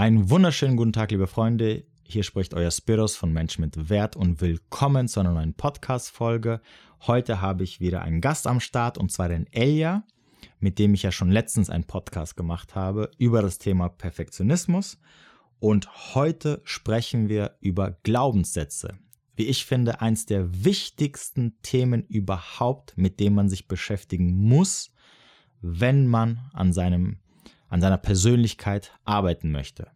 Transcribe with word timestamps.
Einen 0.00 0.30
wunderschönen 0.30 0.78
guten 0.78 0.94
Tag, 0.94 1.10
liebe 1.10 1.26
Freunde. 1.26 1.84
Hier 2.04 2.22
spricht 2.22 2.54
euer 2.54 2.70
Spiros 2.70 3.16
von 3.16 3.34
Mensch 3.34 3.58
mit 3.58 3.90
Wert 3.90 4.16
und 4.16 4.40
willkommen 4.40 5.08
zu 5.08 5.20
einer 5.20 5.34
neuen 5.34 5.52
Podcast-Folge. 5.52 6.62
Heute 7.06 7.42
habe 7.42 7.64
ich 7.64 7.80
wieder 7.80 8.00
einen 8.00 8.22
Gast 8.22 8.46
am 8.46 8.60
Start 8.60 8.96
und 8.96 9.12
zwar 9.12 9.28
den 9.28 9.46
Elja, 9.52 10.04
mit 10.58 10.78
dem 10.78 10.94
ich 10.94 11.02
ja 11.02 11.12
schon 11.12 11.30
letztens 11.30 11.68
einen 11.68 11.84
Podcast 11.84 12.34
gemacht 12.34 12.74
habe 12.74 13.10
über 13.18 13.42
das 13.42 13.58
Thema 13.58 13.90
Perfektionismus. 13.90 14.98
Und 15.58 16.14
heute 16.14 16.62
sprechen 16.64 17.28
wir 17.28 17.58
über 17.60 17.90
Glaubenssätze. 18.02 18.96
Wie 19.36 19.48
ich 19.48 19.66
finde, 19.66 20.00
eins 20.00 20.24
der 20.24 20.64
wichtigsten 20.64 21.60
Themen 21.60 22.06
überhaupt, 22.06 22.96
mit 22.96 23.20
dem 23.20 23.34
man 23.34 23.50
sich 23.50 23.68
beschäftigen 23.68 24.32
muss, 24.32 24.94
wenn 25.60 26.06
man 26.06 26.50
an 26.54 26.72
seinem 26.72 27.18
an 27.70 27.80
seiner 27.80 27.98
Persönlichkeit 27.98 28.92
arbeiten 29.04 29.50
möchte. 29.50 29.88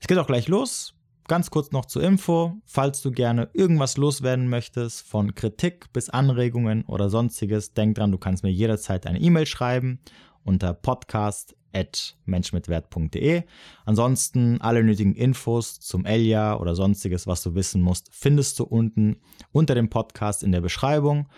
Es 0.00 0.06
geht 0.06 0.18
auch 0.18 0.26
gleich 0.26 0.48
los. 0.48 0.94
Ganz 1.28 1.50
kurz 1.50 1.70
noch 1.70 1.84
zur 1.84 2.02
Info, 2.02 2.56
falls 2.64 3.02
du 3.02 3.12
gerne 3.12 3.50
irgendwas 3.52 3.96
loswerden 3.96 4.48
möchtest, 4.48 5.06
von 5.06 5.36
Kritik 5.36 5.92
bis 5.92 6.10
Anregungen 6.10 6.82
oder 6.86 7.08
sonstiges, 7.08 7.72
denk 7.72 7.94
dran, 7.94 8.10
du 8.10 8.18
kannst 8.18 8.42
mir 8.42 8.50
jederzeit 8.50 9.06
eine 9.06 9.20
E-Mail 9.20 9.46
schreiben 9.46 10.00
unter 10.42 10.74
podcast.menschmitwert.de. 10.74 13.44
Ansonsten 13.84 14.60
alle 14.60 14.82
nötigen 14.82 15.14
Infos 15.14 15.78
zum 15.78 16.04
Elia 16.04 16.58
oder 16.58 16.74
sonstiges, 16.74 17.28
was 17.28 17.44
du 17.44 17.54
wissen 17.54 17.80
musst, 17.80 18.08
findest 18.10 18.58
du 18.58 18.64
unten 18.64 19.20
unter 19.52 19.76
dem 19.76 19.88
Podcast 19.88 20.42
in 20.42 20.50
der 20.50 20.62
Beschreibung. 20.62 21.28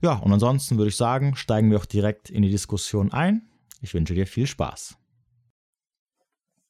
Ja, 0.00 0.14
und 0.14 0.32
ansonsten 0.32 0.78
würde 0.78 0.88
ich 0.88 0.96
sagen, 0.96 1.36
steigen 1.36 1.70
wir 1.70 1.76
auch 1.76 1.84
direkt 1.84 2.30
in 2.30 2.40
die 2.40 2.50
Diskussion 2.50 3.12
ein. 3.12 3.50
Ich 3.82 3.92
wünsche 3.92 4.14
dir 4.14 4.26
viel 4.26 4.46
Spaß. 4.46 4.96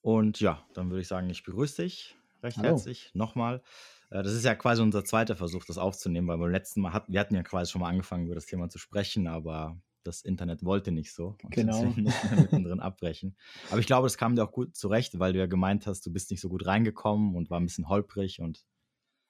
Und 0.02 0.40
ja, 0.40 0.64
dann 0.74 0.90
würde 0.90 1.00
ich 1.00 1.08
sagen, 1.08 1.30
ich 1.30 1.44
begrüße 1.44 1.82
dich 1.82 2.16
recht 2.42 2.58
Hallo. 2.58 2.70
herzlich 2.70 3.10
nochmal. 3.14 3.62
Äh, 4.10 4.22
das 4.22 4.32
ist 4.32 4.44
ja 4.44 4.54
quasi 4.54 4.82
unser 4.82 5.04
zweiter 5.04 5.36
Versuch, 5.36 5.64
das 5.64 5.78
aufzunehmen, 5.78 6.28
weil 6.28 6.38
beim 6.38 6.50
letzten 6.50 6.80
Mal 6.80 6.92
hatten 6.92 7.12
wir 7.12 7.20
hatten 7.20 7.34
ja 7.34 7.42
quasi 7.42 7.70
schon 7.70 7.80
mal 7.80 7.88
angefangen, 7.88 8.26
über 8.26 8.34
das 8.34 8.46
Thema 8.46 8.68
zu 8.68 8.78
sprechen, 8.78 9.26
aber 9.26 9.80
das 10.04 10.22
Internet 10.22 10.64
wollte 10.64 10.90
nicht 10.90 11.12
so. 11.12 11.36
Und 11.42 11.50
genau. 11.52 11.80
Deswegen 11.80 12.02
mussten 12.02 12.30
wir 12.30 12.42
mittendrin 12.42 12.80
abbrechen. 12.80 13.36
Aber 13.70 13.78
ich 13.78 13.86
glaube, 13.86 14.06
das 14.06 14.18
kam 14.18 14.34
dir 14.34 14.42
auch 14.42 14.52
gut 14.52 14.74
zurecht, 14.76 15.18
weil 15.18 15.32
du 15.32 15.38
ja 15.38 15.46
gemeint 15.46 15.86
hast, 15.86 16.04
du 16.04 16.12
bist 16.12 16.30
nicht 16.30 16.40
so 16.40 16.48
gut 16.48 16.66
reingekommen 16.66 17.36
und 17.36 17.50
war 17.50 17.60
ein 17.60 17.66
bisschen 17.66 17.88
holprig 17.88 18.40
und 18.40 18.64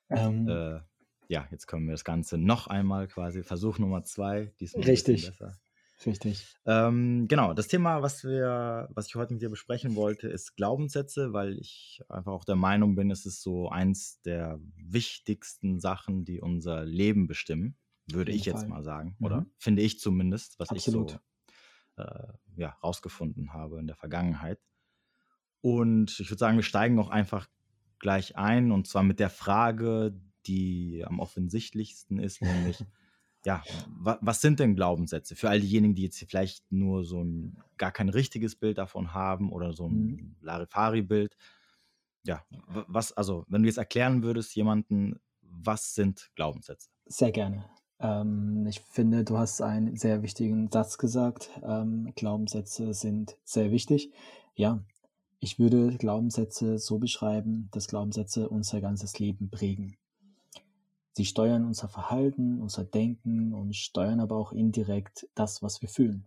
ähm, 0.09 0.49
äh, 0.49 0.81
ja, 1.29 1.47
jetzt 1.51 1.67
können 1.67 1.87
wir 1.87 1.93
das 1.93 2.05
Ganze 2.05 2.37
noch 2.37 2.67
einmal 2.67 3.09
quasi, 3.09 3.43
Versuch 3.43 3.79
Nummer 3.79 4.05
zwei, 4.05 4.53
diesmal 4.61 4.85
richtig. 4.85 5.27
besser. 5.27 5.57
Richtig. 6.07 6.47
Ähm, 6.67 7.27
genau, 7.29 7.55
das 7.55 7.69
Thema, 7.69 8.03
was 8.03 8.25
wir, 8.25 8.89
was 8.93 9.07
ich 9.07 9.15
heute 9.15 9.35
mit 9.35 9.43
dir 9.43 9.51
besprechen 9.51 9.95
wollte, 9.95 10.29
ist 10.29 10.57
Glaubenssätze, 10.57 11.33
weil 11.33 11.59
ich 11.59 12.01
einfach 12.09 12.33
auch 12.33 12.45
der 12.45 12.57
Meinung 12.57 12.95
bin, 12.95 13.11
es 13.11 13.27
ist 13.27 13.43
so 13.43 13.69
eins 13.69 14.21
der 14.23 14.61
wichtigsten 14.77 15.81
Sachen, 15.81 16.25
die 16.25 16.41
unser 16.41 16.85
Leben 16.85 17.27
bestimmen, 17.27 17.77
würde 18.11 18.33
ich 18.33 18.45
Fall. 18.45 18.55
jetzt 18.55 18.69
mal 18.69 18.83
sagen, 18.83 19.17
mhm. 19.19 19.27
oder 19.27 19.47
finde 19.59 19.83
ich 19.83 19.99
zumindest, 20.01 20.59
was 20.59 20.71
Absolut. 20.71 21.11
ich 21.11 21.17
so 21.97 22.03
äh, 22.03 22.33
ja, 22.57 22.71
rausgefunden 22.83 23.53
habe 23.53 23.79
in 23.79 23.87
der 23.87 23.97
Vergangenheit. 23.97 24.61
Und 25.61 26.19
ich 26.19 26.31
würde 26.31 26.39
sagen, 26.39 26.57
wir 26.57 26.65
steigen 26.65 26.99
auch 26.99 27.11
einfach 27.11 27.49
gleich 27.99 28.37
ein 28.37 28.73
und 28.73 28.87
zwar 28.87 29.05
mit 29.05 29.21
der 29.21 29.31
Frage, 29.31 30.19
die 30.47 31.05
am 31.07 31.21
offensichtlichsten 31.21 32.19
ist, 32.19 32.43
nämlich 32.43 32.85
ja, 33.45 33.63
wa 33.89 34.19
was 34.21 34.41
sind 34.41 34.61
denn 34.61 34.77
Glaubenssätze 34.77 35.35
für 35.35 35.51
all 35.51 35.61
diejenigen, 35.61 35.95
die 35.95 36.03
jetzt 36.03 36.19
vielleicht 36.19 36.71
nur 36.71 37.05
so 37.05 37.23
ein 37.23 37.57
gar 37.77 37.93
kein 37.93 38.09
richtiges 38.09 38.57
Bild 38.57 38.79
davon 38.79 39.15
haben 39.15 39.53
oder 39.53 39.73
so 39.73 39.87
ein 39.87 40.07
mhm. 40.07 40.37
Larifari-Bild? 40.41 41.37
Ja, 42.25 42.45
was, 42.69 43.13
also, 43.13 43.45
wenn 43.49 43.63
du 43.63 43.69
jetzt 43.69 43.79
erklären 43.79 44.23
würdest, 44.23 44.55
jemanden, 44.55 45.19
was 45.41 45.95
sind 45.95 46.31
Glaubenssätze? 46.37 46.89
Sehr 47.07 47.33
gerne. 47.33 47.65
Ähm, 47.99 48.67
ich 48.69 48.81
finde, 48.81 49.25
du 49.25 49.39
hast 49.39 49.61
einen 49.61 49.97
sehr 49.97 50.23
wichtigen 50.23 50.71
Satz 50.71 50.99
gesagt. 50.99 51.51
Ähm, 51.63 52.13
Glaubenssätze 52.15 52.95
sind 52.95 53.37
sehr 53.45 53.71
wichtig. 53.71 54.13
Ja, 54.55 54.85
ich 55.41 55.59
würde 55.59 55.97
Glaubenssätze 55.97 56.79
so 56.79 56.99
beschreiben, 56.99 57.69
dass 57.73 57.89
Glaubenssätze 57.89 58.49
unser 58.49 58.81
ganzes 58.81 59.19
Leben 59.19 59.51
prägen. 59.51 59.97
Sie 61.15 61.27
steuern 61.27 61.67
unser 61.67 61.89
Verhalten, 61.89 62.61
unser 62.61 62.85
Denken 62.85 63.53
und 63.53 63.77
steuern 63.77 64.21
aber 64.21 64.37
auch 64.37 64.53
indirekt 64.53 65.29
das, 65.35 65.63
was 65.63 65.83
wir 65.83 65.89
fühlen. 65.89 66.27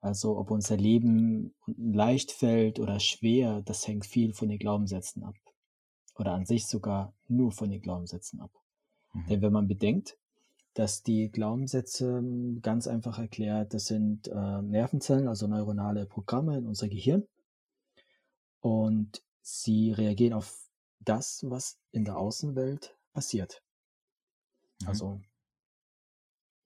Also 0.00 0.36
ob 0.36 0.50
unser 0.50 0.76
Leben 0.76 1.54
leicht 1.66 2.32
fällt 2.32 2.80
oder 2.80 3.00
schwer, 3.00 3.62
das 3.62 3.86
hängt 3.86 4.06
viel 4.06 4.32
von 4.32 4.48
den 4.48 4.58
Glaubenssätzen 4.58 5.22
ab. 5.22 5.34
Oder 6.16 6.32
an 6.32 6.46
sich 6.46 6.66
sogar 6.66 7.12
nur 7.28 7.52
von 7.52 7.70
den 7.70 7.82
Glaubenssätzen 7.82 8.40
ab. 8.40 8.50
Mhm. 9.12 9.26
Denn 9.26 9.42
wenn 9.42 9.52
man 9.52 9.68
bedenkt, 9.68 10.18
dass 10.74 11.02
die 11.02 11.30
Glaubenssätze 11.30 12.22
ganz 12.62 12.86
einfach 12.86 13.18
erklärt, 13.18 13.74
das 13.74 13.86
sind 13.86 14.28
äh, 14.28 14.62
Nervenzellen, 14.62 15.28
also 15.28 15.46
neuronale 15.46 16.06
Programme 16.06 16.58
in 16.58 16.66
unser 16.66 16.88
Gehirn. 16.88 17.26
Und 18.60 19.22
sie 19.40 19.92
reagieren 19.92 20.34
auf 20.34 20.68
das, 21.00 21.44
was 21.48 21.78
in 21.92 22.04
der 22.04 22.18
Außenwelt 22.18 22.95
passiert. 23.16 23.62
Mhm. 24.82 24.88
Also 24.88 25.20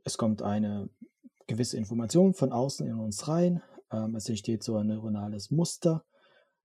es 0.03 0.19
kommt 0.19 0.43
eine 0.43 0.91
gewisse 1.47 1.77
Information 1.77 2.35
von 2.35 2.53
außen 2.53 2.87
in 2.87 2.99
uns 2.99 3.29
rein. 3.29 3.63
Ähm, 3.93 4.17
es 4.17 4.29
entsteht 4.29 4.65
so 4.65 4.77
ein 4.77 4.89
neuronales 4.89 5.53
Muster 5.53 6.05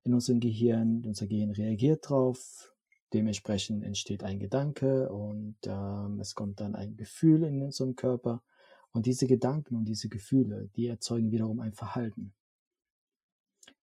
in 0.03 0.15
unserem 0.15 0.39
Gehirn. 0.39 1.03
Unser 1.05 1.27
Gehirn 1.27 1.51
reagiert 1.51 2.09
drauf. 2.09 2.73
Dementsprechend 3.13 3.83
entsteht 3.83 4.23
ein 4.23 4.39
Gedanke 4.39 5.09
und 5.09 5.57
ähm, 5.65 6.19
es 6.19 6.33
kommt 6.33 6.59
dann 6.59 6.75
ein 6.75 6.97
Gefühl 6.97 7.43
in 7.43 7.61
unserem 7.61 7.95
Körper. 7.95 8.43
Und 8.91 9.05
diese 9.05 9.27
Gedanken 9.27 9.75
und 9.75 9.85
diese 9.85 10.09
Gefühle, 10.09 10.69
die 10.75 10.87
erzeugen 10.87 11.31
wiederum 11.31 11.59
ein 11.59 11.73
Verhalten. 11.73 12.33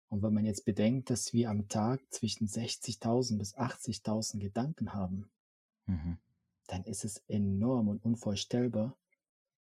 Und 0.09 0.23
wenn 0.23 0.33
man 0.33 0.47
jetzt 0.47 0.65
bedenkt, 0.65 1.11
dass 1.11 1.33
wir 1.35 1.51
am 1.51 1.69
Tag 1.69 2.01
zwischen 2.11 2.47
60.000 2.47 3.39
bis 3.39 3.55
80.000 3.57 4.39
Gedanken 4.39 4.95
haben, 4.95 5.31
Mhm. 5.91 6.19
dann 6.69 6.85
ist 6.85 7.05
es 7.05 7.19
enorm 7.27 7.89
und 7.89 8.05
unvorstellbar, 8.05 8.97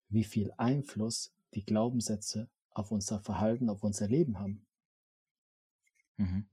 wie 0.09 0.23
viel 0.23 0.51
Einfluss 0.57 1.33
die 1.53 1.63
Glaubenssätze 1.63 2.49
auf 2.71 2.91
unser 2.91 3.19
Verhalten, 3.19 3.69
auf 3.69 3.83
unser 3.83 4.07
Leben 4.07 4.39
haben. 4.39 4.65
Mhm. 6.17 6.47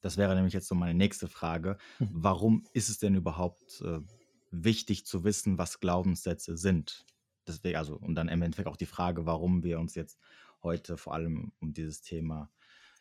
Das 0.00 0.16
wäre 0.16 0.34
nämlich 0.34 0.54
jetzt 0.54 0.66
so 0.66 0.74
meine 0.74 0.94
nächste 0.94 1.28
Frage. 1.28 1.76
Mhm. 1.98 2.08
Warum 2.12 2.64
ist 2.72 2.88
es 2.88 2.98
denn 2.98 3.14
überhaupt 3.14 3.82
äh, 3.82 4.00
wichtig 4.50 5.04
zu 5.04 5.24
wissen, 5.24 5.58
was 5.58 5.80
Glaubenssätze 5.80 6.56
sind? 6.56 7.04
Deswegen, 7.46 7.76
also, 7.76 7.96
und 7.96 8.14
dann 8.14 8.28
im 8.28 8.40
Endeffekt 8.42 8.68
auch 8.68 8.76
die 8.76 8.86
Frage, 8.86 9.26
warum 9.26 9.62
wir 9.62 9.78
uns 9.78 9.94
jetzt 9.94 10.18
heute 10.62 10.96
vor 10.96 11.14
allem 11.14 11.52
um 11.60 11.74
dieses 11.74 12.00
Thema, 12.00 12.50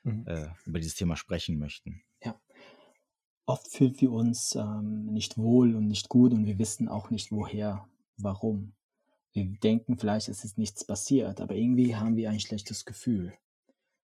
mhm. 0.03 0.27
äh, 0.27 0.49
über 0.65 0.79
dieses 0.79 0.95
Thema 0.95 1.15
sprechen 1.15 1.57
möchten. 1.57 2.01
Oft 3.49 3.67
fühlen 3.67 3.99
wir 3.99 4.11
uns 4.11 4.53
ähm, 4.53 5.07
nicht 5.07 5.35
wohl 5.35 5.75
und 5.75 5.87
nicht 5.87 6.07
gut 6.07 6.33
und 6.33 6.45
wir 6.45 6.59
wissen 6.59 6.87
auch 6.87 7.09
nicht 7.09 7.31
woher, 7.31 7.89
warum. 8.15 8.73
Wir 9.33 9.45
denken 9.45 9.97
vielleicht, 9.97 10.29
es 10.29 10.45
ist 10.45 10.59
nichts 10.59 10.85
passiert, 10.85 11.41
aber 11.41 11.55
irgendwie 11.55 11.95
haben 11.95 12.15
wir 12.15 12.29
ein 12.29 12.39
schlechtes 12.39 12.85
Gefühl. 12.85 13.33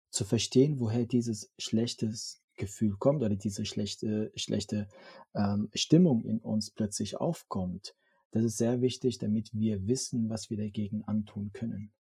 Zu 0.10 0.26
verstehen, 0.26 0.80
woher 0.80 1.06
dieses 1.06 1.52
schlechtes 1.60 2.42
Gefühl 2.56 2.96
kommt 2.98 3.22
oder 3.22 3.36
diese 3.36 3.68
schlechte, 3.68 4.32
schlechte 4.36 4.88
ähm, 5.36 5.70
Stimmung 5.76 6.26
in 6.26 6.40
uns 6.40 6.72
plötzlich 6.72 7.18
aufkommt, 7.18 7.94
das 8.32 8.46
ist 8.46 8.58
sehr 8.58 8.82
wichtig, 8.82 9.20
damit 9.20 9.54
wir 9.54 9.86
wissen, 9.86 10.28
was 10.28 10.50
wir 10.50 10.58
dagegen 10.58 11.04
antun 11.04 11.52
können. 11.54 11.92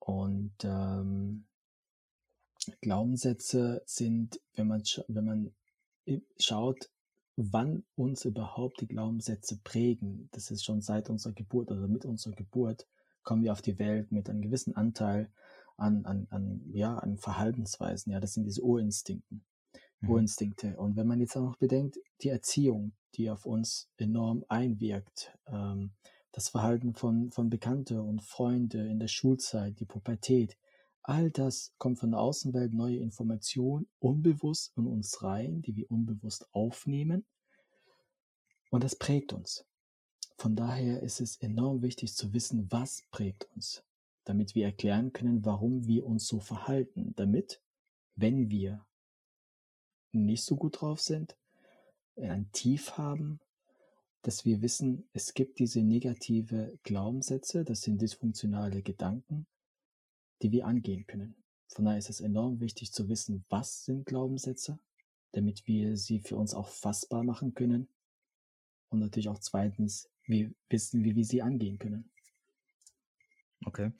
Und 0.00 0.52
ähm, 0.64 1.46
Glaubenssätze 2.82 3.82
sind, 3.86 4.38
wenn 4.54 4.68
man, 4.68 4.82
wenn 5.08 5.24
man 5.24 5.54
schaut, 6.38 6.90
wann 7.36 7.84
uns 7.96 8.24
überhaupt 8.24 8.80
die 8.80 8.88
Glaubenssätze 8.88 9.58
prägen. 9.62 10.28
Das 10.32 10.50
ist 10.50 10.64
schon 10.64 10.80
seit 10.80 11.10
unserer 11.10 11.34
Geburt 11.34 11.70
oder 11.70 11.86
mit 11.86 12.04
unserer 12.04 12.34
Geburt 12.34 12.86
kommen 13.22 13.42
wir 13.42 13.52
auf 13.52 13.62
die 13.62 13.78
Welt 13.78 14.12
mit 14.12 14.30
einem 14.30 14.40
gewissen 14.40 14.74
Anteil 14.76 15.30
an, 15.76 16.06
an, 16.06 16.26
an, 16.30 16.62
ja, 16.72 16.96
an 16.96 17.18
Verhaltensweisen. 17.18 18.12
Ja, 18.12 18.20
das 18.20 18.34
sind 18.34 18.44
diese 18.44 18.62
Urinstinkten. 18.62 19.44
Mhm. 20.00 20.10
Urinstinkte. 20.10 20.76
Und 20.76 20.96
wenn 20.96 21.06
man 21.06 21.20
jetzt 21.20 21.36
auch 21.36 21.42
noch 21.42 21.56
bedenkt, 21.56 21.98
die 22.22 22.28
Erziehung, 22.28 22.92
die 23.14 23.30
auf 23.30 23.44
uns 23.44 23.90
enorm 23.98 24.44
einwirkt, 24.48 25.36
ähm, 25.48 25.90
das 26.32 26.48
Verhalten 26.48 26.94
von, 26.94 27.30
von 27.30 27.50
Bekannte 27.50 28.02
und 28.02 28.22
Freunde 28.22 28.86
in 28.86 28.98
der 28.98 29.08
Schulzeit, 29.08 29.80
die 29.80 29.86
Pubertät, 29.86 30.56
All 31.08 31.30
das 31.30 31.72
kommt 31.78 32.00
von 32.00 32.10
der 32.10 32.20
Außenwelt, 32.20 32.74
neue 32.74 32.96
Informationen, 32.96 33.86
unbewusst 34.00 34.72
in 34.76 34.88
uns 34.88 35.22
rein, 35.22 35.62
die 35.62 35.76
wir 35.76 35.88
unbewusst 35.88 36.52
aufnehmen. 36.52 37.24
Und 38.70 38.82
das 38.82 38.96
prägt 38.96 39.32
uns. 39.32 39.64
Von 40.36 40.56
daher 40.56 41.04
ist 41.04 41.20
es 41.20 41.36
enorm 41.36 41.80
wichtig 41.82 42.16
zu 42.16 42.32
wissen, 42.32 42.66
was 42.72 43.04
prägt 43.12 43.48
uns, 43.54 43.84
damit 44.24 44.56
wir 44.56 44.64
erklären 44.64 45.12
können, 45.12 45.44
warum 45.44 45.86
wir 45.86 46.04
uns 46.04 46.26
so 46.26 46.40
verhalten, 46.40 47.14
damit, 47.14 47.62
wenn 48.16 48.50
wir 48.50 48.84
nicht 50.10 50.44
so 50.44 50.56
gut 50.56 50.80
drauf 50.80 51.00
sind, 51.00 51.36
ein 52.16 52.50
Tief 52.50 52.98
haben, 52.98 53.38
dass 54.22 54.44
wir 54.44 54.60
wissen, 54.60 55.08
es 55.12 55.34
gibt 55.34 55.60
diese 55.60 55.82
negative 55.82 56.76
Glaubenssätze, 56.82 57.64
das 57.64 57.82
sind 57.82 58.02
dysfunktionale 58.02 58.82
Gedanken, 58.82 59.46
die 60.42 60.52
wir 60.52 60.66
angehen 60.66 61.06
können. 61.06 61.36
Von 61.68 61.84
daher 61.84 61.98
ist 61.98 62.10
es 62.10 62.20
enorm 62.20 62.60
wichtig 62.60 62.92
zu 62.92 63.08
wissen, 63.08 63.44
was 63.48 63.84
sind 63.84 64.06
Glaubenssätze, 64.06 64.78
damit 65.32 65.66
wir 65.66 65.96
sie 65.96 66.20
für 66.20 66.36
uns 66.36 66.54
auch 66.54 66.68
fassbar 66.68 67.22
machen 67.24 67.54
können. 67.54 67.88
Und 68.88 69.00
natürlich 69.00 69.28
auch 69.28 69.38
zweitens, 69.40 70.08
wir 70.24 70.52
wissen, 70.70 71.04
wie 71.04 71.16
wir 71.16 71.24
sie 71.24 71.42
angehen 71.42 71.78
können. 71.78 72.10
Okay. 73.64 73.92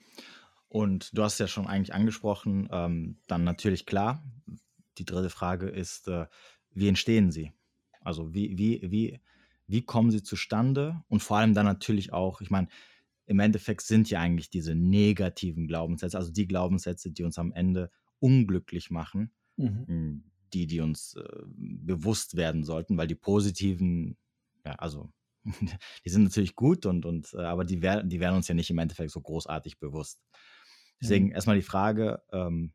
Und 0.69 1.17
du 1.17 1.23
hast 1.23 1.39
ja 1.39 1.47
schon 1.47 1.67
eigentlich 1.67 1.93
angesprochen, 1.93 2.67
ähm, 2.71 3.19
dann 3.27 3.43
natürlich 3.43 3.85
klar, 3.85 4.23
die 4.97 5.05
dritte 5.05 5.29
Frage 5.29 5.67
ist, 5.67 6.07
äh, 6.07 6.27
wie 6.71 6.87
entstehen 6.87 7.31
sie? 7.31 7.53
Also 8.01 8.33
wie, 8.33 8.57
wie, 8.57 8.81
wie, 8.83 9.19
wie 9.67 9.81
kommen 9.83 10.11
sie 10.11 10.23
zustande? 10.23 11.03
Und 11.09 11.21
vor 11.21 11.37
allem 11.37 11.53
dann 11.53 11.65
natürlich 11.65 12.13
auch, 12.13 12.41
ich 12.41 12.49
meine, 12.49 12.67
im 13.27 13.39
Endeffekt 13.39 13.81
sind 13.81 14.09
ja 14.09 14.19
eigentlich 14.19 14.49
diese 14.49 14.73
negativen 14.73 15.67
Glaubenssätze, 15.67 16.17
also 16.17 16.31
die 16.31 16.47
Glaubenssätze, 16.47 17.11
die 17.11 17.23
uns 17.23 17.37
am 17.37 17.51
Ende 17.51 17.91
unglücklich 18.19 18.89
machen, 18.89 19.31
mhm. 19.57 19.85
Hm, 19.87 20.23
die, 20.53 20.65
die 20.65 20.79
uns 20.79 21.15
äh, 21.15 21.43
bewusst 21.55 22.37
werden 22.37 22.63
sollten, 22.63 22.97
weil 22.97 23.07
die 23.07 23.15
positiven, 23.15 24.17
ja, 24.65 24.73
also 24.73 25.11
die 26.05 26.09
sind 26.09 26.23
natürlich 26.23 26.55
gut 26.55 26.85
und, 26.85 27.05
und 27.05 27.33
äh, 27.33 27.41
aber 27.41 27.65
die, 27.65 27.81
werden, 27.81 28.09
die 28.09 28.21
werden 28.21 28.37
uns 28.37 28.47
ja 28.47 28.55
nicht 28.55 28.69
im 28.69 28.79
Endeffekt 28.79 29.11
so 29.11 29.21
großartig 29.21 29.77
bewusst. 29.77 30.21
Deswegen 31.01 31.27
mhm. 31.27 31.31
erstmal 31.33 31.57
die 31.57 31.61
Frage, 31.61 32.21
ähm, 32.31 32.73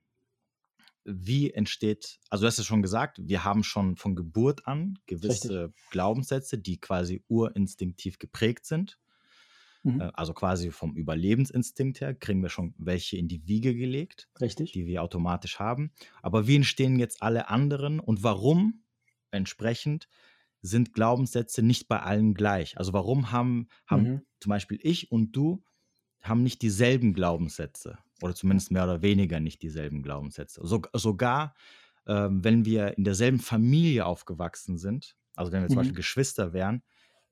wie 1.04 1.50
entsteht, 1.50 2.20
also 2.30 2.42
du 2.42 2.46
hast 2.46 2.58
es 2.58 2.66
schon 2.66 2.82
gesagt, 2.82 3.18
wir 3.20 3.42
haben 3.42 3.64
schon 3.64 3.96
von 3.96 4.14
Geburt 4.14 4.66
an 4.66 4.98
gewisse 5.06 5.64
Richtig. 5.64 5.90
Glaubenssätze, 5.90 6.58
die 6.58 6.78
quasi 6.78 7.24
urinstinktiv 7.28 8.18
geprägt 8.18 8.66
sind. 8.66 8.98
Mhm. 9.82 10.00
Äh, 10.00 10.10
also 10.14 10.32
quasi 10.32 10.70
vom 10.70 10.94
Überlebensinstinkt 10.94 12.00
her 12.00 12.14
kriegen 12.14 12.42
wir 12.42 12.48
schon 12.48 12.74
welche 12.78 13.16
in 13.16 13.28
die 13.28 13.46
Wiege 13.46 13.74
gelegt, 13.74 14.28
Richtig. 14.40 14.72
die 14.72 14.86
wir 14.86 15.02
automatisch 15.02 15.58
haben. 15.58 15.92
Aber 16.22 16.46
wie 16.46 16.56
entstehen 16.56 16.98
jetzt 16.98 17.22
alle 17.22 17.48
anderen 17.48 18.00
und 18.00 18.22
warum 18.22 18.84
entsprechend 19.30 20.08
sind 20.60 20.92
Glaubenssätze 20.92 21.62
nicht 21.62 21.88
bei 21.88 22.00
allen 22.00 22.34
gleich? 22.34 22.78
Also 22.78 22.92
warum 22.92 23.32
haben, 23.32 23.68
haben 23.86 24.02
mhm. 24.02 24.22
zum 24.40 24.50
Beispiel 24.50 24.78
ich 24.82 25.10
und 25.10 25.32
du 25.32 25.62
haben 26.22 26.42
nicht 26.42 26.62
dieselben 26.62 27.14
Glaubenssätze 27.14 27.98
oder 28.22 28.34
zumindest 28.34 28.70
mehr 28.70 28.84
oder 28.84 29.02
weniger 29.02 29.40
nicht 29.40 29.62
dieselben 29.62 30.02
Glaubenssätze. 30.02 30.60
So, 30.64 30.82
sogar 30.92 31.54
ähm, 32.06 32.44
wenn 32.44 32.64
wir 32.64 32.96
in 32.96 33.04
derselben 33.04 33.40
Familie 33.40 34.06
aufgewachsen 34.06 34.78
sind, 34.78 35.16
also 35.34 35.52
wenn 35.52 35.62
wir 35.62 35.68
zum 35.68 35.76
Beispiel 35.76 35.92
mhm. 35.92 35.96
Geschwister 35.96 36.52
wären, 36.52 36.82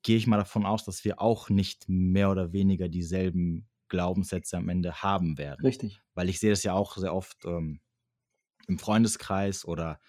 gehe 0.03 0.17
ich 0.17 0.27
mal 0.27 0.39
davon 0.39 0.67
aus, 0.67 0.85
dass 0.85 1.05
wir 1.05 1.21
auch 1.21 1.51
nicht 1.51 1.89
mehr 1.89 2.31
oder 2.31 2.53
weniger 2.53 2.89
dieselben 2.89 3.69
Glaubenssätze 3.89 4.57
am 4.57 4.69
Ende 4.69 5.03
haben 5.03 5.37
werden. 5.37 5.61
Richtig. 5.65 6.01
Weil 6.15 6.29
ich 6.29 6.41
sehe 6.41 6.51
das 6.51 6.63
ja 6.63 6.73
auch 6.73 6.97
sehr 6.97 7.15
oft 7.15 7.45
ähm, 7.45 7.81
im 8.67 8.79
Freundeskreis 8.79 9.65
oder 9.65 10.01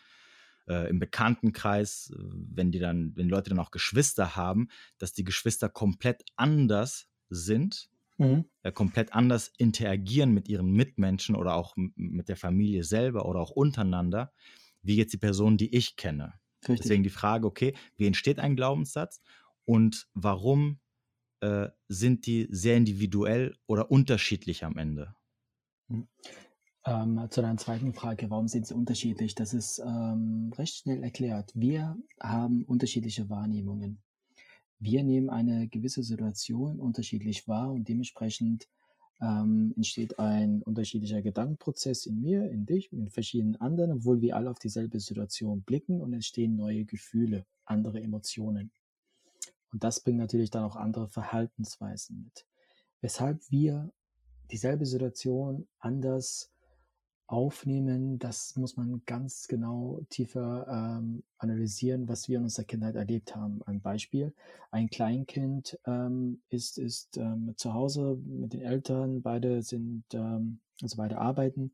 äh, 0.67 0.89
im 0.89 0.99
Bekanntenkreis, 0.99 2.13
wenn 2.17 2.71
die 2.71 2.79
dann, 2.79 3.15
wenn 3.15 3.25
die 3.25 3.31
Leute 3.31 3.49
dann 3.49 3.59
auch 3.59 3.71
Geschwister 3.71 4.35
haben, 4.35 4.69
dass 4.97 5.13
die 5.13 5.23
Geschwister 5.23 5.67
komplett 5.67 6.23
anders 6.35 7.09
sind, 7.29 7.89
mhm. 8.17 8.45
äh, 8.63 8.71
komplett 8.71 9.13
anders 9.13 9.51
interagieren 9.57 10.33
mit 10.33 10.47
ihren 10.47 10.71
Mitmenschen 10.71 11.35
oder 11.35 11.55
auch 11.55 11.73
mit 11.75 12.29
der 12.29 12.37
Familie 12.37 12.83
selber 12.83 13.25
oder 13.25 13.39
auch 13.39 13.51
untereinander, 13.51 14.31
wie 14.81 14.95
jetzt 14.95 15.13
die 15.13 15.17
Person, 15.17 15.57
die 15.57 15.75
ich 15.75 15.95
kenne. 15.95 16.33
Richtig. 16.67 16.81
Deswegen 16.81 17.03
die 17.03 17.09
Frage, 17.09 17.47
okay, 17.47 17.75
wie 17.97 18.05
entsteht 18.05 18.39
ein 18.39 18.55
Glaubenssatz 18.55 19.21
und 19.65 20.07
warum 20.13 20.79
äh, 21.41 21.69
sind 21.87 22.25
die 22.25 22.47
sehr 22.51 22.77
individuell 22.77 23.55
oder 23.67 23.91
unterschiedlich 23.91 24.63
am 24.63 24.77
Ende? 24.77 25.15
Mhm. 25.87 26.07
Ähm, 26.83 27.27
zu 27.29 27.41
deiner 27.41 27.57
zweiten 27.57 27.93
Frage, 27.93 28.29
warum 28.31 28.47
sind 28.47 28.65
sie 28.65 28.73
unterschiedlich? 28.73 29.35
Das 29.35 29.53
ist 29.53 29.79
ähm, 29.79 30.51
recht 30.57 30.77
schnell 30.77 31.03
erklärt. 31.03 31.51
Wir 31.53 31.95
haben 32.19 32.63
unterschiedliche 32.63 33.29
Wahrnehmungen. 33.29 34.01
Wir 34.79 35.03
nehmen 35.03 35.29
eine 35.29 35.67
gewisse 35.67 36.01
Situation 36.01 36.79
unterschiedlich 36.79 37.47
wahr 37.47 37.71
und 37.71 37.87
dementsprechend 37.87 38.67
ähm, 39.21 39.73
entsteht 39.75 40.17
ein 40.17 40.63
unterschiedlicher 40.63 41.21
Gedankenprozess 41.21 42.07
in 42.07 42.19
mir, 42.19 42.49
in 42.49 42.65
dich, 42.65 42.91
in 42.91 43.09
verschiedenen 43.09 43.57
anderen, 43.57 43.91
obwohl 43.91 44.21
wir 44.21 44.35
alle 44.35 44.49
auf 44.49 44.57
dieselbe 44.57 44.99
Situation 44.99 45.61
blicken 45.61 46.01
und 46.01 46.13
entstehen 46.13 46.55
neue 46.55 46.85
Gefühle, 46.85 47.45
andere 47.65 48.01
Emotionen. 48.01 48.71
Und 49.71 49.83
das 49.83 50.01
bringt 50.01 50.17
natürlich 50.17 50.49
dann 50.49 50.63
auch 50.63 50.75
andere 50.75 51.07
Verhaltensweisen 51.07 52.23
mit. 52.23 52.45
Weshalb 53.01 53.39
wir 53.49 53.91
dieselbe 54.51 54.85
Situation 54.85 55.67
anders 55.79 56.51
aufnehmen, 57.27 58.19
das 58.19 58.57
muss 58.57 58.75
man 58.75 59.01
ganz 59.05 59.47
genau 59.47 60.01
tiefer 60.09 60.67
ähm, 60.67 61.23
analysieren, 61.37 62.09
was 62.09 62.27
wir 62.27 62.37
in 62.37 62.43
unserer 62.43 62.65
Kindheit 62.65 62.95
erlebt 62.95 63.35
haben. 63.35 63.61
Ein 63.65 63.79
Beispiel, 63.79 64.33
ein 64.69 64.89
Kleinkind 64.89 65.79
ähm, 65.85 66.41
ist, 66.49 66.77
ist 66.77 67.15
ähm, 67.17 67.53
zu 67.55 67.73
Hause 67.73 68.17
mit 68.25 68.51
den 68.51 68.61
Eltern, 68.61 69.21
beide 69.21 69.61
sind, 69.61 70.03
ähm, 70.13 70.59
also 70.81 70.97
beide 70.97 71.19
arbeiten 71.19 71.71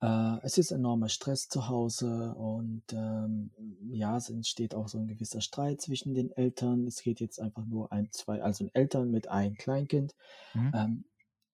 äh, 0.00 0.38
es 0.42 0.58
ist 0.58 0.70
enormer 0.70 1.08
Stress 1.08 1.48
zu 1.48 1.68
Hause 1.68 2.34
und 2.34 2.82
ähm, 2.92 3.50
ja, 3.90 4.16
es 4.16 4.30
entsteht 4.30 4.74
auch 4.74 4.88
so 4.88 4.98
ein 4.98 5.08
gewisser 5.08 5.40
Streit 5.40 5.80
zwischen 5.80 6.14
den 6.14 6.30
Eltern. 6.32 6.86
Es 6.86 7.02
geht 7.02 7.20
jetzt 7.20 7.40
einfach 7.40 7.66
nur 7.66 7.92
ein, 7.92 8.10
zwei, 8.12 8.42
also 8.42 8.68
Eltern 8.72 9.10
mit 9.10 9.28
einem 9.28 9.56
Kleinkind. 9.56 10.14
Mhm. 10.54 10.72
Ähm, 10.74 11.04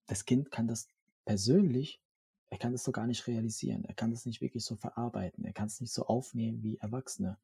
das 0.07 0.25
Kind 0.25 0.51
kann 0.51 0.67
das 0.67 0.87
persönlich, 1.25 1.99
er 2.49 2.57
kann 2.57 2.71
das 2.71 2.83
so 2.83 2.91
gar 2.91 3.07
nicht 3.07 3.27
realisieren. 3.27 3.83
Er 3.83 3.93
kann 3.93 4.11
das 4.11 4.25
nicht 4.25 4.41
wirklich 4.41 4.63
so 4.63 4.75
verarbeiten. 4.75 5.43
Er 5.43 5.53
kann 5.53 5.67
es 5.67 5.81
nicht 5.81 5.91
so 5.91 6.05
aufnehmen 6.05 6.63
wie 6.63 6.77
Erwachsene. 6.77 7.37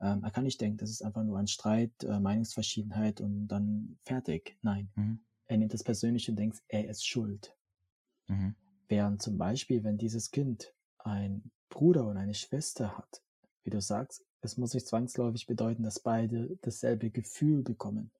Ähm, 0.00 0.22
er 0.22 0.30
kann 0.30 0.44
nicht 0.44 0.60
denken, 0.60 0.78
das 0.78 0.90
ist 0.90 1.02
einfach 1.02 1.24
nur 1.24 1.38
ein 1.38 1.48
Streit, 1.48 1.90
äh, 2.04 2.20
Meinungsverschiedenheit 2.20 3.20
und 3.20 3.48
dann 3.48 3.98
fertig. 4.04 4.56
Nein. 4.62 4.90
Mhm. 4.94 5.18
Er 5.46 5.58
nimmt 5.58 5.74
das 5.74 5.82
persönlich 5.82 6.28
und 6.28 6.36
denkt, 6.36 6.62
er 6.68 6.88
ist 6.88 7.06
schuld. 7.06 7.56
Mhm. 8.28 8.54
Während 8.88 9.22
zum 9.22 9.38
Beispiel, 9.38 9.82
wenn 9.84 9.98
dieses 9.98 10.30
Kind 10.30 10.72
einen 10.98 11.50
Bruder 11.68 12.06
und 12.06 12.16
eine 12.16 12.34
Schwester 12.34 12.96
hat, 12.96 13.22
wie 13.64 13.70
du 13.70 13.80
sagst, 13.80 14.24
es 14.42 14.58
muss 14.58 14.74
nicht 14.74 14.86
zwangsläufig 14.86 15.46
bedeuten, 15.46 15.82
dass 15.82 16.00
beide 16.00 16.58
dasselbe 16.60 17.10
Gefühl 17.10 17.62
bekommen. 17.62 18.10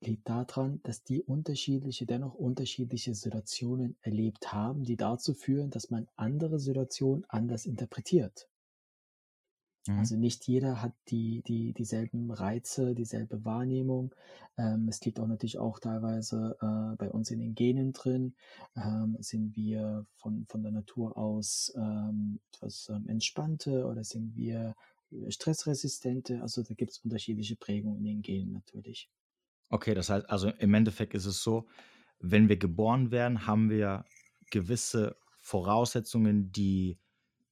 Liegt 0.00 0.28
daran, 0.28 0.80
dass 0.82 1.04
die 1.04 1.22
unterschiedliche, 1.22 2.06
dennoch 2.06 2.34
unterschiedliche 2.34 3.14
Situationen 3.14 3.96
erlebt 4.02 4.52
haben, 4.52 4.84
die 4.84 4.96
dazu 4.96 5.32
führen, 5.32 5.70
dass 5.70 5.90
man 5.90 6.08
andere 6.16 6.58
Situationen 6.58 7.24
anders 7.28 7.64
interpretiert. 7.66 8.48
Mhm. 9.86 9.98
Also 9.98 10.16
nicht 10.16 10.46
jeder 10.46 10.82
hat 10.82 10.92
die, 11.08 11.42
die, 11.42 11.72
dieselben 11.72 12.30
Reize, 12.30 12.94
dieselbe 12.94 13.44
Wahrnehmung. 13.44 14.14
Ähm, 14.56 14.88
es 14.88 15.00
liegt 15.04 15.18
auch 15.18 15.26
natürlich 15.26 15.58
auch 15.58 15.78
teilweise 15.80 16.56
äh, 16.60 16.96
bei 16.96 17.10
uns 17.10 17.30
in 17.30 17.40
den 17.40 17.54
Genen 17.54 17.92
drin. 17.92 18.34
Ähm, 18.76 19.16
sind 19.20 19.56
wir 19.56 20.06
von, 20.16 20.46
von 20.48 20.62
der 20.62 20.72
Natur 20.72 21.16
aus 21.16 21.72
ähm, 21.76 22.40
etwas 22.52 22.88
ähm, 22.90 23.08
entspannte 23.08 23.86
oder 23.86 24.04
sind 24.04 24.36
wir 24.36 24.74
stressresistente? 25.28 26.40
Also 26.42 26.62
da 26.62 26.74
gibt 26.74 26.92
es 26.92 26.98
unterschiedliche 26.98 27.56
Prägungen 27.56 27.98
in 27.98 28.04
den 28.04 28.22
Genen 28.22 28.52
natürlich. 28.52 29.10
Okay, 29.68 29.94
das 29.94 30.10
heißt, 30.10 30.28
also 30.28 30.50
im 30.50 30.74
Endeffekt 30.74 31.14
ist 31.14 31.26
es 31.26 31.42
so, 31.42 31.66
wenn 32.18 32.48
wir 32.48 32.56
geboren 32.56 33.10
werden, 33.10 33.46
haben 33.46 33.70
wir 33.70 34.04
gewisse 34.50 35.16
Voraussetzungen, 35.40 36.52
die 36.52 36.98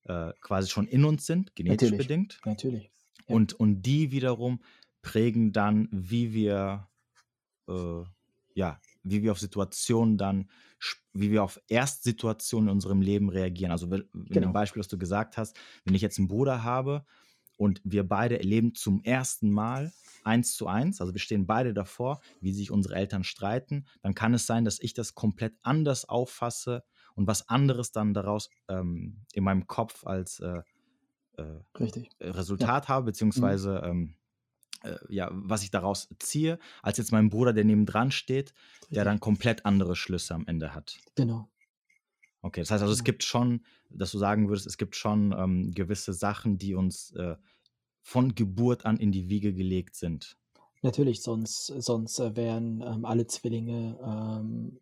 äh, 0.04 0.32
quasi 0.40 0.68
schon 0.68 0.86
in 0.86 1.04
uns 1.04 1.26
sind, 1.26 1.54
genetisch 1.54 1.90
natürlich, 1.90 2.08
bedingt. 2.08 2.40
Natürlich. 2.44 2.90
Ja. 3.28 3.34
Und, 3.34 3.52
und 3.54 3.82
die 3.82 4.10
wiederum 4.10 4.60
prägen 5.02 5.52
dann, 5.52 5.88
wie 5.92 6.32
wir, 6.32 6.88
äh, 7.68 8.02
ja, 8.54 8.80
wie 9.02 9.22
wir 9.22 9.32
auf 9.32 9.40
Situationen 9.40 10.18
dann, 10.18 10.50
wie 11.12 11.30
wir 11.30 11.42
auf 11.42 11.60
Erstsituationen 11.68 12.68
in 12.68 12.74
unserem 12.74 13.00
Leben 13.00 13.28
reagieren. 13.28 13.72
Also, 13.72 13.90
wenn 13.90 14.08
genau. 14.12 14.48
dem 14.48 14.52
Beispiel, 14.52 14.80
was 14.80 14.88
du 14.88 14.98
gesagt 14.98 15.36
hast, 15.36 15.58
wenn 15.84 15.94
ich 15.94 16.02
jetzt 16.02 16.18
einen 16.18 16.28
Bruder 16.28 16.62
habe 16.62 17.04
und 17.56 17.80
wir 17.84 18.06
beide 18.06 18.38
erleben 18.38 18.74
zum 18.74 19.02
ersten 19.02 19.50
Mal 19.50 19.92
eins 20.24 20.54
zu 20.54 20.66
eins, 20.66 21.00
also 21.00 21.12
wir 21.12 21.20
stehen 21.20 21.46
beide 21.46 21.74
davor, 21.74 22.20
wie 22.40 22.52
sich 22.52 22.70
unsere 22.70 22.94
Eltern 22.94 23.24
streiten, 23.24 23.86
dann 24.02 24.14
kann 24.14 24.34
es 24.34 24.46
sein, 24.46 24.64
dass 24.64 24.80
ich 24.80 24.94
das 24.94 25.14
komplett 25.14 25.54
anders 25.62 26.08
auffasse 26.08 26.84
und 27.20 27.26
was 27.26 27.50
anderes 27.50 27.92
dann 27.92 28.14
daraus 28.14 28.48
ähm, 28.68 29.26
in 29.34 29.44
meinem 29.44 29.66
Kopf 29.66 30.06
als 30.06 30.40
äh, 30.40 30.62
äh, 31.36 31.44
Resultat 32.22 32.84
ja. 32.84 32.88
habe, 32.88 33.02
mhm. 33.02 33.06
beziehungsweise 33.06 33.82
mhm. 33.84 33.90
ähm, 33.90 34.14
äh, 34.84 34.96
ja, 35.10 35.28
was 35.30 35.62
ich 35.62 35.70
daraus 35.70 36.08
ziehe, 36.18 36.58
als 36.82 36.96
jetzt 36.96 37.12
mein 37.12 37.28
Bruder, 37.28 37.52
der 37.52 37.64
nebendran 37.64 38.10
steht, 38.10 38.54
Richtig. 38.54 38.94
der 38.94 39.04
dann 39.04 39.20
komplett 39.20 39.66
andere 39.66 39.96
Schlüsse 39.96 40.34
am 40.34 40.46
Ende 40.46 40.74
hat. 40.74 40.98
Genau. 41.14 41.50
Okay, 42.40 42.62
das 42.62 42.70
heißt 42.70 42.80
also, 42.80 42.94
es 42.94 43.00
Genau. 43.00 43.04
gibt 43.04 43.24
schon, 43.24 43.66
dass 43.90 44.12
du 44.12 44.18
sagen 44.18 44.48
würdest, 44.48 44.66
es 44.66 44.78
gibt 44.78 44.96
schon 44.96 45.34
ähm, 45.36 45.72
gewisse 45.74 46.14
Sachen, 46.14 46.56
die 46.56 46.74
uns 46.74 47.12
äh, 47.16 47.36
von 48.00 48.34
Geburt 48.34 48.86
an 48.86 48.96
in 48.96 49.12
die 49.12 49.28
Wiege 49.28 49.52
gelegt 49.52 49.94
sind. 49.94 50.38
Natürlich, 50.80 51.20
sonst 51.20 51.66
sonst, 51.66 52.18
äh, 52.18 52.34
wären, 52.34 52.80
ähm, 52.80 53.04
alle 53.04 53.26
Zwillinge, 53.26 53.98
ähm 54.02 54.80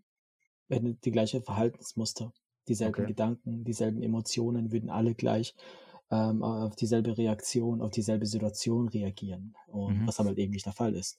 hätten 0.68 1.00
die 1.00 1.10
gleiche 1.12 1.40
Verhaltensmuster, 1.42 2.32
dieselben 2.68 3.04
Okay. 3.04 3.06
Gedanken, 3.06 3.64
dieselben 3.64 4.02
Emotionen, 4.02 4.72
würden 4.72 4.90
alle 4.90 5.14
gleich, 5.14 5.54
ähm, 6.10 6.42
auf 6.42 6.76
dieselbe 6.76 7.16
Reaktion, 7.18 7.82
auf 7.82 7.90
dieselbe 7.90 8.26
Situation 8.26 8.88
reagieren 8.88 9.54
und 9.66 10.02
Mhm. 10.02 10.06
was 10.06 10.20
aber 10.20 10.30
halt 10.30 10.38
eben 10.38 10.52
nicht 10.52 10.66
der 10.66 10.72
Fall 10.72 10.94
ist. 10.94 11.18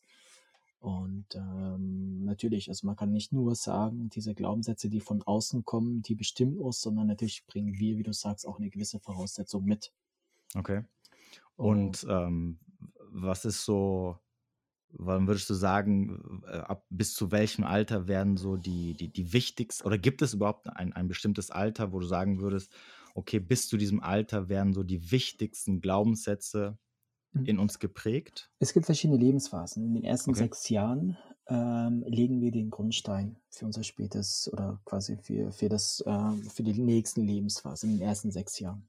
Und, 0.79 1.35
ähm, 1.35 2.23
natürlich, 2.25 2.69
also 2.69 2.87
man 2.87 2.95
kann 2.95 3.11
nicht 3.11 3.33
nur 3.33 3.55
sagen, 3.55 4.09
diese 4.09 4.33
Glaubenssätze, 4.35 4.89
die 4.89 5.01
von 5.01 5.21
außen 5.23 5.65
kommen, 5.65 6.01
die 6.03 6.15
bestimmen 6.15 6.57
uns, 6.59 6.81
sondern 6.81 7.07
natürlich 7.07 7.45
bringen 7.47 7.77
wir, 7.79 7.97
wie 7.97 8.03
du 8.03 8.13
sagst, 8.13 8.47
auch 8.47 8.59
eine 8.59 8.69
gewisse 8.69 8.99
Voraussetzung 8.99 9.65
mit. 9.65 9.93
Okay. 10.55 10.83
Und 11.57 11.97
Und 11.97 12.05
ähm, 12.09 12.59
was 13.11 13.45
ist 13.45 13.65
so, 13.65 14.19
wann 14.91 15.27
würdest 15.27 15.49
du 15.49 15.53
sagen, 15.53 16.41
äh, 16.47 16.57
ab 16.57 16.85
bis 16.89 17.13
zu 17.13 17.31
welchem 17.31 17.63
Alter 17.63 18.07
werden 18.07 18.37
so 18.37 18.57
die, 18.57 18.95
die, 18.95 19.11
die 19.11 19.33
wichtigsten, 19.33 19.85
oder 19.87 19.97
gibt 19.97 20.21
es 20.21 20.33
überhaupt 20.33 20.67
ein, 20.67 20.93
ein 20.93 21.07
bestimmtes 21.07 21.51
Alter, 21.51 21.91
wo 21.93 21.99
du 21.99 22.05
sagen 22.07 22.39
würdest, 22.41 22.73
okay, 23.15 23.39
bis 23.39 23.67
zu 23.67 23.77
diesem 23.77 24.01
Alter 24.01 24.49
werden 24.49 24.73
so 24.73 24.83
die 24.83 25.11
wichtigsten 25.11 25.81
Glaubenssätze 25.81 26.77
Mhm. 27.33 27.45
in 27.45 27.59
uns 27.59 27.79
geprägt? 27.79 28.51
Es 28.59 28.73
gibt 28.73 28.85
verschiedene 28.85 29.19
Lebensphasen. 29.19 29.83
In 29.83 29.93
den 29.95 30.03
ersten 30.05 30.33
Okay. 30.33 30.33
6 30.33 30.69
Jahren, 30.69 31.17
ähm, 31.47 32.03
legen 32.07 32.39
wir 32.41 32.51
den 32.51 32.69
Grundstein 32.69 33.37
für 33.49 33.65
unser 33.65 33.83
spätes 33.83 34.49
oder 34.53 34.79
quasi 34.85 35.17
für 35.17 35.51
für 35.51 35.67
das, 35.69 36.03
ähm 36.07 36.43
für 36.43 36.63
die 36.63 36.79
nächsten 36.79 37.25
Lebensphasen 37.25 37.89
in 37.91 37.97
den 37.97 38.07
ersten 38.07 38.31
6 38.31 38.59
Jahren. 38.59 38.87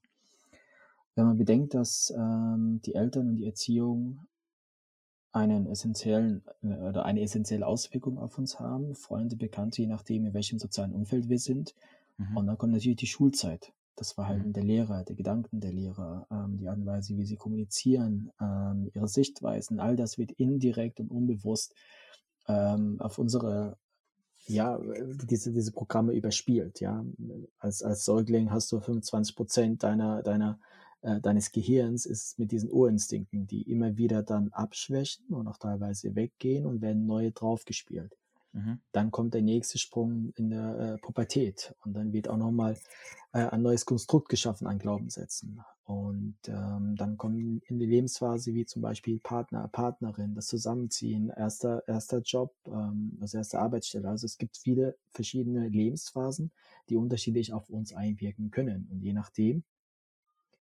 Wenn 1.14 1.26
man 1.26 1.36
bedenkt, 1.36 1.74
dass, 1.74 2.12
ähm, 2.16 2.80
die 2.84 2.94
Eltern 2.94 3.28
und 3.28 3.36
die 3.36 3.46
Erziehung 3.46 4.26
einen 5.32 5.66
essenziellen 5.66 6.42
äh, 6.62 6.74
oder 6.74 7.04
eine 7.04 7.20
essenzielle 7.20 7.66
Auswirkung 7.66 8.18
auf 8.18 8.38
uns 8.38 8.58
haben, 8.58 8.94
Freunde, 8.94 9.36
Bekannte, 9.36 9.82
je 9.82 9.88
nachdem, 9.88 10.26
in 10.26 10.34
welchem 10.34 10.58
sozialen 10.58 10.92
Umfeld 10.92 11.28
wir 11.28 11.38
sind. 11.38 11.74
Mhm. 12.18 12.36
Und 12.36 12.46
dann 12.46 12.58
kommt 12.58 12.72
natürlich 12.72 12.98
die 12.98 13.06
Schulzeit. 13.06 13.72
Das 13.96 14.12
Mhm. 14.12 14.14
Verhalten 14.14 14.52
der 14.52 14.64
Lehrer, 14.64 15.04
die 15.04 15.14
Gedanken 15.14 15.60
der 15.60 15.72
Lehrer, 15.72 16.26
ähm, 16.30 16.56
die 16.56 16.68
Art 16.68 16.78
und 16.78 16.86
Weise, 16.86 17.16
wie 17.16 17.24
sie 17.24 17.36
kommunizieren, 17.36 18.30
ähm, 18.40 18.90
ihre 18.94 19.08
Sichtweisen, 19.08 19.78
all 19.78 19.96
das 19.96 20.18
wird 20.18 20.32
indirekt 20.32 21.00
und 21.00 21.10
unbewusst, 21.10 21.74
ähm, 22.48 23.00
auf 23.00 23.18
unsere 23.18 23.76
ja, 24.46 24.80
diese 25.28 25.52
diese 25.52 25.70
Programme 25.70 26.12
überspielt, 26.12 26.80
ja. 26.80 27.04
Als 27.58 27.82
als 27.82 28.04
Säugling 28.04 28.50
hast 28.50 28.72
du 28.72 28.80
25 28.80 29.78
deiner 29.78 30.22
deiner 30.22 30.58
äh, 31.02 31.20
deines 31.20 31.52
Gehirns 31.52 32.06
ist 32.06 32.38
mit 32.38 32.52
diesen 32.52 32.70
Urinstinkten, 32.70 33.46
die 33.46 33.62
immer 33.62 33.96
wieder 33.96 34.22
dann 34.22 34.48
abschwächen 34.52 35.26
und 35.28 35.46
auch 35.48 35.58
teilweise 35.58 36.14
weggehen 36.14 36.66
und 36.66 36.82
werden 36.82 37.06
neue 37.06 37.32
draufgespielt. 37.32 38.16
Mhm. 38.52 38.80
Dann 38.92 39.10
kommt 39.10 39.34
der 39.34 39.42
nächste 39.42 39.78
Sprung 39.78 40.32
in 40.36 40.50
der, 40.50 40.78
äh, 40.78 40.98
Pubertät 40.98 41.74
und 41.84 41.94
dann 41.94 42.12
wird 42.12 42.28
auch 42.28 42.36
noch 42.36 42.50
mal, 42.50 42.76
äh, 43.32 43.46
ein 43.46 43.62
neues 43.62 43.86
Konstrukt 43.86 44.28
geschaffen 44.28 44.66
an 44.66 44.78
Glaubenssätzen. 44.78 45.60
Und, 45.84 46.36
ähm, 46.46 46.94
dann 46.96 47.16
kommen 47.16 47.60
in 47.66 47.78
die 47.78 47.86
Lebensphase 47.86 48.54
wie 48.54 48.64
zum 48.64 48.82
Beispiel 48.82 49.18
Partner, 49.18 49.66
Partnerin, 49.68 50.34
das 50.34 50.46
Zusammenziehen, 50.46 51.30
erster 51.30 51.82
erster 51.88 52.20
Job, 52.20 52.54
ähm, 52.66 53.18
also 53.20 53.38
erste 53.38 53.58
Arbeitsstelle. 53.58 54.08
Also, 54.08 54.26
es 54.26 54.38
gibt 54.38 54.56
viele 54.56 54.96
verschiedene 55.10 55.68
Lebensphasen, 55.68 56.52
die 56.88 56.96
unterschiedlich 56.96 57.52
auf 57.52 57.70
uns 57.70 57.92
einwirken 57.92 58.50
können. 58.52 58.88
Und 58.90 59.02
je 59.02 59.12
nachdem, 59.12 59.64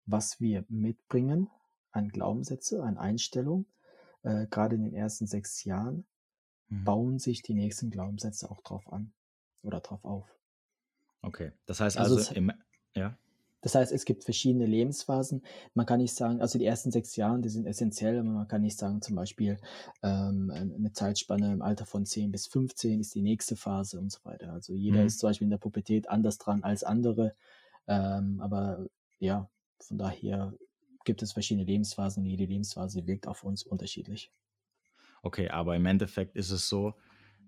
was 0.07 0.41
wir 0.41 0.65
mitbringen 0.69 1.51
an 1.93 2.09
Glaubenssätze, 2.09 2.83
an 2.83 2.99
Einstellung, 2.99 3.67
äh, 4.23 4.47
grade 4.49 4.77
in 4.77 4.83
den 4.85 4.95
ersten 4.95 5.27
6 5.27 5.65
Jahren, 5.65 6.07
Mhm. 6.71 6.93
bauen 6.95 7.19
sich 7.21 7.43
die 7.43 7.55
nächsten 7.55 7.91
Glaubenssätze 7.91 8.51
auch 8.51 8.63
drauf 8.63 8.93
an 8.93 9.15
oder 9.63 9.81
drauf 9.81 10.05
auf. 10.05 10.39
Okay. 11.23 11.53
Das 11.67 11.81
heißt 11.81 11.99
Also, 11.99 12.19
also 12.19 12.21
im, 12.31 12.53
ja. 12.95 13.19
Das 13.65 13.77
heißt, 13.77 13.93
es 13.93 14.05
gibt 14.05 14.25
verschiedene 14.25 14.67
Lebensphasen. 14.67 15.43
Man 15.75 15.87
kann 15.87 16.01
nicht 16.01 16.15
sagen 16.17 16.41
also, 16.41 16.59
die 16.59 16.65
ersten 16.67 16.91
6 16.91 17.15
Jahren, 17.15 17.43
die 17.43 17.49
sind 17.49 17.65
essenziell, 17.67 18.19
aber 18.19 18.29
man 18.29 18.49
kann 18.49 18.61
nicht 18.63 18.77
sagen, 18.77 19.01
zum 19.03 19.15
Beispiel, 19.15 19.57
ähm, 20.03 20.51
äh, 20.51 20.65
'ne 20.65 20.93
Zeitspanne 20.93 21.53
im 21.53 21.63
Alter 21.63 21.87
von 21.87 22.05
10 22.05 22.33
bis 22.33 22.49
15 22.49 22.99
ist 23.01 23.15
die 23.15 23.23
nächste 23.23 23.55
Phase 23.57 24.01
und 24.01 24.11
so 24.11 24.19
weiter. 24.25 24.53
Also, 24.53 24.75
jeder 24.75 25.05
Mhm. 25.05 25.05
ist 25.05 25.21
zum 25.21 25.29
Beispiel 25.29 25.45
in 25.47 25.51
der 25.51 25.59
Pubertät 25.59 26.09
anders 26.09 26.39
dran 26.39 26.65
als 26.65 26.83
andere. 26.83 27.37
Ähm, 27.87 28.41
aber 28.41 28.87
ja, 29.21 29.49
von 29.83 29.99
daher 29.99 30.55
gibt 31.05 31.23
es 31.23 31.33
verschiedene 31.33 31.67
Lebensphasen 31.67 32.23
und 32.25 32.29
jede 32.31 32.45
Lebensphase 32.47 33.07
wirkt 33.07 33.27
auf 33.29 33.45
uns 33.45 33.63
unterschiedlich. 33.65 34.33
Okay, 35.23 35.49
aber 35.49 35.77
im 35.77 35.87
Endeffekt 35.87 36.37
ist 36.37 36.51
es 36.51 36.69
so, 36.69 36.95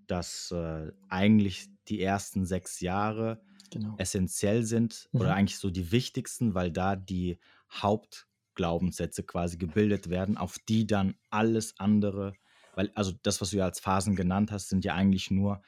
dass 0.06 0.50
äh, 0.52 0.92
eigentlich 1.08 1.68
die 1.88 2.02
ersten 2.02 2.46
sechs 2.46 2.80
Jahre 2.80 3.42
Genau. 3.70 3.98
essentiell 3.98 4.64
sind 4.64 5.10
oder 5.16 5.34
Mhm. 5.34 5.34
eigentlich 5.34 5.58
so 5.58 5.70
die 5.70 5.92
wichtigsten, 5.92 6.54
weil 6.54 6.72
da 6.72 6.96
die 6.96 7.38
Hauptglaubenssätze 7.70 9.24
quasi 9.24 9.58
gebildet 9.58 10.10
werden, 10.10 10.36
auf 10.38 10.58
die 10.58 10.86
dann 10.86 11.16
alles 11.30 11.78
andere, 11.78 12.38
weil 12.74 12.90
also 12.94 13.12
das, 13.22 13.40
was 13.40 13.50
du 13.50 13.58
ja 13.58 13.66
als 13.66 13.80
Phasen 13.80 14.16
genannt 14.16 14.52
hast, 14.52 14.68
sind 14.68 14.84
ja 14.84 14.94
eigentlich 14.94 15.30
nur, 15.30 15.62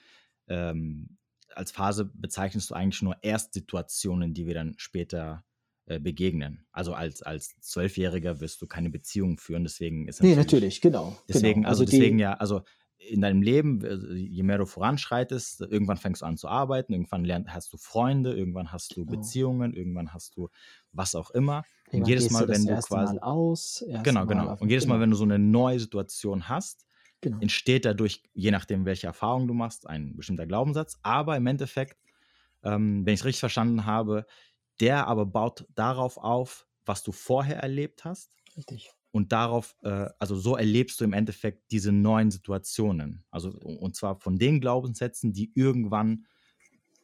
ähm, 0.49 1.19
als 1.55 1.73
Phase 1.73 2.07
bezeichnest 2.07 2.71
du 2.71 2.75
eigentlich 2.75 3.03
nur 3.03 3.23
Erstsituationen, 3.23 4.35
die 4.35 4.47
wir 4.47 4.55
dann 4.55 4.75
später 4.79 5.45
äh, 5.87 6.01
begegnen. 6.01 6.67
Also 6.73 6.95
als, 6.95 7.23
als 7.23 7.59
Zwölfjähriger 7.61 8.41
wirst 8.41 8.61
du 8.63 8.67
keine 8.67 8.91
Beziehung 8.91 9.39
führen, 9.39 9.65
deswegen 9.65 10.09
ist 10.09 10.21
Ne, 10.21 10.35
natürlich 10.35 10.37
natürlich, 10.37 10.81
genau, 10.81 11.17
Deswegen, 11.29 11.65
genau. 11.65 11.67
also 11.67 11.83
Also, 11.83 11.85
deswegen 11.85 12.19
ja, 12.19 12.35
also 12.35 12.63
in 12.99 13.21
deinem 13.21 13.43
Leben, 13.43 13.85
äh, 13.85 13.95
je 14.15 14.43
mehr 14.43 14.59
du 14.59 14.67
voranschreitest, 14.67 15.61
irgendwann 15.63 15.97
fängst 15.97 16.23
du 16.23 16.27
an 16.27 16.37
zu 16.37 16.49
arbeiten, 16.49 16.93
irgendwann 16.93 17.25
lern, 17.25 17.53
hast 17.53 17.73
du 17.73 17.77
Freunde, 17.79 18.35
irgendwann 18.35 18.73
hast 18.73 18.97
du 18.97 19.07
Genau. 19.07 19.07
Beziehungen, 19.07 19.75
irgendwann 19.75 20.13
hast 20.15 20.37
du 20.37 20.49
was 20.93 21.15
auch 21.15 21.31
immer. 21.31 21.67
Und 21.95 22.07
Irgendwann 22.07 22.09
jedes 22.09 22.31
gehst 22.31 22.39
du 22.41 22.45
Mal, 22.45 22.47
das 22.47 22.65
wenn 22.65 22.67
du 22.67 22.79
quasi, 22.81 23.19
Mal 23.19 23.21
aus, 23.21 23.85
genau, 24.03 24.27
Mal 24.27 24.27
genau. 24.27 24.57
Und 24.59 24.71
jedes 24.71 24.87
Mal, 24.87 25.01
genau, 25.01 25.01
wenn 25.01 25.11
du 25.11 25.17
so 25.17 25.25
eine 25.25 25.39
neue 25.39 25.81
Situation 25.81 26.49
hast, 26.49 26.87
genau. 27.21 27.41
entsteht 27.41 27.85
dadurch, 27.85 28.23
je 28.35 28.51
nachdem, 28.51 28.85
welche 28.87 29.07
Erfahrung 29.09 29.47
du 29.49 29.55
machst, 29.55 29.87
ein 29.89 30.17
bestimmter 30.17 30.47
Glaubenssatz. 30.47 30.99
Aber 31.03 31.37
im 31.37 31.47
Endeffekt, 31.47 31.99
ähm, 32.63 33.07
wenn 33.07 33.15
ich 33.15 33.21
es 33.21 33.27
richtig 33.27 33.41
verstanden 33.41 33.87
habe, 33.87 34.27
der 34.81 35.07
aber 35.07 35.27
baut 35.27 35.67
darauf 35.75 36.19
auf, 36.19 36.67
was 36.85 37.03
du 37.03 37.13
vorher 37.13 37.59
erlebt 37.59 38.05
hast. 38.05 38.33
Richtig. 38.57 38.91
Und 39.13 39.33
darauf, 39.33 39.75
äh, 39.83 40.09
also 40.19 40.37
so 40.37 40.57
erlebst 40.57 41.01
du 41.01 41.05
im 41.05 41.13
Endeffekt 41.13 41.71
diese 41.71 41.93
neuen 41.93 42.31
Situationen. 42.31 43.25
Also 43.31 43.51
und 43.51 43.97
zwar 43.97 44.21
von 44.21 44.39
den 44.39 44.61
Glaubenssätzen, 44.61 45.33
die 45.33 45.53
irgendwann 45.55 46.27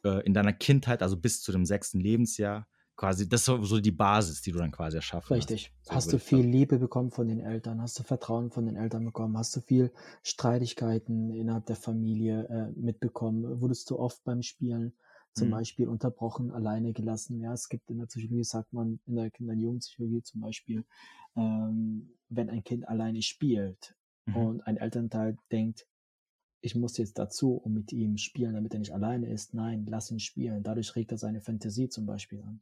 äh, 0.03 0.23
in 0.25 0.33
deiner 0.33 0.53
Kindheit, 0.53 1.01
also 1.01 1.17
bis 1.17 1.41
zu 1.41 1.51
dem 1.51 1.65
sechsten 1.65 1.99
Lebensjahr, 1.99 2.67
quasi, 2.95 3.27
das 3.27 3.47
ist 3.47 3.67
so 3.67 3.79
die 3.79 3.91
Basis, 3.91 4.41
die 4.41 4.51
du 4.51 4.59
dann 4.59 4.71
quasi 4.71 4.97
erschaffen 4.97 5.35
hast. 5.35 5.49
Richtig. 5.49 5.73
So 5.81 5.95
Hast 5.95 6.13
du 6.13 6.19
viel 6.19 6.43
das. 6.43 6.51
Liebe 6.51 6.77
bekommen 6.77 7.11
von 7.11 7.27
den 7.27 7.39
Eltern? 7.39 7.81
Hast 7.81 7.97
du 7.97 8.03
Vertrauen 8.03 8.51
von 8.51 8.65
den 8.65 8.75
Eltern 8.75 9.05
bekommen? 9.05 9.37
Hast 9.37 9.55
du 9.55 9.61
viel 9.61 9.91
Streitigkeiten 10.21 11.31
innerhalb 11.31 11.65
der 11.65 11.75
Familie 11.75 12.47
äh, 12.47 12.79
mitbekommen? 12.79 13.61
Wurdest 13.61 13.89
du 13.89 13.97
oft 13.97 14.23
beim 14.23 14.43
Spielen 14.43 14.93
zum 15.33 15.49
Mhm. 15.49 15.51
Beispiel 15.51 15.87
unterbrochen, 15.87 16.51
alleine 16.51 16.93
gelassen? 16.93 17.39
Ja, 17.41 17.53
es 17.53 17.69
gibt 17.69 17.89
in 17.89 17.99
der 17.99 18.05
Psychologie, 18.07 18.43
sagt 18.43 18.73
man, 18.73 18.99
in 19.05 19.15
der 19.15 19.31
Kinder- 19.31 19.53
und 19.53 19.59
Jugendpsychologie 19.59 20.21
zum 20.23 20.41
Beispiel, 20.41 20.85
ähm, 21.35 22.11
wenn 22.29 22.49
ein 22.49 22.63
Kind 22.63 22.87
alleine 22.87 23.21
spielt 23.21 23.95
Mhm. 24.27 24.35
und 24.35 24.61
ein 24.67 24.77
Elternteil 24.77 25.37
denkt, 25.51 25.87
ich 26.61 26.75
muss 26.75 26.97
jetzt 26.97 27.19
dazu 27.19 27.55
und 27.55 27.73
mit 27.73 27.91
ihm 27.91 28.17
spielen, 28.17 28.53
damit 28.53 28.73
er 28.73 28.79
nicht 28.79 28.93
alleine 28.93 29.29
ist. 29.29 29.53
Nein, 29.53 29.85
lass 29.87 30.11
ihn 30.11 30.19
spielen. 30.19 30.63
Dadurch 30.63 30.95
regt 30.95 31.11
er 31.11 31.17
seine 31.17 31.41
Fantasie 31.41 31.89
zum 31.89 32.05
Beispiel 32.05 32.41
an. 32.41 32.61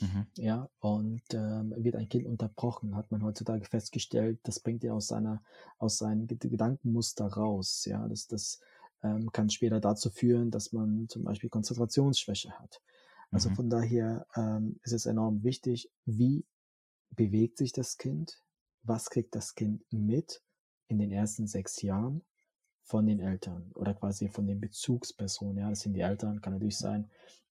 Mhm. 0.00 0.26
Ja, 0.36 0.70
und 0.78 1.22
ähm, 1.34 1.74
wird 1.76 1.96
ein 1.96 2.08
Kind 2.08 2.26
unterbrochen, 2.26 2.96
hat 2.96 3.10
man 3.10 3.22
heutzutage 3.24 3.64
festgestellt, 3.64 4.38
das 4.44 4.60
bringt 4.60 4.84
ihn 4.84 4.90
aus 4.92 5.08
seiner, 5.08 5.42
aus 5.78 5.98
seinem 5.98 6.26
Ged- 6.26 6.48
Gedankenmuster 6.48 7.26
raus. 7.26 7.84
Ja, 7.86 8.06
das, 8.08 8.28
das 8.28 8.60
ähm, 9.02 9.32
kann 9.32 9.50
später 9.50 9.80
dazu 9.80 10.10
führen, 10.10 10.50
dass 10.50 10.72
man 10.72 11.08
zum 11.08 11.24
Beispiel 11.24 11.50
Konzentrationsschwäche 11.50 12.52
hat. 12.58 12.80
Also 13.30 13.48
Mhm. 13.48 13.54
von 13.56 13.70
daher 13.70 14.26
ähm, 14.36 14.78
ist 14.82 14.92
es 14.92 15.06
enorm 15.06 15.42
wichtig, 15.44 15.90
wie 16.04 16.46
bewegt 17.10 17.58
sich 17.58 17.72
das 17.72 17.98
Kind, 17.98 18.42
was 18.82 19.10
kriegt 19.10 19.34
das 19.34 19.54
Kind 19.54 19.84
mit 19.92 20.42
in 20.88 20.98
den 20.98 21.12
ersten 21.12 21.46
sechs 21.46 21.82
Jahren 21.82 22.22
von 22.82 23.06
den 23.06 23.20
Eltern 23.20 23.70
oder 23.74 23.94
quasi 23.94 24.28
von 24.28 24.46
den 24.46 24.60
Bezugspersonen. 24.60 25.58
Ja, 25.58 25.70
das 25.70 25.80
sind 25.80 25.94
die 25.94 26.00
Eltern, 26.00 26.40
kann 26.40 26.52
natürlich 26.54 26.78
sein, 26.78 27.10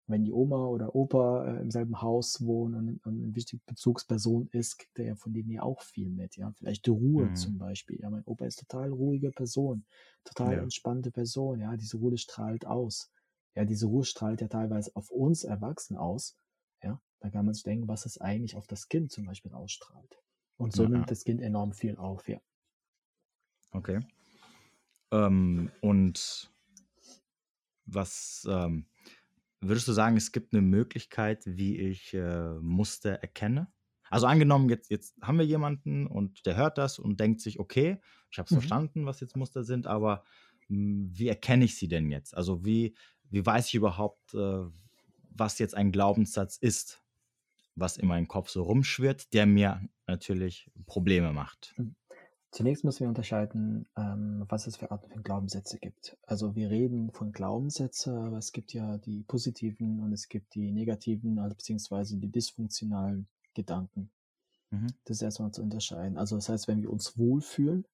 wenn 0.10 0.24
die 0.26 0.34
Oma 0.34 0.66
oder 0.68 0.96
Opa 0.96 1.46
äh, 1.46 1.62
im 1.62 1.72
selben 1.72 2.02
Haus 2.02 2.44
wohnen 2.46 2.76
und, 2.76 3.06
und 3.06 3.24
eine 3.24 3.36
wichtige 3.36 3.62
Bezugsperson 3.66 4.48
ist, 4.52 4.78
kriegt 4.80 5.00
er 5.00 5.06
ja 5.06 5.16
von 5.16 5.34
denen 5.34 5.50
ja 5.52 5.62
auch 5.64 5.82
viel 5.82 6.10
mit. 6.10 6.36
Ja, 6.38 6.52
vielleicht 6.52 6.86
die 6.86 6.92
Ruhe 6.92 7.28
Mhm. 7.28 7.36
zum 7.36 7.58
Beispiel. 7.58 8.00
Ja, 8.02 8.10
mein 8.10 8.24
Opa 8.26 8.46
ist 8.46 8.60
total 8.60 8.92
ruhige 8.92 9.32
Person, 9.32 9.86
total 10.24 10.58
Ja. 10.58 10.64
entspannte 10.64 11.12
Person. 11.12 11.60
Ja, 11.62 11.76
diese 11.78 11.98
Ruhe 11.98 12.18
strahlt 12.18 12.66
aus. 12.66 13.12
Ja, 13.56 13.66
diese 13.66 13.88
Ruhe 13.88 14.04
strahlt 14.06 14.42
ja 14.42 14.48
teilweise 14.48 14.96
auf 14.96 15.12
uns 15.12 15.44
Erwachsene 15.44 16.00
aus. 16.00 16.38
Ja, 16.84 17.02
da 17.20 17.30
kann 17.30 17.46
man 17.46 17.54
sich 17.54 17.64
denken, 17.64 17.88
was 17.88 18.06
es 18.06 18.20
eigentlich 18.20 18.56
auf 18.56 18.68
das 18.68 18.88
Kind 18.90 19.12
zum 19.12 19.26
Beispiel 19.26 19.54
ausstrahlt. 19.54 20.20
Und 20.58 20.74
so 20.74 20.84
ja. 20.84 20.88
nimmt 20.88 21.12
das 21.12 21.24
Kind 21.24 21.42
enorm 21.42 21.74
viel 21.74 21.96
auf, 21.98 22.28
ja. 22.30 22.42
Okay. 23.74 24.00
Ähm, 25.12 25.72
und 25.82 26.52
was 27.86 28.48
ähm, 28.50 28.89
würdest 29.62 29.88
du 29.88 29.94
sagen, 29.94 30.18
es 30.18 30.32
gibt 30.32 30.54
eine 30.54 30.62
Möglichkeit, 30.62 31.44
wie 31.46 31.78
ich 31.78 32.14
äh, 32.14 32.54
Muster 32.60 33.12
erkenne? 33.12 33.72
Also 34.10 34.26
angenommen, 34.26 34.70
jetzt, 34.70 34.90
jetzt 34.90 35.16
haben 35.22 35.38
wir 35.38 35.46
jemanden 35.46 36.08
und 36.08 36.46
der 36.46 36.56
hört 36.56 36.78
das 36.78 36.98
und 36.98 37.20
denkt 37.20 37.42
sich, 37.42 37.60
okay, 37.60 38.02
ich 38.32 38.40
habe 38.40 38.46
es 38.46 38.52
mhm. 38.52 38.56
verstanden, 38.56 39.06
was 39.06 39.20
jetzt 39.20 39.36
Muster 39.36 39.64
sind, 39.64 39.86
aber 39.86 40.24
mh, 40.68 40.78
hm, 40.78 41.12
wie 41.14 41.28
erkenne 41.28 41.66
ich 41.66 41.78
sie 41.78 41.88
denn 41.88 42.10
jetzt? 42.10 42.36
Also 42.36 42.66
wie, 42.66 42.96
wie 43.30 43.46
weiß 43.46 43.68
ich 43.68 43.76
überhaupt, 43.76 44.34
äh, 44.34 44.66
was 45.30 45.60
jetzt 45.60 45.76
ein 45.76 45.92
Glaubenssatz 45.92 46.58
ist, 46.58 47.04
was 47.76 47.98
in 47.98 48.08
meinem 48.08 48.28
Kopf 48.28 48.50
so 48.50 48.64
rumschwirrt, 48.64 49.34
der 49.34 49.46
mir 49.46 49.88
natürlich 50.08 50.72
Probleme 50.86 51.32
macht? 51.32 51.74
Mhm. 51.78 51.96
Zunächst 52.52 52.84
müssen 52.84 53.02
wir 53.02 53.10
unterscheiden, 53.10 53.88
ähm, 53.96 54.44
was 54.50 54.66
es 54.66 54.76
für 54.76 54.90
Arten 54.90 55.10
von 55.12 55.22
Glaubenssätze 55.22 55.78
gibt. 55.78 56.18
Also 56.26 56.56
wir 56.56 56.72
reden 56.72 57.12
von 57.12 57.32
Glaubenssätzen, 57.32 58.16
aber 58.16 58.38
es 58.38 58.52
gibt 58.52 58.74
ja 58.74 58.98
die 58.98 59.24
positiven 59.24 60.00
und 60.00 60.14
es 60.14 60.30
gibt 60.30 60.56
die 60.56 60.72
negativen, 60.72 61.38
also 61.38 61.56
beziehungsweise 61.56 62.18
die 62.18 62.32
dysfunktionalen 62.32 63.28
Gedanken. 63.54 64.10
Mhm. 64.72 64.88
Das 65.06 65.18
ist 65.18 65.22
erstmal 65.22 65.52
zu 65.52 65.62
unterscheiden. 65.62 66.18
Also 66.18 66.36
das 66.36 66.50
heißt, 66.50 66.68
wenn 66.68 66.82
wir 66.82 66.92
uns 66.92 67.18
wohlfühlen, 67.18 67.86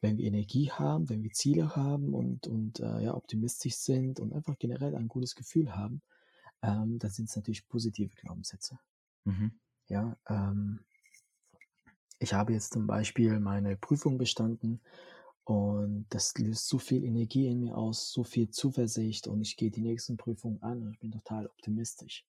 wenn 0.00 0.16
wir 0.16 0.24
Energie 0.24 0.70
haben, 0.70 1.08
wenn 1.10 1.22
wir 1.22 1.30
Ziele 1.32 1.76
haben 1.76 2.14
und, 2.14 2.46
und 2.46 2.80
äh, 2.80 3.02
ja, 3.02 3.14
optimistisch 3.14 3.76
sind 3.76 4.20
und 4.20 4.32
einfach 4.32 4.58
generell 4.58 4.96
ein 4.96 5.08
gutes 5.08 5.34
Gefühl 5.34 5.76
haben, 5.76 6.00
ähm, 6.62 6.98
dann 6.98 7.10
sind 7.10 7.28
es 7.28 7.36
natürlich 7.36 7.68
positive 7.68 8.14
Glaubenssätze. 8.16 8.78
Mhm. 9.24 9.52
Ja, 9.88 10.16
ähm, 10.28 10.80
ich 12.22 12.32
habe 12.34 12.52
jetzt 12.52 12.72
zum 12.72 12.86
Beispiel 12.86 13.40
meine 13.40 13.76
Prüfung 13.76 14.16
bestanden 14.16 14.80
und 15.44 16.06
das 16.10 16.38
löst 16.38 16.68
so 16.68 16.78
viel 16.78 17.04
Energie 17.04 17.48
in 17.48 17.60
mir 17.60 17.76
aus, 17.76 18.12
so 18.12 18.22
viel 18.22 18.48
Zuversicht 18.50 19.26
und 19.26 19.40
ich 19.40 19.56
gehe 19.56 19.72
die 19.72 19.80
nächsten 19.80 20.16
Prüfungen 20.16 20.62
an 20.62 20.82
und 20.82 20.92
ich 20.92 21.00
bin 21.00 21.10
total 21.10 21.46
optimistisch. 21.48 22.24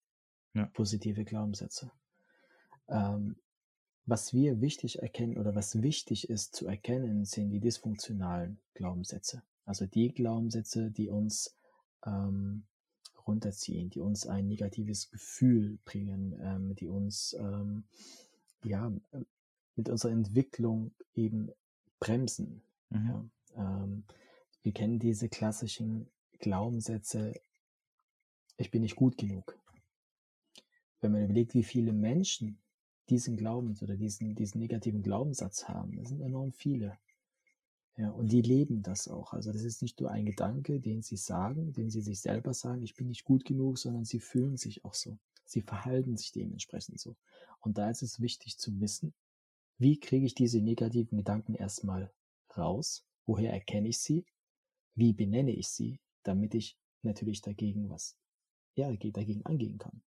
Ja. 0.54 0.66
Positive 0.66 1.24
Glaubenssätze. 1.24 1.92
Ähm, 2.88 3.36
was 4.04 4.34
wir 4.34 4.60
wichtig 4.60 5.00
erkennen 5.00 5.38
oder 5.38 5.54
was 5.54 5.80
wichtig 5.80 6.28
ist 6.28 6.56
zu 6.56 6.66
erkennen, 6.66 7.24
sind 7.24 7.50
die 7.50 7.60
dysfunktionalen 7.60 8.58
Glaubenssätze. 8.74 9.42
Also 9.64 9.86
die 9.86 10.12
Glaubenssätze, 10.12 10.90
die 10.90 11.08
uns 11.08 11.56
ähm, 12.04 12.64
runterziehen, 13.26 13.90
die 13.90 14.00
uns 14.00 14.26
ein 14.26 14.48
negatives 14.48 15.08
Gefühl 15.10 15.78
bringen, 15.84 16.38
ähm, 16.42 16.74
die 16.74 16.88
uns 16.88 17.34
ähm, 17.38 17.84
ja, 18.64 18.92
mit 19.76 19.88
unserer 19.88 20.12
Entwicklung 20.12 20.92
eben 21.14 21.50
bremsen. 21.98 22.62
Mhm. 22.90 23.06
Ja, 23.06 23.24
ähm, 23.56 24.04
wir 24.62 24.72
kennen 24.72 24.98
diese 24.98 25.28
klassischen 25.28 26.08
Glaubenssätze, 26.38 27.34
ich 28.56 28.70
bin 28.70 28.82
nicht 28.82 28.96
gut 28.96 29.18
genug. 29.18 29.58
Wenn 31.00 31.12
man 31.12 31.24
überlegt, 31.24 31.54
wie 31.54 31.64
viele 31.64 31.92
Menschen 31.92 32.58
diesen 33.10 33.36
Glaubens 33.36 33.82
oder 33.82 33.96
diesen, 33.96 34.34
diesen 34.34 34.60
negativen 34.60 35.02
Glaubenssatz 35.02 35.68
haben, 35.68 35.96
das 35.96 36.08
sind 36.08 36.20
enorm 36.20 36.52
viele. 36.52 36.98
Ja, 37.96 38.10
und 38.10 38.32
die 38.32 38.42
leben 38.42 38.82
das 38.82 39.06
auch. 39.06 39.34
Also 39.34 39.52
das 39.52 39.62
ist 39.62 39.82
nicht 39.82 40.00
nur 40.00 40.10
ein 40.10 40.26
Gedanke, 40.26 40.80
den 40.80 41.02
sie 41.02 41.16
sagen, 41.16 41.72
den 41.72 41.90
sie 41.90 42.00
sich 42.00 42.20
selber 42.20 42.52
sagen, 42.52 42.82
ich 42.82 42.96
bin 42.96 43.08
nicht 43.08 43.24
gut 43.24 43.44
genug, 43.44 43.78
sondern 43.78 44.04
sie 44.04 44.18
fühlen 44.18 44.56
sich 44.56 44.84
auch 44.84 44.94
so. 44.94 45.18
Sie 45.44 45.62
verhalten 45.62 46.16
sich 46.16 46.32
dementsprechend 46.32 46.98
so. 46.98 47.16
Und 47.60 47.78
da 47.78 47.90
ist 47.90 48.02
es 48.02 48.20
wichtig 48.20 48.58
zu 48.58 48.80
wissen, 48.80 49.14
wie 49.78 49.98
kriege 49.98 50.26
ich 50.26 50.34
diese 50.34 50.60
negativen 50.60 51.18
Gedanken 51.18 51.54
erstmal 51.54 52.12
raus? 52.56 53.04
Woher 53.26 53.52
erkenne 53.52 53.88
ich 53.88 53.98
sie? 53.98 54.24
Wie 54.94 55.12
benenne 55.12 55.52
ich 55.52 55.68
sie, 55.68 56.00
damit 56.22 56.54
ich 56.54 56.78
natürlich 57.02 57.42
dagegen 57.42 57.90
was, 57.90 58.16
ja, 58.74 58.92
dagegen 58.92 59.44
angehen 59.44 59.78
kann? 59.78 60.02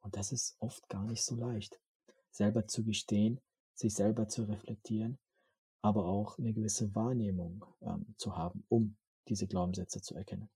Und 0.00 0.16
das 0.16 0.32
ist 0.32 0.56
oft 0.60 0.88
gar 0.88 1.04
nicht 1.04 1.22
so 1.24 1.34
leicht. 1.34 1.80
Selber 2.30 2.66
zu 2.66 2.84
gestehen, 2.84 3.40
sich 3.74 3.94
selber 3.94 4.28
zu 4.28 4.44
reflektieren, 4.44 5.18
aber 5.82 6.06
auch 6.06 6.38
eine 6.38 6.52
gewisse 6.52 6.94
Wahrnehmung 6.94 7.64
ähm, 7.82 8.14
zu 8.16 8.36
haben, 8.36 8.64
um 8.68 8.96
diese 9.28 9.46
Glaubenssätze 9.46 10.00
zu 10.00 10.14
erkennen. 10.14 10.48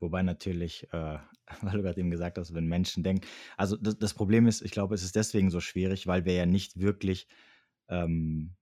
Wobei 0.00 0.22
natürlich, 0.22 0.84
äh, 0.92 1.18
weil 1.62 1.76
du 1.76 1.82
gerade 1.82 2.00
eben 2.00 2.10
gesagt 2.10 2.38
hast, 2.38 2.54
wenn 2.54 2.66
Menschen 2.66 3.02
denken, 3.02 3.26
also 3.56 3.76
das, 3.76 3.98
das, 3.98 4.14
Problem 4.14 4.46
ist, 4.46 4.62
ich 4.62 4.70
glaube, 4.70 4.94
es 4.94 5.02
ist 5.02 5.16
deswegen 5.16 5.50
so 5.50 5.60
schwierig, 5.60 6.06
weil 6.06 6.24
wir 6.24 6.34
ja 6.34 6.46
nicht 6.46 6.80
wirklich 6.80 7.28
ähm, 7.88 8.56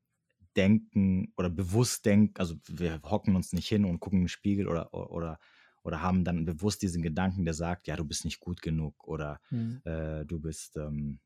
denken 0.57 1.33
oder 1.37 1.51
bewusst 1.51 2.07
denken, 2.07 2.35
also 2.39 2.57
wir 2.69 3.01
hocken 3.03 3.37
uns 3.37 3.53
nicht 3.53 3.69
hin 3.69 3.85
und 3.85 4.01
gucken 4.01 4.21
den 4.21 4.29
Spiegel 4.29 4.69
oder, 4.69 4.95
oder, 4.95 5.39
oder 5.83 6.01
haben 6.01 6.25
dann 6.25 6.45
bewusst 6.45 6.83
diesen 6.83 7.03
Gedanken, 7.03 7.45
der 7.45 7.55
sagt, 7.55 7.87
ja, 7.87 7.97
du 7.97 8.05
bist 8.05 8.25
nicht 8.25 8.41
gut 8.41 8.63
genug 8.63 9.07
oder 9.07 9.41
mhm. 9.51 9.81
äh, 9.85 10.25
du 10.25 10.41
bist 10.41 10.77
ähm, 10.77 11.21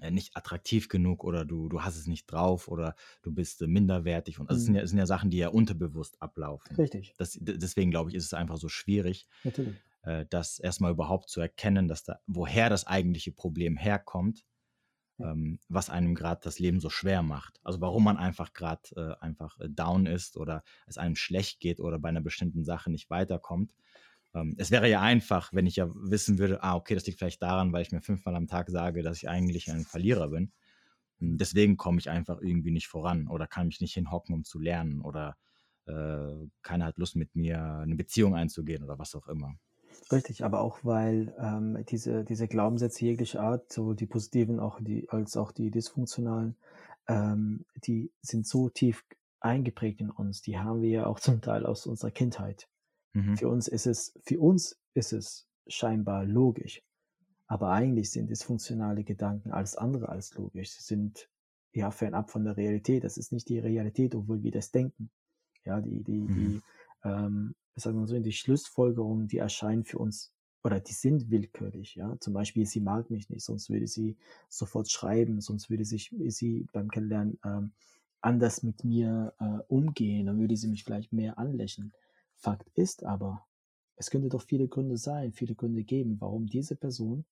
äh, 0.00 0.10
nicht 0.10 0.36
attraktiv 0.36 0.88
genug 0.88 1.24
oder 1.24 1.44
du, 1.44 1.68
du 1.68 1.82
hast 1.82 1.96
es 1.96 2.06
nicht 2.06 2.26
drauf 2.26 2.68
oder 2.68 2.94
du 3.22 3.32
bist 3.32 3.62
äh, 3.62 3.66
minderwertig. 3.66 4.38
Und 4.38 4.48
also 4.48 4.60
mhm. 4.60 4.64
sind, 4.64 4.74
ja, 4.76 4.86
sind 4.86 4.98
ja 4.98 5.06
Sachen, 5.06 5.30
die 5.30 5.38
ja 5.38 5.48
unterbewusst 5.48 6.20
ablaufen. 6.20 6.74
Richtig. 6.76 7.14
Das, 7.18 7.38
deswegen 7.40 7.90
glaube 7.90 8.10
ich, 8.10 8.16
ist 8.16 8.24
es 8.24 8.34
einfach 8.34 8.56
so 8.56 8.68
schwierig, 8.68 9.28
äh, 10.02 10.26
das 10.30 10.58
erstmal 10.58 10.92
überhaupt 10.92 11.28
zu 11.28 11.40
erkennen, 11.40 11.88
dass 11.88 12.04
da, 12.04 12.20
woher 12.26 12.70
das 12.70 12.86
eigentliche 12.86 13.32
Problem 13.32 13.76
herkommt 13.76 14.44
ähm, 15.22 15.58
was 15.68 15.90
einem 15.90 16.14
gerade 16.14 16.40
das 16.42 16.58
Leben 16.58 16.80
so 16.80 16.90
schwer 16.90 17.22
macht. 17.22 17.60
Also 17.62 17.80
warum 17.80 18.04
man 18.04 18.16
einfach 18.16 18.52
gerade 18.52 18.82
äh, 18.96 19.24
einfach 19.24 19.58
äh, 19.60 19.68
down 19.68 20.06
ist 20.06 20.36
oder 20.36 20.62
es 20.86 20.98
einem 20.98 21.16
schlecht 21.16 21.60
geht 21.60 21.80
oder 21.80 21.98
bei 21.98 22.08
einer 22.08 22.20
bestimmten 22.20 22.64
Sache 22.64 22.90
nicht 22.90 23.10
weiterkommt. 23.10 23.74
Ähm, 24.34 24.54
es 24.58 24.70
wäre 24.70 24.88
ja 24.88 25.00
einfach, 25.00 25.52
wenn 25.52 25.66
ich 25.66 25.76
ja 25.76 25.88
wissen 25.94 26.38
würde, 26.38 26.62
ah, 26.62 26.76
okay, 26.76 26.94
das 26.94 27.06
liegt 27.06 27.18
vielleicht 27.18 27.42
daran, 27.42 27.72
weil 27.72 27.82
ich 27.82 27.92
mir 27.92 28.00
fünfmal 28.00 28.36
am 28.36 28.46
Tag 28.46 28.70
sage, 28.70 29.02
dass 29.02 29.18
ich 29.18 29.28
eigentlich 29.28 29.70
ein 29.70 29.84
Verlierer 29.84 30.28
bin. 30.28 30.52
Deswegen 31.20 31.76
komme 31.76 31.98
ich 31.98 32.08
einfach 32.08 32.40
irgendwie 32.40 32.70
nicht 32.70 32.88
voran 32.88 33.28
oder 33.28 33.46
kann 33.46 33.66
mich 33.66 33.80
nicht 33.80 33.94
hinhocken, 33.94 34.34
um 34.34 34.44
zu 34.44 34.58
lernen 34.58 35.00
oder 35.02 35.36
äh, 35.86 36.48
keiner 36.62 36.86
hat 36.86 36.98
Lust 36.98 37.16
mit 37.16 37.34
mir 37.34 37.62
eine 37.62 37.94
Beziehung 37.94 38.34
einzugehen 38.34 38.82
oder 38.82 38.98
was 38.98 39.14
auch 39.14 39.26
immer. 39.28 39.54
Richtig, 40.12 40.44
aber 40.44 40.60
auch 40.60 40.80
weil 40.82 41.34
ähm, 41.38 41.84
diese, 41.88 42.24
diese 42.24 42.48
Glaubenssätze 42.48 43.04
jeglicher 43.04 43.42
Art, 43.42 43.72
sowohl 43.72 43.96
die 43.96 44.06
positiven 44.06 44.58
auch 44.58 44.80
die, 44.80 45.08
als 45.08 45.36
auch 45.36 45.52
die 45.52 45.70
dysfunktionalen, 45.70 46.56
ähm, 47.08 47.64
die 47.84 48.10
sind 48.22 48.46
so 48.46 48.68
tief 48.68 49.04
eingeprägt 49.40 50.00
in 50.00 50.10
uns. 50.10 50.42
Die 50.42 50.58
haben 50.58 50.82
wir 50.82 50.90
ja 50.90 51.06
auch 51.06 51.20
zum 51.20 51.40
Teil 51.40 51.66
aus 51.66 51.86
unserer 51.86 52.10
Kindheit. 52.10 52.68
Mhm. 53.12 53.36
Für 53.36 53.48
uns 53.48 53.68
ist 53.68 53.86
es, 53.86 54.18
für 54.24 54.38
uns 54.40 54.78
ist 54.94 55.12
es 55.12 55.48
scheinbar 55.66 56.24
logisch. 56.24 56.82
Aber 57.46 57.70
eigentlich 57.70 58.10
sind 58.10 58.30
dysfunktionale 58.30 59.02
Gedanken 59.02 59.50
alles 59.50 59.76
andere 59.76 60.08
als 60.08 60.34
logisch. 60.34 60.70
Sie 60.70 60.82
sind 60.82 61.28
ja 61.72 61.90
fernab 61.90 62.30
von 62.30 62.44
der 62.44 62.56
Realität. 62.56 63.02
Das 63.02 63.16
ist 63.16 63.32
nicht 63.32 63.48
die 63.48 63.58
Realität, 63.58 64.14
obwohl 64.14 64.42
wir 64.42 64.52
das 64.52 64.70
denken. 64.70 65.10
Ja, 65.64 65.80
die, 65.80 66.02
die, 66.02 66.20
mhm. 66.20 66.34
die, 66.34 66.60
ähm, 67.04 67.54
sagen 67.76 67.98
wir 67.98 68.06
so, 68.06 68.18
die 68.18 68.32
Schlussfolgerungen, 68.32 69.28
die 69.28 69.38
erscheinen 69.38 69.84
für 69.84 69.98
uns 69.98 70.32
oder 70.62 70.80
die 70.80 70.92
sind 70.92 71.30
willkürlich, 71.30 71.94
ja. 71.94 72.16
Zum 72.20 72.34
Beispiel, 72.34 72.66
sie 72.66 72.80
mag 72.80 73.10
mich 73.10 73.30
nicht, 73.30 73.44
sonst 73.44 73.70
würde 73.70 73.86
sie 73.86 74.16
sofort 74.48 74.90
schreiben, 74.90 75.40
sonst 75.40 75.70
würde 75.70 75.84
sich 75.84 76.14
sie 76.28 76.66
beim 76.72 76.90
Kennenlernen 76.90 77.38
ähm, 77.44 77.72
anders 78.20 78.62
mit 78.62 78.84
mir 78.84 79.32
äh, 79.38 79.62
umgehen, 79.68 80.26
dann 80.26 80.38
würde 80.38 80.56
sie 80.56 80.68
mich 80.68 80.84
vielleicht 80.84 81.12
mehr 81.12 81.38
anlächeln. 81.38 81.92
Fakt 82.36 82.68
ist 82.74 83.04
aber, 83.04 83.46
es 83.96 84.10
könnte 84.10 84.28
doch 84.28 84.42
viele 84.42 84.68
Gründe 84.68 84.96
sein, 84.96 85.32
viele 85.32 85.54
Gründe 85.54 85.84
geben, 85.84 86.20
warum 86.20 86.46
diese 86.46 86.76
Person 86.76 87.24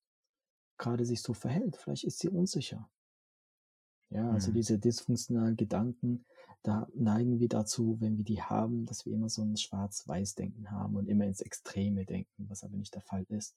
gerade 0.79 1.05
sich 1.05 1.21
so 1.23 1.35
verhält. 1.35 1.77
Vielleicht 1.77 2.05
ist 2.05 2.19
sie 2.19 2.29
unsicher. 2.29 2.89
Ja, 4.11 4.31
also 4.31 4.51
mhm. 4.51 4.55
diese 4.55 4.79
dysfunktionalen 4.79 5.57
Gedanken, 5.57 6.25
da 6.63 6.89
neigen 6.95 7.39
wir 7.41 7.49
dazu, 7.49 7.97
wenn 8.01 8.17
wir 8.17 8.25
die 8.25 8.43
haben, 8.43 8.85
dass 8.87 9.07
wir 9.07 9.13
immer 9.13 9.29
so 9.29 9.43
ein 9.43 9.57
Schwarz-Weiß-Denken 9.57 10.71
haben 10.71 10.97
und 10.97 11.09
immer 11.09 11.25
ins 11.25 11.41
Extreme 11.41 12.05
denken, 12.05 12.49
was 12.49 12.65
aber 12.65 12.77
nicht 12.77 12.95
der 12.95 13.03
Fall 13.03 13.25
ist. 13.29 13.57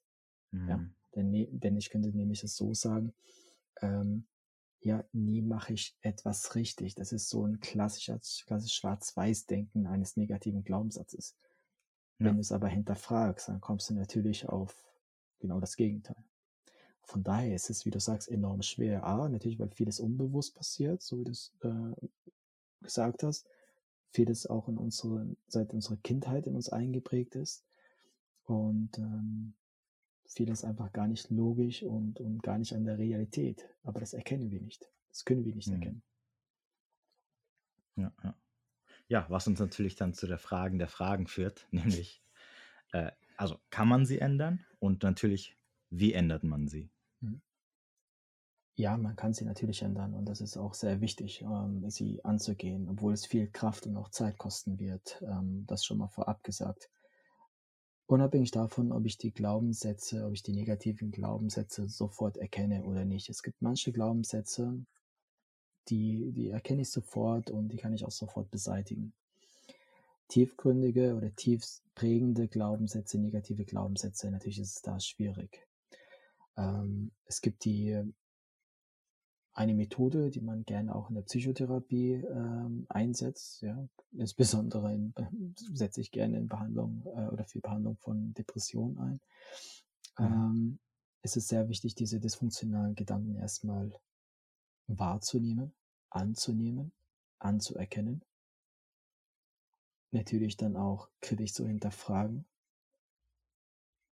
Mhm. 0.51 0.69
Ja, 0.69 0.85
denn, 1.15 1.31
ne, 1.31 1.47
denn 1.51 1.77
ich 1.77 1.89
könnte 1.89 2.09
nämlich 2.09 2.43
es 2.43 2.55
so 2.55 2.73
sagen, 2.73 3.13
ähm, 3.81 4.27
ja, 4.81 5.03
nie 5.13 5.41
mache 5.41 5.73
ich 5.73 5.95
etwas 6.01 6.55
richtig. 6.55 6.95
Das 6.95 7.11
ist 7.11 7.29
so 7.29 7.45
ein 7.45 7.59
klassischer, 7.59 8.19
klassisches 8.45 8.73
Schwarz-Weiß-Denken 8.73 9.87
eines 9.87 10.17
negativen 10.17 10.63
Glaubenssatzes. 10.63 11.35
Ja. 12.19 12.27
Wenn 12.27 12.35
du 12.35 12.41
es 12.41 12.51
aber 12.51 12.67
hinterfragst, 12.67 13.49
dann 13.49 13.61
kommst 13.61 13.89
du 13.89 13.93
natürlich 13.93 14.47
auf 14.47 14.91
genau 15.39 15.59
das 15.59 15.75
Gegenteil. 15.75 16.23
Von 17.03 17.23
daher 17.23 17.55
ist 17.55 17.69
es, 17.69 17.85
wie 17.85 17.91
du 17.91 17.99
sagst, 17.99 18.29
enorm 18.29 18.61
schwer. 18.61 19.03
A, 19.03 19.27
natürlich, 19.27 19.59
weil 19.59 19.69
vieles 19.69 19.99
unbewusst 19.99 20.55
passiert, 20.55 21.01
so 21.01 21.19
wie 21.19 21.25
du 21.25 21.31
es 21.31 21.53
äh, 21.61 22.07
gesagt 22.81 23.23
hast. 23.23 23.47
Vieles 24.11 24.45
auch 24.45 24.67
in 24.67 24.77
unsere, 24.77 25.35
seit 25.47 25.73
unserer 25.73 25.97
Kindheit 25.97 26.47
in 26.47 26.55
uns 26.55 26.69
eingeprägt 26.69 27.35
ist. 27.35 27.63
Und 28.43 28.97
ähm, 28.97 29.53
vieles 30.27 30.63
einfach 30.63 30.91
gar 30.91 31.07
nicht 31.07 31.29
logisch 31.29 31.83
und, 31.83 32.19
und 32.19 32.41
gar 32.43 32.57
nicht 32.57 32.73
an 32.73 32.85
der 32.85 32.97
Realität. 32.97 33.67
Aber 33.83 33.99
das 33.99 34.13
erkennen 34.13 34.51
wir 34.51 34.61
nicht. 34.61 34.89
Das 35.09 35.25
können 35.25 35.45
wir 35.45 35.55
nicht 35.55 35.67
mhm. 35.67 35.75
erkennen. 35.75 36.03
Ja, 37.97 38.13
ja. 38.23 38.35
ja, 39.07 39.25
was 39.29 39.47
uns 39.47 39.59
natürlich 39.59 39.95
dann 39.95 40.13
zu 40.13 40.27
der 40.27 40.37
Fragen 40.37 40.79
der 40.79 40.87
Fragen 40.87 41.27
führt, 41.27 41.67
nämlich, 41.71 42.23
äh, 42.93 43.11
also 43.37 43.59
kann 43.69 43.87
man 43.87 44.05
sie 44.05 44.19
ändern 44.19 44.65
und 44.79 45.03
natürlich, 45.03 45.57
wie 45.89 46.13
ändert 46.13 46.43
man 46.43 46.67
sie? 46.67 46.89
Ja, 48.75 48.97
man 48.97 49.15
kann 49.15 49.33
sie 49.33 49.45
natürlich 49.45 49.81
ändern 49.81 50.13
und 50.13 50.25
das 50.25 50.41
ist 50.41 50.57
auch 50.57 50.73
sehr 50.73 51.01
wichtig, 51.01 51.41
ähm, 51.41 51.89
sie 51.89 52.23
anzugehen, 52.23 52.87
obwohl 52.89 53.13
es 53.13 53.25
viel 53.25 53.47
Kraft 53.47 53.85
und 53.85 53.97
auch 53.97 54.09
Zeit 54.09 54.37
kosten 54.37 54.79
wird. 54.79 55.21
Ähm, 55.27 55.65
das 55.67 55.83
schon 55.85 55.97
mal 55.97 56.07
vorab 56.07 56.43
gesagt. 56.43 56.89
Unabhängig 58.07 58.51
davon, 58.51 58.91
ob 58.91 59.05
ich 59.05 59.17
die 59.17 59.31
Glaubenssätze, 59.31 60.25
ob 60.25 60.33
ich 60.33 60.43
die 60.43 60.53
negativen 60.53 61.11
Glaubenssätze 61.11 61.87
sofort 61.87 62.37
erkenne 62.37 62.83
oder 62.83 63.05
nicht. 63.05 63.29
Es 63.29 63.43
gibt 63.43 63.61
manche 63.61 63.91
Glaubenssätze, 63.91 64.85
die, 65.89 66.31
die 66.31 66.49
erkenne 66.49 66.81
ich 66.81 66.91
sofort 66.91 67.51
und 67.51 67.69
die 67.69 67.77
kann 67.77 67.93
ich 67.93 68.05
auch 68.05 68.11
sofort 68.11 68.51
beseitigen. 68.51 69.13
Tiefgründige 70.27 71.15
oder 71.15 71.35
tief 71.35 71.65
prägende 71.93 72.47
Glaubenssätze, 72.47 73.19
negative 73.19 73.65
Glaubenssätze, 73.65 74.31
natürlich 74.31 74.59
ist 74.59 74.75
es 74.77 74.81
da 74.81 74.99
schwierig. 74.99 75.67
Ähm, 76.57 77.11
es 77.25 77.41
gibt 77.41 77.65
die 77.65 78.01
eine 79.61 79.75
Methode, 79.75 80.31
die 80.31 80.41
man 80.41 80.65
gerne 80.65 80.95
auch 80.95 81.09
in 81.09 81.15
der 81.15 81.21
Psychotherapie 81.21 82.13
ähm, 82.13 82.87
einsetzt. 82.89 83.61
Ja. 83.61 83.87
Insbesondere 84.11 84.91
in, 84.91 85.13
setze 85.73 86.01
ich 86.01 86.11
gerne 86.11 86.37
in 86.37 86.47
Behandlung 86.47 87.03
äh, 87.05 87.27
oder 87.27 87.45
für 87.45 87.61
Behandlung 87.61 87.95
von 87.97 88.33
Depressionen 88.33 88.97
ein. 88.97 89.21
Mhm. 90.17 90.25
Ähm, 90.25 90.79
es 91.21 91.35
ist 91.35 91.47
sehr 91.47 91.69
wichtig, 91.69 91.93
diese 91.93 92.19
dysfunktionalen 92.19 92.95
Gedanken 92.95 93.35
erstmal 93.35 93.91
wahrzunehmen, 94.87 95.71
anzunehmen, 96.09 96.91
anzuerkennen. 97.37 98.23
Natürlich 100.09 100.57
dann 100.57 100.75
auch 100.75 101.07
kritisch 101.21 101.53
zu 101.53 101.67
hinterfragen 101.67 102.45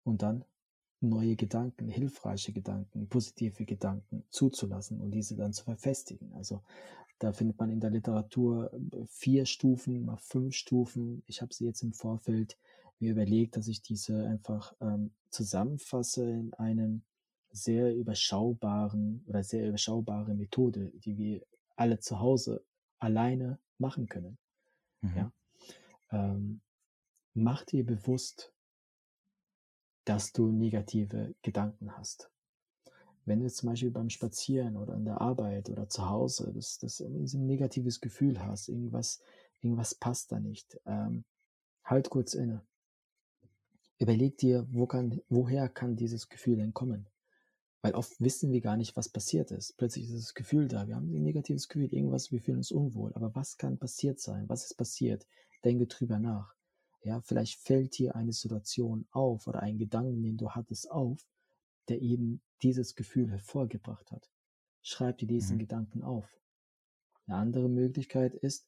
und 0.04 0.22
dann 0.22 0.44
neue 1.00 1.36
Gedanken, 1.36 1.90
hilfreiche 1.90 2.52
Gedanken, 2.52 3.08
positive 3.08 3.66
Gedanken 3.66 4.24
zuzulassen 4.30 5.00
und 5.00 5.12
diese 5.12 5.36
dann 5.36 5.54
zu 5.54 5.64
verfestigen. 5.64 6.34
Also 6.34 6.62
da 7.20 7.34
findet 7.34 7.60
man 7.60 7.70
in 7.70 7.80
der 7.80 7.90
Literatur 7.90 8.72
äh, 8.74 9.06
vier 9.08 9.46
Stufen, 9.46 10.06
mal 10.06 10.18
fünf 10.18 10.56
Stufen. 10.56 11.24
Ich 11.28 11.42
habe 11.42 11.54
sie 11.54 11.66
jetzt 11.66 11.84
im 11.84 11.94
Vorfeld 11.94 12.58
mir 13.00 13.12
überlegt, 13.12 13.58
dass 13.58 13.68
ich 13.68 13.82
diese 13.82 14.26
einfach 14.26 14.74
ähm, 14.82 15.12
zusammenfasse 15.30 16.30
in 16.30 16.54
einem 16.56 17.04
sehr 17.52 17.96
überschaubaren 17.96 19.24
oder 19.28 19.44
sehr 19.44 19.68
überschaubare 19.68 20.34
Methode, 20.34 20.92
die 21.06 21.18
wir 21.18 21.42
alle 21.76 22.00
zu 22.00 22.20
Hause 22.20 22.64
alleine 23.00 23.60
machen 23.78 24.08
können. 24.08 24.38
Mhm. 25.02 25.16
Ja? 25.16 25.32
Ähm, 26.12 26.62
mach 27.34 27.64
dir 27.66 27.86
bewusst, 27.86 28.52
dass 30.08 30.32
du 30.32 30.52
negative 30.52 31.36
Gedanken 31.42 31.98
hast. 31.98 32.32
Wenn 33.26 33.42
du 33.42 33.52
zum 33.52 33.70
Beispiel 33.70 33.92
beim 33.92 34.10
Spazieren 34.10 34.78
oder 34.78 34.96
in 34.96 35.04
der 35.04 35.20
Arbeit 35.20 35.70
oder 35.70 35.90
zu 35.90 36.10
Hause 36.10 36.54
das, 36.56 36.78
das 36.78 37.02
ein 37.02 37.46
negatives 37.46 38.00
Gefühl 38.00 38.42
hast, 38.42 38.70
irgendwas, 38.70 39.22
irgendwas 39.62 39.96
passt 39.96 40.32
da 40.32 40.40
nicht, 40.40 40.80
ähm, 40.86 41.26
halt 41.84 42.10
kurz 42.10 42.36
inne. 42.36 42.66
Überleg 44.00 44.38
dir, 44.38 44.66
wo 44.72 44.86
kann, 44.86 45.20
woher 45.28 45.68
kann 45.68 45.98
dieses 45.98 46.30
Gefühl 46.30 46.56
denn 46.56 46.74
kommen? 46.74 47.08
Weil 47.82 47.94
oft 47.94 48.22
wissen 48.22 48.52
wir 48.54 48.62
gar 48.62 48.78
nicht, 48.78 48.96
was 48.96 49.10
passiert 49.10 49.52
ist. 49.52 49.76
Plötzlich 49.78 50.06
ist 50.06 50.24
das 50.24 50.34
Gefühl 50.36 50.70
da. 50.70 50.88
Wir 50.88 50.96
haben 50.96 51.14
ein 51.14 51.24
negatives 51.24 51.68
Gefühl, 51.68 51.94
irgendwas, 51.94 52.32
wir 52.32 52.40
fühlen 52.40 52.58
uns 52.58 52.72
unwohl. 52.72 53.14
Aber 53.14 53.36
was 53.36 53.58
kann 53.58 53.78
passiert 53.78 54.22
sein? 54.22 54.48
Was 54.48 54.64
ist 54.64 54.76
passiert? 54.76 55.28
Denke 55.66 55.88
drüber 55.88 56.18
nach. 56.18 56.57
Ja, 57.02 57.22
vielleicht 57.22 57.60
fällt 57.60 57.98
dir 57.98 58.16
eine 58.16 58.34
Situation 58.34 59.08
auf 59.12 59.48
oder 59.48 59.62
ein 59.62 59.78
Gedanken, 59.78 60.24
den 60.24 60.38
du 60.38 60.52
hattest, 60.52 60.90
auf, 60.92 61.26
der 61.88 62.02
eben 62.02 62.42
dieses 62.62 62.96
Gefühl 62.96 63.30
hervorgebracht 63.30 64.12
hat. 64.12 64.30
Schreib 64.82 65.18
dir 65.18 65.28
diesen 65.28 65.56
mhm. 65.58 65.62
Gedanken 65.62 66.04
auf. 66.04 66.40
Eine 67.26 67.38
andere 67.38 67.70
Möglichkeit 67.70 68.34
ist, 68.34 68.68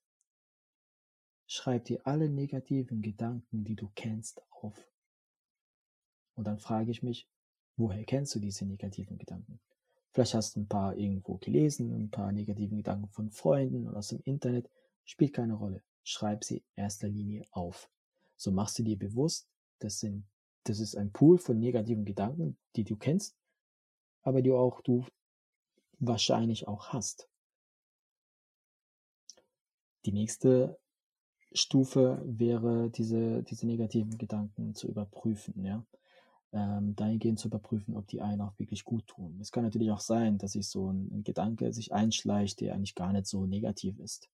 schreib 1.47 1.85
dir 1.85 2.05
alle 2.05 2.29
negativen 2.29 3.01
Gedanken, 3.01 3.63
die 3.63 3.75
du 3.75 3.89
kennst, 3.95 4.41
auf. 4.51 4.91
Und 6.35 6.45
dann 6.45 6.59
frage 6.59 6.91
ich 6.91 7.03
mich, 7.03 7.27
woher 7.75 8.03
kennst 8.03 8.35
du 8.35 8.39
diese 8.39 8.65
negativen 8.65 9.17
Gedanken? 9.17 9.59
Vielleicht 10.11 10.33
hast 10.33 10.55
du 10.55 10.61
ein 10.61 10.67
paar 10.67 10.95
irgendwo 10.97 11.37
gelesen, 11.37 11.93
ein 11.93 12.09
paar 12.09 12.31
negativen 12.31 12.77
Gedanken 12.77 13.09
von 13.09 13.31
Freunden 13.31 13.87
oder 13.87 13.97
aus 13.97 14.09
dem 14.09 14.21
Internet, 14.23 14.69
spielt 15.05 15.33
keine 15.33 15.53
Rolle. 15.53 15.83
Schreib 16.03 16.43
sie 16.43 16.57
in 16.57 16.83
erster 16.83 17.07
Linie 17.07 17.45
auf. 17.51 17.89
So 18.39 18.51
machst 18.51 18.79
du 18.79 18.83
dir 18.83 18.97
bewusst, 18.97 19.49
das 19.79 19.99
sind, 19.99 20.23
das 20.63 20.79
ist 20.79 20.95
ein 20.95 21.11
Pool 21.11 21.37
von 21.37 21.59
negativen 21.59 22.05
Gedanken, 22.05 22.57
die 22.77 22.85
du 22.85 22.95
kennst, 22.95 23.35
aber 24.21 24.41
die 24.41 24.51
auch 24.51 24.79
du 24.81 25.05
wahrscheinlich 25.99 26.65
auch 26.65 26.87
hast. 26.87 27.29
Die 30.05 30.13
nächste 30.13 30.79
Stufe 31.51 32.23
wäre, 32.25 32.89
diese, 32.89 33.43
diese 33.43 33.67
negativen 33.67 34.17
Gedanken 34.17 34.73
zu 34.73 34.87
überprüfen, 34.87 35.65
ja. 35.65 35.85
Ähm, 36.51 36.95
dahingehend 36.95 37.37
zu 37.39 37.49
überprüfen, 37.49 37.95
ob 37.95 38.07
die 38.07 38.21
einen 38.21 38.41
auch 38.41 38.57
wirklich 38.57 38.83
gut 38.83 39.05
tun. 39.05 39.37
Es 39.39 39.51
kann 39.51 39.63
natürlich 39.63 39.91
auch 39.91 39.99
sein, 39.99 40.39
dass 40.39 40.53
sich 40.53 40.67
so 40.67 40.91
ein, 40.91 41.11
ein 41.11 41.23
Gedanke 41.23 41.73
sich 41.73 41.93
einschleicht, 41.93 42.61
der 42.61 42.73
eigentlich 42.73 42.95
gar 42.95 43.11
nicht 43.11 43.27
so 43.27 43.45
negativ 43.45 43.99
ist 43.99 44.29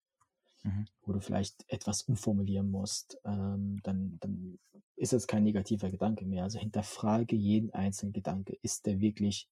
mhm. 0.64 0.86
wo 1.02 1.12
du 1.12 1.20
vielleicht 1.20 1.64
etwas 1.68 2.02
umformulieren 2.02 2.70
musst, 2.70 3.18
ähm, 3.24 3.80
dann, 3.84 4.18
dann 4.20 4.58
ist 4.96 5.12
das 5.12 5.26
kein 5.26 5.44
negativer 5.44 5.90
Gedanke 5.90 6.24
mehr. 6.24 6.44
Also 6.44 6.58
hinterfrage 6.58 7.36
jeden 7.36 7.70
einzelnen 7.70 8.12
Gedanke. 8.12 8.58
Ist 8.62 8.86
der 8.86 9.00
wirklich 9.00 9.48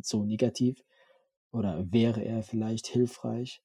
so 0.00 0.24
negativ? 0.24 0.84
Oder 1.50 1.90
wäre 1.92 2.24
er 2.24 2.42
vielleicht 2.42 2.86
hilfreich? 2.86 3.62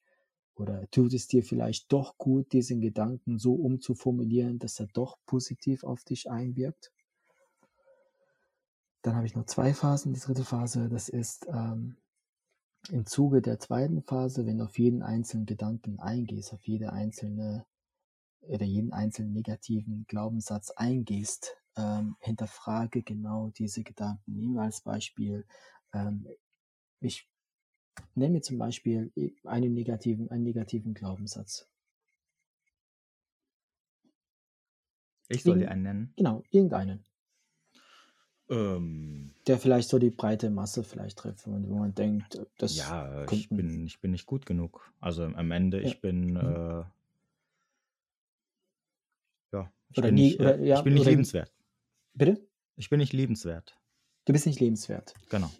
Oder 0.55 0.89
tut 0.91 1.13
es 1.13 1.27
dir 1.27 1.43
vielleicht 1.43 1.91
doch 1.91 2.17
gut, 2.17 2.51
diesen 2.51 2.81
Gedanken 2.81 3.39
so 3.39 3.53
umzuformulieren, 3.53 4.59
dass 4.59 4.79
er 4.79 4.87
doch 4.87 5.17
positiv 5.25 5.83
auf 5.83 6.03
dich 6.03 6.29
einwirkt? 6.29 6.91
Dann 9.01 9.15
habe 9.15 9.25
ich 9.25 9.35
noch 9.35 9.45
zwei 9.45 9.73
Phasen. 9.73 10.13
Die 10.13 10.19
dritte 10.19 10.43
Phase, 10.43 10.89
das 10.89 11.07
ist 11.07 11.47
ähm, 11.47 11.95
im 12.87 13.05
Zuge 13.05 13.41
der 13.41 13.59
zweiten 13.59 14.01
Phase, 14.03 14.45
wenn 14.45 14.59
du 14.59 14.65
auf 14.65 14.79
jeden 14.79 15.03
einzelnen 15.03 15.45
Gedanken 15.45 15.99
eingehst, 15.99 16.53
auf 16.53 16.65
jede 16.65 16.91
einzelne 16.93 17.65
oder 18.41 18.65
jeden 18.65 18.93
einzelnen 18.93 19.33
negativen 19.33 20.05
Glaubenssatz 20.07 20.71
eingehst, 20.71 21.57
ähm, 21.75 22.15
hinterfrage 22.19 23.03
genau 23.03 23.49
diese 23.49 23.83
Gedanken. 23.83 24.35
Nehmen 24.35 24.55
wir 24.55 24.63
als 24.63 24.81
Beispiel, 24.81 25.45
ähm, 25.93 26.27
ich 26.99 27.29
nehme 28.15 28.41
zum 28.41 28.57
Beispiel 28.57 29.11
einen 29.43 29.73
negativen, 29.73 30.31
einen 30.31 30.43
negativen 30.43 30.93
Glaubenssatz. 30.93 31.67
Ich 35.27 35.43
soll 35.43 35.59
dir 35.59 35.69
einen 35.69 35.83
nennen. 35.83 36.13
Genau, 36.15 36.43
irgendeinen. 36.49 37.05
Ähm, 38.49 39.31
der 39.45 39.59
vielleicht 39.59 39.89
so 39.89 39.99
die 39.99 40.09
breite 40.09 40.49
Masse 40.49 40.83
vielleicht 40.83 41.19
trifft, 41.19 41.47
wo 41.47 41.51
man 41.51 41.93
denkt, 41.93 42.41
das 42.57 42.75
Ja, 42.75 43.25
ich 43.31 43.49
bin, 43.49 43.85
ich 43.85 43.99
bin 43.99 44.11
nicht 44.11 44.25
gut 44.25 44.45
genug. 44.45 44.91
Also 44.99 45.23
am 45.23 45.51
Ende, 45.51 45.81
ich 45.81 46.01
bin, 46.01 46.31
mhm. 46.31 46.37
äh, 46.37 46.83
ja, 49.51 49.71
ich 49.89 49.97
oder 49.97 50.07
bin 50.07 50.15
nie, 50.15 50.21
nicht, 50.29 50.39
äh, 50.39 50.43
oder, 50.43 50.59
ja, 50.59 50.77
ich 50.77 50.83
bin 50.83 50.93
nicht 50.93 51.05
liebenswert. 51.05 51.53
Bitte? 52.13 52.41
Ich 52.75 52.89
bin 52.89 52.99
nicht 52.99 53.13
liebenswert. 53.13 53.77
Du 54.25 54.33
bist 54.33 54.45
nicht 54.45 54.59
lebenswert. 54.59 55.13
Genau. 55.29 55.51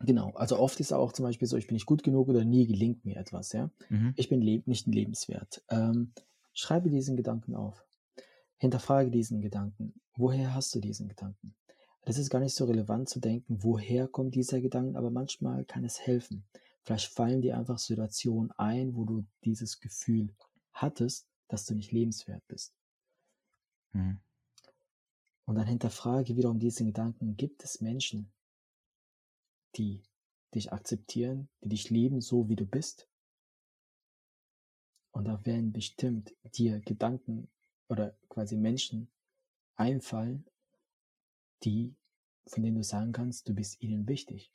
Genau. 0.00 0.30
Also 0.34 0.58
oft 0.58 0.78
ist 0.80 0.92
auch 0.92 1.12
zum 1.12 1.24
Beispiel 1.24 1.48
so, 1.48 1.56
ich 1.56 1.66
bin 1.66 1.74
nicht 1.74 1.86
gut 1.86 2.02
genug 2.02 2.28
oder 2.28 2.44
nie 2.44 2.66
gelingt 2.66 3.04
mir 3.04 3.16
etwas, 3.16 3.52
ja. 3.52 3.70
Mhm. 3.88 4.12
Ich 4.16 4.28
bin 4.28 4.42
leb 4.42 4.66
nicht 4.66 4.86
lebenswert. 4.86 5.62
Ähm, 5.70 6.12
schreibe 6.52 6.90
diesen 6.90 7.16
Gedanken 7.16 7.54
auf. 7.54 7.86
Hinterfrage 8.58 9.10
diesen 9.10 9.40
Gedanken. 9.40 9.94
Woher 10.16 10.54
hast 10.54 10.74
du 10.74 10.80
diesen 10.80 11.08
Gedanken? 11.08 11.54
Das 12.06 12.18
ist 12.18 12.30
gar 12.30 12.38
nicht 12.38 12.54
so 12.54 12.66
relevant 12.66 13.08
zu 13.08 13.18
denken, 13.18 13.64
woher 13.64 14.06
kommt 14.06 14.36
dieser 14.36 14.60
Gedanke, 14.60 14.96
aber 14.96 15.10
manchmal 15.10 15.64
kann 15.64 15.84
es 15.84 15.98
helfen. 16.00 16.46
Vielleicht 16.84 17.12
fallen 17.12 17.42
dir 17.42 17.58
einfach 17.58 17.78
Situationen 17.80 18.52
ein, 18.52 18.94
wo 18.94 19.04
du 19.04 19.26
dieses 19.44 19.80
Gefühl 19.80 20.32
hattest, 20.72 21.26
dass 21.48 21.66
du 21.66 21.74
nicht 21.74 21.90
lebenswert 21.90 22.46
bist. 22.46 22.76
Mhm. 23.92 24.20
Und 25.46 25.56
dann 25.56 25.66
hinterfrage 25.66 26.36
wiederum 26.36 26.60
diesen 26.60 26.86
Gedanken, 26.86 27.36
gibt 27.36 27.64
es 27.64 27.80
Menschen, 27.80 28.32
die 29.74 30.04
dich 30.54 30.72
akzeptieren, 30.72 31.48
die 31.60 31.70
dich 31.70 31.90
lieben, 31.90 32.20
so 32.20 32.48
wie 32.48 32.56
du 32.56 32.66
bist? 32.66 33.08
Und 35.10 35.24
da 35.24 35.44
werden 35.44 35.72
bestimmt 35.72 36.36
dir 36.54 36.78
Gedanken 36.78 37.48
oder 37.88 38.16
quasi 38.28 38.56
Menschen 38.56 39.08
einfallen, 39.74 40.46
die, 41.64 41.94
von 42.46 42.62
denen 42.62 42.76
du 42.76 42.82
sagen 42.82 43.12
kannst, 43.12 43.48
du 43.48 43.54
bist 43.54 43.82
ihnen 43.82 44.08
wichtig. 44.08 44.52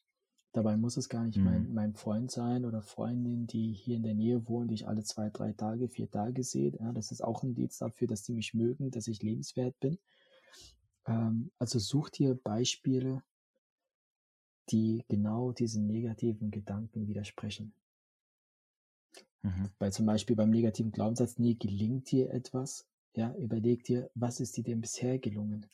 Dabei 0.53 0.75
muss 0.75 0.97
es 0.97 1.07
gar 1.07 1.23
nicht 1.23 1.37
mhm. 1.37 1.43
mein, 1.43 1.73
mein 1.73 1.93
Freund 1.93 2.29
sein 2.29 2.65
oder 2.65 2.81
Freundin, 2.81 3.47
die 3.47 3.71
hier 3.71 3.95
in 3.95 4.03
der 4.03 4.15
Nähe 4.15 4.47
wohnen, 4.49 4.67
die 4.67 4.75
ich 4.75 4.87
alle 4.87 5.03
zwei, 5.03 5.29
drei 5.29 5.53
Tage, 5.53 5.87
vier 5.87 6.11
Tage 6.11 6.43
sehe. 6.43 6.73
Ja, 6.79 6.91
das 6.91 7.11
ist 7.11 7.23
auch 7.23 7.43
ein 7.43 7.53
Dienst 7.53 7.81
dafür, 7.81 8.07
dass 8.07 8.23
die 8.23 8.33
mich 8.33 8.53
mögen, 8.53 8.91
dass 8.91 9.07
ich 9.07 9.21
lebenswert 9.21 9.79
bin. 9.79 9.97
Ähm, 11.05 11.51
also 11.57 11.79
such 11.79 12.09
dir 12.09 12.35
Beispiele, 12.35 13.23
die 14.69 15.05
genau 15.07 15.51
diesen 15.53 15.87
negativen 15.87 16.51
Gedanken 16.51 17.07
widersprechen. 17.07 17.73
Mhm. 19.43 19.69
Weil 19.79 19.91
zum 19.91 20.05
Beispiel 20.05 20.35
beim 20.35 20.49
negativen 20.49 20.91
Glaubenssatz, 20.91 21.37
nie 21.37 21.57
gelingt 21.57 22.11
dir 22.11 22.31
etwas, 22.31 22.87
ja, 23.13 23.33
überleg 23.35 23.83
dir, 23.83 24.09
was 24.15 24.39
ist 24.39 24.55
dir 24.57 24.63
denn 24.63 24.81
bisher 24.81 25.17
gelungen? 25.19 25.65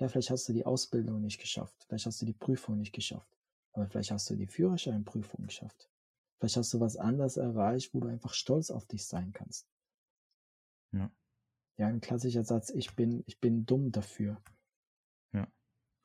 Ja, 0.00 0.08
vielleicht 0.08 0.30
hast 0.30 0.48
du 0.48 0.54
die 0.54 0.64
Ausbildung 0.64 1.20
nicht 1.20 1.38
geschafft, 1.38 1.84
vielleicht 1.86 2.06
hast 2.06 2.20
du 2.22 2.26
die 2.26 2.32
Prüfung 2.32 2.78
nicht 2.78 2.94
geschafft, 2.94 3.36
aber 3.72 3.86
vielleicht 3.86 4.10
hast 4.10 4.28
du 4.30 4.34
die 4.34 4.46
Führerscheinprüfung 4.46 5.46
geschafft. 5.46 5.90
Vielleicht 6.38 6.56
hast 6.56 6.72
du 6.72 6.80
was 6.80 6.96
anderes 6.96 7.36
erreicht, 7.36 7.92
wo 7.92 8.00
du 8.00 8.08
einfach 8.08 8.32
stolz 8.32 8.70
auf 8.70 8.86
dich 8.86 9.06
sein 9.06 9.32
kannst. 9.34 9.68
Ja. 10.92 11.12
Ja, 11.76 11.88
ein 11.88 12.00
klassischer 12.00 12.44
Satz, 12.44 12.70
ich 12.70 12.96
bin, 12.96 13.22
ich 13.26 13.40
bin 13.40 13.66
dumm 13.66 13.92
dafür. 13.92 14.42
Ja. 15.32 15.46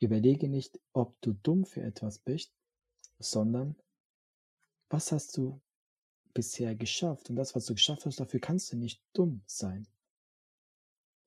Überlege 0.01 0.49
nicht, 0.49 0.77
ob 0.91 1.19
du 1.21 1.31
dumm 1.31 1.63
für 1.63 1.81
etwas 1.81 2.19
bist, 2.19 2.53
sondern 3.17 3.75
was 4.89 5.13
hast 5.13 5.37
du 5.37 5.61
bisher 6.33 6.75
geschafft? 6.75 7.29
Und 7.29 7.37
das, 7.37 7.55
was 7.55 7.65
du 7.65 7.73
geschafft 7.73 8.05
hast, 8.05 8.19
dafür 8.19 8.41
kannst 8.41 8.73
du 8.73 8.77
nicht 8.77 9.01
dumm 9.13 9.41
sein. 9.45 9.87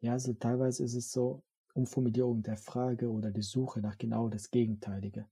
Ja, 0.00 0.12
also 0.12 0.34
teilweise 0.34 0.84
ist 0.84 0.94
es 0.94 1.10
so, 1.10 1.42
Umformulierung 1.78 2.42
der 2.42 2.56
Frage 2.56 3.08
oder 3.08 3.30
die 3.30 3.42
Suche 3.42 3.80
nach 3.80 3.96
genau 3.98 4.28
das 4.28 4.50
Gegenteilige. 4.50 5.28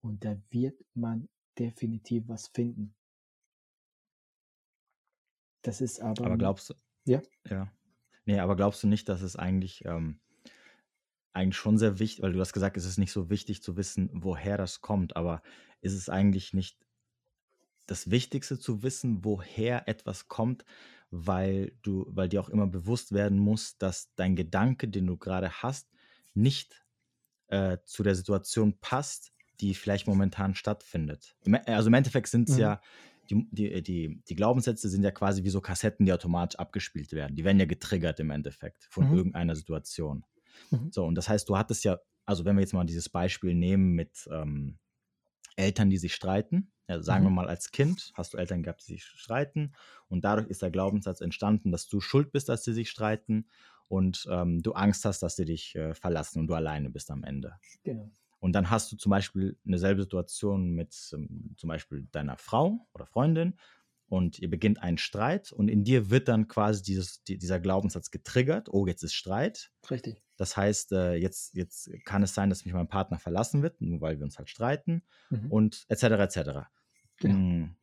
Und 0.00 0.24
da 0.24 0.36
wird 0.50 0.80
man 0.94 1.28
definitiv 1.58 2.28
was 2.28 2.46
finden. 2.48 2.94
Das 5.62 5.80
ist 5.80 6.00
aber. 6.00 6.24
Aber 6.24 6.38
glaubst 6.38 6.70
du? 6.70 6.74
Ja. 7.04 7.20
Ja. 7.44 7.72
Nee, 8.24 8.38
aber 8.38 8.54
glaubst 8.54 8.82
du 8.82 8.86
nicht, 8.86 9.08
dass 9.08 9.22
es 9.22 9.34
eigentlich, 9.34 9.84
ähm, 9.86 10.20
eigentlich 11.32 11.56
schon 11.56 11.78
sehr 11.78 11.98
wichtig, 11.98 12.22
weil 12.22 12.32
du 12.32 12.40
hast 12.40 12.52
gesagt, 12.52 12.76
es 12.76 12.84
ist 12.84 12.98
nicht 12.98 13.12
so 13.12 13.28
wichtig 13.28 13.62
zu 13.62 13.76
wissen, 13.76 14.08
woher 14.12 14.56
das 14.56 14.80
kommt, 14.80 15.16
aber 15.16 15.42
ist 15.80 15.94
es 15.94 16.08
eigentlich 16.08 16.54
nicht 16.54 16.78
das 17.88 18.10
Wichtigste 18.10 18.58
zu 18.58 18.82
wissen, 18.82 19.24
woher 19.24 19.88
etwas 19.88 20.28
kommt, 20.28 20.64
weil 21.10 21.72
du, 21.82 22.06
weil 22.08 22.28
dir 22.28 22.40
auch 22.40 22.50
immer 22.50 22.66
bewusst 22.66 23.12
werden 23.12 23.38
muss, 23.38 23.78
dass 23.78 24.14
dein 24.14 24.36
Gedanke, 24.36 24.88
den 24.88 25.06
du 25.06 25.16
gerade 25.16 25.50
hast, 25.62 25.88
nicht 26.34 26.84
äh, 27.48 27.78
zu 27.84 28.02
der 28.02 28.14
Situation 28.14 28.78
passt, 28.80 29.32
die 29.60 29.74
vielleicht 29.74 30.06
momentan 30.06 30.54
stattfindet. 30.54 31.34
Also 31.66 31.88
im 31.88 31.94
Endeffekt 31.94 32.28
sind 32.28 32.48
es 32.48 32.56
mhm. 32.56 32.60
ja, 32.60 32.80
die, 33.30 33.48
die, 33.50 33.82
die, 33.82 34.22
die, 34.28 34.34
Glaubenssätze 34.34 34.88
sind 34.88 35.02
ja 35.02 35.10
quasi 35.10 35.44
wie 35.44 35.50
so 35.50 35.60
Kassetten, 35.60 36.06
die 36.06 36.12
automatisch 36.12 36.58
abgespielt 36.58 37.12
werden. 37.12 37.34
Die 37.34 37.44
werden 37.44 37.58
ja 37.58 37.66
getriggert 37.66 38.20
im 38.20 38.30
Endeffekt 38.30 38.84
von 38.90 39.08
mhm. 39.08 39.16
irgendeiner 39.16 39.56
Situation. 39.56 40.24
Mhm. 40.70 40.90
So, 40.92 41.04
und 41.04 41.14
das 41.14 41.28
heißt, 41.28 41.48
du 41.48 41.56
hattest 41.56 41.84
ja, 41.84 41.98
also 42.26 42.44
wenn 42.44 42.56
wir 42.56 42.60
jetzt 42.60 42.74
mal 42.74 42.84
dieses 42.84 43.08
Beispiel 43.08 43.54
nehmen 43.54 43.92
mit 43.92 44.28
ähm, 44.30 44.78
Eltern, 45.56 45.90
die 45.90 45.98
sich 45.98 46.14
streiten, 46.14 46.70
ja, 46.88 47.02
sagen 47.02 47.24
mhm. 47.24 47.28
wir 47.28 47.34
mal 47.34 47.48
als 47.48 47.70
Kind, 47.70 48.12
hast 48.14 48.32
du 48.32 48.38
Eltern 48.38 48.62
gehabt, 48.62 48.82
die 48.82 48.94
sich 48.94 49.04
streiten 49.04 49.72
und 50.08 50.24
dadurch 50.24 50.48
ist 50.48 50.62
der 50.62 50.70
Glaubenssatz 50.70 51.20
entstanden, 51.20 51.70
dass 51.70 51.86
du 51.86 52.00
schuld 52.00 52.32
bist, 52.32 52.48
dass 52.48 52.64
sie 52.64 52.72
sich 52.72 52.90
streiten 52.90 53.46
und 53.88 54.26
ähm, 54.30 54.62
du 54.62 54.72
Angst 54.72 55.04
hast, 55.04 55.22
dass 55.22 55.36
sie 55.36 55.44
dich 55.44 55.74
äh, 55.74 55.94
verlassen 55.94 56.40
und 56.40 56.46
du 56.46 56.54
alleine 56.54 56.90
bist 56.90 57.10
am 57.10 57.24
Ende. 57.24 57.54
Genau. 57.84 58.10
Und 58.40 58.52
dann 58.52 58.70
hast 58.70 58.92
du 58.92 58.96
zum 58.96 59.10
Beispiel 59.10 59.58
eine 59.66 59.78
selbe 59.78 60.02
Situation 60.02 60.70
mit 60.70 60.94
ähm, 61.12 61.54
zum 61.56 61.68
Beispiel 61.68 62.06
deiner 62.12 62.36
Frau 62.36 62.86
oder 62.94 63.06
Freundin 63.06 63.58
und 64.08 64.38
ihr 64.38 64.48
beginnt 64.48 64.82
einen 64.82 64.98
Streit 64.98 65.52
und 65.52 65.68
in 65.68 65.84
dir 65.84 66.10
wird 66.10 66.28
dann 66.28 66.48
quasi 66.48 66.82
dieses, 66.82 67.22
die, 67.24 67.36
dieser 67.36 67.60
Glaubenssatz 67.60 68.10
getriggert, 68.10 68.68
oh, 68.70 68.86
jetzt 68.86 69.02
ist 69.02 69.14
Streit. 69.14 69.70
Richtig. 69.90 70.22
Das 70.36 70.56
heißt, 70.56 70.92
äh, 70.92 71.14
jetzt, 71.14 71.54
jetzt 71.54 71.90
kann 72.04 72.22
es 72.22 72.32
sein, 72.32 72.48
dass 72.48 72.64
mich 72.64 72.72
mein 72.72 72.88
Partner 72.88 73.18
verlassen 73.18 73.62
wird, 73.62 73.80
nur 73.80 74.00
weil 74.00 74.18
wir 74.18 74.24
uns 74.24 74.38
halt 74.38 74.48
streiten 74.48 75.02
mhm. 75.30 75.50
und 75.50 75.84
etc. 75.88 76.04
etc. 76.04 76.38
Genau. 77.20 77.34
Hm. 77.34 77.74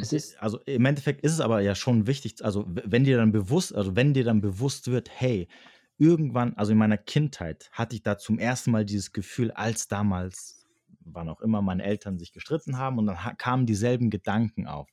Es 0.00 0.12
ist, 0.12 0.40
also 0.40 0.58
im 0.60 0.84
Endeffekt 0.84 1.22
ist 1.22 1.32
es 1.32 1.40
aber 1.40 1.60
ja 1.60 1.74
schon 1.74 2.06
wichtig, 2.06 2.44
also 2.44 2.64
wenn 2.68 3.04
dir 3.04 3.16
dann 3.16 3.32
bewusst, 3.32 3.74
also 3.74 3.96
wenn 3.96 4.14
dir 4.14 4.24
dann 4.24 4.40
bewusst 4.40 4.90
wird, 4.90 5.10
hey, 5.12 5.48
irgendwann, 5.96 6.54
also 6.54 6.72
in 6.72 6.78
meiner 6.78 6.98
Kindheit 6.98 7.68
hatte 7.72 7.96
ich 7.96 8.02
da 8.02 8.18
zum 8.18 8.38
ersten 8.38 8.70
Mal 8.70 8.84
dieses 8.84 9.12
Gefühl, 9.12 9.50
als 9.50 9.88
damals, 9.88 10.66
wann 11.00 11.28
auch 11.28 11.40
immer 11.40 11.62
meine 11.62 11.82
Eltern 11.82 12.18
sich 12.18 12.32
gestritten 12.32 12.78
haben 12.78 12.98
und 12.98 13.06
dann 13.06 13.16
kamen 13.38 13.66
dieselben 13.66 14.10
Gedanken 14.10 14.66
auf. 14.66 14.88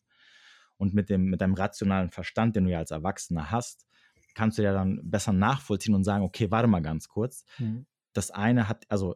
Und 0.77 0.93
mit 0.93 1.09
dem, 1.09 1.25
mit 1.25 1.41
deinem 1.41 1.53
rationalen 1.53 2.09
Verstand, 2.09 2.55
den 2.55 2.65
du 2.65 2.71
ja 2.71 2.79
als 2.79 2.91
Erwachsener 2.91 3.51
hast, 3.51 3.85
kannst 4.33 4.57
du 4.57 4.63
ja 4.63 4.73
dann 4.73 4.99
besser 5.03 5.33
nachvollziehen 5.33 5.95
und 5.95 6.03
sagen, 6.03 6.23
okay, 6.23 6.51
warte 6.51 6.67
mal 6.67 6.81
ganz 6.81 7.07
kurz. 7.07 7.45
Mhm. 7.59 7.85
Das 8.13 8.31
eine 8.31 8.67
hat, 8.67 8.85
also 8.89 9.15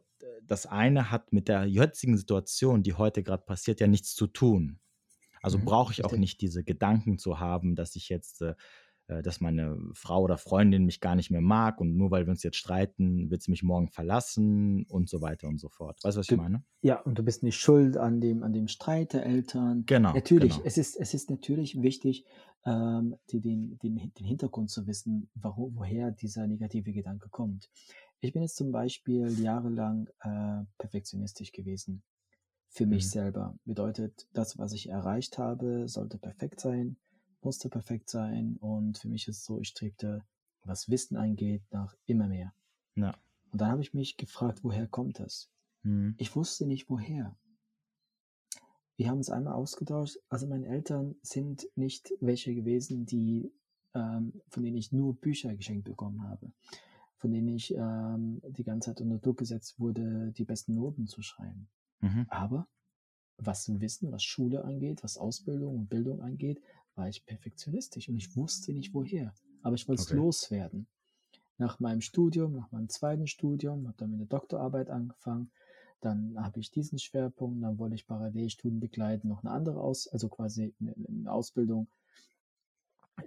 das 0.50 0.66
eine 0.66 1.12
hat 1.12 1.32
mit 1.34 1.48
der 1.48 1.66
jetzigen 1.66 2.18
Situation, 2.18 2.84
die 2.84 2.94
heute 2.94 3.24
gerade 3.24 3.44
passiert, 3.44 3.80
ja 3.80 3.88
nichts 3.88 4.16
zu 4.16 4.28
tun. 4.28 4.80
Also 5.42 5.58
mhm. 5.58 5.66
brauche 5.66 5.94
ich 5.94 6.04
auch 6.04 6.14
nicht 6.14 6.42
diese 6.42 6.64
Gedanken 6.64 7.18
zu 7.18 7.40
haben, 7.40 7.76
dass 7.76 7.96
ich 7.96 8.10
jetzt 8.10 8.42
äh, 8.42 8.56
äh, 9.10 9.24
dass 9.24 9.42
meine 9.42 9.78
Frau 9.94 10.22
oder 10.22 10.38
Freundin 10.38 10.86
mich 10.86 11.02
gar 11.02 11.16
nicht 11.16 11.32
mehr 11.32 11.42
mag 11.42 11.82
und 11.82 11.98
nur 11.98 12.12
weil 12.12 12.26
wir 12.26 12.32
uns 12.32 12.44
jetzt 12.44 12.58
streiten, 12.58 13.30
wird 13.32 13.42
sie 13.42 13.52
mich 13.52 13.64
morgen 13.64 13.90
verlassen 13.90 14.86
und 14.88 15.10
so 15.10 15.22
weiter 15.22 15.48
und 15.48 15.60
so 15.60 15.68
fort. 15.68 15.98
Weißt 16.04 16.16
du, 16.16 16.20
was 16.20 16.28
du, 16.28 16.36
ich 16.36 16.42
meine? 16.42 16.64
Ja, 16.82 17.02
und 17.02 17.18
du 17.18 17.24
bist 17.24 17.42
nicht 17.42 17.58
schuld 17.58 17.98
an 17.98 18.22
dem, 18.22 18.44
an 18.44 18.54
dem 18.54 18.68
Streit 18.68 19.14
der 19.14 19.26
Eltern. 19.26 19.84
Genau. 19.88 20.14
Natürlich, 20.14 20.54
genau. 20.54 20.66
Es, 20.66 20.78
ist, 20.78 20.96
es 20.96 21.14
ist 21.14 21.30
natürlich 21.30 21.82
wichtig, 21.82 22.26
ähm, 22.66 23.16
die, 23.32 23.42
den, 23.42 23.80
den, 23.80 23.96
den 24.14 24.26
Hintergrund 24.26 24.70
zu 24.70 24.86
wissen, 24.86 25.30
warum, 25.34 25.76
woher 25.76 26.12
dieser 26.12 26.46
negative 26.46 26.92
Gedanke 26.92 27.30
kommt. 27.30 27.70
Ich 28.22 28.34
bin 28.34 28.42
jetzt 28.42 28.58
zum 28.58 28.72
Beispiel 28.72 29.30
jahrelang 29.40 30.10
äh, 30.22 30.66
perfektionistisch 30.78 31.52
gewesen. 31.52 32.04
Für 32.68 32.86
mich 32.86 33.06
mhm. 33.06 33.10
selber. 33.10 33.60
Bedeutet, 33.66 34.28
das, 34.34 34.58
was 34.58 34.74
ich 34.74 34.90
erreicht 34.90 35.38
habe, 35.38 35.88
sollte 35.88 36.18
perfekt 36.18 36.60
sein 36.60 36.98
musste 37.42 37.70
perfekt 37.70 38.10
sein 38.10 38.58
und 38.60 38.98
für 38.98 39.08
mich 39.08 39.28
ist 39.28 39.38
es 39.38 39.46
so, 39.46 39.60
ich 39.60 39.70
strebte, 39.70 40.24
was 40.64 40.90
Wissen 40.90 41.16
angeht, 41.16 41.64
nach 41.72 41.96
immer 42.06 42.28
mehr. 42.28 42.54
Ja. 42.96 43.16
Und 43.52 43.62
dann 43.62 43.72
habe 43.72 43.82
ich 43.82 43.94
mich 43.94 44.18
gefragt, 44.18 44.64
woher 44.64 44.88
kommt 44.88 45.20
das? 45.20 45.50
Mhm. 45.84 46.16
Ich 46.18 46.36
wusste 46.36 46.66
nicht 46.66 46.90
woher. 46.90 47.36
Wir 48.98 49.10
haben 49.10 49.18
uns 49.18 49.30
einmal 49.30 49.54
ausgetauscht. 49.54 50.18
Also 50.28 50.46
meine 50.48 50.68
Eltern 50.68 51.16
sind 51.22 51.68
nicht 51.76 52.12
welche 52.20 52.54
gewesen, 52.54 53.06
die 53.06 53.52
ähm, 53.96 54.42
von 54.50 54.64
denen 54.64 54.78
ich 54.78 54.92
nur 54.92 55.16
Bücher 55.16 55.56
geschenkt 55.56 55.86
bekommen 55.86 56.22
habe, 56.24 56.52
von 57.20 57.32
denen 57.32 57.50
ich 57.50 57.74
ähm, 57.76 58.42
die 58.48 58.64
ganze 58.64 58.90
Zeit 58.90 59.02
unter 59.02 59.20
Druck 59.20 59.38
gesetzt 59.38 59.80
wurde, 59.80 60.32
die 60.32 60.46
besten 60.46 60.76
Noten 60.76 61.06
zu 61.06 61.22
schreiben. 61.22 61.70
Mhm. 62.00 62.26
Aber 62.30 62.68
was 63.38 63.70
Wissen, 63.80 64.12
was 64.12 64.24
Schule 64.24 64.64
angeht, 64.64 65.04
was 65.04 65.18
Ausbildung 65.18 65.76
und 65.76 65.90
Bildung 65.90 66.22
angeht, 66.22 66.62
war 66.96 67.10
ich 67.10 67.26
perfektionistisch 67.26 68.10
und 68.10 68.18
ich 68.18 68.36
wusste 68.36 68.74
nicht 68.74 68.94
woher. 68.94 69.34
Aber 69.62 69.76
ich 69.76 69.88
wollte 69.88 70.02
es 70.02 70.08
okay. 70.08 70.18
loswerden. 70.18 70.88
Nach 71.58 71.80
meinem 71.82 72.02
Studium, 72.02 72.54
nach 72.54 72.72
meinem 72.72 72.88
zweiten 72.88 73.28
Studium, 73.28 73.88
habe 73.88 73.98
dann 73.98 74.12
mit 74.12 74.20
der 74.22 74.28
Doktorarbeit 74.28 74.90
angefangen. 74.90 75.52
Dann 76.00 76.42
habe 76.42 76.62
ich 76.62 76.72
diesen 76.72 77.00
Schwerpunkt, 77.00 77.62
dann 77.62 77.78
wollte 77.78 77.96
ich 77.96 78.08
parallel 78.08 78.50
Studien 78.50 78.80
begleiten, 78.80 79.28
noch 79.28 79.44
eine 79.44 79.52
andere 79.52 79.82
aus, 79.82 80.08
also 80.08 80.30
quasi 80.30 80.74
eine, 80.80 80.96
eine 80.96 81.32
Ausbildung 81.32 81.90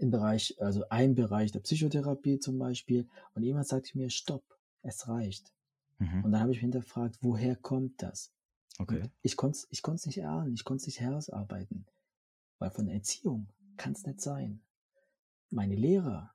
im 0.03 0.11
Bereich, 0.11 0.57
also 0.61 0.85
ein 0.91 1.15
Bereich 1.15 1.53
der 1.53 1.61
Psychotherapie 1.61 2.38
zum 2.38 2.59
Beispiel. 2.59 3.09
Und 3.35 3.43
jemand 3.43 3.67
sagte 3.69 3.97
mir, 3.97 4.11
stopp, 4.11 4.45
es 4.83 5.09
reicht. 5.09 5.53
Mhm. 5.99 6.25
Und 6.25 6.33
dann 6.33 6.41
habe 6.41 6.51
ich 6.51 6.59
mich 6.59 6.62
hinterfragt, 6.62 7.19
woher 7.23 7.57
kommt 7.57 8.03
das? 8.03 8.33
Okay. 8.79 9.03
Und 9.03 9.12
ich 9.23 9.37
konnte 9.37 9.59
es 9.59 9.69
ich 9.71 10.07
nicht 10.07 10.19
erahnen, 10.19 10.55
ich 10.55 10.65
konnte 10.65 10.83
es 10.83 10.87
nicht 10.87 11.01
herausarbeiten. 11.01 11.87
Weil 12.59 12.71
von 12.71 12.87
der 12.87 12.97
Erziehung 12.97 13.49
kann 13.77 13.93
es 13.93 14.05
nicht 14.05 14.21
sein. 14.21 14.61
Meine 15.51 15.77
Lehrer 15.77 16.35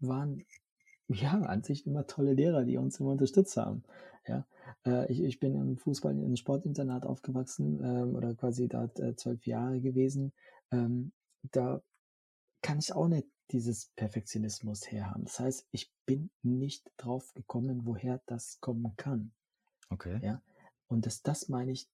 waren 0.00 0.44
ja 1.08 1.40
an 1.40 1.62
sich 1.62 1.86
immer 1.86 2.06
tolle 2.06 2.34
Lehrer, 2.34 2.64
die 2.64 2.76
uns 2.76 3.00
immer 3.00 3.10
unterstützt 3.10 3.56
haben. 3.56 3.84
Ja, 4.26 4.44
äh, 4.84 5.10
ich, 5.12 5.22
ich 5.22 5.38
bin 5.38 5.54
im 5.54 5.76
Fußball 5.76 6.12
in 6.12 6.24
einem 6.24 6.36
Sportinternat 6.36 7.06
aufgewachsen 7.06 7.80
ähm, 7.82 8.16
oder 8.16 8.34
quasi 8.34 8.66
da 8.68 8.90
äh, 8.96 9.14
zwölf 9.14 9.46
Jahre 9.46 9.80
gewesen. 9.80 10.32
Ähm, 10.72 11.12
da 11.52 11.80
kann 12.62 12.78
ich 12.78 12.92
auch 12.92 13.08
nicht 13.08 13.26
dieses 13.50 13.92
Perfektionismus 13.96 14.90
herhaben. 14.90 15.24
Das 15.24 15.38
heißt, 15.38 15.68
ich 15.70 15.92
bin 16.04 16.30
nicht 16.42 16.90
drauf 16.96 17.32
gekommen, 17.34 17.82
woher 17.84 18.20
das 18.26 18.60
kommen 18.60 18.94
kann. 18.96 19.32
Okay. 19.90 20.18
Ja, 20.22 20.42
und 20.88 21.06
das, 21.06 21.22
das 21.22 21.48
meine 21.48 21.72
ich, 21.72 21.88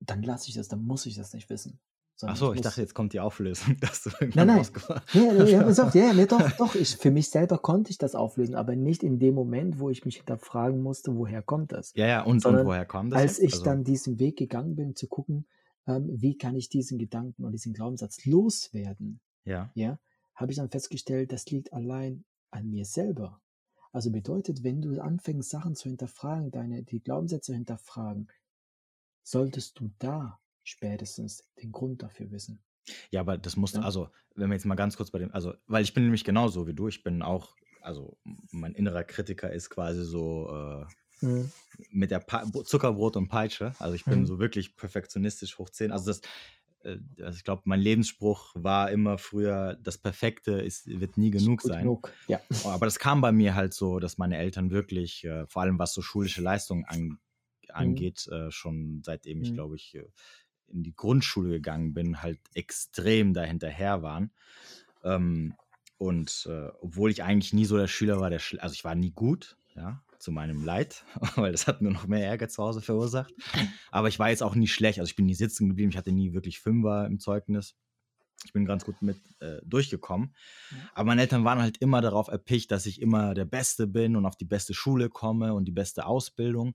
dann 0.00 0.22
lasse 0.22 0.48
ich 0.48 0.54
das, 0.54 0.68
dann 0.68 0.82
muss 0.82 1.06
ich 1.06 1.14
das 1.14 1.32
nicht 1.32 1.48
wissen. 1.48 1.80
Achso, 2.20 2.52
ich, 2.52 2.56
ich 2.56 2.62
dachte, 2.62 2.80
jetzt 2.80 2.94
kommt 2.94 3.12
die 3.12 3.20
Auflösung, 3.20 3.76
dass 3.80 4.04
du 4.04 4.10
nein, 4.34 4.46
nein. 4.46 4.66
Ja, 5.12 5.22
ja, 5.22 5.44
ja, 5.44 5.62
gesagt, 5.62 5.94
ja, 5.94 6.12
ja, 6.12 6.26
doch, 6.26 6.50
doch. 6.52 6.74
Ich, 6.74 6.96
für 6.96 7.10
mich 7.10 7.30
selber 7.30 7.58
konnte 7.58 7.90
ich 7.90 7.98
das 7.98 8.14
auflösen, 8.14 8.54
aber 8.54 8.76
nicht 8.76 9.02
in 9.02 9.18
dem 9.18 9.34
Moment, 9.34 9.78
wo 9.80 9.90
ich 9.90 10.04
mich 10.04 10.16
hinterfragen 10.18 10.82
musste, 10.82 11.16
woher 11.16 11.42
kommt 11.42 11.72
das. 11.72 11.92
Ja, 11.94 12.06
ja, 12.06 12.22
und, 12.22 12.44
und 12.44 12.64
woher 12.64 12.84
kommt 12.84 13.12
das? 13.12 13.20
Als 13.20 13.38
ich 13.38 13.54
also. 13.54 13.64
dann 13.64 13.84
diesen 13.84 14.18
Weg 14.18 14.36
gegangen 14.36 14.76
bin, 14.76 14.94
zu 14.94 15.08
gucken, 15.08 15.46
ähm, 15.86 16.08
wie 16.12 16.36
kann 16.36 16.54
ich 16.54 16.68
diesen 16.68 16.98
Gedanken 16.98 17.44
und 17.44 17.52
diesen 17.52 17.72
Glaubenssatz 17.72 18.24
loswerden, 18.24 19.20
ja, 19.44 19.70
ja 19.74 19.98
habe 20.34 20.52
ich 20.52 20.56
dann 20.56 20.70
festgestellt, 20.70 21.32
das 21.32 21.46
liegt 21.50 21.72
allein 21.72 22.24
an 22.50 22.68
mir 22.68 22.84
selber. 22.84 23.40
Also 23.92 24.10
bedeutet, 24.10 24.64
wenn 24.64 24.80
du 24.80 25.00
anfängst, 25.00 25.50
Sachen 25.50 25.74
zu 25.74 25.88
hinterfragen, 25.88 26.50
deine, 26.50 26.82
die 26.82 27.02
Glaubenssätze 27.02 27.52
hinterfragen, 27.52 28.28
solltest 29.22 29.78
du 29.78 29.90
da 29.98 30.40
spätestens 30.64 31.44
den 31.62 31.72
Grund 31.72 32.02
dafür 32.02 32.30
wissen. 32.30 32.62
Ja, 33.10 33.20
aber 33.20 33.38
das 33.38 33.56
muss, 33.56 33.72
ja? 33.72 33.82
also, 33.82 34.08
wenn 34.34 34.48
wir 34.48 34.54
jetzt 34.54 34.64
mal 34.64 34.74
ganz 34.74 34.96
kurz 34.96 35.10
bei 35.10 35.18
dem, 35.18 35.32
also, 35.32 35.54
weil 35.66 35.84
ich 35.84 35.94
bin 35.94 36.04
nämlich 36.04 36.24
genauso 36.24 36.66
wie 36.66 36.74
du, 36.74 36.88
ich 36.88 37.02
bin 37.02 37.22
auch, 37.22 37.54
also, 37.80 38.18
mein 38.50 38.74
innerer 38.74 39.04
Kritiker 39.04 39.52
ist 39.52 39.70
quasi 39.70 40.04
so 40.04 40.48
äh, 40.50 41.24
mhm. 41.24 41.52
mit 41.90 42.10
der 42.10 42.20
pa 42.20 42.44
Zuckerbrot 42.64 43.16
und 43.16 43.28
Peitsche. 43.28 43.74
Also, 43.78 43.94
ich 43.94 44.04
bin 44.04 44.20
mhm. 44.20 44.26
so 44.26 44.38
wirklich 44.38 44.76
perfektionistisch 44.76 45.58
hoch 45.58 45.68
10. 45.68 45.92
Also, 45.92 46.06
das, 46.06 46.22
also 46.84 47.36
ich 47.36 47.44
glaube, 47.44 47.62
mein 47.64 47.80
Lebensspruch 47.80 48.52
war 48.54 48.90
immer 48.90 49.18
früher, 49.18 49.76
das 49.82 49.98
Perfekte 49.98 50.52
ist, 50.52 50.86
wird 50.86 51.16
nie 51.16 51.30
genug 51.30 51.62
sein. 51.62 51.82
Genug. 51.82 52.12
Ja. 52.28 52.40
Aber 52.64 52.86
das 52.86 52.98
kam 52.98 53.20
bei 53.20 53.32
mir 53.32 53.54
halt 53.54 53.74
so, 53.74 53.98
dass 53.98 54.18
meine 54.18 54.38
Eltern 54.38 54.70
wirklich, 54.70 55.24
äh, 55.24 55.46
vor 55.46 55.62
allem 55.62 55.78
was 55.78 55.94
so 55.94 56.02
schulische 56.02 56.42
Leistungen 56.42 56.84
an, 56.86 57.00
mhm. 57.00 57.18
angeht, 57.68 58.26
mhm. 58.30 58.36
äh, 58.36 58.50
schon 58.50 59.02
seitdem 59.04 59.42
ich, 59.42 59.50
mhm. 59.50 59.54
glaube 59.54 59.76
ich, 59.76 59.94
äh, 59.94 60.04
in 60.68 60.82
die 60.82 60.94
Grundschule 60.94 61.50
gegangen 61.50 61.94
bin, 61.94 62.22
halt 62.22 62.40
extrem 62.54 63.34
dahinterher 63.34 64.02
waren. 64.02 64.30
Ähm, 65.04 65.54
und 65.98 66.48
äh, 66.50 66.68
obwohl 66.80 67.10
ich 67.10 67.22
eigentlich 67.22 67.52
nie 67.52 67.64
so 67.64 67.76
der 67.76 67.86
Schüler 67.86 68.18
war, 68.20 68.30
der 68.30 68.40
also 68.58 68.72
ich 68.72 68.84
war 68.84 68.94
nie 68.94 69.12
gut, 69.12 69.56
ja, 69.76 70.02
zu 70.22 70.30
meinem 70.30 70.64
Leid, 70.64 71.04
weil 71.36 71.52
das 71.52 71.66
hat 71.66 71.82
mir 71.82 71.90
noch 71.90 72.06
mehr 72.06 72.26
Ärger 72.26 72.48
zu 72.48 72.62
Hause 72.62 72.80
verursacht. 72.80 73.34
Aber 73.90 74.08
ich 74.08 74.18
war 74.18 74.30
jetzt 74.30 74.42
auch 74.42 74.54
nie 74.54 74.68
schlecht, 74.68 74.98
also 74.98 75.10
ich 75.10 75.16
bin 75.16 75.26
nie 75.26 75.34
sitzen 75.34 75.68
geblieben, 75.68 75.90
ich 75.90 75.96
hatte 75.96 76.12
nie 76.12 76.32
wirklich 76.32 76.60
Fünfer 76.60 77.06
im 77.06 77.18
Zeugnis. 77.18 77.74
Ich 78.44 78.52
bin 78.52 78.64
ganz 78.64 78.84
gut 78.84 79.00
mit 79.02 79.18
äh, 79.40 79.58
durchgekommen. 79.64 80.34
Aber 80.94 81.06
meine 81.06 81.20
Eltern 81.20 81.44
waren 81.44 81.60
halt 81.60 81.78
immer 81.78 82.00
darauf 82.00 82.26
erpicht, 82.26 82.72
dass 82.72 82.86
ich 82.86 83.00
immer 83.00 83.34
der 83.34 83.44
Beste 83.44 83.86
bin 83.86 84.16
und 84.16 84.26
auf 84.26 84.34
die 84.34 84.44
beste 84.44 84.74
Schule 84.74 85.08
komme 85.10 85.54
und 85.54 85.66
die 85.66 85.72
beste 85.72 86.06
Ausbildung 86.06 86.74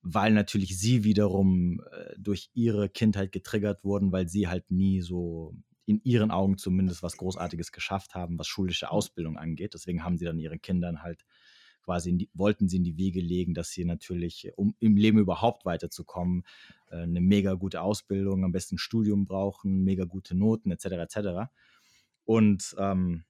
weil 0.00 0.32
natürlich 0.32 0.78
sie 0.78 1.04
wiederum 1.04 1.82
äh, 1.90 2.14
durch 2.16 2.50
ihre 2.54 2.88
Kindheit 2.88 3.32
getriggert 3.32 3.82
wurden, 3.84 4.12
weil 4.12 4.28
sie 4.28 4.48
halt 4.48 4.70
nie 4.70 5.00
so 5.00 5.54
in 5.86 6.00
ihren 6.04 6.30
Augen 6.30 6.58
zumindest 6.58 7.02
was 7.02 7.16
Großartiges 7.16 7.72
geschafft 7.72 8.14
haben, 8.14 8.38
was 8.38 8.46
schulische 8.46 8.90
Ausbildung 8.90 9.38
angeht. 9.38 9.74
Deswegen 9.74 10.04
haben 10.04 10.18
sie 10.18 10.26
dann 10.26 10.38
ihren 10.38 10.60
Kindern 10.60 11.02
halt 11.02 11.24
quasi, 11.88 12.14
die, 12.18 12.28
wollten 12.34 12.68
sie 12.68 12.76
in 12.76 12.84
die 12.84 12.98
Wege 12.98 13.22
legen, 13.22 13.54
dass 13.54 13.70
sie 13.70 13.86
natürlich, 13.86 14.52
um 14.56 14.74
im 14.78 14.98
Leben 14.98 15.18
überhaupt 15.18 15.64
weiterzukommen, 15.64 16.42
äh, 16.90 16.96
eine 16.96 17.22
mega 17.22 17.54
gute 17.54 17.80
Ausbildung, 17.80 18.44
am 18.44 18.52
besten 18.52 18.76
Studium 18.76 19.24
brauchen, 19.24 19.84
mega 19.84 20.04
gute 20.04 20.36
Noten 20.36 20.70
etc. 20.70 20.84
etc. 20.84 21.50
Und 22.24 22.76
ähm, 22.78 23.24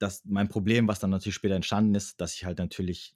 das, 0.00 0.24
mein 0.24 0.48
Problem, 0.48 0.88
was 0.88 0.98
dann 0.98 1.10
natürlich 1.10 1.36
später 1.36 1.54
entstanden 1.54 1.94
ist, 1.94 2.20
dass 2.20 2.34
ich 2.34 2.44
halt 2.44 2.58
natürlich 2.58 3.14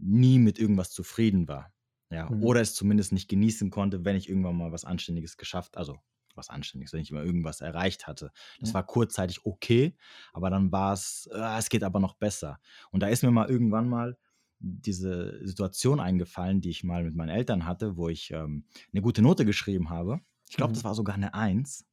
nie 0.00 0.38
mit 0.38 0.60
irgendwas 0.60 0.92
zufrieden 0.92 1.48
war. 1.48 1.72
Ja, 2.08 2.30
mhm. 2.30 2.44
oder 2.44 2.60
es 2.60 2.76
zumindest 2.76 3.10
nicht 3.10 3.28
genießen 3.28 3.70
konnte, 3.70 4.04
wenn 4.04 4.14
ich 4.14 4.28
irgendwann 4.28 4.56
mal 4.56 4.70
was 4.70 4.84
Anständiges 4.84 5.36
geschafft, 5.36 5.76
also 5.76 5.98
was 6.38 6.48
Anständiges, 6.48 6.92
wenn 6.92 7.00
ich 7.00 7.10
immer 7.10 7.22
irgendwas 7.22 7.60
erreicht 7.60 8.06
hatte. 8.06 8.32
Das 8.60 8.70
ja. 8.70 8.74
war 8.74 8.86
kurzzeitig 8.86 9.44
okay, 9.44 9.94
aber 10.32 10.48
dann 10.48 10.72
war 10.72 10.94
es, 10.94 11.28
äh, 11.32 11.58
es 11.58 11.68
geht 11.68 11.84
aber 11.84 12.00
noch 12.00 12.14
besser. 12.14 12.58
Und 12.90 13.02
da 13.02 13.08
ist 13.08 13.22
mir 13.22 13.30
mal 13.30 13.48
irgendwann 13.50 13.88
mal 13.88 14.16
diese 14.60 15.38
Situation 15.46 16.00
eingefallen, 16.00 16.60
die 16.60 16.70
ich 16.70 16.82
mal 16.84 17.04
mit 17.04 17.14
meinen 17.14 17.28
Eltern 17.28 17.66
hatte, 17.66 17.96
wo 17.96 18.08
ich 18.08 18.30
ähm, 18.30 18.64
eine 18.92 19.02
gute 19.02 19.22
Note 19.22 19.44
geschrieben 19.44 19.90
habe. 19.90 20.20
Ich 20.48 20.56
glaube, 20.56 20.70
mhm. 20.70 20.74
das 20.74 20.84
war 20.84 20.94
sogar 20.94 21.14
eine 21.14 21.34
Eins. 21.34 21.84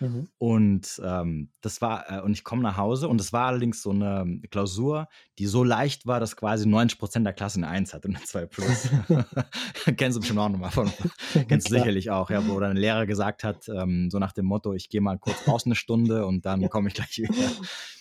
Mhm. 0.00 0.28
Und 0.38 1.00
ähm, 1.04 1.50
das 1.60 1.80
war, 1.80 2.10
äh, 2.10 2.20
und 2.20 2.32
ich 2.32 2.44
komme 2.44 2.62
nach 2.62 2.76
Hause 2.76 3.08
und 3.08 3.20
es 3.20 3.32
war 3.32 3.46
allerdings 3.46 3.82
so 3.82 3.90
eine 3.90 4.40
Klausur, 4.50 5.08
die 5.38 5.46
so 5.46 5.64
leicht 5.64 6.06
war, 6.06 6.20
dass 6.20 6.36
quasi 6.36 6.66
90 6.68 6.98
Prozent 6.98 7.26
der 7.26 7.32
Klasse 7.32 7.58
eine 7.58 7.68
1 7.68 7.94
hat 7.94 8.04
und 8.06 8.16
eine 8.16 8.24
2 8.24 8.46
plus. 8.46 8.88
kennst 9.96 10.16
du 10.16 10.20
bestimmt 10.20 10.38
auch 10.38 10.48
nochmal 10.48 10.70
von. 10.70 10.90
kennst 11.48 11.68
du 11.68 11.74
sicherlich 11.74 12.10
auch, 12.10 12.30
ja, 12.30 12.46
wo 12.46 12.58
dann 12.60 12.72
ein 12.72 12.76
Lehrer 12.76 13.06
gesagt 13.06 13.44
hat, 13.44 13.68
ähm, 13.68 14.10
so 14.10 14.18
nach 14.18 14.32
dem 14.32 14.46
Motto, 14.46 14.72
ich 14.72 14.88
gehe 14.88 15.00
mal 15.00 15.18
kurz 15.18 15.46
raus 15.46 15.66
eine 15.66 15.74
Stunde 15.74 16.26
und 16.26 16.46
dann 16.46 16.68
komme 16.68 16.88
ich 16.88 16.94
gleich 16.94 17.18
wieder. 17.18 17.34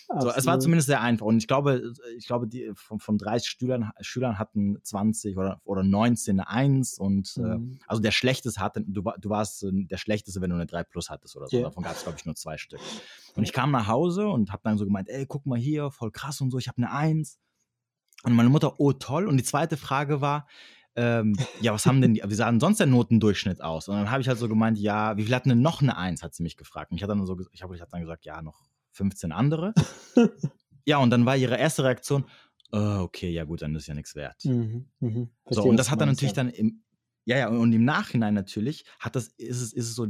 So, 0.10 0.30
es 0.30 0.46
war 0.46 0.58
zumindest 0.60 0.88
sehr 0.88 1.02
einfach. 1.02 1.26
Und 1.26 1.38
ich 1.38 1.48
glaube, 1.48 1.94
ich 2.18 2.28
glaube, 2.28 2.48
die 2.48 2.72
von, 2.76 3.00
von 3.00 3.18
30 3.18 3.50
Schülern, 3.50 3.92
Schülern 4.00 4.40
hatten 4.40 4.78
20 4.82 5.38
oder, 5.38 5.60
oder 5.66 5.84
19 5.84 6.40
eine 6.40 6.50
1. 6.50 6.98
Und 6.98 7.36
äh, 7.36 7.42
mhm. 7.42 7.74
äh, 7.74 7.84
also 7.88 8.02
der 8.02 8.12
Schlechteste 8.12 8.62
hatte, 8.62 8.82
du, 8.88 9.02
du 9.02 9.30
warst 9.30 9.64
äh, 9.64 9.72
der 9.74 9.98
Schlechteste, 9.98 10.40
wenn 10.40 10.50
du 10.50 10.56
eine 10.56 10.66
3 10.66 10.84
plus 10.86 11.10
hattest 11.10 11.36
oder 11.36 11.48
so. 11.48 11.58
Yeah. 11.58 11.66
Davon 11.68 11.84
gab 11.84 11.94
es, 11.94 12.04
glaube 12.04 12.18
ich, 12.18 12.26
nur 12.26 12.36
zwei 12.36 12.58
Stück. 12.58 12.80
Und 13.36 13.44
ich 13.44 13.52
kam 13.52 13.72
nach 13.72 13.88
Hause 13.88 14.30
und 14.30 14.52
habe 14.54 14.62
dann 14.64 14.78
so 14.78 14.86
gemeint, 14.86 15.10
ey, 15.10 15.26
guck 15.26 15.46
mal 15.46 15.60
hier, 15.60 15.92
voll 15.92 16.12
krass 16.12 16.40
und 16.40 16.52
so, 16.52 16.58
ich 16.58 16.70
habe 16.70 16.78
eine 16.78 16.92
1. 16.92 17.38
Und 18.24 18.34
meine 18.34 18.50
Mutter, 18.50 18.80
oh 18.80 18.94
toll. 18.94 19.28
Und 19.28 19.36
die 19.36 19.44
zweite 19.44 19.76
Frage 19.76 20.22
war, 20.22 20.48
ähm, 20.96 21.36
ja, 21.62 21.74
was 21.74 21.86
haben 21.86 22.02
denn 22.02 22.14
die, 22.14 22.24
wie 22.26 22.34
sah 22.34 22.50
denn 22.50 22.62
sonst 22.62 22.80
der 22.80 22.88
Notendurchschnitt 22.88 23.62
aus? 23.62 23.90
Und 23.90 23.98
dann 23.98 24.10
habe 24.10 24.22
ich 24.22 24.30
halt 24.30 24.40
so 24.40 24.48
gemeint, 24.48 24.80
ja, 24.80 25.18
wie 25.18 25.26
viel 25.26 25.36
hatten 25.36 25.50
denn 25.50 25.62
noch 25.62 25.82
eine 25.82 25.98
Eins, 25.98 26.24
hat 26.24 26.34
sie 26.34 26.44
mich 26.44 26.58
gefragt. 26.58 26.92
Und 26.92 26.98
ich 26.98 27.04
habe 27.04 27.14
dann 27.14 27.26
so, 27.26 27.38
ich 27.52 27.62
habe 27.62 27.76
ich 27.76 27.82
hab 27.82 27.90
dann 27.90 28.02
gesagt, 28.02 28.26
ja, 28.26 28.42
noch 28.42 28.64
15 28.98 29.32
andere. 29.32 29.74
ja, 30.86 30.98
und 30.98 31.10
dann 31.10 31.26
war 31.26 31.38
ihre 31.38 31.58
erste 31.58 31.84
Reaktion, 31.84 32.26
oh, 32.72 33.00
okay, 33.02 33.30
ja 33.30 33.46
gut, 33.46 33.62
dann 33.62 33.76
ist 33.76 33.88
ja 33.88 33.94
nichts 33.94 34.16
wert. 34.16 34.44
Mhm, 34.44 34.90
mh. 35.00 35.28
So, 35.50 35.64
und 35.64 35.78
das 35.78 35.90
hat 35.90 36.02
dann 36.02 36.10
natürlich 36.10 36.36
ja. 36.36 36.44
dann 36.44 36.50
im, 36.50 36.84
ja, 37.26 37.38
ja, 37.38 37.48
und 37.50 37.74
im 37.74 37.86
Nachhinein 37.86 38.34
natürlich 38.34 38.86
hat 39.00 39.16
das, 39.16 39.28
ist 39.38 39.62
es, 39.62 39.74
ist 39.74 39.90
es 39.90 39.96
so, 39.96 40.08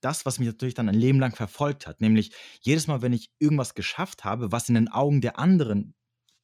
das, 0.00 0.26
was 0.26 0.38
mich 0.38 0.48
natürlich 0.48 0.74
dann 0.74 0.88
ein 0.88 0.94
Leben 0.94 1.18
lang 1.18 1.34
verfolgt 1.34 1.86
hat. 1.86 2.00
Nämlich 2.00 2.32
jedes 2.60 2.86
Mal, 2.86 3.02
wenn 3.02 3.12
ich 3.12 3.30
irgendwas 3.38 3.74
geschafft 3.74 4.24
habe, 4.24 4.52
was 4.52 4.68
in 4.68 4.74
den 4.74 4.88
Augen 4.88 5.20
der 5.20 5.38
anderen 5.38 5.94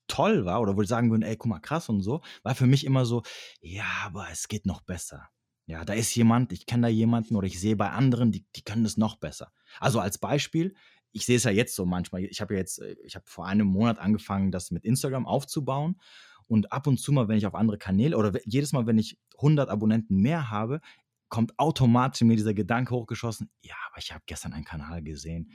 toll 0.08 0.44
war 0.44 0.60
oder 0.60 0.76
wo 0.76 0.82
ich 0.82 0.88
sagen 0.88 1.10
würden, 1.10 1.22
ey, 1.22 1.36
guck 1.36 1.48
mal, 1.48 1.60
krass 1.60 1.88
und 1.88 2.02
so, 2.02 2.22
war 2.42 2.54
für 2.54 2.66
mich 2.66 2.84
immer 2.84 3.04
so, 3.04 3.22
ja, 3.60 3.86
aber 4.04 4.26
es 4.30 4.48
geht 4.48 4.66
noch 4.66 4.82
besser. 4.82 5.28
Ja, 5.66 5.84
da 5.84 5.94
ist 5.94 6.14
jemand, 6.14 6.52
ich 6.52 6.66
kenne 6.66 6.82
da 6.82 6.88
jemanden 6.88 7.36
oder 7.36 7.46
ich 7.46 7.60
sehe 7.60 7.76
bei 7.76 7.90
anderen, 7.90 8.32
die, 8.32 8.44
die 8.56 8.62
können 8.62 8.84
das 8.84 8.96
noch 8.96 9.16
besser. 9.16 9.52
Also 9.78 10.00
als 10.00 10.18
Beispiel, 10.18 10.74
ich 11.12 11.26
sehe 11.26 11.36
es 11.36 11.44
ja 11.44 11.50
jetzt 11.50 11.74
so 11.74 11.86
manchmal. 11.86 12.24
Ich 12.24 12.40
habe 12.40 12.54
ja 12.54 12.60
jetzt, 12.60 12.80
äh, 12.80 12.96
ich 13.04 13.14
habe 13.14 13.24
vor 13.28 13.46
einem 13.46 13.66
Monat 13.66 13.98
angefangen, 13.98 14.50
das 14.50 14.70
mit 14.70 14.84
Instagram 14.84 15.26
aufzubauen. 15.26 16.00
Und 16.48 16.72
ab 16.72 16.86
und 16.86 16.98
zu 16.98 17.12
mal, 17.12 17.28
wenn 17.28 17.38
ich 17.38 17.46
auf 17.46 17.54
andere 17.54 17.78
Kanäle 17.78 18.16
oder 18.16 18.32
jedes 18.44 18.72
Mal, 18.72 18.86
wenn 18.86 18.98
ich 18.98 19.18
100 19.36 19.70
Abonnenten 19.70 20.16
mehr 20.18 20.50
habe, 20.50 20.80
kommt 21.28 21.58
automatisch 21.58 22.20
mir 22.22 22.36
dieser 22.36 22.52
Gedanke 22.52 22.94
hochgeschossen, 22.94 23.50
ja, 23.62 23.74
aber 23.90 23.98
ich 23.98 24.12
habe 24.12 24.22
gestern 24.26 24.52
einen 24.52 24.66
Kanal 24.66 25.02
gesehen, 25.02 25.50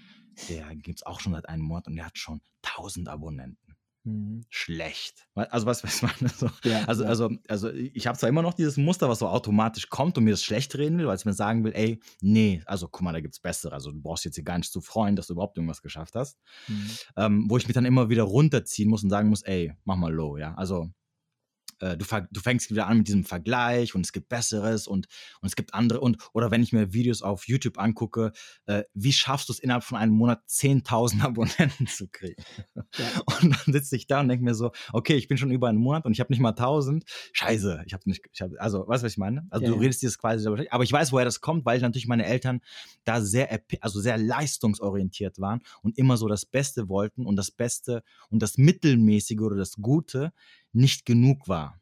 der 0.49 0.75
gibt 0.75 0.99
es 0.99 1.05
auch 1.05 1.19
schon 1.19 1.33
seit 1.33 1.47
einem 1.47 1.63
Monat 1.63 1.87
und 1.87 1.95
der 1.95 2.05
hat 2.05 2.17
schon 2.17 2.41
1000 2.63 3.09
Abonnenten. 3.09 3.66
Mhm. 4.07 4.45
Schlecht. 4.49 5.27
Also 5.35 5.65
was 5.65 5.83
weiß 5.83 6.01
man? 6.01 6.11
So. 6.37 6.49
Ja, 6.63 6.85
also, 6.85 7.03
ja. 7.03 7.09
also, 7.09 7.29
also 7.49 7.69
ich 7.71 8.07
habe 8.07 8.17
zwar 8.17 8.29
immer 8.29 8.41
noch 8.41 8.53
dieses 8.53 8.77
Muster, 8.77 9.09
was 9.09 9.19
so 9.19 9.27
automatisch 9.27 9.89
kommt 9.89 10.17
und 10.17 10.23
mir 10.23 10.31
das 10.31 10.43
schlecht 10.43 10.77
reden 10.77 10.97
will, 10.97 11.07
weil 11.07 11.15
es 11.15 11.25
mir 11.25 11.33
sagen 11.33 11.65
will, 11.65 11.73
ey, 11.75 11.99
nee, 12.21 12.61
also 12.65 12.87
guck 12.87 13.01
mal, 13.01 13.11
da 13.11 13.19
gibt 13.19 13.33
es 13.33 13.41
bessere. 13.41 13.73
Also 13.73 13.91
du 13.91 14.01
brauchst 14.01 14.23
jetzt 14.23 14.35
hier 14.35 14.45
gar 14.45 14.57
nicht 14.57 14.71
zu 14.71 14.79
freuen, 14.79 15.17
dass 15.17 15.27
du 15.27 15.33
überhaupt 15.33 15.57
irgendwas 15.57 15.81
geschafft 15.81 16.15
hast. 16.15 16.37
Mhm. 16.67 16.89
Ähm, 17.17 17.45
wo 17.49 17.57
ich 17.57 17.67
mich 17.67 17.75
dann 17.75 17.83
immer 17.85 18.09
wieder 18.09 18.23
runterziehen 18.23 18.89
muss 18.89 19.03
und 19.03 19.09
sagen 19.09 19.27
muss, 19.27 19.43
ey, 19.43 19.73
mach 19.83 19.97
mal 19.97 20.13
low, 20.13 20.37
ja. 20.37 20.53
Also 20.55 20.89
äh, 21.79 21.97
du, 21.97 22.05
du, 22.31 22.39
fängst 22.39 22.71
wieder 22.71 22.87
an 22.87 22.99
mit 22.99 23.07
diesem 23.07 23.23
Vergleich 23.23 23.95
und 23.95 24.01
es 24.01 24.11
gibt 24.11 24.29
Besseres 24.29 24.87
und, 24.87 25.07
und 25.41 25.47
es 25.47 25.55
gibt 25.55 25.73
andere 25.73 25.99
und 25.99 26.17
oder 26.33 26.51
wenn 26.51 26.63
ich 26.63 26.73
mir 26.73 26.93
Videos 26.93 27.21
auf 27.21 27.47
YouTube 27.47 27.77
angucke, 27.77 28.31
äh, 28.65 28.83
wie 28.93 29.13
schaffst 29.13 29.49
du 29.49 29.53
es 29.53 29.59
innerhalb 29.59 29.83
von 29.83 29.97
einem 29.97 30.13
Monat 30.13 30.41
10.000 30.49 31.21
Abonnenten 31.23 31.87
zu 31.87 32.07
kriegen? 32.07 32.41
Ja. 32.75 33.05
Und 33.25 33.55
dann 33.55 33.73
sitze 33.73 33.95
ich 33.95 34.07
da 34.07 34.21
und 34.21 34.29
denke 34.29 34.43
mir 34.43 34.55
so, 34.55 34.71
okay, 34.93 35.15
ich 35.15 35.27
bin 35.27 35.37
schon 35.37 35.51
über 35.51 35.67
einen 35.67 35.77
Monat 35.77 36.05
und 36.05 36.13
ich 36.13 36.19
habe 36.19 36.31
nicht 36.31 36.39
mal 36.39 36.53
1.000. 36.53 37.03
Scheiße, 37.33 37.83
ich 37.85 37.93
habe 37.93 38.03
nicht, 38.05 38.25
ich 38.31 38.41
hab, 38.41 38.51
also 38.57 38.87
weißt 38.87 39.03
du, 39.03 39.05
was 39.05 39.11
ich 39.11 39.17
meine? 39.17 39.47
Also 39.49 39.65
ja, 39.65 39.71
du 39.71 39.77
redest 39.77 40.01
dieses 40.01 40.17
quasi, 40.17 40.47
aber 40.69 40.83
ich 40.83 40.91
weiß, 40.91 41.11
woher 41.11 41.25
das 41.25 41.41
kommt, 41.41 41.65
weil 41.65 41.79
natürlich 41.79 42.07
meine 42.07 42.25
Eltern 42.25 42.61
da 43.03 43.21
sehr, 43.21 43.61
also 43.81 43.99
sehr 43.99 44.17
leistungsorientiert 44.17 45.39
waren 45.39 45.61
und 45.81 45.97
immer 45.97 46.17
so 46.17 46.27
das 46.27 46.45
Beste 46.45 46.89
wollten 46.89 47.25
und 47.25 47.35
das 47.35 47.51
Beste 47.51 48.03
und 48.29 48.41
das 48.41 48.57
Mittelmäßige 48.57 49.39
oder 49.39 49.55
das 49.55 49.73
Gute 49.73 50.33
nicht 50.77 51.05
genug 51.05 51.47
war. 51.47 51.79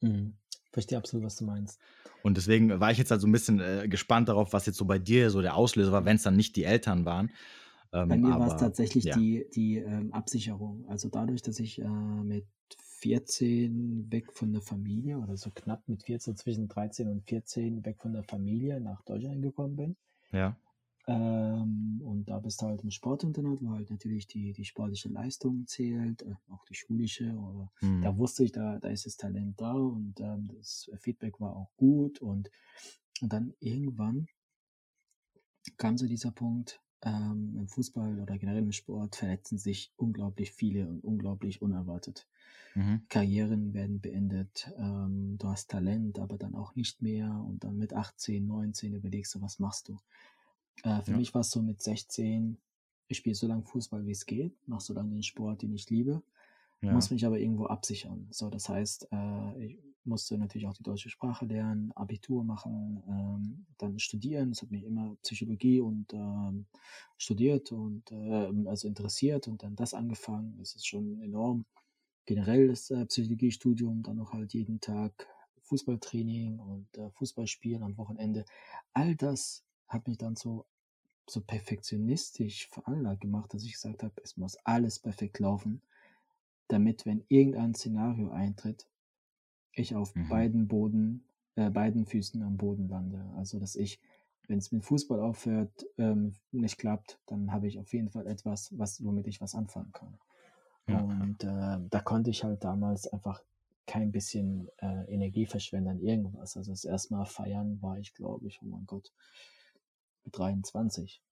Mhm. 0.00 0.34
Verstehe 0.72 0.98
absolut, 0.98 1.26
was 1.26 1.36
du 1.36 1.44
meinst. 1.44 1.80
Und 2.22 2.36
deswegen 2.36 2.80
war 2.80 2.90
ich 2.90 2.98
jetzt 2.98 3.10
halt 3.10 3.20
so 3.20 3.26
ein 3.26 3.32
bisschen 3.32 3.60
äh, 3.60 3.88
gespannt 3.88 4.28
darauf, 4.28 4.52
was 4.52 4.66
jetzt 4.66 4.78
so 4.78 4.84
bei 4.84 4.98
dir 4.98 5.30
so 5.30 5.42
der 5.42 5.56
Auslöser 5.56 5.92
war, 5.92 6.04
wenn 6.04 6.16
es 6.16 6.22
dann 6.22 6.36
nicht 6.36 6.54
die 6.56 6.64
Eltern 6.64 7.04
waren. 7.04 7.30
Ähm, 7.92 8.08
bei 8.08 8.18
mir 8.18 8.38
war 8.38 8.54
es 8.54 8.60
tatsächlich 8.60 9.04
ja. 9.04 9.16
die, 9.16 9.46
die 9.54 9.78
ähm, 9.78 10.12
Absicherung. 10.12 10.84
Also 10.88 11.08
dadurch, 11.08 11.42
dass 11.42 11.58
ich 11.58 11.80
äh, 11.80 11.88
mit 11.88 12.46
14 13.00 14.06
weg 14.10 14.32
von 14.32 14.52
der 14.52 14.60
Familie 14.60 15.18
oder 15.18 15.36
so 15.36 15.50
knapp 15.50 15.82
mit 15.88 16.04
14, 16.04 16.36
zwischen 16.36 16.68
13 16.68 17.08
und 17.08 17.24
14 17.26 17.84
weg 17.84 17.96
von 17.98 18.12
der 18.12 18.22
Familie 18.24 18.80
nach 18.80 19.02
Deutschland 19.02 19.42
gekommen 19.42 19.76
bin, 19.76 19.96
Ja. 20.32 20.56
Ähm, 21.10 22.00
und 22.04 22.26
da 22.30 22.38
bist 22.40 22.62
du 22.62 22.66
halt 22.66 22.82
im 22.84 22.90
Sportinternat, 22.92 23.58
wo 23.62 23.72
halt 23.72 23.90
natürlich 23.90 24.28
die, 24.28 24.52
die 24.52 24.64
sportliche 24.64 25.08
Leistung 25.10 25.66
zählt, 25.66 26.22
äh, 26.22 26.36
auch 26.50 26.64
die 26.66 26.74
schulische. 26.74 27.32
Aber 27.32 27.72
Mhm. 27.82 28.02
da 28.02 28.16
wusste 28.18 28.44
ich, 28.44 28.52
da, 28.52 28.78
da 28.78 28.88
ist 28.90 29.06
das 29.06 29.16
Talent 29.18 29.60
da 29.60 29.72
und 29.74 30.20
ähm, 30.20 30.48
das 30.56 30.90
Feedback 31.00 31.40
war 31.40 31.56
auch 31.56 31.72
gut. 31.76 32.20
Und, 32.22 32.50
und 33.22 33.32
dann 33.32 33.54
irgendwann 33.60 34.28
kam 35.76 35.96
so 35.98 36.06
dieser 36.06 36.30
Punkt, 36.30 36.80
ähm, 37.02 37.56
im 37.58 37.68
Fußball 37.68 38.20
oder 38.20 38.38
generell 38.38 38.62
im 38.62 38.72
Sport 38.72 39.16
verletzen 39.16 39.58
sich 39.58 39.92
unglaublich 39.96 40.52
viele 40.52 40.88
und 40.88 41.02
unglaublich 41.04 41.62
unerwartet. 41.62 42.28
Mhm. 42.74 43.06
Karrieren 43.08 43.74
werden 43.74 44.00
beendet, 44.00 44.72
ähm, 44.78 45.36
du 45.38 45.48
hast 45.48 45.70
Talent, 45.70 46.18
aber 46.20 46.38
dann 46.38 46.54
auch 46.54 46.74
nicht 46.76 47.02
mehr 47.02 47.30
und 47.48 47.64
dann 47.64 47.78
mit 47.78 47.94
18, 47.94 48.46
19 48.46 48.94
überlegst 48.94 49.34
du, 49.34 49.42
was 49.42 49.58
machst 49.58 49.88
du? 49.88 49.98
Äh, 50.84 51.02
für 51.02 51.12
Ja. 51.12 51.18
mich 51.18 51.34
war 51.34 51.42
es 51.42 51.50
so 51.50 51.62
mit 51.62 51.82
16, 51.82 52.58
ich 53.08 53.18
spiele 53.18 53.34
so 53.34 53.46
lange 53.46 53.62
Fußball, 53.64 54.06
wie 54.06 54.12
es 54.12 54.26
geht, 54.26 54.56
mache 54.68 54.82
so 54.82 54.94
lange 54.94 55.10
den 55.12 55.22
Sport, 55.22 55.62
den 55.62 55.72
ich 55.74 55.88
liebe, 55.90 56.22
Ja. 56.82 56.92
muss 56.92 57.10
mich 57.10 57.26
aber 57.26 57.38
irgendwo 57.38 57.66
absichern. 57.66 58.28
So, 58.30 58.50
das 58.50 58.68
heißt, 58.68 59.08
äh, 59.12 59.64
ich 59.64 59.78
musste 60.04 60.38
natürlich 60.38 60.66
auch 60.66 60.74
die 60.74 60.82
deutsche 60.82 61.10
Sprache 61.10 61.44
lernen, 61.46 61.92
Abitur 61.92 62.44
machen, 62.44 63.02
ähm, 63.08 63.66
dann 63.78 63.98
studieren. 63.98 64.50
Es 64.52 64.62
hat 64.62 64.70
mich 64.70 64.84
immer 64.84 65.16
Psychologie 65.22 65.80
und 65.80 66.12
ähm, 66.14 66.66
studiert 67.18 67.72
und 67.72 68.10
ähm, 68.12 68.66
also 68.66 68.88
interessiert 68.88 69.46
und 69.48 69.62
dann 69.62 69.76
das 69.76 69.94
angefangen. 69.94 70.56
Das 70.58 70.74
ist 70.74 70.86
schon 70.86 71.20
enorm. 71.20 71.66
Generell 72.26 72.68
das 72.68 72.90
äh, 72.90 73.04
Psychologiestudium, 73.06 74.02
dann 74.02 74.16
noch 74.16 74.32
halt 74.32 74.54
jeden 74.54 74.80
Tag 74.80 75.28
Fußballtraining 75.62 76.58
und 76.58 76.96
äh, 76.98 77.10
Fußballspielen 77.10 77.82
am 77.82 77.96
Wochenende. 77.98 78.44
All 78.94 79.14
das 79.16 79.64
hat 79.90 80.08
mich 80.08 80.18
dann 80.18 80.36
so 80.36 80.66
so 81.28 81.40
perfektionistisch 81.42 82.68
veranlagt 82.70 83.22
gemacht, 83.22 83.54
dass 83.54 83.64
ich 83.64 83.74
gesagt 83.74 84.02
habe, 84.02 84.14
es 84.24 84.36
muss 84.36 84.56
alles 84.64 84.98
perfekt 84.98 85.38
laufen, 85.40 85.82
damit, 86.68 87.06
wenn 87.06 87.24
irgendein 87.28 87.74
Szenario 87.74 88.30
eintritt, 88.30 88.88
ich 89.72 89.94
auf 89.94 90.14
Mhm. 90.14 90.28
beiden 90.28 90.68
Boden, 90.68 91.24
äh, 91.56 91.70
beiden 91.70 92.06
Füßen 92.06 92.42
am 92.42 92.56
Boden 92.56 92.88
lande. 92.88 93.24
Also, 93.36 93.58
dass 93.58 93.76
ich, 93.76 94.00
wenn 94.48 94.58
es 94.58 94.72
mit 94.72 94.84
Fußball 94.84 95.20
aufhört, 95.20 95.86
ähm, 95.98 96.34
nicht 96.52 96.78
klappt, 96.78 97.20
dann 97.26 97.52
habe 97.52 97.68
ich 97.68 97.78
auf 97.78 97.92
jeden 97.92 98.10
Fall 98.10 98.26
etwas, 98.26 98.76
was, 98.78 99.04
womit 99.04 99.26
ich 99.28 99.40
was 99.40 99.54
anfangen 99.54 99.92
kann. 99.92 100.18
Ja. 100.86 101.06
Und 101.06 101.44
äh, 101.44 101.78
da 101.90 102.00
konnte 102.04 102.30
ich 102.30 102.44
halt 102.44 102.64
damals 102.64 103.06
einfach 103.08 103.42
kein 103.86 104.12
bisschen 104.12 104.68
äh, 104.78 105.04
Energie 105.12 105.46
verschwenden 105.46 105.88
an 105.90 106.00
irgendwas. 106.00 106.56
Also 106.56 106.72
das 106.72 106.84
erste 106.84 107.14
Mal 107.14 107.24
feiern 107.26 107.80
war 107.82 107.98
ich, 107.98 108.14
glaube 108.14 108.46
ich, 108.46 108.60
oh 108.62 108.66
mein 108.66 108.86
Gott, 108.86 109.12
23 110.30 111.22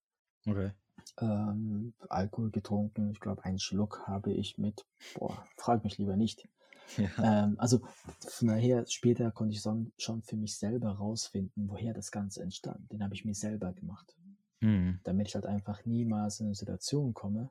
Okay. 0.46 0.72
ähm, 1.20 1.94
Alkohol 2.08 2.50
getrunken. 2.50 3.10
Ich 3.10 3.20
glaube, 3.20 3.44
einen 3.44 3.58
Schluck 3.58 4.06
habe 4.06 4.32
ich 4.32 4.58
mit, 4.58 4.86
boah, 5.14 5.44
frag 5.56 5.84
mich 5.84 5.98
lieber 5.98 6.16
nicht. 6.16 6.48
Ja. 6.96 7.44
Ähm, 7.44 7.56
also 7.58 7.80
von 8.20 8.48
daher, 8.48 8.86
später 8.86 9.30
konnte 9.30 9.54
ich 9.54 9.60
schon 9.62 10.22
für 10.22 10.36
mich 10.36 10.56
selber 10.56 10.92
rausfinden, 10.92 11.68
woher 11.68 11.92
das 11.92 12.10
Ganze 12.10 12.42
entstand. 12.42 12.90
Den 12.90 13.04
habe 13.04 13.14
ich 13.14 13.26
mir 13.26 13.34
selber 13.34 13.74
gemacht, 13.74 14.16
Mhm. 14.60 14.98
damit 15.04 15.28
ich 15.28 15.34
halt 15.34 15.44
einfach 15.44 15.84
niemals 15.84 16.40
in 16.40 16.46
eine 16.46 16.54
Situation 16.54 17.12
komme, 17.12 17.50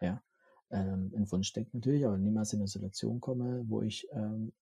ja, 0.00 0.20
ähm, 0.70 1.12
ein 1.14 1.30
Wunschdenken 1.30 1.78
natürlich, 1.78 2.04
aber 2.04 2.18
niemals 2.18 2.52
in 2.52 2.58
eine 2.58 2.66
Situation 2.68 3.20
komme, 3.20 3.64
wo 3.68 3.80
ich 3.80 4.08
ähm, 4.10 4.52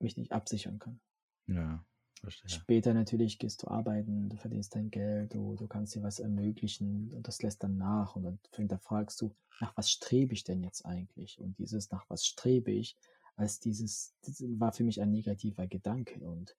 mich 0.00 0.16
nicht 0.16 0.32
absichern 0.32 0.80
kann. 0.80 1.00
Ja. 1.46 1.84
Verstehe. 2.22 2.48
Später 2.48 2.94
natürlich 2.94 3.38
gehst 3.38 3.62
du 3.62 3.68
arbeiten, 3.68 4.28
du 4.28 4.36
verdienst 4.36 4.76
dein 4.76 4.90
Geld, 4.90 5.34
du, 5.34 5.56
du 5.56 5.66
kannst 5.66 5.94
dir 5.94 6.02
was 6.02 6.20
ermöglichen 6.20 7.12
und 7.12 7.26
das 7.26 7.42
lässt 7.42 7.64
dann 7.64 7.78
nach 7.78 8.14
und 8.14 8.22
dann 8.22 8.38
hinterfragst 8.54 9.20
du, 9.20 9.34
nach 9.60 9.76
was 9.76 9.90
strebe 9.90 10.32
ich 10.32 10.44
denn 10.44 10.62
jetzt 10.62 10.86
eigentlich? 10.86 11.40
Und 11.40 11.58
dieses 11.58 11.90
nach 11.90 12.08
was 12.08 12.24
strebe 12.24 12.70
ich, 12.70 12.96
als 13.34 13.58
dieses, 13.58 14.14
das 14.22 14.42
war 14.58 14.72
für 14.72 14.84
mich 14.84 15.00
ein 15.00 15.10
negativer 15.10 15.66
Gedanke 15.66 16.20
und 16.20 16.56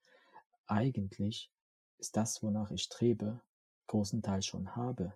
eigentlich 0.68 1.50
ist 1.98 2.18
das, 2.18 2.44
wonach 2.44 2.72
ich 2.72 2.84
strebe, 2.84 3.40
großen 3.88 4.22
Teil 4.22 4.42
schon 4.42 4.76
habe. 4.76 5.14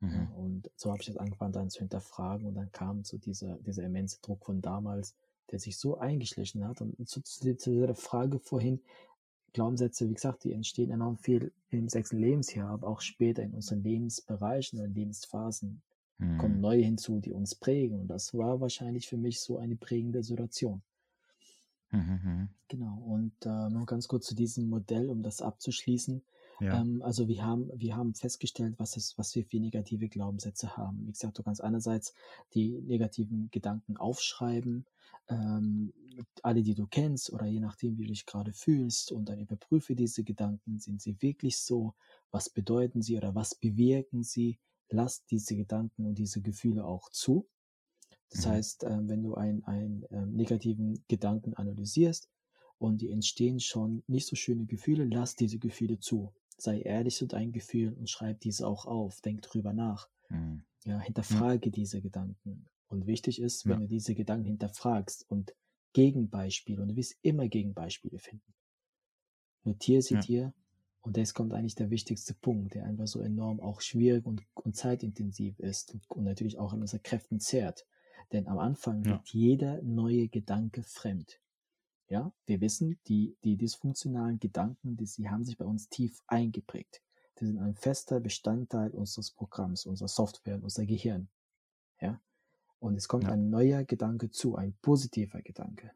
Mhm. 0.00 0.30
und 0.32 0.70
so 0.76 0.90
habe 0.90 1.00
ich 1.00 1.06
das 1.06 1.16
angefangen 1.16 1.54
dann 1.54 1.70
zu 1.70 1.78
hinterfragen 1.78 2.46
und 2.46 2.54
dann 2.54 2.70
kam 2.70 3.02
so 3.02 3.16
dieser, 3.16 3.56
dieser 3.60 3.82
immense 3.82 4.20
Druck 4.20 4.44
von 4.44 4.60
damals, 4.60 5.16
der 5.50 5.58
sich 5.58 5.78
so 5.78 5.96
eingeschlichen 5.98 6.66
hat. 6.66 6.82
Und 6.82 7.08
zu, 7.08 7.22
zu, 7.22 7.56
zu 7.56 7.70
dieser 7.70 7.94
Frage 7.94 8.38
vorhin, 8.38 8.82
Glaubenssätze, 9.56 10.08
wie 10.08 10.14
gesagt, 10.14 10.44
die 10.44 10.52
entstehen 10.52 10.90
enorm 10.92 11.18
viel 11.18 11.52
im 11.70 11.88
sechsten 11.88 12.18
Lebensjahr, 12.20 12.70
aber 12.70 12.88
auch 12.88 13.00
später 13.00 13.42
in 13.42 13.54
unseren 13.54 13.82
Lebensbereichen 13.82 14.78
oder 14.78 14.88
Lebensphasen 14.88 15.82
kommen 16.36 16.60
Mhm. 16.60 16.60
neue 16.60 16.82
hinzu, 16.84 17.20
die 17.20 17.32
uns 17.32 17.54
prägen. 17.56 18.00
Und 18.00 18.08
das 18.08 18.34
war 18.34 18.60
wahrscheinlich 18.60 19.08
für 19.08 19.18
mich 19.18 19.40
so 19.40 19.58
eine 19.58 19.76
prägende 19.76 20.22
Situation. 20.22 20.82
Mhm. 21.92 21.98
Mhm. 22.00 22.48
Genau. 22.68 22.98
Und 22.98 23.34
äh, 23.44 23.68
noch 23.70 23.86
ganz 23.86 24.08
kurz 24.08 24.26
zu 24.26 24.34
diesem 24.34 24.68
Modell, 24.68 25.08
um 25.08 25.22
das 25.22 25.40
abzuschließen. 25.42 26.22
Ja. 26.58 26.82
Ähm, 26.82 27.02
also 27.02 27.28
wir 27.28 27.44
haben, 27.44 27.70
wir 27.74 27.96
haben 27.96 28.14
festgestellt, 28.14 28.74
was, 28.78 28.96
es, 28.96 29.16
was 29.18 29.34
wir 29.34 29.44
für 29.44 29.58
negative 29.60 30.08
Glaubenssätze 30.08 30.76
haben. 30.76 31.06
Wie 31.06 31.12
gesagt, 31.12 31.38
du 31.38 31.42
kannst 31.42 31.62
einerseits 31.62 32.14
die 32.54 32.80
negativen 32.82 33.48
Gedanken 33.50 33.96
aufschreiben, 33.96 34.86
ähm, 35.28 35.92
alle, 36.42 36.62
die 36.62 36.74
du 36.74 36.86
kennst, 36.86 37.32
oder 37.32 37.46
je 37.46 37.60
nachdem, 37.60 37.98
wie 37.98 38.02
du 38.04 38.08
dich 38.08 38.26
gerade 38.26 38.52
fühlst, 38.52 39.12
und 39.12 39.28
dann 39.28 39.38
überprüfe 39.40 39.94
diese 39.94 40.24
Gedanken, 40.24 40.78
sind 40.78 41.00
sie 41.02 41.20
wirklich 41.20 41.58
so, 41.58 41.94
was 42.30 42.48
bedeuten 42.50 43.02
sie 43.02 43.16
oder 43.16 43.34
was 43.34 43.54
bewirken 43.54 44.22
sie, 44.22 44.58
lass 44.88 45.24
diese 45.26 45.56
Gedanken 45.56 46.06
und 46.06 46.16
diese 46.18 46.40
Gefühle 46.42 46.84
auch 46.84 47.10
zu. 47.10 47.46
Das 48.30 48.46
Mhm. 48.46 48.46
heißt, 48.46 48.84
ähm, 48.84 49.08
wenn 49.08 49.22
du 49.24 49.34
einen, 49.34 49.64
einen 49.64 50.04
ähm, 50.10 50.32
negativen 50.34 51.04
Gedanken 51.08 51.54
analysierst 51.54 52.28
und 52.78 53.00
die 53.00 53.10
entstehen 53.10 53.58
schon 53.60 54.04
nicht 54.06 54.26
so 54.28 54.36
schöne 54.36 54.66
Gefühle, 54.66 55.04
lass 55.04 55.34
diese 55.34 55.58
Gefühle 55.58 55.98
zu. 55.98 56.32
Sei 56.58 56.80
ehrlich 56.80 57.16
zu 57.16 57.26
deinen 57.26 57.52
Gefühlen 57.52 57.94
und 57.94 58.08
schreib 58.08 58.40
diese 58.40 58.66
auch 58.66 58.86
auf. 58.86 59.20
Denk 59.20 59.42
drüber 59.42 59.72
nach. 59.72 60.08
Mhm. 60.30 60.64
Ja, 60.84 60.98
hinterfrage 61.00 61.70
diese 61.70 62.00
Gedanken. 62.00 62.66
Und 62.88 63.06
wichtig 63.06 63.40
ist, 63.40 63.64
Ja. 63.64 63.72
wenn 63.72 63.80
du 63.80 63.88
diese 63.88 64.14
Gedanken 64.14 64.46
hinterfragst 64.46 65.28
und 65.28 65.54
Gegenbeispiele, 65.92 66.80
und 66.82 66.88
du 66.88 66.96
wirst 66.96 67.16
immer 67.22 67.48
Gegenbeispiele 67.48 68.18
finden. 68.18 68.54
Notiere 69.64 70.02
sie 70.02 70.14
Ja. 70.14 70.20
dir. 70.20 70.54
Und 71.00 71.16
jetzt 71.16 71.34
kommt 71.34 71.52
eigentlich 71.54 71.74
der 71.76 71.90
wichtigste 71.90 72.34
Punkt, 72.34 72.74
der 72.74 72.84
einfach 72.84 73.06
so 73.06 73.20
enorm 73.20 73.60
auch 73.60 73.80
schwierig 73.80 74.26
und, 74.26 74.42
und 74.54 74.74
zeitintensiv 74.76 75.58
ist 75.60 75.94
und, 75.94 76.08
und 76.10 76.24
natürlich 76.24 76.58
auch 76.58 76.72
an 76.72 76.80
unseren 76.80 77.02
Kräften 77.02 77.38
zehrt. 77.40 77.86
Denn 78.32 78.46
am 78.48 78.58
Anfang 78.58 79.04
Ja. 79.04 79.12
liegt 79.14 79.28
jeder 79.28 79.82
neue 79.82 80.28
Gedanke 80.28 80.82
fremd. 80.82 81.40
Ja, 82.08 82.32
wir 82.46 82.60
wissen, 82.60 83.00
die, 83.08 83.36
die 83.42 83.56
dysfunktionalen 83.56 84.38
Gedanken, 84.38 84.96
die, 84.96 85.06
sie 85.06 85.28
haben 85.28 85.44
sich 85.44 85.58
bei 85.58 85.64
uns 85.64 85.88
tief 85.88 86.22
eingeprägt. 86.28 87.02
Die 87.40 87.46
sind 87.46 87.58
ein 87.58 87.74
fester 87.74 88.20
Bestandteil 88.20 88.90
unseres 88.92 89.32
Programms, 89.32 89.86
unserer 89.86 90.08
Software, 90.08 90.62
unser 90.62 90.86
Gehirn. 90.86 91.28
Ja, 92.00 92.20
und 92.78 92.96
es 92.96 93.08
kommt 93.08 93.24
Ja. 93.24 93.32
ein 93.32 93.50
neuer 93.50 93.84
Gedanke 93.84 94.30
zu, 94.30 94.56
ein 94.56 94.74
positiver 94.82 95.42
Gedanke. 95.42 95.92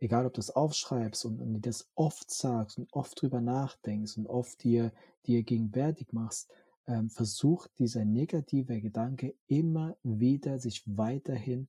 Egal, 0.00 0.26
ob 0.26 0.34
du 0.34 0.40
es 0.40 0.50
aufschreibst 0.50 1.24
und, 1.24 1.40
und 1.40 1.54
dir 1.54 1.60
das 1.60 1.88
oft 1.94 2.30
sagst 2.30 2.78
und 2.78 2.92
oft 2.92 3.20
drüber 3.20 3.40
nachdenkst 3.40 4.18
und 4.18 4.26
oft 4.26 4.62
dir, 4.62 4.92
dir 5.26 5.42
gegenwärtig 5.42 6.12
machst, 6.12 6.52
ähm, 6.86 7.08
versucht 7.08 7.70
dieser 7.78 8.04
negative 8.04 8.80
Gedanke 8.82 9.34
immer 9.46 9.96
wieder 10.02 10.58
sich 10.58 10.82
weiterhin 10.84 11.68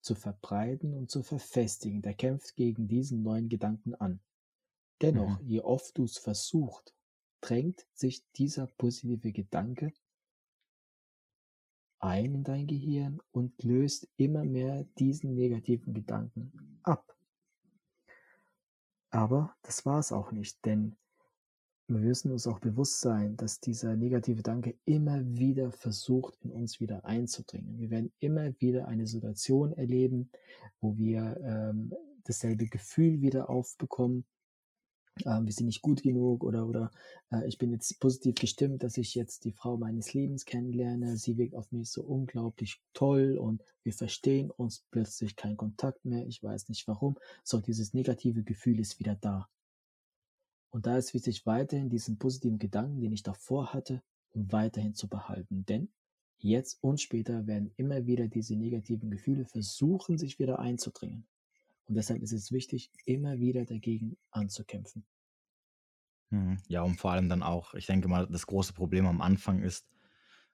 zu 0.00 0.14
verbreiten 0.14 0.94
und 0.94 1.10
zu 1.10 1.22
verfestigen. 1.22 2.02
Der 2.02 2.14
kämpft 2.14 2.56
gegen 2.56 2.88
diesen 2.88 3.22
neuen 3.22 3.48
Gedanken 3.48 3.94
an. 3.94 4.20
Dennoch, 5.02 5.40
Mhm. 5.40 5.46
je 5.46 5.60
oft 5.62 5.96
du 5.98 6.04
es 6.04 6.18
versuchst, 6.18 6.94
drängt 7.40 7.86
sich 7.94 8.24
dieser 8.32 8.66
positive 8.66 9.32
Gedanke 9.32 9.92
ein 11.98 12.34
in 12.34 12.44
dein 12.44 12.66
Gehirn 12.66 13.20
und 13.30 13.62
löst 13.62 14.08
immer 14.16 14.44
mehr 14.44 14.84
diesen 14.98 15.34
negativen 15.34 15.92
Gedanken 15.92 16.80
ab. 16.82 17.14
Aber 19.10 19.54
das 19.62 19.84
war 19.84 19.98
es 19.98 20.12
auch 20.12 20.32
nicht, 20.32 20.64
denn 20.64 20.96
wir 21.94 22.00
müssen 22.00 22.30
uns 22.30 22.46
auch 22.46 22.60
bewusst 22.60 23.00
sein, 23.00 23.36
dass 23.36 23.60
dieser 23.60 23.96
negative 23.96 24.36
Gedanke 24.36 24.76
immer 24.84 25.20
wieder 25.26 25.72
versucht, 25.72 26.36
in 26.42 26.50
uns 26.52 26.80
wieder 26.80 27.04
einzudringen. 27.04 27.78
Wir 27.78 27.90
werden 27.90 28.12
immer 28.20 28.52
wieder 28.60 28.86
eine 28.86 29.06
Situation 29.06 29.72
erleben, 29.72 30.30
wo 30.80 30.96
wir 30.96 31.36
ähm, 31.42 31.92
dasselbe 32.24 32.66
Gefühl 32.66 33.20
wieder 33.20 33.50
aufbekommen. 33.50 34.24
Ähm, 35.26 35.46
wir 35.46 35.52
sind 35.52 35.66
nicht 35.66 35.82
gut 35.82 36.02
genug 36.02 36.44
oder, 36.44 36.66
oder 36.66 36.92
äh, 37.32 37.46
ich 37.48 37.58
bin 37.58 37.72
jetzt 37.72 37.98
positiv 37.98 38.36
gestimmt, 38.36 38.84
dass 38.84 38.96
ich 38.96 39.16
jetzt 39.16 39.44
die 39.44 39.52
Frau 39.52 39.76
meines 39.76 40.14
Lebens 40.14 40.44
kennenlerne. 40.44 41.16
Sie 41.16 41.36
wirkt 41.38 41.56
auf 41.56 41.72
mich 41.72 41.90
so 41.90 42.02
unglaublich 42.02 42.80
toll 42.94 43.36
und 43.36 43.62
wir 43.82 43.92
verstehen 43.92 44.50
uns 44.50 44.84
plötzlich 44.92 45.34
keinen 45.34 45.56
Kontakt 45.56 46.04
mehr. 46.04 46.24
Ich 46.26 46.42
weiß 46.42 46.68
nicht 46.68 46.86
warum. 46.86 47.18
So, 47.42 47.60
dieses 47.60 47.94
negative 47.94 48.44
Gefühl 48.44 48.78
ist 48.78 49.00
wieder 49.00 49.16
da. 49.20 49.48
Und 50.70 50.86
da 50.86 50.96
ist 50.96 51.14
wichtig, 51.14 51.46
weiterhin 51.46 51.90
diesen 51.90 52.18
positiven 52.18 52.58
Gedanken, 52.58 53.00
den 53.00 53.12
ich 53.12 53.22
davor 53.22 53.72
hatte, 53.72 54.02
weiterhin 54.32 54.94
zu 54.94 55.08
behalten. 55.08 55.64
Denn 55.66 55.88
jetzt 56.38 56.82
und 56.82 57.00
später 57.00 57.46
werden 57.46 57.72
immer 57.76 58.06
wieder 58.06 58.28
diese 58.28 58.56
negativen 58.56 59.10
Gefühle 59.10 59.44
versuchen, 59.44 60.16
sich 60.16 60.38
wieder 60.38 60.58
einzudringen. 60.60 61.26
Und 61.86 61.96
deshalb 61.96 62.22
ist 62.22 62.32
es 62.32 62.52
wichtig, 62.52 62.90
immer 63.04 63.40
wieder 63.40 63.64
dagegen 63.64 64.16
anzukämpfen. 64.30 65.04
Mhm. 66.30 66.58
Ja, 66.68 66.82
und 66.82 66.96
vor 66.96 67.10
allem 67.10 67.28
dann 67.28 67.42
auch, 67.42 67.74
ich 67.74 67.86
denke 67.86 68.06
mal, 68.06 68.28
das 68.28 68.46
große 68.46 68.72
Problem 68.72 69.06
am 69.06 69.20
Anfang 69.20 69.62
ist, 69.62 69.86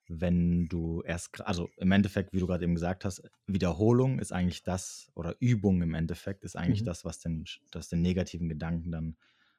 wenn 0.08 0.66
du 0.66 1.02
erst, 1.02 1.40
also 1.46 1.68
im 1.76 1.92
Endeffekt, 1.92 2.32
wie 2.32 2.38
du 2.38 2.46
gerade 2.46 2.64
eben 2.64 2.74
gesagt 2.74 3.04
hast, 3.04 3.22
Wiederholung 3.46 4.18
ist 4.18 4.32
eigentlich 4.32 4.62
das, 4.62 5.10
oder 5.14 5.36
Übung 5.40 5.82
im 5.82 5.94
Endeffekt 5.94 6.44
ist 6.44 6.56
eigentlich 6.56 6.82
mhm. 6.82 6.86
das, 6.86 7.04
was 7.04 7.18
den, 7.18 7.44
das 7.70 7.88
den 7.88 8.02
negativen 8.02 8.48
Gedanken 8.48 8.92
dann 8.92 9.16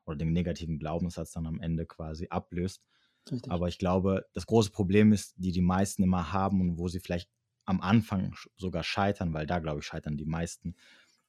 oder 0.07 0.17
den 0.17 0.33
negativen 0.33 0.79
Glaubenssatz 0.79 1.31
dann 1.31 1.45
am 1.45 1.59
Ende 1.59 1.85
quasi 1.85 2.27
ablöst. 2.29 2.81
Richtig. 3.31 3.51
Aber 3.51 3.67
ich 3.67 3.77
glaube, 3.77 4.25
das 4.33 4.45
große 4.45 4.71
Problem 4.71 5.11
ist, 5.11 5.33
die 5.37 5.51
die 5.51 5.61
meisten 5.61 6.03
immer 6.03 6.31
haben 6.31 6.61
und 6.61 6.77
wo 6.77 6.87
sie 6.87 6.99
vielleicht 6.99 7.29
am 7.65 7.81
Anfang 7.81 8.33
sogar 8.55 8.83
scheitern, 8.83 9.33
weil 9.33 9.45
da, 9.45 9.59
glaube 9.59 9.79
ich, 9.79 9.85
scheitern 9.85 10.17
die 10.17 10.25
meisten, 10.25 10.75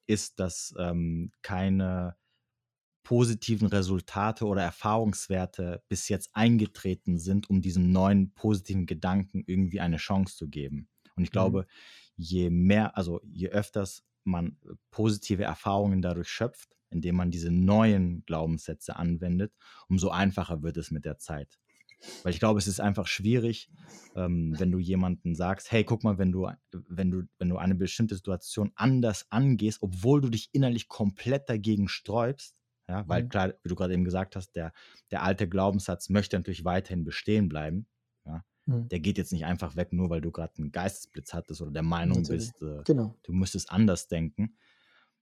ist, 0.06 0.38
dass 0.38 0.74
ähm, 0.78 1.32
keine 1.42 2.16
positiven 3.02 3.68
Resultate 3.68 4.44
oder 4.44 4.62
Erfahrungswerte 4.62 5.82
bis 5.88 6.08
jetzt 6.08 6.30
eingetreten 6.34 7.18
sind, 7.18 7.48
um 7.50 7.60
diesen 7.60 7.90
neuen 7.90 8.32
positiven 8.34 8.86
Gedanken 8.86 9.42
irgendwie 9.46 9.80
eine 9.80 9.96
Chance 9.96 10.36
zu 10.36 10.48
geben. 10.48 10.88
Und 11.16 11.24
ich 11.24 11.30
mhm. 11.30 11.32
glaube, 11.32 11.60
mhm. 11.60 11.66
je 12.16 12.50
mehr, 12.50 12.96
also 12.96 13.20
je 13.24 13.48
öfters 13.48 14.04
man 14.24 14.58
äh, 14.64 14.74
positive 14.90 15.42
Erfahrungen 15.42 16.02
dadurch 16.02 16.28
schöpft, 16.28 16.76
indem 16.90 17.16
man 17.16 17.30
diese 17.30 17.50
neuen 17.50 18.24
Glaubenssätze 18.24 18.96
anwendet, 18.96 19.52
umso 19.88 20.10
einfacher 20.10 20.62
wird 20.62 20.76
es 20.76 20.90
mit 20.90 21.04
der 21.04 21.18
Zeit. 21.18 21.58
Weil 22.22 22.32
ich 22.32 22.38
glaube, 22.38 22.58
es 22.58 22.68
ist 22.68 22.80
einfach 22.80 23.06
schwierig, 23.06 23.70
ähm, 24.14 24.54
wenn 24.58 24.70
du 24.70 24.78
jemanden 24.78 25.34
sagst, 25.34 25.72
hey, 25.72 25.84
guck 25.84 26.04
mal, 26.04 26.18
wenn 26.18 26.30
du, 26.30 26.48
wenn 26.88 27.10
du, 27.10 27.22
wenn 27.38 27.48
du 27.48 27.56
eine 27.56 27.74
bestimmte 27.74 28.14
Situation 28.14 28.70
anders 28.76 29.26
angehst, 29.30 29.82
obwohl 29.82 30.20
du 30.20 30.28
dich 30.28 30.50
innerlich 30.52 30.88
komplett 30.88 31.48
dagegen 31.48 31.88
sträubst, 31.88 32.58
ja, 32.88 33.06
weil 33.06 33.24
mhm. 33.24 33.28
klar, 33.28 33.54
wie 33.62 33.68
du 33.68 33.74
gerade 33.74 33.94
eben 33.94 34.04
gesagt 34.04 34.36
hast, 34.36 34.52
der, 34.52 34.72
der 35.10 35.22
alte 35.22 35.48
Glaubenssatz 35.48 36.08
möchte 36.08 36.36
natürlich 36.36 36.64
weiterhin 36.64 37.04
bestehen 37.04 37.48
bleiben. 37.48 37.86
Ja. 38.24 38.44
Mhm. 38.66 38.88
Der 38.88 39.00
geht 39.00 39.18
jetzt 39.18 39.32
nicht 39.32 39.44
einfach 39.44 39.76
weg, 39.76 39.92
nur 39.92 40.08
weil 40.08 40.20
du 40.20 40.30
gerade 40.30 40.54
einen 40.58 40.72
Geistesblitz 40.72 41.34
hattest 41.34 41.60
oder 41.60 41.72
der 41.72 41.82
Meinung 41.82 42.22
natürlich. 42.22 42.52
bist, 42.52 42.62
äh, 42.62 42.82
genau. 42.84 43.14
du 43.24 43.32
müsstest 43.32 43.70
anders 43.70 44.08
denken. 44.08 44.56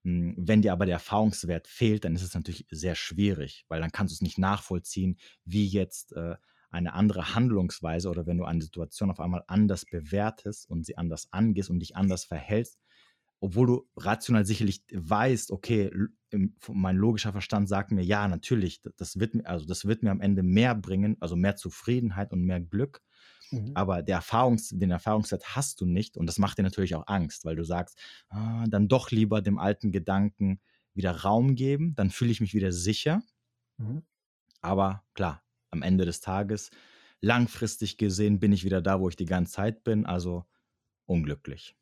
Hm, 0.07 0.35
wenn 0.37 0.61
dir 0.61 0.71
aber 0.71 0.85
der 0.85 0.93
Erfahrungswert 0.95 1.67
fehlt, 1.67 2.05
dann 2.05 2.15
ist 2.15 2.21
es 2.23 2.33
natürlich 2.33 2.65
sehr 2.71 2.95
schwierig, 2.95 3.65
weil 3.67 3.81
dann 3.81 3.91
kannst 3.91 4.13
du 4.13 4.15
es 4.15 4.21
nicht 4.21 4.37
nachvollziehen, 4.37 5.17
wie 5.43 5.67
jetzt 5.67 6.13
äh, 6.13 6.35
eine 6.71 6.93
andere 6.93 7.35
Handlungsweise 7.35 8.09
oder 8.09 8.25
wenn 8.25 8.37
du 8.37 8.45
eine 8.45 8.61
Situation 8.61 9.11
auf 9.11 9.19
einmal 9.19 9.43
anders 9.47 9.85
bewertest 9.85 10.69
und 10.69 10.85
sie 10.85 10.97
anders 10.97 11.27
angehst 11.31 11.69
und 11.69 11.79
dich 11.79 11.97
anders 11.97 12.23
verhältst, 12.23 12.79
obwohl 13.41 13.67
du 13.67 13.89
rational 13.97 14.45
sicherlich 14.45 14.81
weißt, 14.93 15.51
okay, 15.51 15.91
mein 16.69 16.95
logischer 16.95 17.33
Verstand 17.33 17.67
sagt 17.67 17.91
mir, 17.91 18.03
ja, 18.03 18.29
natürlich, 18.29 18.81
das 18.95 19.19
wird 19.19 19.35
mir, 19.35 19.45
also 19.45 19.65
das 19.65 19.85
wird 19.85 20.03
mir 20.03 20.11
am 20.11 20.21
Ende 20.21 20.41
mehr 20.41 20.73
bringen, 20.73 21.17
also 21.19 21.35
mehr 21.35 21.57
Zufriedenheit 21.57 22.31
und 22.31 22.43
mehr 22.43 22.61
Glück. 22.61 23.01
Mhm. 23.51 23.71
Aber 23.75 24.01
der 24.03 24.17
Erfahrungs-, 24.21 24.77
den 24.77 24.91
Erfahrungswert 24.91 25.55
hast 25.55 25.81
du 25.81 25.85
nicht 25.85 26.17
und 26.17 26.25
das 26.25 26.37
macht 26.37 26.57
dir 26.57 26.63
natürlich 26.63 26.95
auch 26.95 27.07
Angst, 27.07 27.45
weil 27.45 27.55
du 27.55 27.63
sagst, 27.63 27.99
ah, 28.29 28.65
dann 28.67 28.87
doch 28.87 29.11
lieber 29.11 29.41
dem 29.41 29.57
alten 29.59 29.91
Gedanken 29.91 30.59
wieder 30.93 31.11
Raum 31.11 31.55
geben, 31.55 31.95
dann 31.95 32.09
fühle 32.09 32.31
ich 32.31 32.41
mich 32.41 32.53
wieder 32.53 32.71
sicher. 32.71 33.21
Mhm. 33.77 34.03
Aber 34.61 35.03
klar, 35.13 35.43
am 35.69 35.81
Ende 35.81 36.05
des 36.05 36.19
Tages, 36.19 36.71
langfristig 37.21 37.97
gesehen, 37.97 38.39
bin 38.39 38.51
ich 38.51 38.63
wieder 38.63 38.81
da, 38.81 38.99
wo 38.99 39.09
ich 39.09 39.15
die 39.15 39.25
ganze 39.25 39.53
Zeit 39.53 39.83
bin, 39.83 40.05
also 40.05 40.45
unglücklich. 41.05 41.75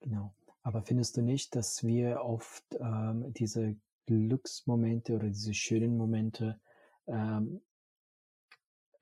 Genau. 0.00 0.34
Aber 0.62 0.82
findest 0.82 1.16
du 1.16 1.22
nicht, 1.22 1.54
dass 1.54 1.84
wir 1.84 2.22
oft 2.22 2.64
ähm, 2.80 3.32
diese 3.34 3.76
Glücksmomente 4.06 5.14
oder 5.14 5.28
diese 5.28 5.54
schönen 5.54 5.96
Momente 5.96 6.60
ähm, 7.06 7.60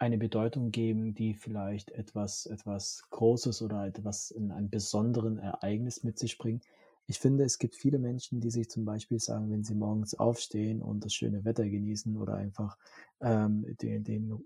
eine 0.05 0.19
Bedeutung 0.19 0.71
geben, 0.71 1.15
die 1.15 1.33
vielleicht 1.33 1.91
etwas, 1.93 2.45
etwas 2.45 3.05
Großes 3.09 3.63
oder 3.63 3.87
etwas 3.87 4.31
in 4.31 4.51
einem 4.51 4.69
besonderen 4.69 5.39
Ereignis 5.39 6.05
mit 6.05 6.19
sich 6.19 6.37
bringen? 6.37 6.61
Ich 7.07 7.19
finde, 7.19 7.45
es 7.45 7.59
gibt 7.59 7.75
viele 7.75 7.99
Menschen, 7.99 8.41
die 8.41 8.51
sich 8.51 8.69
zum 8.69 8.85
Beispiel 8.85 9.19
sagen, 9.19 9.51
wenn 9.51 9.65
sie 9.65 9.75
morgens 9.75 10.15
aufstehen 10.15 10.83
und 10.83 11.07
das 11.07 11.15
schöne 11.15 11.45
Wetter 11.47 11.67
genießen 11.67 12.19
oder 12.19 12.35
einfach 12.35 12.77
ähm, 13.23 13.65
den, 13.81 14.05
den, 14.05 14.45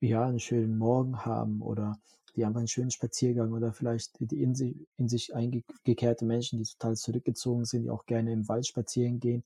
ja, 0.00 0.24
einen 0.24 0.38
schönen 0.38 0.78
Morgen 0.78 1.24
haben 1.24 1.62
oder 1.62 1.98
die 2.36 2.44
einfach 2.44 2.60
einen 2.60 2.68
schönen 2.68 2.92
Spaziergang 2.92 3.52
oder 3.52 3.72
vielleicht 3.72 4.18
die 4.20 4.40
in 4.40 4.54
sich, 4.54 4.76
in 4.98 5.08
sich 5.08 5.34
eingekehrte 5.34 6.24
Menschen, 6.24 6.58
die 6.60 6.64
total 6.64 6.96
zurückgezogen 6.96 7.64
sind, 7.64 7.84
die 7.84 7.90
auch 7.90 8.06
gerne 8.06 8.32
im 8.32 8.48
Wald 8.48 8.68
spazieren 8.68 9.18
gehen. 9.18 9.42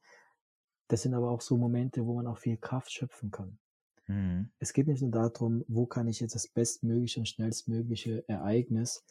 Das 0.88 1.02
sind 1.02 1.14
aber 1.14 1.30
auch 1.30 1.40
so 1.40 1.56
Momente, 1.56 2.06
wo 2.06 2.14
man 2.14 2.26
auch 2.26 2.38
viel 2.38 2.58
Kraft 2.58 2.92
schöpfen 2.92 3.30
kann. 3.30 3.58
Mhm. 4.06 4.50
Es 4.58 4.72
geht 4.72 4.86
nicht 4.86 5.02
nur 5.02 5.10
darum, 5.10 5.64
wo 5.68 5.86
kann 5.86 6.08
ich 6.08 6.20
jetzt 6.20 6.34
das 6.34 6.48
bestmögliche 6.48 7.20
und 7.20 7.26
schnellstmögliche 7.26 8.28
Ereignis 8.28 9.04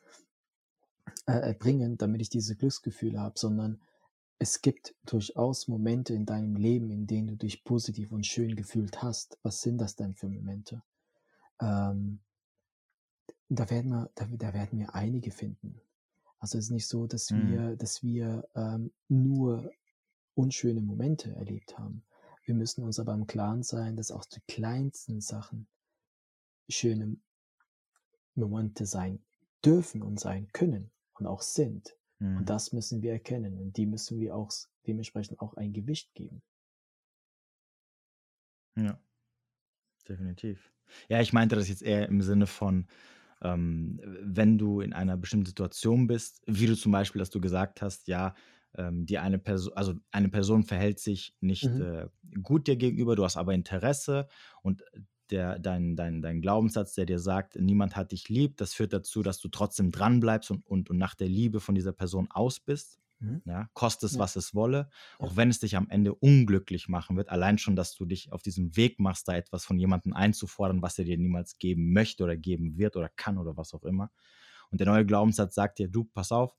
äh, 1.25 1.33
erbringen, 1.33 1.97
damit 1.97 2.21
ich 2.21 2.29
diese 2.29 2.55
Glücksgefühle 2.55 3.19
habe, 3.19 3.37
sondern 3.37 3.81
es 4.39 4.61
gibt 4.61 4.95
durchaus 5.05 5.67
Momente 5.67 6.13
in 6.13 6.25
deinem 6.25 6.55
Leben, 6.55 6.89
in 6.89 7.07
denen 7.07 7.27
du 7.27 7.35
dich 7.35 7.63
positiv 7.63 8.11
und 8.11 8.25
schön 8.25 8.55
gefühlt 8.55 9.01
hast. 9.01 9.37
Was 9.43 9.61
sind 9.61 9.77
das 9.77 9.95
denn 9.95 10.13
für 10.13 10.27
Momente? 10.27 10.83
Ähm, 11.61 12.19
da 13.49 13.69
werden 13.69 13.91
wir, 13.91 14.09
da, 14.15 14.25
da 14.25 14.53
werden 14.53 14.79
wir 14.79 14.93
einige 14.93 15.31
finden. 15.31 15.79
Also 16.39 16.57
es 16.57 16.65
ist 16.65 16.71
nicht 16.71 16.87
so, 16.87 17.07
dass 17.07 17.31
mhm. 17.31 17.49
wir, 17.49 17.75
dass 17.75 18.03
wir 18.03 18.47
ähm, 18.55 18.91
nur 19.07 19.71
unschöne 20.35 20.81
Momente 20.81 21.33
erlebt 21.35 21.77
haben. 21.77 22.03
Wir 22.45 22.55
müssen 22.55 22.83
uns 22.83 22.99
aber 22.99 23.13
im 23.13 23.27
Klaren 23.27 23.63
sein, 23.63 23.95
dass 23.95 24.11
auch 24.11 24.25
die 24.25 24.41
kleinsten 24.47 25.19
Sachen 25.19 25.67
schöne 26.69 27.17
Momente 28.35 28.85
sein 28.85 29.23
dürfen 29.63 30.01
und 30.03 30.19
sein 30.19 30.47
können 30.51 30.91
und 31.15 31.25
auch 31.25 31.41
sind. 31.41 31.97
Mhm. 32.19 32.37
Und 32.37 32.49
das 32.49 32.71
müssen 32.71 33.01
wir 33.01 33.11
erkennen 33.11 33.57
und 33.57 33.77
die 33.77 33.85
müssen 33.85 34.19
wir 34.19 34.35
auch 34.35 34.51
dementsprechend 34.85 35.39
auch 35.39 35.55
ein 35.55 35.73
Gewicht 35.73 36.13
geben. 36.13 36.41
Ja, 38.75 38.99
definitiv. 40.07 40.71
Ja, 41.09 41.21
ich 41.21 41.33
meinte 41.33 41.55
das 41.55 41.69
jetzt 41.69 41.81
eher 41.81 42.07
im 42.07 42.21
Sinne 42.21 42.45
von, 42.45 42.87
ähm, 43.41 43.99
wenn 44.03 44.57
du 44.57 44.81
in 44.81 44.93
einer 44.93 45.17
bestimmten 45.17 45.47
Situation 45.47 46.07
bist, 46.07 46.43
wie 46.45 46.67
du 46.67 46.75
zum 46.75 46.91
Beispiel, 46.91 47.19
dass 47.19 47.29
du 47.29 47.41
gesagt 47.41 47.81
hast, 47.81 48.07
ja, 48.07 48.35
ähm, 48.77 49.05
die 49.05 49.17
eine 49.17 49.39
Person, 49.39 49.73
also 49.75 49.93
eine 50.11 50.29
Person 50.29 50.63
verhält 50.63 50.99
sich 50.99 51.35
nicht 51.39 51.65
mhm. 51.65 51.81
äh, 51.81 52.07
gut 52.41 52.67
dir 52.67 52.75
gegenüber, 52.75 53.15
du 53.15 53.23
hast 53.23 53.37
aber 53.37 53.53
Interesse 53.53 54.27
und 54.61 54.83
der, 55.31 55.59
dein, 55.59 55.95
dein, 55.95 56.21
dein 56.21 56.41
Glaubenssatz, 56.41 56.93
der 56.93 57.05
dir 57.05 57.19
sagt, 57.19 57.55
niemand 57.55 57.95
hat 57.95 58.11
dich 58.11 58.29
lieb, 58.29 58.57
das 58.57 58.73
führt 58.73 58.93
dazu, 58.93 59.23
dass 59.23 59.39
du 59.39 59.49
trotzdem 59.49 59.91
dranbleibst 59.91 60.51
und, 60.51 60.65
und, 60.67 60.89
und 60.89 60.97
nach 60.97 61.15
der 61.15 61.27
Liebe 61.27 61.59
von 61.59 61.75
dieser 61.75 61.93
Person 61.93 62.27
aus 62.29 62.59
bist. 62.59 62.99
Mhm. 63.19 63.41
Ja, 63.45 63.69
kostet 63.73 64.09
es, 64.09 64.15
ja. 64.15 64.19
was 64.19 64.35
es 64.35 64.53
wolle, 64.53 64.89
auch 65.19 65.31
ja. 65.31 65.37
wenn 65.37 65.49
es 65.49 65.59
dich 65.59 65.77
am 65.77 65.89
Ende 65.89 66.13
unglücklich 66.13 66.89
machen 66.89 67.15
wird. 67.15 67.29
Allein 67.29 67.57
schon, 67.57 67.75
dass 67.75 67.95
du 67.95 68.05
dich 68.05 68.31
auf 68.33 68.41
diesem 68.41 68.75
Weg 68.75 68.99
machst, 68.99 69.27
da 69.27 69.35
etwas 69.35 69.63
von 69.63 69.79
jemandem 69.79 70.13
einzufordern, 70.13 70.81
was 70.81 70.99
er 70.99 71.05
dir 71.05 71.17
niemals 71.17 71.57
geben 71.57 71.93
möchte 71.93 72.23
oder 72.23 72.35
geben 72.35 72.77
wird 72.77 72.97
oder 72.97 73.09
kann 73.15 73.37
oder 73.37 73.55
was 73.55 73.73
auch 73.73 73.83
immer. 73.83 74.11
Und 74.69 74.81
der 74.81 74.87
neue 74.87 75.05
Glaubenssatz 75.05 75.55
sagt 75.55 75.79
dir, 75.79 75.87
du, 75.87 76.03
pass 76.03 76.33
auf, 76.33 76.53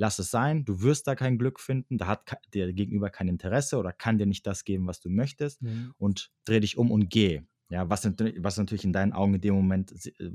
lass 0.00 0.18
es 0.18 0.30
sein, 0.30 0.64
du 0.64 0.80
wirst 0.80 1.06
da 1.06 1.14
kein 1.14 1.36
Glück 1.36 1.60
finden, 1.60 1.98
da 1.98 2.06
hat 2.06 2.38
der 2.54 2.72
Gegenüber 2.72 3.10
kein 3.10 3.28
Interesse 3.28 3.76
oder 3.76 3.92
kann 3.92 4.16
dir 4.16 4.24
nicht 4.24 4.46
das 4.46 4.64
geben, 4.64 4.86
was 4.86 4.98
du 5.00 5.10
möchtest 5.10 5.60
mhm. 5.60 5.92
und 5.98 6.30
dreh 6.46 6.60
dich 6.60 6.78
um 6.78 6.90
und 6.90 7.10
geh. 7.10 7.42
Ja, 7.68 7.88
was, 7.88 8.04
was 8.04 8.56
natürlich 8.56 8.84
in 8.84 8.94
deinen 8.94 9.12
Augen 9.12 9.34
in 9.34 9.42
dem 9.42 9.54
Moment, 9.54 9.92
äh, 9.92 10.30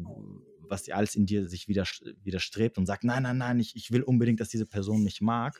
was 0.69 0.87
alles 0.89 1.15
in 1.15 1.25
dir 1.25 1.49
sich 1.49 1.67
wieder, 1.67 1.83
widerstrebt 2.21 2.77
und 2.77 2.85
sagt, 2.85 3.03
nein, 3.03 3.23
nein, 3.23 3.39
nein, 3.39 3.59
ich, 3.59 3.75
ich 3.75 3.91
will 3.91 4.03
unbedingt, 4.03 4.39
dass 4.39 4.49
diese 4.49 4.67
Person 4.67 5.03
mich 5.03 5.19
mag. 5.19 5.59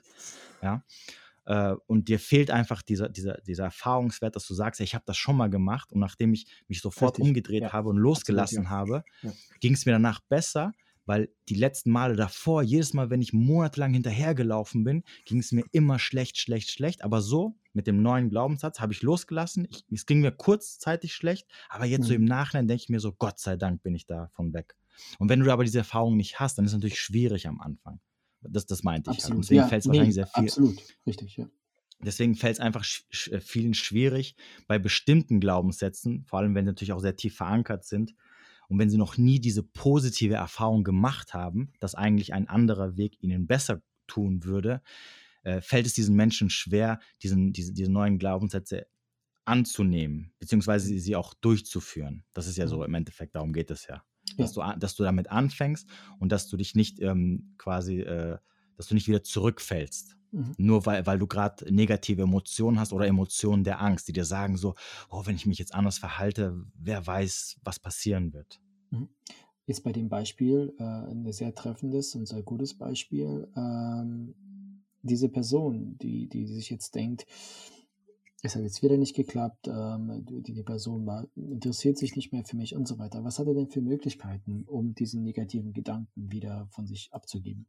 Ja. 0.61 0.83
Äh, 1.45 1.75
und 1.87 2.07
dir 2.07 2.19
fehlt 2.19 2.51
einfach 2.51 2.83
dieser, 2.83 3.09
dieser, 3.09 3.41
dieser 3.41 3.65
Erfahrungswert, 3.65 4.35
dass 4.35 4.45
du 4.45 4.53
sagst, 4.53 4.81
ich 4.81 4.93
habe 4.93 5.03
das 5.07 5.17
schon 5.17 5.35
mal 5.35 5.49
gemacht 5.49 5.91
und 5.91 5.99
nachdem 5.99 6.31
ich 6.33 6.45
mich 6.67 6.79
sofort 6.79 7.17
Richtig. 7.17 7.27
umgedreht 7.27 7.63
ja. 7.63 7.73
habe 7.73 7.89
und 7.89 7.97
losgelassen 7.97 8.67
Absolut, 8.67 9.03
ja. 9.23 9.29
habe, 9.31 9.37
ging 9.59 9.73
es 9.73 9.87
mir 9.87 9.93
danach 9.93 10.21
besser, 10.29 10.73
weil 11.05 11.29
die 11.49 11.55
letzten 11.55 11.91
Male 11.91 12.15
davor, 12.15 12.63
jedes 12.63 12.93
Mal, 12.93 13.09
wenn 13.09 13.21
ich 13.21 13.33
monatelang 13.33 13.93
hinterhergelaufen 13.93 14.83
bin, 14.83 15.03
ging 15.25 15.39
es 15.39 15.51
mir 15.51 15.63
immer 15.71 15.99
schlecht, 15.99 16.37
schlecht, 16.37 16.71
schlecht. 16.71 17.03
Aber 17.03 17.21
so 17.21 17.55
mit 17.73 17.87
dem 17.87 18.01
neuen 18.01 18.29
Glaubenssatz 18.29 18.79
habe 18.79 18.93
ich 18.93 19.01
losgelassen. 19.01 19.67
Ich, 19.69 19.83
es 19.91 20.05
ging 20.05 20.21
mir 20.21 20.31
kurzzeitig 20.31 21.13
schlecht, 21.13 21.47
aber 21.69 21.85
jetzt 21.85 22.03
mhm. 22.03 22.07
so 22.07 22.13
im 22.15 22.25
Nachhinein 22.25 22.67
denke 22.67 22.83
ich 22.83 22.89
mir 22.89 22.99
so, 22.99 23.11
Gott 23.11 23.39
sei 23.39 23.55
Dank 23.55 23.83
bin 23.83 23.93
ich 23.95 24.05
davon 24.05 24.53
weg. 24.53 24.75
Und 25.19 25.29
wenn 25.29 25.41
du 25.41 25.51
aber 25.51 25.63
diese 25.63 25.79
Erfahrung 25.79 26.15
nicht 26.17 26.39
hast, 26.39 26.57
dann 26.57 26.65
ist 26.65 26.71
es 26.71 26.75
natürlich 26.75 26.99
schwierig 26.99 27.47
am 27.47 27.59
Anfang. 27.59 27.99
Das, 28.41 28.65
das 28.65 28.83
meinte 28.83 29.11
ich. 29.11 29.23
Halt. 29.23 29.31
Absolut. 29.31 29.37
Halt. 29.37 29.43
Deswegen 29.43 29.61
ja, 29.61 29.67
fällt 29.67 29.79
es 29.81 29.85
nee, 29.85 29.91
wahrscheinlich 29.91 30.15
sehr 30.15 30.27
viel. 30.27 30.43
Absolut, 30.43 30.77
richtig, 31.05 31.37
ja. 31.37 31.49
deswegen 31.99 32.35
fällt 32.35 32.53
es 32.53 32.59
einfach 32.59 32.83
sch 32.83 33.27
äh, 33.31 33.41
vielen 33.41 33.73
schwierig, 33.73 34.35
bei 34.67 34.79
bestimmten 34.79 35.39
Glaubenssätzen, 35.39 36.23
vor 36.25 36.39
allem 36.39 36.55
wenn 36.55 36.65
sie 36.65 36.71
natürlich 36.71 36.93
auch 36.93 36.99
sehr 36.99 37.15
tief 37.15 37.35
verankert 37.35 37.85
sind 37.85 38.15
und 38.69 38.79
wenn 38.79 38.89
sie 38.89 38.97
noch 38.97 39.17
nie 39.17 39.39
diese 39.39 39.63
positive 39.63 40.35
Erfahrung 40.35 40.83
gemacht 40.83 41.33
haben, 41.33 41.73
dass 41.79 41.95
eigentlich 41.95 42.33
ein 42.33 42.47
anderer 42.47 42.97
Weg 42.97 43.21
ihnen 43.21 43.47
besser 43.47 43.81
tun 44.07 44.43
würde, 44.43 44.81
äh, 45.43 45.61
fällt 45.61 45.85
es 45.85 45.93
diesen 45.93 46.15
Menschen 46.15 46.49
schwer, 46.49 46.99
diesen, 47.23 47.53
diese, 47.53 47.73
diese 47.73 47.91
neuen 47.91 48.17
Glaubenssätze 48.17 48.87
anzunehmen, 49.45 50.33
beziehungsweise 50.39 50.97
sie, 50.99 51.15
auch 51.15 51.33
durchzuführen. 51.35 52.25
Das 52.33 52.47
ist 52.47 52.57
ja 52.57 52.67
so 52.67 52.83
im 52.83 52.93
Endeffekt, 52.95 53.35
darum 53.35 53.53
geht 53.53 53.71
es 53.71 53.87
ja. 53.87 54.03
Dass. 54.37 54.53
Du, 54.53 54.63
dass 54.79 54.95
du 54.95 55.03
damit 55.03 55.29
anfängst 55.29 55.87
und 56.19 56.31
dass 56.31 56.47
du 56.47 56.57
dich 56.57 56.73
nicht 56.73 56.99
ähm, 56.99 57.53
quasi, 57.59 57.99
äh, 57.99 58.39
dass 58.77 58.87
du 58.87 58.93
nicht 58.93 59.07
wieder 59.07 59.23
zurückfällst. 59.23 60.15
Mhm. 60.31 60.53
Nur 60.57 60.85
weil, 60.85 61.05
weil 61.05 61.19
du 61.19 61.27
gerade 61.27 61.73
negative 61.73 62.23
Emotionen 62.23 62.79
hast 62.79 62.93
oder 62.93 63.07
Emotionen 63.07 63.63
der 63.63 63.81
Angst, 63.81 64.07
die 64.07 64.13
dir 64.13 64.25
sagen 64.25 64.57
so, 64.57 64.75
oh, 65.09 65.25
wenn 65.25 65.35
ich 65.35 65.45
mich 65.45 65.59
jetzt 65.59 65.73
anders 65.73 65.97
verhalte, 65.97 66.61
wer 66.77 67.05
weiß, 67.05 67.57
was 67.63 67.79
passieren 67.79 68.33
wird. 68.33 68.59
Mhm. 68.91 69.09
Jetzt 69.67 69.83
bei 69.83 69.91
dem 69.91 70.09
Beispiel, 70.09 70.75
äh, 70.77 70.83
ein 70.83 71.31
sehr 71.31 71.55
treffendes 71.55 72.13
und 72.15 72.27
sehr 72.27 72.43
gutes 72.43 72.75
Beispiel, 72.75 73.47
ähm, 73.55 74.35
diese 75.01 75.29
Person, 75.29 75.97
die, 75.99 76.27
die 76.27 76.45
sich 76.47 76.69
jetzt 76.69 76.93
denkt, 76.95 77.25
es 78.43 78.55
hat 78.55 78.61
jetzt 78.61 78.83
wieder 78.83 78.97
nicht 78.97 79.15
geklappt, 79.15 79.67
ähm, 79.67 80.23
die, 80.25 80.53
die 80.53 80.63
Person 80.63 81.05
war, 81.05 81.27
interessiert 81.35 81.97
sich 81.97 82.15
nicht 82.15 82.31
mehr 82.31 82.43
für 82.43 82.57
mich 82.57 82.75
und 82.75 82.87
so 82.87 82.99
weiter. 82.99 83.23
Was 83.23 83.39
hat 83.39 83.47
er 83.47 83.55
denn 83.55 83.69
für 83.69 83.81
Möglichkeiten, 83.81 84.65
um 84.67 84.93
diesen 84.93 85.23
negativen 85.23 85.73
Gedanken 85.73 86.31
wieder 86.31 86.67
von 86.69 86.85
sich 86.85 87.09
abzugeben? 87.11 87.65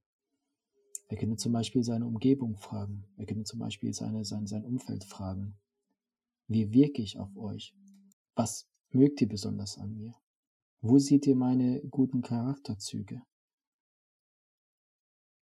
Er 1.08 1.16
könnte 1.16 1.36
zum 1.36 1.52
Beispiel 1.52 1.84
seine 1.84 2.06
Umgebung 2.06 2.56
fragen. 2.56 3.04
Er 3.16 3.26
könnte 3.26 3.44
zum 3.44 3.60
Beispiel 3.60 3.92
seine, 3.92 4.24
sein, 4.24 4.46
sein 4.46 4.64
Umfeld 4.64 5.04
fragen. 5.04 5.56
Wie 6.48 6.72
wirke 6.72 7.02
ich 7.02 7.18
auf 7.18 7.36
euch? 7.36 7.74
Was 8.34 8.68
mögt 8.90 9.20
ihr 9.20 9.28
besonders 9.28 9.78
an 9.78 9.94
mir? 9.94 10.14
Wo 10.80 10.98
seht 10.98 11.26
ihr 11.26 11.36
meine 11.36 11.80
guten 11.88 12.22
Charakterzüge? 12.22 13.22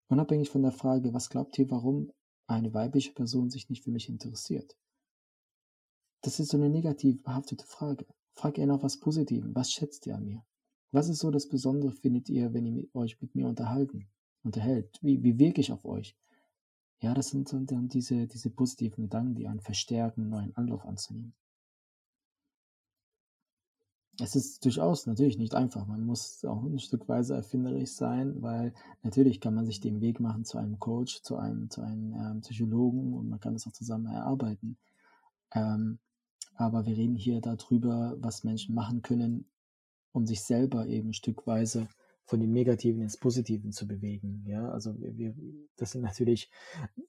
Unabhängig 0.07 0.49
von 0.49 0.63
der 0.63 0.71
Frage, 0.71 1.13
was 1.13 1.29
glaubt 1.29 1.57
ihr, 1.59 1.69
warum 1.69 2.11
eine 2.47 2.73
weibliche 2.73 3.13
Person 3.13 3.49
sich 3.49 3.69
nicht 3.69 3.83
für 3.83 3.91
mich 3.91 4.09
interessiert? 4.09 4.75
Das 6.21 6.39
ist 6.39 6.49
so 6.49 6.57
eine 6.57 6.69
negativ 6.69 7.21
behaftete 7.23 7.65
Frage. 7.65 8.05
Frag 8.33 8.57
eher 8.57 8.67
nach 8.67 8.83
was 8.83 8.99
Positivem. 8.99 9.53
Was 9.55 9.71
schätzt 9.71 10.05
ihr 10.07 10.15
an 10.15 10.25
mir? 10.25 10.45
Was 10.91 11.09
ist 11.09 11.19
so 11.19 11.29
das 11.29 11.47
Besondere, 11.47 11.91
findet 11.91 12.29
ihr, 12.29 12.53
wenn 12.53 12.65
ihr 12.65 12.87
euch 12.93 13.21
mit 13.21 13.35
mir 13.35 13.47
unterhalten? 13.47 14.09
Unterhält. 14.43 14.99
Wie, 15.01 15.23
wie 15.23 15.37
wirke 15.39 15.61
ich 15.61 15.71
auf 15.71 15.85
euch? 15.85 16.15
Ja, 17.01 17.13
das 17.13 17.29
sind 17.29 17.51
dann 17.53 17.87
diese, 17.87 18.27
diese 18.27 18.49
positiven 18.49 19.03
Gedanken, 19.03 19.35
die 19.35 19.47
einen 19.47 19.61
verstärken, 19.61 20.21
einen 20.21 20.29
neuen 20.29 20.55
Anlauf 20.57 20.85
anzunehmen. 20.85 21.33
Es 24.21 24.35
ist 24.35 24.65
durchaus 24.65 25.05
natürlich 25.05 25.37
nicht 25.37 25.55
einfach. 25.55 25.87
Man 25.87 26.05
muss 26.05 26.43
auch 26.43 26.61
ein 26.63 26.79
Stück 26.79 27.07
weise 27.07 27.35
erfinderisch 27.35 27.91
sein, 27.91 28.41
weil 28.41 28.73
natürlich 29.01 29.39
kann 29.39 29.55
man 29.55 29.65
sich 29.65 29.79
den 29.79 30.01
Weg 30.01 30.19
machen 30.19 30.43
zu 30.43 30.57
einem 30.57 30.77
Coach, 30.77 31.21
zu 31.21 31.37
einem, 31.37 31.69
zu 31.69 31.81
einem 31.81 32.13
ähm, 32.13 32.41
Psychologen 32.41 33.13
und 33.13 33.29
man 33.29 33.39
kann 33.39 33.53
das 33.53 33.65
auch 33.65 33.71
zusammen 33.71 34.07
erarbeiten. 34.07 34.77
Ähm, 35.53 35.99
aber 36.55 36.85
wir 36.85 36.97
reden 36.97 37.15
hier 37.15 37.39
darüber, 37.39 38.17
was 38.19 38.43
Menschen 38.43 38.75
machen 38.75 39.01
können, 39.01 39.45
um 40.11 40.25
sich 40.27 40.43
selber 40.43 40.87
eben 40.87 41.13
stückweise 41.13 41.87
von 42.29 42.39
dem 42.39 42.51
Negativen 42.51 43.01
ins 43.01 43.17
Positiven 43.17 43.71
zu 43.71 43.87
bewegen. 43.87 44.43
Ja, 44.45 44.69
also 44.69 44.93
wir, 44.99 45.33
das 45.77 45.91
sind 45.91 46.03
natürlich 46.03 46.51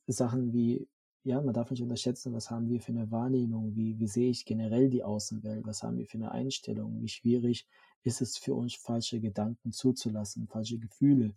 Sachen 0.06 0.54
wie, 0.54 0.88
ja, 1.24 1.42
man 1.42 1.52
darf 1.52 1.70
nicht 1.70 1.82
unterschätzen, 1.82 2.32
was 2.32 2.50
haben 2.50 2.70
wir 2.70 2.80
für 2.80 2.92
eine 2.92 3.10
Wahrnehmung, 3.10 3.76
wie, 3.76 3.98
wie 3.98 4.06
sehe 4.06 4.30
ich 4.30 4.46
generell 4.46 4.88
die 4.88 5.04
Außenwelt, 5.04 5.66
was 5.66 5.82
haben 5.82 5.98
wir 5.98 6.06
für 6.06 6.16
eine 6.16 6.32
Einstellung, 6.32 7.02
wie 7.02 7.08
schwierig 7.08 7.68
ist 8.02 8.22
es 8.22 8.38
für 8.38 8.54
uns, 8.54 8.74
falsche 8.74 9.20
Gedanken 9.20 9.72
zuzulassen, 9.72 10.48
falsche 10.48 10.78
Gefühle 10.78 11.34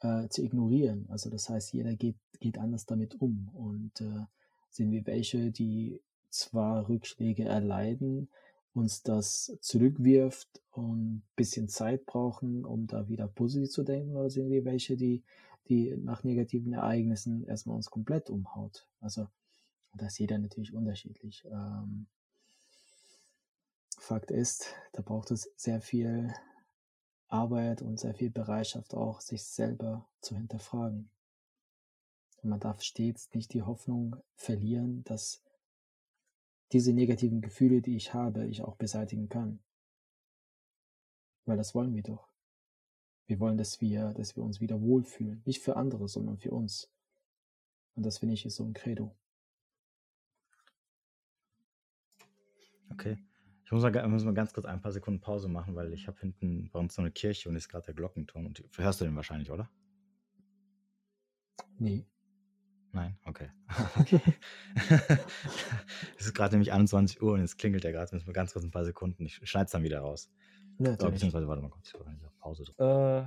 äh, 0.00 0.26
zu 0.28 0.42
ignorieren. 0.42 1.06
Also 1.08 1.30
das 1.30 1.48
heißt, 1.48 1.72
jeder 1.74 1.94
geht, 1.94 2.16
geht 2.40 2.58
anders 2.58 2.86
damit 2.86 3.14
um 3.20 3.50
und 3.54 4.00
äh, 4.00 4.26
sind 4.68 4.90
wir 4.90 5.06
welche, 5.06 5.52
die 5.52 6.00
zwar 6.28 6.88
Rückschläge 6.88 7.44
erleiden, 7.44 8.28
uns 8.74 9.02
das 9.02 9.56
zurückwirft 9.60 10.62
und 10.70 11.16
ein 11.16 11.22
bisschen 11.36 11.68
Zeit 11.68 12.06
brauchen, 12.06 12.64
um 12.64 12.86
da 12.86 13.08
wieder 13.08 13.28
positiv 13.28 13.70
zu 13.70 13.82
denken, 13.82 14.16
oder 14.16 14.30
sind 14.30 14.50
wir 14.50 14.64
welche, 14.64 14.96
die, 14.96 15.22
die 15.68 15.94
nach 15.96 16.24
negativen 16.24 16.72
Ereignissen 16.72 17.44
erstmal 17.44 17.76
uns 17.76 17.90
komplett 17.90 18.30
umhaut? 18.30 18.86
Also, 19.00 19.28
da 19.94 20.06
ist 20.06 20.18
jeder 20.18 20.38
natürlich 20.38 20.72
unterschiedlich. 20.72 21.44
Ähm, 21.50 22.06
Fakt 23.98 24.30
ist, 24.30 24.74
da 24.92 25.02
braucht 25.02 25.30
es 25.30 25.52
sehr 25.56 25.80
viel 25.80 26.32
Arbeit 27.28 27.82
und 27.82 28.00
sehr 28.00 28.14
viel 28.14 28.30
Bereitschaft 28.30 28.94
auch, 28.94 29.20
sich 29.20 29.44
selber 29.44 30.08
zu 30.20 30.34
hinterfragen. 30.34 31.08
Und 32.42 32.50
man 32.50 32.58
darf 32.58 32.82
stets 32.82 33.32
nicht 33.32 33.52
die 33.52 33.62
Hoffnung 33.62 34.16
verlieren, 34.34 35.04
dass 35.04 35.42
diese 36.72 36.92
negativen 36.92 37.40
Gefühle, 37.40 37.82
die 37.82 37.96
ich 37.96 38.14
habe, 38.14 38.46
ich 38.46 38.62
auch 38.62 38.76
beseitigen 38.76 39.28
kann. 39.28 39.60
Weil 41.44 41.56
das 41.56 41.74
wollen 41.74 41.94
wir 41.94 42.02
doch. 42.02 42.32
Wir 43.26 43.40
wollen, 43.40 43.58
dass 43.58 43.80
wir, 43.80 44.12
dass 44.14 44.36
wir 44.36 44.42
uns 44.42 44.60
wieder 44.60 44.80
wohlfühlen. 44.80 45.42
Nicht 45.44 45.62
für 45.62 45.76
andere, 45.76 46.08
sondern 46.08 46.38
für 46.38 46.50
uns. 46.50 46.90
Und 47.94 48.06
das 48.06 48.18
finde 48.18 48.34
ich 48.34 48.46
ist 48.46 48.56
so 48.56 48.64
ein 48.64 48.72
Credo. 48.72 49.14
Okay. 52.90 53.18
Ich 53.64 53.72
muss 53.72 53.82
mal, 53.82 54.08
muss 54.08 54.24
mal 54.24 54.34
ganz 54.34 54.52
kurz 54.52 54.66
ein 54.66 54.82
paar 54.82 54.92
Sekunden 54.92 55.20
Pause 55.20 55.48
machen, 55.48 55.74
weil 55.74 55.92
ich 55.92 56.06
habe 56.06 56.20
hinten 56.20 56.70
bei 56.70 56.78
uns 56.78 56.94
so 56.94 57.02
eine 57.02 57.10
Kirche 57.10 57.48
und 57.48 57.56
ist 57.56 57.68
gerade 57.68 57.86
der 57.86 57.94
Glockenton. 57.94 58.46
Und 58.46 58.64
hörst 58.76 59.00
du 59.00 59.04
den 59.04 59.16
wahrscheinlich, 59.16 59.50
oder? 59.50 59.70
Nee. 61.78 62.06
Nein? 62.92 63.16
Okay. 63.24 63.50
es 66.18 66.26
ist 66.26 66.34
gerade 66.34 66.54
nämlich 66.54 66.72
21 66.72 67.22
Uhr 67.22 67.32
und 67.32 67.40
jetzt 67.40 67.58
klingelt 67.58 67.84
der 67.84 67.92
gerade. 67.92 68.14
Müssen 68.14 68.26
wir 68.26 68.34
ganz 68.34 68.52
kurz 68.52 68.64
ein 68.64 68.70
paar 68.70 68.84
Sekunden. 68.84 69.24
Ich 69.24 69.40
schneide 69.48 69.66
es 69.66 69.70
dann 69.72 69.82
wieder 69.82 70.00
raus. 70.00 70.30
Ja, 70.78 70.94
oh, 71.00 71.10
beziehungsweise, 71.10 71.48
warte 71.48 71.62
mal 71.62 71.70
kurz. 71.70 71.92
Pause. 72.38 72.64
Äh, 72.78 73.24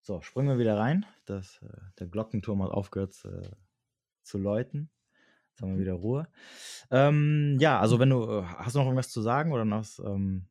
so, 0.00 0.20
springen 0.22 0.48
wir 0.48 0.58
wieder 0.58 0.76
rein. 0.76 1.06
Das, 1.24 1.62
äh, 1.62 1.68
der 1.98 2.08
Glockenturm 2.08 2.62
hat 2.62 2.72
aufgehört 2.72 3.14
äh, 3.24 3.48
zu 4.22 4.38
läuten. 4.38 4.90
Jetzt 5.50 5.62
haben 5.62 5.74
wir 5.74 5.80
wieder 5.80 5.92
Ruhe. 5.92 6.26
Ähm, 6.90 7.56
ja, 7.60 7.78
also 7.78 8.00
wenn 8.00 8.10
du, 8.10 8.24
äh, 8.24 8.42
hast 8.42 8.74
du 8.74 8.80
noch 8.80 8.86
irgendwas 8.86 9.10
zu 9.10 9.22
sagen 9.22 9.52
oder 9.52 9.64
noch, 9.64 9.86
ähm, 10.04 10.48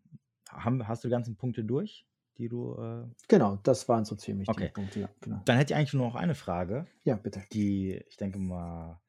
haben, 0.50 0.88
hast 0.88 1.04
du 1.04 1.10
die 1.10 1.12
ganzen 1.12 1.36
Punkte 1.36 1.66
durch? 1.66 2.06
Die 2.38 2.50
du. 2.50 2.76
Äh 2.76 3.08
genau, 3.28 3.58
das 3.64 3.88
waren 3.90 4.06
so 4.06 4.16
ziemlich 4.16 4.50
okay. 4.50 4.68
die 4.68 4.74
Punkte, 4.74 5.00
ja. 5.02 5.10
Genau. 5.22 5.42
Dann 5.46 5.58
hätte 5.58 5.74
ich 5.74 5.78
eigentlich 5.78 5.94
nur 5.94 6.08
noch 6.08 6.16
eine 6.16 6.36
Frage. 6.36 6.86
Ja, 7.04 7.16
bitte. 7.16 7.44
Die, 7.52 8.04
ich 8.08 8.18
denke 8.18 8.40
mal, 8.40 9.02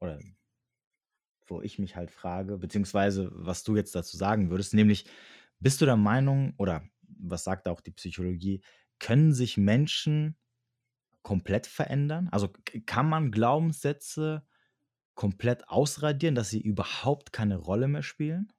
oder 0.00 0.18
wo 1.46 1.62
ich 1.62 1.78
mich 1.78 1.96
halt 1.96 2.10
frage, 2.10 2.58
beziehungsweise 2.58 3.30
was 3.32 3.64
du 3.64 3.76
jetzt 3.76 3.94
dazu 3.94 4.16
sagen 4.16 4.50
würdest, 4.50 4.74
nämlich, 4.74 5.06
bist 5.60 5.80
du 5.80 5.86
der 5.86 5.96
Meinung, 5.96 6.54
oder 6.58 6.82
was 7.02 7.44
sagt 7.44 7.68
auch 7.68 7.80
die 7.80 7.90
Psychologie, 7.90 8.62
können 8.98 9.32
sich 9.32 9.56
Menschen 9.56 10.36
komplett 11.22 11.66
verändern? 11.66 12.28
Also 12.30 12.50
kann 12.86 13.08
man 13.08 13.30
Glaubenssätze 13.30 14.46
komplett 15.14 15.68
ausradieren, 15.68 16.34
dass 16.34 16.50
sie 16.50 16.60
überhaupt 16.60 17.32
keine 17.32 17.56
Rolle 17.56 17.88
mehr 17.88 18.02
spielen? 18.02 18.52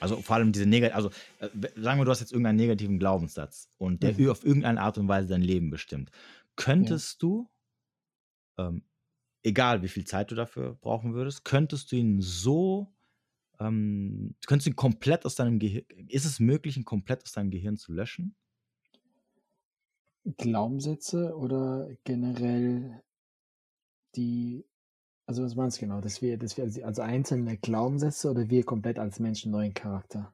Also 0.00 0.16
vor 0.20 0.36
allem 0.36 0.52
diese 0.52 0.66
negativ, 0.66 0.96
also 0.96 1.10
äh, 1.38 1.48
sagen 1.76 2.00
wir, 2.00 2.04
du 2.04 2.10
hast 2.10 2.20
jetzt 2.20 2.32
irgendeinen 2.32 2.56
negativen 2.56 2.98
Glaubenssatz 2.98 3.68
und 3.78 4.02
der 4.02 4.18
mhm. 4.18 4.30
auf 4.30 4.44
irgendeine 4.44 4.80
Art 4.80 4.98
und 4.98 5.08
Weise 5.08 5.28
dein 5.28 5.42
Leben 5.42 5.70
bestimmt. 5.70 6.10
Könntest 6.56 7.22
ja. 7.22 7.28
du, 7.28 7.50
ähm, 8.58 8.82
egal 9.42 9.82
wie 9.82 9.88
viel 9.88 10.04
Zeit 10.04 10.30
du 10.30 10.34
dafür 10.34 10.74
brauchen 10.80 11.14
würdest, 11.14 11.44
könntest 11.44 11.92
du 11.92 11.96
ihn 11.96 12.20
so, 12.20 12.92
ähm, 13.60 14.34
könntest 14.46 14.66
du 14.66 14.70
ihn 14.70 14.76
komplett 14.76 15.24
aus 15.24 15.34
deinem 15.34 15.58
Gehirn, 15.58 15.84
ist 16.08 16.24
es 16.24 16.40
möglich, 16.40 16.76
ihn 16.76 16.84
komplett 16.84 17.22
aus 17.22 17.32
deinem 17.32 17.50
Gehirn 17.50 17.76
zu 17.76 17.92
löschen? 17.92 18.34
Glaubenssätze 20.38 21.36
oder 21.36 21.88
generell 22.04 23.02
die 24.16 24.64
also 25.26 25.42
was 25.42 25.54
meinst 25.54 25.78
du 25.78 25.86
genau? 25.86 26.00
Dass 26.00 26.22
wir, 26.22 26.36
dass 26.36 26.56
wir 26.56 26.64
als 26.86 26.98
einzelne 26.98 27.56
Glaubenssätze 27.56 28.30
oder 28.30 28.50
wir 28.50 28.64
komplett 28.64 28.98
als 28.98 29.20
Menschen 29.20 29.52
neuen 29.52 29.74
Charakter? 29.74 30.32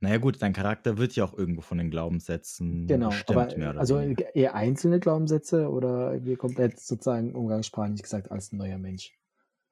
Naja 0.00 0.18
gut, 0.18 0.40
dein 0.40 0.52
Charakter 0.52 0.96
wird 0.96 1.16
ja 1.16 1.24
auch 1.24 1.36
irgendwo 1.36 1.60
von 1.60 1.78
den 1.78 1.90
Glaubenssätzen 1.90 2.86
genau, 2.86 3.08
bestimmt, 3.08 3.38
aber, 3.38 3.70
oder 3.70 3.80
Also 3.80 4.00
weniger. 4.00 4.34
eher 4.34 4.54
einzelne 4.54 5.00
Glaubenssätze 5.00 5.68
oder 5.68 6.24
wir 6.24 6.36
komplett 6.36 6.78
sozusagen 6.78 7.34
umgangssprachlich 7.34 8.02
gesagt 8.02 8.30
als 8.30 8.52
neuer 8.52 8.78
Mensch? 8.78 9.12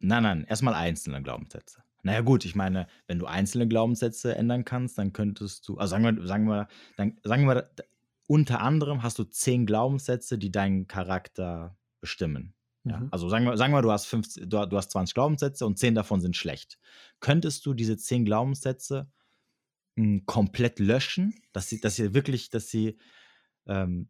Nein, 0.00 0.24
nein, 0.24 0.44
erstmal 0.48 0.74
einzelne 0.74 1.22
Glaubenssätze. 1.22 1.82
Naja 2.02 2.22
gut, 2.22 2.44
ich 2.44 2.56
meine, 2.56 2.88
wenn 3.06 3.18
du 3.18 3.26
einzelne 3.26 3.68
Glaubenssätze 3.68 4.34
ändern 4.34 4.64
kannst, 4.64 4.98
dann 4.98 5.12
könntest 5.12 5.66
du, 5.68 5.76
also 5.76 5.90
sagen 5.92 6.04
wir, 6.04 6.26
sagen 6.26 6.46
wir, 6.46 6.68
dann, 6.96 7.18
sagen 7.22 7.46
wir 7.46 7.68
unter 8.26 8.60
anderem 8.60 9.04
hast 9.04 9.18
du 9.18 9.24
zehn 9.24 9.64
Glaubenssätze, 9.66 10.38
die 10.38 10.50
deinen 10.50 10.88
Charakter 10.88 11.76
bestimmen. 12.00 12.55
Ja, 12.86 13.00
mhm. 13.00 13.08
also 13.10 13.28
sagen 13.28 13.44
wir, 13.44 13.56
sagen 13.56 13.72
wir 13.72 13.82
du, 13.82 13.90
hast 13.90 14.06
50, 14.06 14.48
du, 14.48 14.64
du 14.64 14.76
hast 14.76 14.92
20 14.92 15.14
Glaubenssätze 15.14 15.66
und 15.66 15.76
10 15.76 15.96
davon 15.96 16.20
sind 16.20 16.36
schlecht. 16.36 16.78
Könntest 17.18 17.66
du 17.66 17.74
diese 17.74 17.96
10 17.96 18.24
Glaubenssätze 18.24 19.10
mh, 19.96 20.04
hm, 20.04 20.26
komplett 20.26 20.78
löschen, 20.78 21.34
dass 21.52 21.68
sie, 21.68 21.80
dass 21.80 21.96
sie 21.96 22.14
wirklich, 22.14 22.48
dass 22.48 22.68
sie, 22.68 22.96
ähm, 23.66 24.08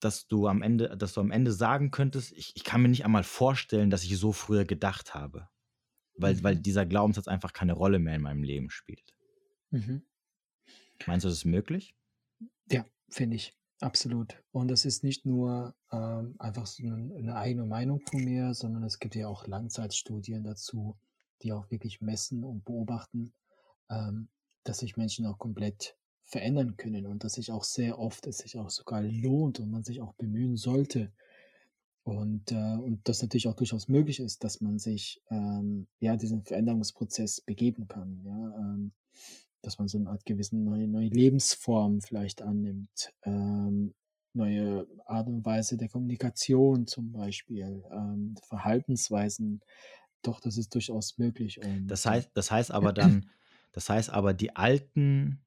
dass 0.00 0.28
du 0.28 0.48
am 0.48 0.60
Ende, 0.60 0.96
dass 0.98 1.14
du 1.14 1.22
am 1.22 1.30
Ende 1.30 1.50
sagen 1.50 1.90
könntest, 1.90 2.32
ich, 2.32 2.54
ich 2.54 2.62
kann 2.62 2.82
mir 2.82 2.88
nicht 2.88 3.06
einmal 3.06 3.24
vorstellen, 3.24 3.88
dass 3.88 4.04
ich 4.04 4.16
so 4.18 4.32
früher 4.32 4.66
gedacht 4.66 5.14
habe. 5.14 5.48
Weil, 6.14 6.34
mhm. 6.34 6.42
weil 6.42 6.56
dieser 6.56 6.84
Glaubenssatz 6.84 7.26
einfach 7.26 7.54
keine 7.54 7.72
Rolle 7.72 7.98
mehr 7.98 8.16
in 8.16 8.22
meinem 8.22 8.42
Leben 8.42 8.68
spielt. 8.68 9.14
Mhm. 9.70 10.02
Meinst 11.06 11.24
du, 11.24 11.28
das 11.28 11.38
ist 11.38 11.44
möglich? 11.46 11.94
Ja, 12.70 12.84
finde 13.08 13.36
ich. 13.36 13.54
Absolut. 13.80 14.42
Und 14.50 14.68
das 14.68 14.84
ist 14.84 15.04
nicht 15.04 15.24
nur 15.24 15.74
ähm, 15.92 16.34
einfach 16.38 16.66
so 16.66 16.84
eine, 16.84 17.14
eine 17.14 17.36
eigene 17.36 17.64
Meinung 17.64 18.00
von 18.00 18.24
mir, 18.24 18.52
sondern 18.54 18.82
es 18.82 18.98
gibt 18.98 19.14
ja 19.14 19.28
auch 19.28 19.46
Langzeitstudien 19.46 20.42
dazu, 20.42 20.98
die 21.42 21.52
auch 21.52 21.70
wirklich 21.70 22.00
messen 22.00 22.44
und 22.44 22.64
beobachten, 22.64 23.32
ähm, 23.88 24.28
dass 24.64 24.78
sich 24.78 24.96
Menschen 24.96 25.26
auch 25.26 25.38
komplett 25.38 25.96
verändern 26.24 26.76
können 26.76 27.06
und 27.06 27.22
dass 27.22 27.34
sich 27.34 27.52
auch 27.52 27.64
sehr 27.64 27.98
oft 27.98 28.26
es 28.26 28.38
sich 28.38 28.58
auch 28.58 28.68
sogar 28.68 29.02
lohnt 29.02 29.60
und 29.60 29.70
man 29.70 29.84
sich 29.84 30.00
auch 30.00 30.12
bemühen 30.14 30.56
sollte. 30.56 31.12
Und, 32.02 32.50
äh, 32.52 32.76
und 32.76 33.06
das 33.06 33.22
natürlich 33.22 33.46
auch 33.48 33.54
durchaus 33.54 33.86
möglich 33.86 34.18
ist, 34.18 34.42
dass 34.42 34.60
man 34.60 34.78
sich 34.78 35.22
ähm, 35.30 35.86
ja 36.00 36.16
diesen 36.16 36.42
Veränderungsprozess 36.42 37.42
begeben 37.42 37.86
kann. 37.86 38.22
Ja, 38.24 38.56
ähm, 38.58 38.92
dass 39.62 39.78
man 39.78 39.88
so 39.88 39.98
eine 39.98 40.10
Art 40.10 40.24
gewissen 40.24 40.64
neue, 40.64 40.86
neue 40.88 41.08
Lebensform 41.08 42.00
vielleicht 42.00 42.42
annimmt, 42.42 43.12
ähm, 43.24 43.94
neue 44.32 44.86
Art 45.06 45.26
und 45.26 45.44
Weise 45.44 45.76
der 45.76 45.88
Kommunikation 45.88 46.86
zum 46.86 47.12
Beispiel, 47.12 47.82
ähm, 47.90 48.34
Verhaltensweisen. 48.46 49.60
Doch, 50.22 50.40
das 50.40 50.56
ist 50.58 50.74
durchaus 50.74 51.18
möglich. 51.18 51.60
Und, 51.64 51.88
das 51.88 52.06
heißt, 52.06 52.30
das 52.34 52.50
heißt 52.50 52.70
aber 52.70 52.92
dann, 52.92 53.28
das 53.72 53.88
heißt 53.88 54.10
aber, 54.10 54.34
die 54.34 54.54
alten 54.54 55.44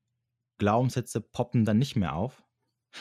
Glaubenssätze 0.58 1.22
poppen 1.22 1.66
dann 1.66 1.80
nicht 1.80 1.96
mehr 1.96 2.16
auf? 2.16 2.44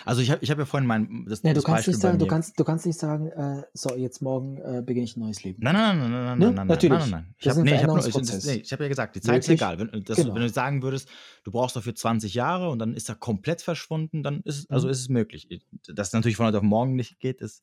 Also 0.05 0.23
ich 0.23 0.31
habe 0.31 0.43
ich 0.43 0.51
hab 0.51 0.59
ja 0.59 0.65
vorhin 0.65 0.87
mein 0.87 1.25
das, 1.29 1.43
nee, 1.43 1.51
du 1.51 1.57
das 1.57 1.65
kannst 1.65 1.79
Beispiel 1.79 1.95
nicht 1.95 2.03
sagen, 2.03 2.19
du 2.19 2.27
kannst, 2.27 2.59
du 2.59 2.65
kannst 2.65 2.87
nicht 2.87 2.99
sagen, 2.99 3.29
äh, 3.29 3.63
so 3.75 3.95
jetzt 3.97 4.23
morgen 4.23 4.59
äh, 4.59 4.83
beginne 4.85 5.05
ich 5.05 5.17
ein 5.17 5.21
neues 5.21 5.43
Leben. 5.43 5.63
Nein, 5.63 5.75
nein, 5.75 5.99
nein, 5.99 6.11
nein, 6.11 6.25
nein, 6.25 6.39
ne? 6.39 6.51
nein, 6.53 6.67
Natürlich. 6.67 6.99
nein, 6.99 7.11
nein, 7.11 7.25
nein. 7.25 7.35
Ich 7.39 7.49
habe 7.49 7.63
nee, 7.63 7.77
hab 7.77 7.87
nee, 7.87 8.63
hab 8.63 8.81
ja 8.81 8.89
gesagt, 8.89 9.17
die 9.17 9.21
Zeit 9.21 9.35
Wirklich? 9.35 9.49
ist 9.49 9.63
egal. 9.63 9.79
Wenn, 9.79 10.05
das, 10.05 10.17
genau. 10.17 10.35
wenn, 10.35 10.43
du 10.43 10.49
sagen 10.49 10.83
würdest, 10.83 11.09
du 11.45 11.51
brauchst 11.51 11.77
dafür 11.77 11.95
20 11.95 12.35
Jahre 12.35 12.71
und 12.71 12.79
dann 12.79 12.95
ist 12.95 13.09
er 13.09 13.17
komplett 13.17 13.63
verschwunden, 13.63 14.23
dann 14.23 14.41
ist 14.43 14.59
es, 14.59 14.71
also 14.71 14.87
mhm. 14.87 14.93
ist 14.93 15.01
es 15.01 15.09
möglich. 15.09 15.49
Dass 15.89 16.09
es 16.09 16.13
natürlich 16.13 16.37
von 16.37 16.47
heute 16.47 16.59
auf 16.59 16.65
morgen 16.65 16.95
nicht 16.95 17.19
geht, 17.19 17.41
ist, 17.41 17.63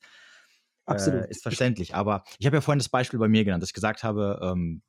Äh, 0.86 1.28
ist 1.28 1.42
verständlich. 1.42 1.94
Aber 1.94 2.24
ich 2.38 2.46
habe 2.46 2.56
ja 2.56 2.60
vorhin 2.60 2.78
das 2.78 2.88
Beispiel 2.88 3.18
bei 3.18 3.28
mir 3.28 3.44
genannt, 3.44 3.62
dass 3.62 3.70
ich 3.70 3.74
gesagt 3.74 4.04
habe, 4.04 4.40
ähm, 4.42 4.82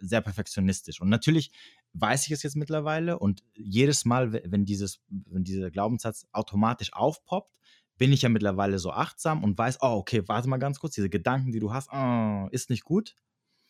sehr 0.00 0.20
perfektionistisch. 0.20 1.00
Und 1.00 1.08
natürlich 1.08 1.52
weiß 1.92 2.26
ich 2.26 2.32
es 2.32 2.42
jetzt 2.42 2.56
mittlerweile 2.56 3.18
und 3.18 3.42
jedes 3.54 4.04
Mal, 4.04 4.32
wenn, 4.32 4.64
dieses, 4.64 5.00
wenn 5.08 5.44
dieser 5.44 5.70
Glaubenssatz 5.70 6.26
automatisch 6.32 6.92
aufpoppt, 6.92 7.52
bin 7.98 8.12
ich 8.12 8.22
ja 8.22 8.28
mittlerweile 8.28 8.78
so 8.78 8.92
achtsam 8.92 9.44
und 9.44 9.58
weiß, 9.58 9.78
oh, 9.82 9.96
okay, 9.98 10.22
warte 10.26 10.48
mal 10.48 10.56
ganz 10.56 10.80
kurz, 10.80 10.94
diese 10.94 11.10
Gedanken, 11.10 11.52
die 11.52 11.60
du 11.60 11.72
hast, 11.72 11.90
oh, 11.92 12.48
ist 12.50 12.70
nicht 12.70 12.84
gut. 12.84 13.14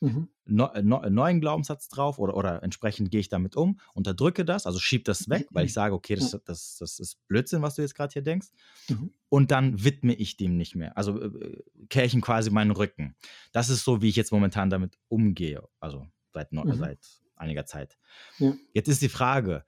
Mhm. 0.00 0.28
No, 0.46 0.70
no, 0.82 1.02
neuen 1.10 1.40
Glaubenssatz 1.40 1.88
drauf 1.88 2.18
oder, 2.18 2.34
oder 2.34 2.62
entsprechend 2.62 3.10
gehe 3.10 3.20
ich 3.20 3.28
damit 3.28 3.54
um, 3.54 3.78
unterdrücke 3.92 4.44
das, 4.44 4.66
also 4.66 4.78
schieb 4.78 5.04
das 5.04 5.28
weg, 5.28 5.48
weil 5.50 5.66
ich 5.66 5.74
sage, 5.74 5.94
okay, 5.94 6.14
das, 6.14 6.30
das, 6.44 6.76
das 6.78 6.98
ist 6.98 7.18
Blödsinn, 7.28 7.60
was 7.60 7.74
du 7.74 7.82
jetzt 7.82 7.94
gerade 7.94 8.12
hier 8.12 8.22
denkst. 8.22 8.48
Mhm. 8.88 9.12
Und 9.28 9.50
dann 9.50 9.84
widme 9.84 10.14
ich 10.14 10.36
dem 10.36 10.56
nicht 10.56 10.74
mehr. 10.74 10.96
Also 10.96 11.20
äh, 11.20 11.62
kehre 11.88 12.06
ich 12.06 12.14
ihm 12.14 12.22
quasi 12.22 12.50
meinen 12.50 12.70
Rücken. 12.70 13.14
Das 13.52 13.68
ist 13.68 13.84
so, 13.84 14.00
wie 14.00 14.08
ich 14.08 14.16
jetzt 14.16 14.32
momentan 14.32 14.70
damit 14.70 14.96
umgehe. 15.08 15.68
Also 15.80 16.06
seit, 16.32 16.52
mhm. 16.52 16.72
seit 16.74 17.19
einiger 17.40 17.66
Zeit. 17.66 17.98
Ja. 18.38 18.54
Jetzt 18.72 18.88
ist 18.88 19.02
die 19.02 19.08
Frage, 19.08 19.64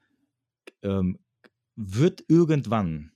ähm, 0.82 1.18
wird 1.76 2.24
irgendwann, 2.28 3.12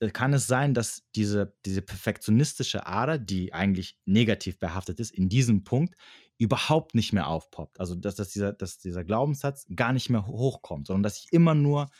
äh, 0.00 0.10
kann 0.10 0.32
es 0.32 0.46
sein, 0.46 0.74
dass 0.74 1.02
diese, 1.14 1.56
diese 1.64 1.82
perfektionistische 1.82 2.86
Ader, 2.86 3.18
die 3.18 3.52
eigentlich 3.52 3.98
negativ 4.04 4.58
behaftet 4.58 5.00
ist, 5.00 5.12
in 5.12 5.28
diesem 5.28 5.64
Punkt 5.64 5.94
überhaupt 6.38 6.94
nicht 6.94 7.12
mehr 7.12 7.28
aufpoppt? 7.28 7.80
Also, 7.80 7.94
dass, 7.94 8.16
dass, 8.16 8.30
dieser, 8.30 8.52
dass 8.52 8.78
dieser 8.78 9.04
Glaubenssatz 9.04 9.66
gar 9.74 9.92
nicht 9.92 10.10
mehr 10.10 10.26
hochkommt, 10.26 10.86
sondern 10.86 11.02
dass 11.02 11.18
ich 11.18 11.32
immer 11.32 11.54
nur, 11.54 11.90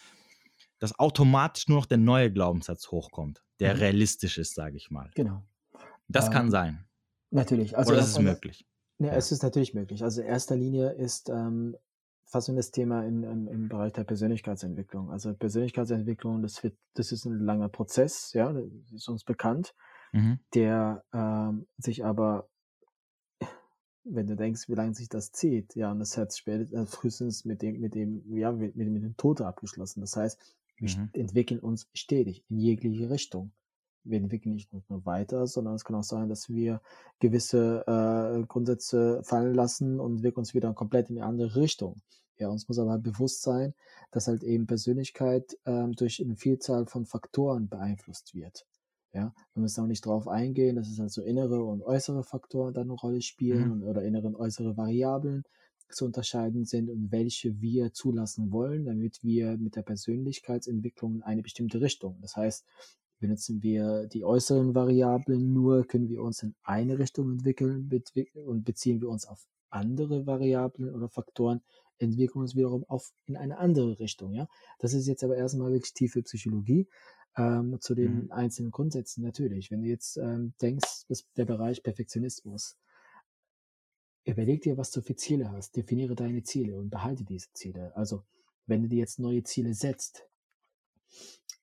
dass 0.78 0.98
automatisch 0.98 1.68
nur 1.68 1.78
noch 1.78 1.86
der 1.86 1.98
neue 1.98 2.32
Glaubenssatz 2.32 2.90
hochkommt, 2.90 3.44
der 3.60 3.74
mhm. 3.74 3.80
realistisch 3.80 4.38
ist, 4.38 4.54
sage 4.54 4.76
ich 4.76 4.90
mal. 4.90 5.10
Genau. 5.14 5.42
Das 6.08 6.26
ähm, 6.26 6.32
kann 6.32 6.50
sein. 6.50 6.84
Natürlich. 7.30 7.76
Also 7.76 7.92
Oder 7.92 8.00
ist 8.00 8.08
es 8.08 8.18
möglich? 8.18 8.66
Ja, 8.98 9.12
es 9.12 9.32
ist 9.32 9.42
natürlich 9.42 9.74
möglich. 9.74 10.04
Also 10.04 10.20
in 10.20 10.28
erster 10.28 10.56
Linie 10.56 10.90
ist 10.90 11.28
ähm, 11.28 11.76
fast 12.34 12.48
das 12.48 12.72
Thema 12.72 13.04
in, 13.04 13.22
in, 13.22 13.46
im 13.46 13.68
Bereich 13.68 13.92
der 13.92 14.02
Persönlichkeitsentwicklung. 14.02 15.12
Also 15.12 15.32
Persönlichkeitsentwicklung, 15.34 16.42
das 16.42 16.64
wird, 16.64 16.76
das 16.94 17.12
ist 17.12 17.26
ein 17.26 17.38
langer 17.38 17.68
Prozess, 17.68 18.32
ja, 18.32 18.52
das 18.52 18.92
ist 18.92 19.08
uns 19.08 19.22
bekannt, 19.22 19.72
mhm. 20.12 20.40
der 20.52 21.04
ähm, 21.12 21.68
sich 21.78 22.04
aber, 22.04 22.48
wenn 24.02 24.26
du 24.26 24.34
denkst, 24.34 24.68
wie 24.68 24.74
lange 24.74 24.94
sich 24.94 25.08
das 25.08 25.30
zieht, 25.30 25.76
ja, 25.76 25.92
und 25.92 26.00
das 26.00 26.18
hat 26.18 26.36
später, 26.36 26.72
äh, 26.72 26.86
frühestens 26.86 27.44
mit 27.44 27.62
dem, 27.62 27.78
mit 27.78 27.94
dem, 27.94 28.24
ja, 28.36 28.50
mit, 28.50 28.74
mit 28.74 28.88
dem 28.88 29.16
Tod 29.16 29.40
abgeschlossen. 29.40 30.00
Das 30.00 30.16
heißt, 30.16 30.56
wir 30.78 30.90
mhm. 30.90 31.10
entwickeln 31.12 31.60
uns 31.60 31.88
stetig 31.94 32.44
in 32.48 32.58
jegliche 32.58 33.10
Richtung 33.10 33.52
wir 34.04 34.18
entwickeln 34.18 34.54
nicht 34.54 34.72
nur 34.72 35.04
weiter, 35.04 35.46
sondern 35.46 35.74
es 35.74 35.84
kann 35.84 35.96
auch 35.96 36.04
sein, 36.04 36.28
dass 36.28 36.48
wir 36.48 36.80
gewisse 37.20 37.84
äh, 37.86 38.46
Grundsätze 38.46 39.22
fallen 39.24 39.54
lassen 39.54 40.00
und 40.00 40.22
wir 40.22 40.36
uns 40.36 40.54
wieder 40.54 40.72
komplett 40.74 41.10
in 41.10 41.18
eine 41.18 41.26
andere 41.26 41.56
Richtung. 41.56 41.96
Ja, 42.36 42.48
uns 42.48 42.68
muss 42.68 42.78
aber 42.78 42.98
bewusst 42.98 43.42
sein, 43.42 43.74
dass 44.10 44.26
halt 44.26 44.42
eben 44.42 44.66
Persönlichkeit 44.66 45.56
ähm, 45.66 45.92
durch 45.92 46.20
eine 46.20 46.36
Vielzahl 46.36 46.86
von 46.86 47.06
Faktoren 47.06 47.68
beeinflusst 47.68 48.34
wird. 48.34 48.66
Ja, 49.12 49.32
wir 49.54 49.60
müssen 49.60 49.80
auch 49.80 49.86
nicht 49.86 50.04
darauf 50.04 50.26
eingehen, 50.26 50.74
dass 50.74 50.88
es 50.88 50.98
also 50.98 51.22
innere 51.22 51.62
und 51.62 51.82
äußere 51.82 52.24
Faktoren 52.24 52.74
dann 52.74 52.90
eine 52.90 52.94
Rolle 52.94 53.22
spielen 53.22 53.78
mhm. 53.78 53.84
oder 53.84 54.02
innere 54.02 54.26
und 54.26 54.34
äußere 54.34 54.76
Variablen 54.76 55.44
zu 55.88 56.04
unterscheiden 56.04 56.64
sind 56.64 56.90
und 56.90 57.12
welche 57.12 57.60
wir 57.60 57.92
zulassen 57.92 58.50
wollen, 58.50 58.84
damit 58.86 59.22
wir 59.22 59.56
mit 59.56 59.76
der 59.76 59.82
Persönlichkeitsentwicklung 59.82 61.14
in 61.16 61.22
eine 61.22 61.42
bestimmte 61.42 61.80
Richtung. 61.80 62.18
Das 62.22 62.34
heißt, 62.34 62.64
Benutzen 63.20 63.62
wir 63.62 64.06
die 64.06 64.24
äußeren 64.24 64.74
Variablen 64.74 65.52
nur, 65.52 65.86
können 65.86 66.08
wir 66.08 66.22
uns 66.22 66.42
in 66.42 66.54
eine 66.62 66.98
Richtung 66.98 67.30
entwickeln 67.32 67.90
und 68.34 68.64
beziehen 68.64 69.00
wir 69.00 69.08
uns 69.08 69.26
auf 69.26 69.46
andere 69.70 70.26
Variablen 70.26 70.94
oder 70.94 71.08
Faktoren, 71.08 71.62
entwickeln 71.98 72.36
wir 72.36 72.42
uns 72.42 72.56
wiederum 72.56 72.84
auf 72.84 73.12
in 73.26 73.36
eine 73.36 73.58
andere 73.58 73.98
Richtung. 73.98 74.32
Ja, 74.34 74.48
das 74.78 74.94
ist 74.94 75.06
jetzt 75.06 75.24
aber 75.24 75.36
erstmal 75.36 75.72
wirklich 75.72 75.94
tiefe 75.94 76.22
Psychologie. 76.22 76.88
Ähm, 77.36 77.78
zu 77.80 77.96
den 77.96 78.26
mhm. 78.26 78.32
einzelnen 78.32 78.70
Grundsätzen 78.70 79.24
natürlich. 79.24 79.72
Wenn 79.72 79.82
du 79.82 79.88
jetzt 79.88 80.16
ähm, 80.18 80.54
denkst, 80.62 81.06
dass 81.08 81.24
der 81.36 81.44
Bereich 81.44 81.82
Perfektionismus, 81.82 82.76
überleg 84.24 84.62
dir, 84.62 84.76
was 84.76 84.92
du 84.92 85.02
für 85.02 85.16
Ziele 85.16 85.50
hast, 85.50 85.76
definiere 85.76 86.14
deine 86.14 86.44
Ziele 86.44 86.76
und 86.76 86.90
behalte 86.90 87.24
diese 87.24 87.52
Ziele. 87.52 87.94
Also, 87.96 88.22
wenn 88.66 88.82
du 88.82 88.88
dir 88.88 88.98
jetzt 88.98 89.18
neue 89.18 89.42
Ziele 89.42 89.74
setzt, 89.74 90.28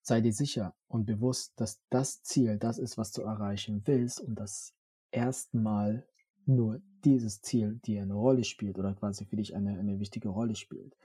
Sei 0.02 0.20
dir 0.20 0.32
sicher 0.32 0.74
und 0.88 1.06
bewusst, 1.06 1.52
dass 1.56 1.80
das 1.88 2.22
Ziel 2.22 2.58
das 2.58 2.78
ist, 2.78 2.98
was 2.98 3.12
du 3.12 3.22
erreichen 3.22 3.82
willst 3.84 4.20
und 4.20 4.34
das 4.34 4.74
erstmal 5.12 6.04
nur 6.44 6.80
dieses 7.04 7.40
Ziel 7.40 7.80
dir 7.84 8.02
eine 8.02 8.14
Rolle 8.14 8.42
spielt 8.44 8.78
oder 8.78 8.94
quasi 8.94 9.24
für 9.24 9.36
dich 9.36 9.54
eine, 9.54 9.78
eine 9.78 10.00
wichtige 10.00 10.28
Rolle 10.28 10.56
spielt. 10.56 10.96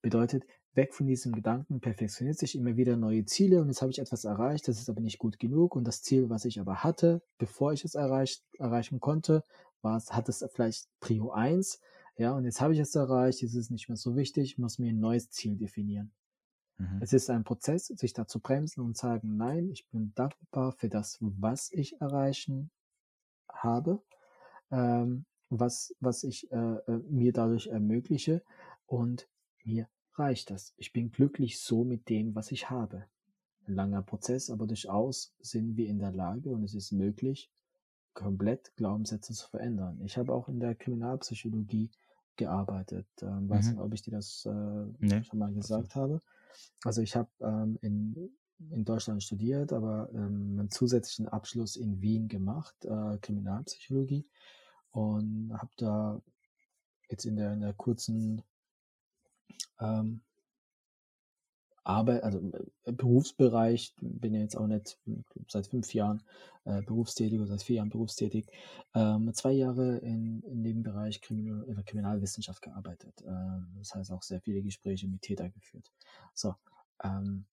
Bedeutet, 0.00 0.44
weg 0.74 0.94
von 0.94 1.06
diesem 1.06 1.32
Gedanken, 1.32 1.80
perfektionistisch 1.80 2.54
immer 2.54 2.76
wieder 2.76 2.96
neue 2.96 3.24
Ziele 3.24 3.60
und 3.60 3.68
jetzt 3.68 3.82
habe 3.82 3.90
ich 3.90 3.98
etwas 3.98 4.24
erreicht, 4.24 4.68
das 4.68 4.78
ist 4.78 4.88
aber 4.88 5.00
nicht 5.00 5.18
gut 5.18 5.38
genug 5.38 5.74
und 5.74 5.84
das 5.84 6.02
Ziel, 6.02 6.28
was 6.28 6.44
ich 6.44 6.60
aber 6.60 6.84
hatte, 6.84 7.22
bevor 7.38 7.72
ich 7.72 7.84
es 7.84 7.94
erreicht, 7.94 8.42
erreichen 8.58 9.00
konnte, 9.00 9.42
war 9.82 9.96
es, 9.96 10.12
hat 10.12 10.28
es 10.28 10.44
vielleicht 10.52 10.88
Prio 11.00 11.30
1, 11.30 11.80
ja, 12.18 12.32
und 12.32 12.44
jetzt 12.44 12.60
habe 12.60 12.72
ich 12.72 12.78
es 12.78 12.94
erreicht, 12.94 13.42
jetzt 13.42 13.54
ist 13.54 13.64
es 13.64 13.70
nicht 13.70 13.88
mehr 13.88 13.96
so 13.96 14.16
wichtig, 14.16 14.44
ich 14.52 14.58
muss 14.58 14.78
mir 14.78 14.90
ein 14.90 15.00
neues 15.00 15.30
Ziel 15.30 15.56
definieren. 15.56 16.12
Mhm. 16.78 17.00
Es 17.00 17.12
ist 17.12 17.30
ein 17.30 17.44
Prozess, 17.44 17.86
sich 17.86 18.12
da 18.12 18.26
zu 18.26 18.40
bremsen 18.40 18.82
und 18.82 18.96
sagen, 18.96 19.36
nein, 19.36 19.70
ich 19.70 19.88
bin 19.88 20.12
dankbar 20.14 20.72
für 20.72 20.88
das, 20.88 21.18
was 21.20 21.70
ich 21.72 22.00
erreichen 22.00 22.70
habe, 23.48 24.02
ähm, 24.70 25.24
was, 25.48 25.94
was 26.00 26.24
ich 26.24 26.50
äh, 26.52 26.56
äh, 26.56 26.98
mir 27.08 27.32
dadurch 27.32 27.68
ermögliche 27.68 28.42
und 28.86 29.28
mir 29.64 29.88
reicht 30.14 30.50
das. 30.50 30.74
Ich 30.76 30.92
bin 30.92 31.10
glücklich 31.10 31.60
so 31.60 31.84
mit 31.84 32.08
dem, 32.08 32.34
was 32.34 32.50
ich 32.50 32.70
habe. 32.70 33.04
Ein 33.66 33.74
langer 33.74 34.02
Prozess, 34.02 34.50
aber 34.50 34.66
durchaus 34.66 35.34
sind 35.40 35.76
wir 35.76 35.88
in 35.88 35.98
der 35.98 36.12
Lage 36.12 36.50
und 36.50 36.62
es 36.62 36.74
ist 36.74 36.92
möglich, 36.92 37.50
komplett 38.14 38.74
Glaubenssätze 38.76 39.34
zu 39.34 39.48
verändern. 39.48 40.00
Ich 40.04 40.16
habe 40.16 40.32
auch 40.32 40.48
in 40.48 40.60
der 40.60 40.74
Kriminalpsychologie 40.74 41.90
gearbeitet. 42.36 43.06
Ähm, 43.22 43.48
weiß 43.48 43.66
mhm. 43.66 43.70
nicht, 43.72 43.80
ob 43.80 43.94
ich 43.94 44.02
dir 44.02 44.12
das 44.12 44.46
äh, 44.46 44.86
nee. 44.98 45.22
schon 45.22 45.38
mal 45.38 45.52
gesagt 45.52 45.94
habe. 45.94 46.22
Also 46.84 47.02
ich 47.02 47.16
habe 47.16 47.28
ähm, 47.40 47.78
in 47.82 48.36
in 48.70 48.84
Deutschland 48.84 49.22
studiert, 49.22 49.72
aber 49.72 50.08
ähm, 50.14 50.56
einen 50.58 50.70
zusätzlichen 50.70 51.28
Abschluss 51.28 51.76
in 51.76 52.00
Wien 52.00 52.28
gemacht, 52.28 52.74
äh, 52.84 53.18
Kriminalpsychologie. 53.18 54.26
Und 54.90 55.52
habe 55.52 55.70
da 55.76 56.22
jetzt 57.10 57.26
in 57.26 57.36
der, 57.36 57.52
in 57.52 57.60
der 57.60 57.74
kurzen 57.74 58.42
ähm, 59.78 60.22
Arbeit, 61.86 62.22
also 62.22 62.38
äh, 62.84 62.92
Berufsbereich, 62.92 63.94
bin 64.00 64.34
ja 64.34 64.40
jetzt 64.40 64.56
auch 64.56 64.66
nicht 64.66 64.98
seit 65.48 65.66
fünf 65.68 65.94
Jahren 65.94 66.22
äh, 66.64 66.82
berufstätig 66.82 67.38
oder 67.38 67.46
seit 67.46 67.62
vier 67.62 67.76
Jahren 67.76 67.90
berufstätig, 67.90 68.46
ähm, 68.94 69.32
zwei 69.34 69.52
Jahre 69.52 69.98
in, 69.98 70.42
in 70.42 70.62
dem 70.64 70.82
Bereich 70.82 71.20
Kriminal, 71.20 71.64
Kriminalwissenschaft 71.84 72.62
gearbeitet. 72.62 73.22
Ähm, 73.26 73.68
das 73.78 73.94
heißt 73.94 74.10
auch 74.12 74.22
sehr 74.22 74.40
viele 74.40 74.62
Gespräche 74.62 75.06
mit 75.06 75.22
Täter 75.22 75.48
geführt. 75.48 75.92
So, 76.34 76.54
ähm, 77.02 77.46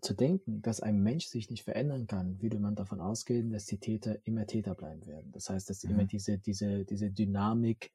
zu 0.00 0.14
denken, 0.14 0.60
dass 0.62 0.80
ein 0.80 1.02
Mensch 1.02 1.26
sich 1.26 1.50
nicht 1.50 1.64
verändern 1.64 2.06
kann, 2.06 2.40
würde 2.42 2.58
man 2.58 2.74
davon 2.74 3.00
ausgehen, 3.00 3.50
dass 3.50 3.66
die 3.66 3.78
Täter 3.78 4.18
immer 4.24 4.46
Täter 4.46 4.74
bleiben 4.74 5.06
werden. 5.06 5.30
Das 5.32 5.48
heißt, 5.50 5.70
dass 5.70 5.80
sie 5.80 5.88
mhm. 5.88 5.94
immer 5.94 6.04
diese, 6.04 6.38
diese, 6.38 6.84
diese 6.84 7.10
Dynamik 7.10 7.92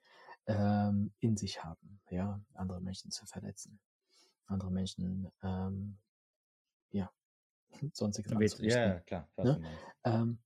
ähm, 0.48 1.12
in 1.20 1.38
sich 1.38 1.64
haben, 1.64 2.00
ja, 2.10 2.42
andere 2.54 2.82
Menschen 2.82 3.12
zu 3.12 3.26
verletzen, 3.26 3.80
andere 4.50 4.72
Menschen, 4.72 5.32
ähm, 5.44 5.98
ja, 6.92 7.12
sonstiges 7.94 8.58
Ja, 8.60 8.88
ja, 8.88 9.00
klar. 9.02 9.28
Ne? 9.38 9.62
Ähm, 10.04 10.40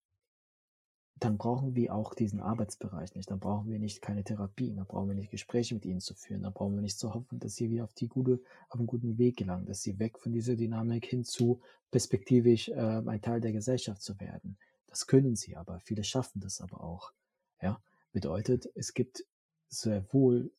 dann 1.24 1.38
brauchen 1.38 1.76
wir 1.76 1.96
auch 1.96 2.16
diesen 2.16 2.42
Arbeitsbereich 2.42 3.16
nicht. 3.16 3.32
Dann 3.32 3.40
brauchen 3.40 3.70
wir 3.70 3.80
nicht 3.80 4.02
keine 4.02 4.24
Therapie, 4.24 4.74
dann 4.76 4.86
brauchen 4.86 5.08
wir 5.08 5.16
nicht 5.16 5.32
Gespräche 5.32 5.74
mit 5.74 5.86
ihnen 5.86 6.02
zu 6.02 6.14
führen, 6.16 6.44
dann 6.44 6.54
brauchen 6.54 6.76
wir 6.76 6.82
nicht 6.82 7.00
zu 7.00 7.14
hoffen, 7.14 7.40
dass 7.40 7.56
sie 7.56 7.70
wieder 7.70 7.86
auf 7.86 7.94
die 7.94 8.08
gute, 8.08 8.42
auf 8.70 8.80
einen 8.80 8.88
guten 8.88 9.18
Weg 9.18 9.38
gelangen, 9.38 9.66
dass 9.66 9.82
sie 9.82 9.98
weg 10.00 10.20
von 10.20 10.34
dieser 10.34 10.56
Dynamik 10.56 11.06
hin 11.06 11.24
zu 11.24 11.62
perspektivisch 11.92 12.70
äh, 12.70 13.02
ein 13.06 13.22
Teil 13.22 13.40
der 13.40 13.54
Gesellschaft 13.54 14.02
zu 14.02 14.20
werden. 14.20 14.58
Das 14.88 15.08
können 15.08 15.36
sie 15.36 15.56
aber, 15.56 15.80
viele 15.80 16.04
schaffen 16.04 16.42
das 16.42 16.60
aber 16.60 16.84
auch. 16.84 17.14
Ja, 17.62 17.80
bedeutet, 18.12 18.70
es 18.76 18.94
gibt 18.94 19.26
sehr 19.70 20.06
wohl 20.14 20.52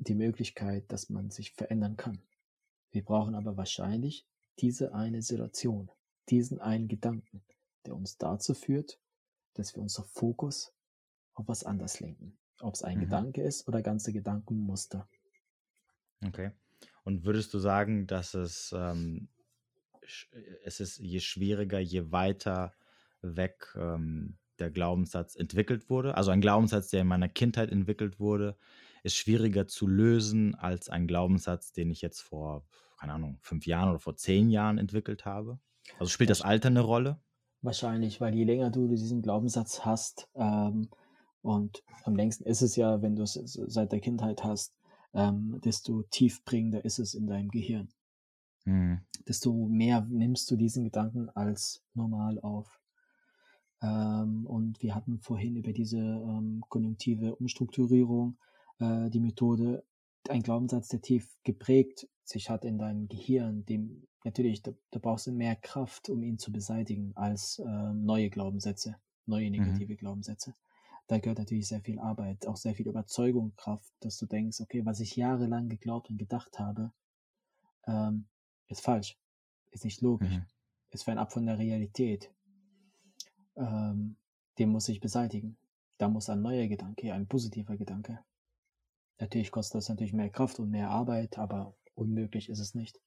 die 0.00 0.14
Möglichkeit, 0.14 0.90
dass 0.90 1.10
man 1.10 1.30
sich 1.30 1.52
verändern 1.52 1.96
kann. 1.96 2.22
Wir 2.90 3.04
brauchen 3.04 3.34
aber 3.34 3.56
wahrscheinlich 3.56 4.26
diese 4.58 4.94
eine 4.94 5.22
Situation, 5.22 5.90
diesen 6.28 6.60
einen 6.60 6.88
Gedanken, 6.88 7.42
der 7.86 7.94
uns 7.94 8.18
dazu 8.18 8.54
führt, 8.54 8.98
dass 9.54 9.74
wir 9.74 9.82
unser 9.82 10.04
Fokus 10.04 10.72
auf 11.34 11.48
was 11.48 11.64
anderes 11.64 12.00
lenken. 12.00 12.36
Ob 12.60 12.74
es 12.74 12.82
ein 12.82 12.98
mhm. 12.98 13.02
Gedanke 13.02 13.42
ist 13.42 13.68
oder 13.68 13.82
ganze 13.82 14.12
Gedankenmuster. 14.12 15.08
Okay. 16.26 16.50
Und 17.04 17.24
würdest 17.24 17.54
du 17.54 17.58
sagen, 17.58 18.06
dass 18.06 18.34
es, 18.34 18.74
ähm, 18.76 19.28
es 20.64 20.80
ist 20.80 20.98
je 20.98 21.20
schwieriger, 21.20 21.78
je 21.78 22.10
weiter 22.10 22.74
weg 23.22 23.74
ähm, 23.76 24.36
der 24.58 24.70
Glaubenssatz 24.70 25.36
entwickelt 25.36 25.88
wurde? 25.88 26.16
Also 26.16 26.30
ein 26.30 26.40
Glaubenssatz, 26.40 26.88
der 26.88 27.02
in 27.02 27.06
meiner 27.06 27.28
Kindheit 27.28 27.70
entwickelt 27.70 28.20
wurde, 28.20 28.56
ist 29.02 29.16
schwieriger 29.16 29.66
zu 29.66 29.86
lösen 29.86 30.54
als 30.54 30.88
ein 30.88 31.06
Glaubenssatz, 31.06 31.72
den 31.72 31.90
ich 31.90 32.00
jetzt 32.00 32.20
vor, 32.20 32.64
keine 32.98 33.14
Ahnung, 33.14 33.38
fünf 33.42 33.66
Jahren 33.66 33.90
oder 33.90 33.98
vor 33.98 34.16
zehn 34.16 34.50
Jahren 34.50 34.78
entwickelt 34.78 35.24
habe? 35.24 35.58
Also 35.98 36.10
spielt 36.10 36.30
das 36.30 36.42
Alter 36.42 36.68
eine 36.68 36.80
Rolle? 36.80 37.20
Wahrscheinlich, 37.62 38.20
weil 38.20 38.34
je 38.34 38.44
länger 38.44 38.70
du 38.70 38.88
diesen 38.88 39.22
Glaubenssatz 39.22 39.84
hast, 39.84 40.28
ähm, 40.34 40.88
und 41.42 41.82
am 42.04 42.16
längsten 42.16 42.44
ist 42.44 42.62
es 42.62 42.76
ja, 42.76 43.00
wenn 43.02 43.16
du 43.16 43.22
es 43.22 43.34
seit 43.34 43.92
der 43.92 44.00
Kindheit 44.00 44.44
hast, 44.44 44.74
ähm, 45.14 45.60
desto 45.64 46.02
tiefbringender 46.02 46.84
ist 46.84 46.98
es 46.98 47.14
in 47.14 47.26
deinem 47.26 47.48
Gehirn. 47.48 47.88
Mhm. 48.64 49.00
Desto 49.26 49.52
mehr 49.66 50.06
nimmst 50.08 50.50
du 50.50 50.56
diesen 50.56 50.84
Gedanken 50.84 51.30
als 51.30 51.82
normal 51.94 52.38
auf. 52.40 52.80
Ähm, 53.82 54.46
und 54.46 54.82
wir 54.82 54.94
hatten 54.94 55.18
vorhin 55.18 55.56
über 55.56 55.72
diese 55.72 55.98
ähm, 55.98 56.62
konjunktive 56.68 57.34
Umstrukturierung 57.36 58.36
äh, 58.80 59.10
die 59.10 59.20
Methode, 59.20 59.84
ein 60.28 60.42
Glaubenssatz, 60.42 60.88
der 60.88 61.00
tief 61.00 61.36
geprägt 61.44 62.08
sich 62.24 62.50
hat 62.50 62.64
in 62.64 62.78
deinem 62.78 63.08
Gehirn, 63.08 63.64
dem 63.66 64.06
natürlich, 64.24 64.62
da, 64.62 64.72
da 64.90 64.98
brauchst 64.98 65.26
du 65.26 65.32
mehr 65.32 65.56
Kraft, 65.56 66.08
um 66.08 66.22
ihn 66.22 66.38
zu 66.38 66.52
beseitigen, 66.52 67.12
als 67.16 67.58
äh, 67.58 67.92
neue 67.92 68.30
Glaubenssätze, 68.30 68.96
neue 69.26 69.46
mhm. 69.46 69.58
negative 69.58 69.94
mhm. 69.94 69.96
Glaubenssätze. 69.96 70.54
Da 71.06 71.18
gehört 71.18 71.38
natürlich 71.38 71.66
sehr 71.66 71.80
viel 71.80 71.98
Arbeit, 71.98 72.46
auch 72.46 72.56
sehr 72.56 72.74
viel 72.74 72.86
Überzeugung, 72.86 73.54
Kraft, 73.56 73.92
dass 74.00 74.16
du 74.16 74.26
denkst, 74.26 74.60
okay, 74.60 74.84
was 74.84 75.00
ich 75.00 75.16
jahrelang 75.16 75.68
geglaubt 75.68 76.08
und 76.08 76.18
gedacht 76.18 76.58
habe, 76.58 76.92
ähm, 77.86 78.26
ist 78.68 78.82
falsch, 78.82 79.18
ist 79.72 79.84
nicht 79.84 80.00
logisch, 80.02 80.36
mhm. 80.36 80.46
ist 80.90 81.04
fernab 81.04 81.32
von 81.32 81.46
der 81.46 81.58
Realität. 81.58 82.32
Ähm, 83.56 84.16
den 84.58 84.68
muss 84.68 84.88
ich 84.88 85.00
beseitigen. 85.00 85.56
Da 85.98 86.08
muss 86.08 86.30
ein 86.30 86.42
neuer 86.42 86.68
Gedanke, 86.68 87.12
ein 87.12 87.26
positiver 87.26 87.76
Gedanke. 87.76 88.20
Natürlich 89.20 89.50
kostet 89.50 89.76
das 89.76 89.88
natürlich 89.88 90.12
mehr 90.12 90.30
Kraft 90.30 90.58
und 90.58 90.70
mehr 90.70 90.90
Arbeit, 90.90 91.38
aber 91.38 91.74
unmöglich 91.94 92.48
ist 92.48 92.58
es 92.58 92.74
nicht. 92.74 93.00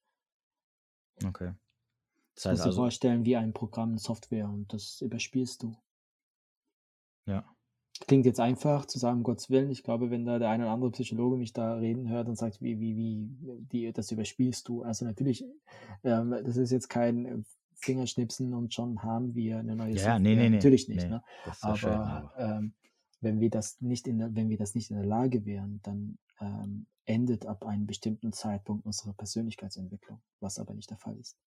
Okay. 1.26 1.54
Das, 2.36 2.46
heißt 2.46 2.54
musst 2.54 2.66
also, 2.66 2.82
vorstellen 2.82 3.26
wie 3.26 3.36
ein 3.36 3.54
Programm, 3.54 3.98
Software 3.98 4.48
und 4.48 4.72
das 4.74 5.02
überspielst 5.02 5.64
du. 5.64 5.76
Ja. 7.26 7.46
Klingt 8.08 8.26
jetzt 8.26 8.40
einfach 8.40 8.86
zu 8.86 9.00
sagen, 9.00 9.18
um 9.20 9.24
Gottes 9.24 9.50
Willen. 9.50 9.70
Ich 9.70 9.84
glaube, 9.84 10.10
wenn 10.10 10.26
da 10.26 10.40
der 10.40 10.50
eine 10.50 10.64
oder 10.64 10.74
andere 10.74 10.92
Psychologe 10.92 11.38
mich 11.38 11.54
da 11.54 11.76
reden 11.76 12.10
hört 12.10 12.28
und 12.28 12.38
sagt, 12.38 12.62
wie, 12.62 12.80
wie, 12.80 12.98
wie, 12.98 13.28
die, 13.72 13.94
das 13.94 14.12
überspielst 14.12 14.68
du. 14.68 14.84
Also 14.84 15.06
natürlich, 15.06 15.46
ähm, 16.04 16.32
das 16.32 16.58
ist 16.58 16.72
jetzt 16.72 16.90
kein 16.90 17.46
Fingerschnipsen 17.76 18.54
und 18.54 18.74
schon 18.74 19.04
haben 19.04 19.36
wir 19.36 19.60
eine 19.60 19.76
neue 19.76 19.92
ja, 19.92 19.98
Software. 19.98 20.20
Nee, 20.20 20.36
nee, 20.36 20.50
nee. 20.50 20.56
Natürlich 20.58 20.88
nicht. 20.88 21.04
Nee, 21.04 21.10
ne? 21.10 21.24
aber, 21.62 21.78
schön, 21.78 21.92
aber. 21.92 22.34
Ähm, 22.38 22.74
wenn 23.24 23.40
wir 23.40 23.50
das 23.50 23.82
nicht 23.82 24.08
in 24.08 24.20
der, 24.20 24.36
wenn 24.36 24.50
wir 24.50 24.58
das 24.58 24.76
nicht 24.76 24.92
in 24.92 24.98
der 24.98 25.06
Lage 25.06 25.46
wären, 25.46 25.82
dann 25.84 26.18
ähm, 26.40 26.88
endet 27.06 27.46
ab 27.46 27.66
einem 27.66 27.86
bestimmten 27.86 28.34
Zeitpunkt 28.34 28.86
unsere 28.86 29.14
Persönlichkeitsentwicklung, 29.14 30.22
was 30.40 30.60
aber 30.60 30.74
nicht 30.74 30.90
der 30.90 30.98
Fall 30.98 31.18
ist. 31.18 31.38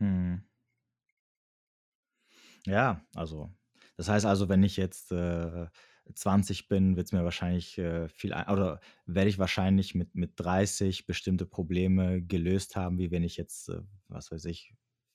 Hm. 0.00 0.42
Ja, 2.64 3.04
also 3.14 3.50
das 3.96 4.08
heißt 4.08 4.26
also, 4.26 4.48
wenn 4.48 4.62
ich 4.62 4.76
jetzt 4.76 5.12
äh, 5.12 5.66
20 6.14 6.68
bin, 6.68 6.96
wird 6.96 7.06
es 7.06 7.12
mir 7.12 7.24
wahrscheinlich 7.24 7.78
äh, 7.78 8.08
viel 8.08 8.32
oder 8.32 8.80
werde 9.06 9.30
ich 9.30 9.38
wahrscheinlich 9.38 9.94
mit, 9.94 10.14
mit 10.14 10.32
30 10.36 11.06
bestimmte 11.06 11.46
Probleme 11.46 12.22
gelöst 12.22 12.76
haben, 12.76 12.98
wie 12.98 13.10
wenn 13.10 13.22
ich 13.22 13.36
jetzt, 13.36 13.68
äh, 13.68 13.82
was 14.08 14.30
weiß 14.30 14.44
ich, 14.46 14.74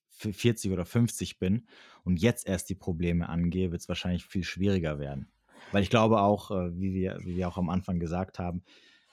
40 0.09 0.71
oder 0.71 0.85
50 0.85 1.37
bin 1.37 1.67
und 2.03 2.19
jetzt 2.19 2.47
erst 2.47 2.69
die 2.69 2.75
Probleme 2.75 3.29
angehe, 3.29 3.71
wird 3.71 3.81
es 3.81 3.89
wahrscheinlich 3.89 4.25
viel 4.25 4.43
schwieriger 4.43 4.99
werden. 4.99 5.31
Weil 5.71 5.83
ich 5.83 5.89
glaube 5.89 6.21
auch, 6.21 6.51
äh, 6.51 6.79
wie, 6.79 6.93
wir, 6.93 7.19
wie 7.23 7.35
wir 7.35 7.47
auch 7.47 7.57
am 7.57 7.69
Anfang 7.69 7.99
gesagt 7.99 8.39
haben, 8.39 8.63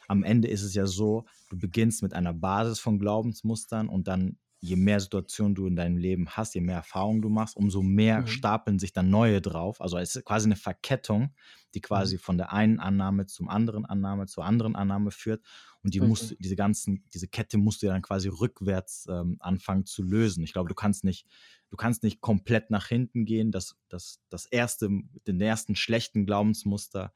am 0.08 0.22
Ende 0.22 0.48
ist 0.48 0.62
es 0.62 0.74
ja 0.74 0.86
so, 0.86 1.24
du 1.50 1.58
beginnst 1.58 2.02
mit 2.02 2.14
einer 2.14 2.34
Basis 2.34 2.78
von 2.78 2.98
Glaubensmustern 2.98 3.88
und 3.88 4.06
dann, 4.06 4.38
je 4.64 4.76
mehr 4.76 4.98
Situationen 4.98 5.54
du 5.54 5.66
in 5.66 5.76
deinem 5.76 5.98
Leben 5.98 6.30
hast, 6.30 6.54
je 6.54 6.62
mehr 6.62 6.76
Erfahrungen 6.76 7.20
du 7.20 7.28
machst, 7.28 7.56
umso 7.56 7.82
mehr 7.82 8.22
mhm. 8.22 8.26
stapeln 8.26 8.78
sich 8.78 8.92
dann 8.92 9.10
neue 9.10 9.42
drauf. 9.42 9.80
Also 9.80 9.98
es 9.98 10.16
ist 10.16 10.24
quasi 10.24 10.46
eine 10.46 10.56
Verkettung, 10.56 11.34
die 11.74 11.82
quasi 11.82 12.16
mhm. 12.16 12.20
von 12.20 12.38
der 12.38 12.52
einen 12.52 12.80
Annahme 12.80 13.26
zum 13.26 13.48
anderen 13.48 13.84
Annahme 13.84 14.26
zur 14.26 14.44
anderen 14.44 14.74
Annahme 14.74 15.10
führt. 15.10 15.44
Und 15.82 15.92
die 15.92 16.00
musst, 16.00 16.34
diese 16.38 16.56
ganzen, 16.56 17.04
diese 17.12 17.28
Kette 17.28 17.58
musst 17.58 17.82
du 17.82 17.86
ja 17.86 17.92
dann 17.92 18.00
quasi 18.00 18.28
rückwärts 18.28 19.06
ähm, 19.10 19.36
anfangen 19.40 19.84
zu 19.84 20.02
lösen. 20.02 20.42
Ich 20.42 20.54
glaube, 20.54 20.70
du 20.70 20.74
kannst 20.74 21.04
nicht, 21.04 21.26
du 21.68 21.76
kannst 21.76 22.02
nicht 22.02 22.22
komplett 22.22 22.70
nach 22.70 22.86
hinten 22.86 23.26
gehen, 23.26 23.50
das, 23.50 23.76
das, 23.90 24.20
das 24.30 24.46
erste, 24.46 24.88
den 25.26 25.40
ersten 25.42 25.76
schlechten 25.76 26.24
Glaubensmuster 26.24 27.12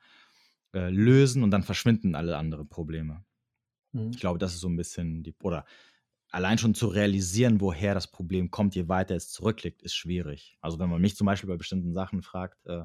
äh, 0.75 0.91
lösen 0.91 1.43
und 1.43 1.51
dann 1.51 1.63
verschwinden 1.63 2.15
alle 2.15 2.37
anderen 2.37 2.69
Probleme. 2.69 3.25
Mhm. 3.93 4.11
Ich 4.11 4.21
glaube, 4.21 4.39
das 4.39 4.53
ist 4.53 4.61
so 4.61 4.69
ein 4.69 4.77
bisschen 4.77 5.23
die, 5.23 5.35
oder 5.43 5.65
allein 6.31 6.59
schon 6.59 6.75
zu 6.75 6.89
realisieren, 6.89 7.61
woher 7.61 7.95
das 7.95 8.11
Problem 8.11 8.51
kommt, 8.51 8.75
je 8.75 8.89
weiter 8.89 9.17
es 9.17 9.31
zurückliegt, 9.31 9.83
ist 9.83 9.95
schwierig. 9.95 10.59
Also 10.61 10.79
wenn 10.79 10.91
man 10.91 11.01
mich 11.01 11.17
zum 11.17 11.27
Beispiel 11.27 11.49
bei 11.49 11.57
bestimmten 11.57 11.95
Sachen 11.95 12.23
fragt, 12.23 12.65
äh, 12.67 12.83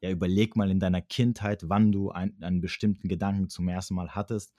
ja, 0.00 0.10
überleg 0.10 0.56
mal 0.56 0.70
in 0.70 0.80
deiner 0.80 1.00
Kindheit, 1.00 1.68
wann 1.68 1.90
du 1.90 2.10
ein, 2.10 2.36
einen 2.42 2.60
bestimmten 2.60 3.08
Gedanken 3.08 3.48
zum 3.48 3.68
ersten 3.68 3.94
Mal 3.94 4.14
hattest. 4.14 4.54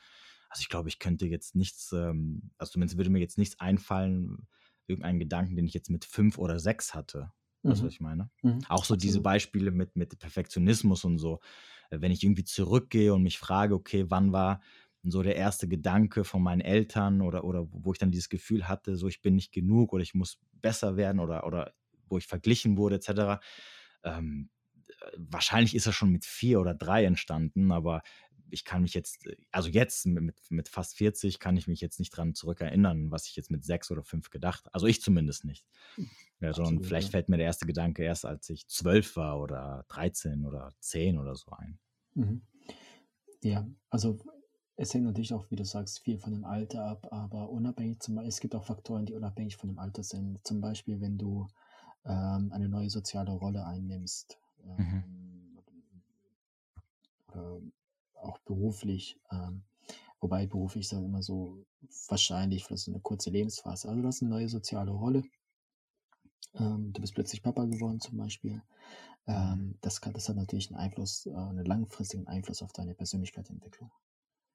Also 0.49 0.61
ich 0.61 0.69
glaube, 0.69 0.89
ich 0.89 0.99
könnte 0.99 1.27
jetzt 1.27 1.55
nichts, 1.55 1.91
ähm, 1.91 2.51
also 2.57 2.71
zumindest 2.71 2.97
würde 2.97 3.09
mir 3.09 3.19
jetzt 3.19 3.37
nichts 3.37 3.59
einfallen, 3.59 4.47
irgendeinen 4.87 5.19
Gedanken, 5.19 5.55
den 5.55 5.67
ich 5.67 5.73
jetzt 5.73 5.89
mit 5.89 6.05
fünf 6.05 6.37
oder 6.37 6.59
sechs 6.59 6.93
hatte. 6.93 7.31
Weißt 7.63 7.79
du, 7.79 7.83
mhm. 7.83 7.87
was 7.87 7.93
ich 7.93 8.01
meine? 8.01 8.29
Mhm. 8.41 8.59
Auch 8.69 8.85
so 8.85 8.93
Absolut. 8.93 9.03
diese 9.03 9.21
Beispiele 9.21 9.71
mit, 9.71 9.95
mit 9.95 10.17
Perfektionismus 10.17 11.03
und 11.03 11.17
so. 11.17 11.39
Wenn 11.89 12.11
ich 12.11 12.23
irgendwie 12.23 12.43
zurückgehe 12.43 13.13
und 13.13 13.23
mich 13.23 13.39
frage, 13.39 13.75
okay, 13.75 14.05
wann 14.09 14.31
war 14.31 14.61
so 15.03 15.21
der 15.21 15.35
erste 15.35 15.67
Gedanke 15.67 16.23
von 16.23 16.41
meinen 16.43 16.61
Eltern 16.61 17.21
oder, 17.21 17.43
oder 17.43 17.67
wo 17.71 17.93
ich 17.93 17.99
dann 17.99 18.11
dieses 18.11 18.29
Gefühl 18.29 18.67
hatte, 18.67 18.97
so 18.97 19.07
ich 19.07 19.21
bin 19.21 19.35
nicht 19.35 19.51
genug 19.51 19.93
oder 19.93 20.03
ich 20.03 20.13
muss 20.13 20.39
besser 20.53 20.97
werden 20.97 21.19
oder, 21.19 21.45
oder 21.45 21.73
wo 22.09 22.17
ich 22.17 22.27
verglichen 22.27 22.77
wurde, 22.77 22.95
etc. 22.95 23.41
Ähm, 24.03 24.49
wahrscheinlich 25.15 25.75
ist 25.75 25.85
er 25.85 25.93
schon 25.93 26.11
mit 26.11 26.25
vier 26.25 26.59
oder 26.59 26.73
drei 26.73 27.05
entstanden, 27.05 27.71
aber 27.71 28.01
ich 28.49 28.63
kann 28.63 28.81
mich 28.81 28.93
jetzt, 28.93 29.27
also 29.51 29.69
jetzt 29.69 30.05
mit, 30.05 30.39
mit 30.49 30.69
fast 30.69 30.97
40 30.97 31.39
kann 31.39 31.57
ich 31.57 31.67
mich 31.67 31.81
jetzt 31.81 31.99
nicht 31.99 32.11
dran 32.11 32.33
zurückerinnern, 32.33 33.11
was 33.11 33.27
ich 33.27 33.35
jetzt 33.35 33.51
mit 33.51 33.65
sechs 33.65 33.91
oder 33.91 34.03
fünf 34.03 34.29
gedacht 34.29 34.65
habe. 34.65 34.73
Also 34.73 34.87
ich 34.87 35.01
zumindest 35.01 35.45
nicht. 35.45 35.65
Ja, 36.39 36.53
sondern 36.53 36.83
vielleicht 36.83 37.07
ja. 37.07 37.11
fällt 37.11 37.29
mir 37.29 37.37
der 37.37 37.45
erste 37.45 37.65
Gedanke 37.65 38.03
erst, 38.03 38.25
als 38.25 38.49
ich 38.49 38.67
zwölf 38.67 39.15
war 39.15 39.39
oder 39.39 39.85
13 39.89 40.45
oder 40.45 40.73
10 40.79 41.17
oder 41.17 41.35
so 41.35 41.51
ein. 41.51 41.79
Mhm. 42.13 42.41
Ja, 43.43 43.67
also 43.89 44.19
es 44.77 44.93
hängt 44.93 45.05
natürlich 45.05 45.33
auch, 45.33 45.49
wie 45.49 45.55
du 45.55 45.65
sagst, 45.65 45.99
viel 45.99 46.19
von 46.19 46.31
dem 46.31 46.45
Alter 46.45 46.85
ab, 46.85 47.07
aber 47.11 47.49
unabhängig, 47.49 47.99
zum, 47.99 48.19
es 48.19 48.39
gibt 48.39 48.53
auch 48.53 48.63
Faktoren, 48.63 49.07
die 49.07 49.13
unabhängig 49.13 49.57
von 49.57 49.69
dem 49.69 49.79
Alter 49.79 50.03
sind. 50.03 50.39
Zum 50.45 50.61
Beispiel, 50.61 51.01
wenn 51.01 51.17
du 51.17 51.47
ähm, 52.05 52.51
eine 52.53 52.69
neue 52.69 52.89
soziale 52.91 53.31
Rolle 53.31 53.65
einnimmst. 53.65 54.37
Ähm, 54.63 54.77
mhm. 54.77 55.57
Oder 57.27 57.59
auch 58.21 58.37
beruflich. 58.39 59.19
Ähm, 59.31 59.63
wobei 60.21 60.45
beruflich 60.45 60.85
ist 60.85 60.93
dann 60.93 61.05
immer 61.05 61.23
so 61.23 61.65
wahrscheinlich 62.07 62.63
für 62.63 62.77
so 62.77 62.91
eine 62.91 62.99
kurze 62.99 63.31
Lebensphase. 63.31 63.89
Also 63.89 64.01
du 64.01 64.07
hast 64.07 64.21
eine 64.21 64.29
neue 64.29 64.47
soziale 64.47 64.91
Rolle. 64.91 65.23
Ähm, 66.53 66.93
du 66.93 67.01
bist 67.01 67.15
plötzlich 67.15 67.41
Papa 67.41 67.65
geworden 67.65 67.99
zum 67.99 68.17
Beispiel. 68.17 68.61
Ähm, 69.25 69.59
mhm. 69.59 69.77
das, 69.81 70.01
kann, 70.01 70.13
das 70.13 70.29
hat 70.29 70.35
natürlich 70.35 70.69
einen 70.69 70.79
Einfluss, 70.79 71.25
äh, 71.25 71.33
einen 71.33 71.65
langfristigen 71.65 72.27
Einfluss 72.27 72.61
auf 72.61 72.73
deine 72.73 72.93
Persönlichkeitsentwicklung. 72.93 73.89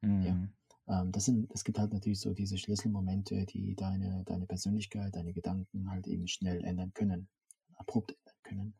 Mhm. 0.02 0.22
Ja. 0.22 1.00
Ähm, 1.00 1.12
das 1.12 1.24
sind, 1.24 1.50
es 1.52 1.64
gibt 1.64 1.78
halt 1.78 1.92
natürlich 1.92 2.20
so 2.20 2.34
diese 2.34 2.58
Schlüsselmomente, 2.58 3.46
die 3.46 3.74
deine, 3.74 4.24
deine 4.24 4.46
Persönlichkeit, 4.46 5.14
deine 5.14 5.32
Gedanken 5.32 5.90
halt 5.90 6.06
eben 6.06 6.28
schnell 6.28 6.64
ändern 6.64 6.92
können, 6.92 7.28
abrupt 7.76 8.12
ändern 8.12 8.42
können. 8.42 8.74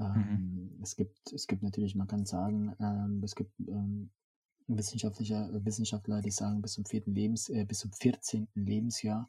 Ähm, 0.00 0.70
mhm. 0.76 0.82
es 0.82 0.96
gibt, 0.96 1.32
es 1.32 1.46
gibt 1.46 1.62
natürlich, 1.62 1.94
man 1.94 2.06
kann 2.06 2.24
sagen, 2.24 2.74
ähm, 2.80 3.20
es 3.24 3.34
gibt 3.34 3.52
ähm, 3.60 4.10
wissenschaftlicher, 4.68 5.50
Wissenschaftler, 5.64 6.22
die 6.22 6.30
sagen, 6.30 6.62
bis 6.62 6.74
zum 6.74 6.84
vierten 6.84 7.14
Lebens, 7.14 7.48
äh, 7.48 7.64
bis 7.64 7.80
zum 7.80 7.92
14. 7.92 8.48
Lebensjahr 8.54 9.28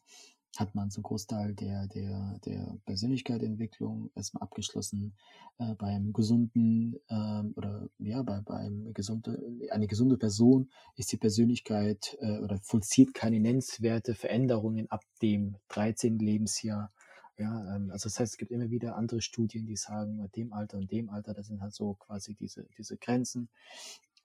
hat 0.57 0.75
man 0.75 0.89
einen 0.93 1.03
Großteil 1.03 1.53
der, 1.53 1.87
der, 1.87 2.39
der 2.45 2.77
Persönlichkeitsentwicklung 2.85 4.09
erstmal 4.15 4.43
abgeschlossen. 4.43 5.13
Äh, 5.59 5.75
beim 5.75 6.13
gesunden 6.13 6.95
äh, 7.07 7.43
oder 7.55 7.89
ja, 7.99 8.23
bei, 8.23 8.41
beim 8.41 8.93
gesunde, 8.93 9.41
eine 9.71 9.87
gesunde 9.87 10.17
Person 10.17 10.69
ist 10.95 11.11
die 11.11 11.17
Persönlichkeit 11.17 12.17
äh, 12.21 12.39
oder 12.39 12.59
vollzieht 12.59 13.13
keine 13.13 13.39
nennenswerte 13.39 14.15
Veränderungen 14.15 14.89
ab 14.89 15.03
dem 15.21 15.57
13. 15.69 16.17
Lebensjahr. 16.19 16.91
Ja, 17.37 17.75
ähm, 17.75 17.91
also 17.91 18.09
das 18.09 18.19
heißt, 18.19 18.33
es 18.33 18.37
gibt 18.37 18.51
immer 18.51 18.69
wieder 18.69 18.95
andere 18.95 19.21
Studien, 19.21 19.65
die 19.65 19.77
sagen, 19.77 20.17
bei 20.17 20.27
dem 20.27 20.51
Alter 20.51 20.77
und 20.77 20.91
dem 20.91 21.09
Alter, 21.09 21.33
das 21.33 21.47
sind 21.47 21.61
halt 21.61 21.73
so 21.73 21.93
quasi 21.95 22.35
diese, 22.35 22.65
diese 22.77 22.97
Grenzen. 22.97 23.49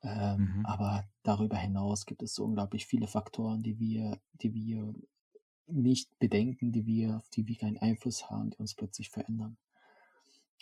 Ähm, 0.02 0.58
mhm. 0.58 0.66
Aber 0.66 1.04
darüber 1.22 1.56
hinaus 1.56 2.06
gibt 2.06 2.22
es 2.22 2.34
so 2.34 2.44
unglaublich 2.44 2.86
viele 2.86 3.06
Faktoren, 3.06 3.62
die 3.62 3.78
wir, 3.78 4.20
die 4.34 4.52
wir 4.52 4.94
nicht 5.66 6.18
bedenken, 6.18 6.72
die 6.72 6.86
wir, 6.86 7.16
auf 7.16 7.28
die 7.30 7.46
wir 7.46 7.56
keinen 7.56 7.78
Einfluss 7.78 8.30
haben, 8.30 8.50
die 8.50 8.58
uns 8.58 8.74
plötzlich 8.74 9.10
verändern. 9.10 9.56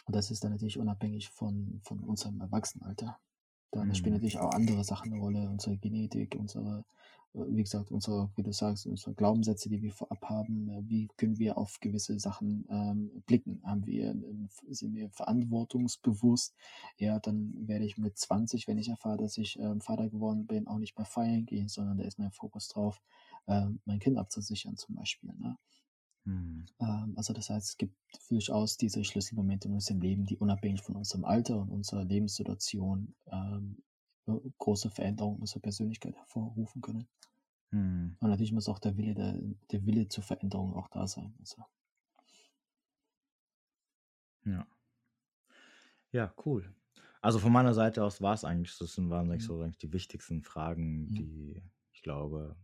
Und 0.06 0.16
das 0.16 0.30
ist 0.30 0.42
dann 0.42 0.52
natürlich 0.52 0.78
unabhängig 0.78 1.28
von, 1.28 1.80
von 1.82 2.00
unserem 2.00 2.40
Erwachsenenalter. 2.40 3.18
Da 3.70 3.84
mhm. 3.84 3.94
spielen 3.94 4.14
natürlich 4.14 4.38
auch 4.38 4.52
andere 4.52 4.84
Sachen 4.84 5.12
eine 5.12 5.20
Rolle, 5.20 5.48
unsere 5.48 5.76
Genetik, 5.76 6.36
unsere, 6.38 6.84
äh, 7.34 7.40
wie 7.48 7.62
gesagt, 7.62 7.90
unsere, 7.90 8.30
wie 8.36 8.42
du 8.42 8.52
sagst, 8.52 8.86
unsere 8.86 9.14
Glaubenssätze, 9.14 9.68
die 9.68 9.80
wir 9.80 9.92
vorab 9.92 10.22
haben, 10.24 10.68
äh, 10.68 10.82
wie 10.88 11.08
können 11.16 11.38
wir 11.38 11.56
auf 11.56 11.80
gewisse 11.80 12.18
Sachen 12.18 12.66
ähm, 12.68 13.22
blicken? 13.26 13.62
Haben 13.64 13.86
wir, 13.86 14.10
ähm, 14.10 14.48
sind 14.68 14.94
wir 14.94 15.08
verantwortungsbewusst? 15.10 16.54
Ja, 16.98 17.18
dann 17.20 17.54
werde 17.66 17.86
ich 17.86 17.96
mit 17.96 18.18
20, 18.18 18.68
wenn 18.68 18.78
ich 18.78 18.88
erfahre, 18.88 19.18
dass 19.18 19.38
ich 19.38 19.58
ähm, 19.58 19.80
Vater 19.80 20.10
geworden 20.10 20.46
bin, 20.46 20.66
auch 20.66 20.78
nicht 20.78 20.98
mehr 20.98 21.06
feiern 21.06 21.46
gehen, 21.46 21.68
sondern 21.68 21.96
da 21.96 22.04
ist 22.04 22.18
mein 22.18 22.32
Fokus 22.32 22.68
drauf, 22.68 23.00
äh, 23.46 23.66
mein 23.84 23.98
Kind 23.98 24.18
abzusichern 24.18 24.76
zum 24.76 24.94
Beispiel. 24.96 25.32
Ne? 25.38 25.56
Hm. 26.24 26.66
Ähm, 26.80 27.14
also 27.16 27.32
das 27.32 27.50
heißt, 27.50 27.68
es 27.70 27.76
gibt 27.76 27.96
durchaus 28.28 28.76
diese 28.76 29.04
Schlüsselmomente 29.04 29.68
in 29.68 29.74
unserem 29.74 30.00
Leben, 30.00 30.24
die 30.24 30.36
unabhängig 30.36 30.82
von 30.82 30.96
unserem 30.96 31.24
Alter 31.24 31.58
und 31.58 31.70
unserer 31.70 32.04
Lebenssituation 32.04 33.14
ähm, 33.26 33.82
äh, 34.26 34.32
große 34.58 34.90
Veränderungen 34.90 35.40
unserer 35.40 35.60
Persönlichkeit 35.60 36.14
hervorrufen 36.16 36.80
können. 36.80 37.08
Hm. 37.70 38.16
Und 38.20 38.28
natürlich 38.28 38.52
muss 38.52 38.68
auch 38.68 38.78
der 38.78 38.96
Wille, 38.96 39.14
der, 39.14 39.38
der 39.70 39.86
Wille 39.86 40.08
zur 40.08 40.22
Veränderung 40.22 40.74
auch 40.74 40.88
da 40.88 41.06
sein. 41.06 41.34
Also. 41.40 41.64
Ja. 44.44 44.66
Ja, 46.12 46.34
cool. 46.44 46.72
Also 47.20 47.38
von 47.38 47.52
meiner 47.52 47.72
Seite 47.72 48.04
aus 48.04 48.20
war 48.20 48.34
es 48.34 48.44
eigentlich, 48.44 48.76
das 48.76 48.98
waren 48.98 49.30
eigentlich 49.30 49.44
so 49.44 49.60
eigentlich 49.60 49.78
die 49.78 49.92
wichtigsten 49.92 50.42
Fragen, 50.42 51.08
ja. 51.10 51.22
die 51.22 51.62
ich 51.92 52.02
glaube, 52.02 52.56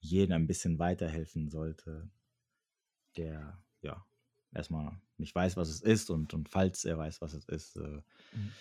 jedem 0.00 0.34
ein 0.34 0.46
bisschen 0.46 0.78
weiterhelfen 0.78 1.48
sollte, 1.48 2.08
der 3.16 3.58
ja 3.82 4.04
erstmal 4.54 4.92
nicht 5.18 5.34
weiß, 5.34 5.56
was 5.56 5.68
es 5.68 5.80
ist 5.80 6.10
und, 6.10 6.34
und 6.34 6.48
falls 6.48 6.84
er 6.84 6.98
weiß, 6.98 7.20
was 7.20 7.34
es 7.34 7.44
ist, 7.46 7.76
äh, 7.76 7.80
mhm. 7.80 8.52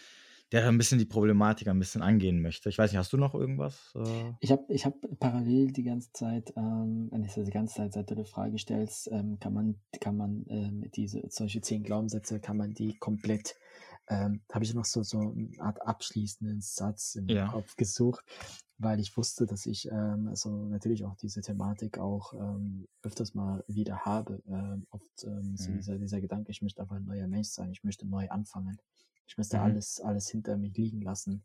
der 0.52 0.68
ein 0.68 0.78
bisschen 0.78 1.00
die 1.00 1.06
Problematik 1.06 1.68
ein 1.68 1.80
bisschen 1.80 2.02
angehen 2.02 2.42
möchte. 2.42 2.70
Ich 2.70 2.78
weiß 2.78 2.92
nicht, 2.92 2.98
hast 2.98 3.14
du 3.14 3.18
noch 3.18 3.36
irgendwas? 3.36 3.94
Äh? 3.96 4.34
Ich 4.40 4.52
habe 4.52 4.66
ich 4.70 4.86
hab 4.86 4.96
parallel 5.20 5.72
die 5.72 5.84
ganze 5.84 6.12
Zeit, 6.14 6.54
ähm, 6.58 7.10
wenn 7.12 7.24
ich 7.24 7.34
die 7.34 7.44
ganze 7.52 7.76
Zeit, 7.76 7.94
seit 7.94 8.10
du 8.10 8.16
die 8.16 8.26
Frage 8.26 8.58
stellst, 8.58 9.10
ähm, 9.12 9.40
kann 9.40 9.54
man, 9.54 9.76
kann 10.02 10.18
man 10.18 10.46
ähm, 10.50 10.90
diese 10.96 11.24
solche 11.30 11.62
zehn 11.62 11.84
Glaubenssätze, 11.84 12.40
kann 12.40 12.58
man 12.58 12.74
die 12.74 12.98
komplett 12.98 13.56
ähm, 14.08 14.42
habe 14.52 14.66
ich 14.66 14.74
noch 14.74 14.86
so, 14.86 15.04
so 15.04 15.20
eine 15.20 15.50
Art 15.60 15.82
abschließenden 15.82 16.62
Satz 16.62 17.16
im 17.16 17.28
ja. 17.28 17.48
Kopf 17.50 17.76
gesucht 17.76 18.24
weil 18.80 19.00
ich 19.00 19.16
wusste, 19.18 19.46
dass 19.46 19.66
ich 19.66 19.90
ähm, 19.92 20.28
also 20.28 20.50
natürlich 20.50 21.04
auch 21.04 21.16
diese 21.16 21.42
Thematik 21.42 21.98
auch 21.98 22.34
ähm, 22.34 22.88
öfters 23.02 23.34
mal 23.34 23.64
wieder 23.68 24.06
habe. 24.06 24.42
Ähm, 24.48 24.86
oft 24.92 25.24
ähm, 25.24 25.52
mhm. 25.52 25.58
so 25.58 25.72
dieser, 25.72 25.98
dieser 25.98 26.22
Gedanke, 26.22 26.52
ich 26.52 26.62
möchte 26.62 26.82
einfach 26.82 26.96
ein 26.96 27.06
neuer 27.06 27.28
Mensch 27.28 27.50
sein, 27.50 27.72
ich 27.72 27.84
möchte 27.84 28.08
neu 28.08 28.30
anfangen. 28.30 28.80
Ich 29.26 29.38
möchte 29.38 29.58
mhm. 29.58 29.64
alles, 29.64 30.00
alles 30.00 30.30
hinter 30.30 30.58
mich 30.58 30.78
liegen 30.78 31.02
lassen. 31.02 31.44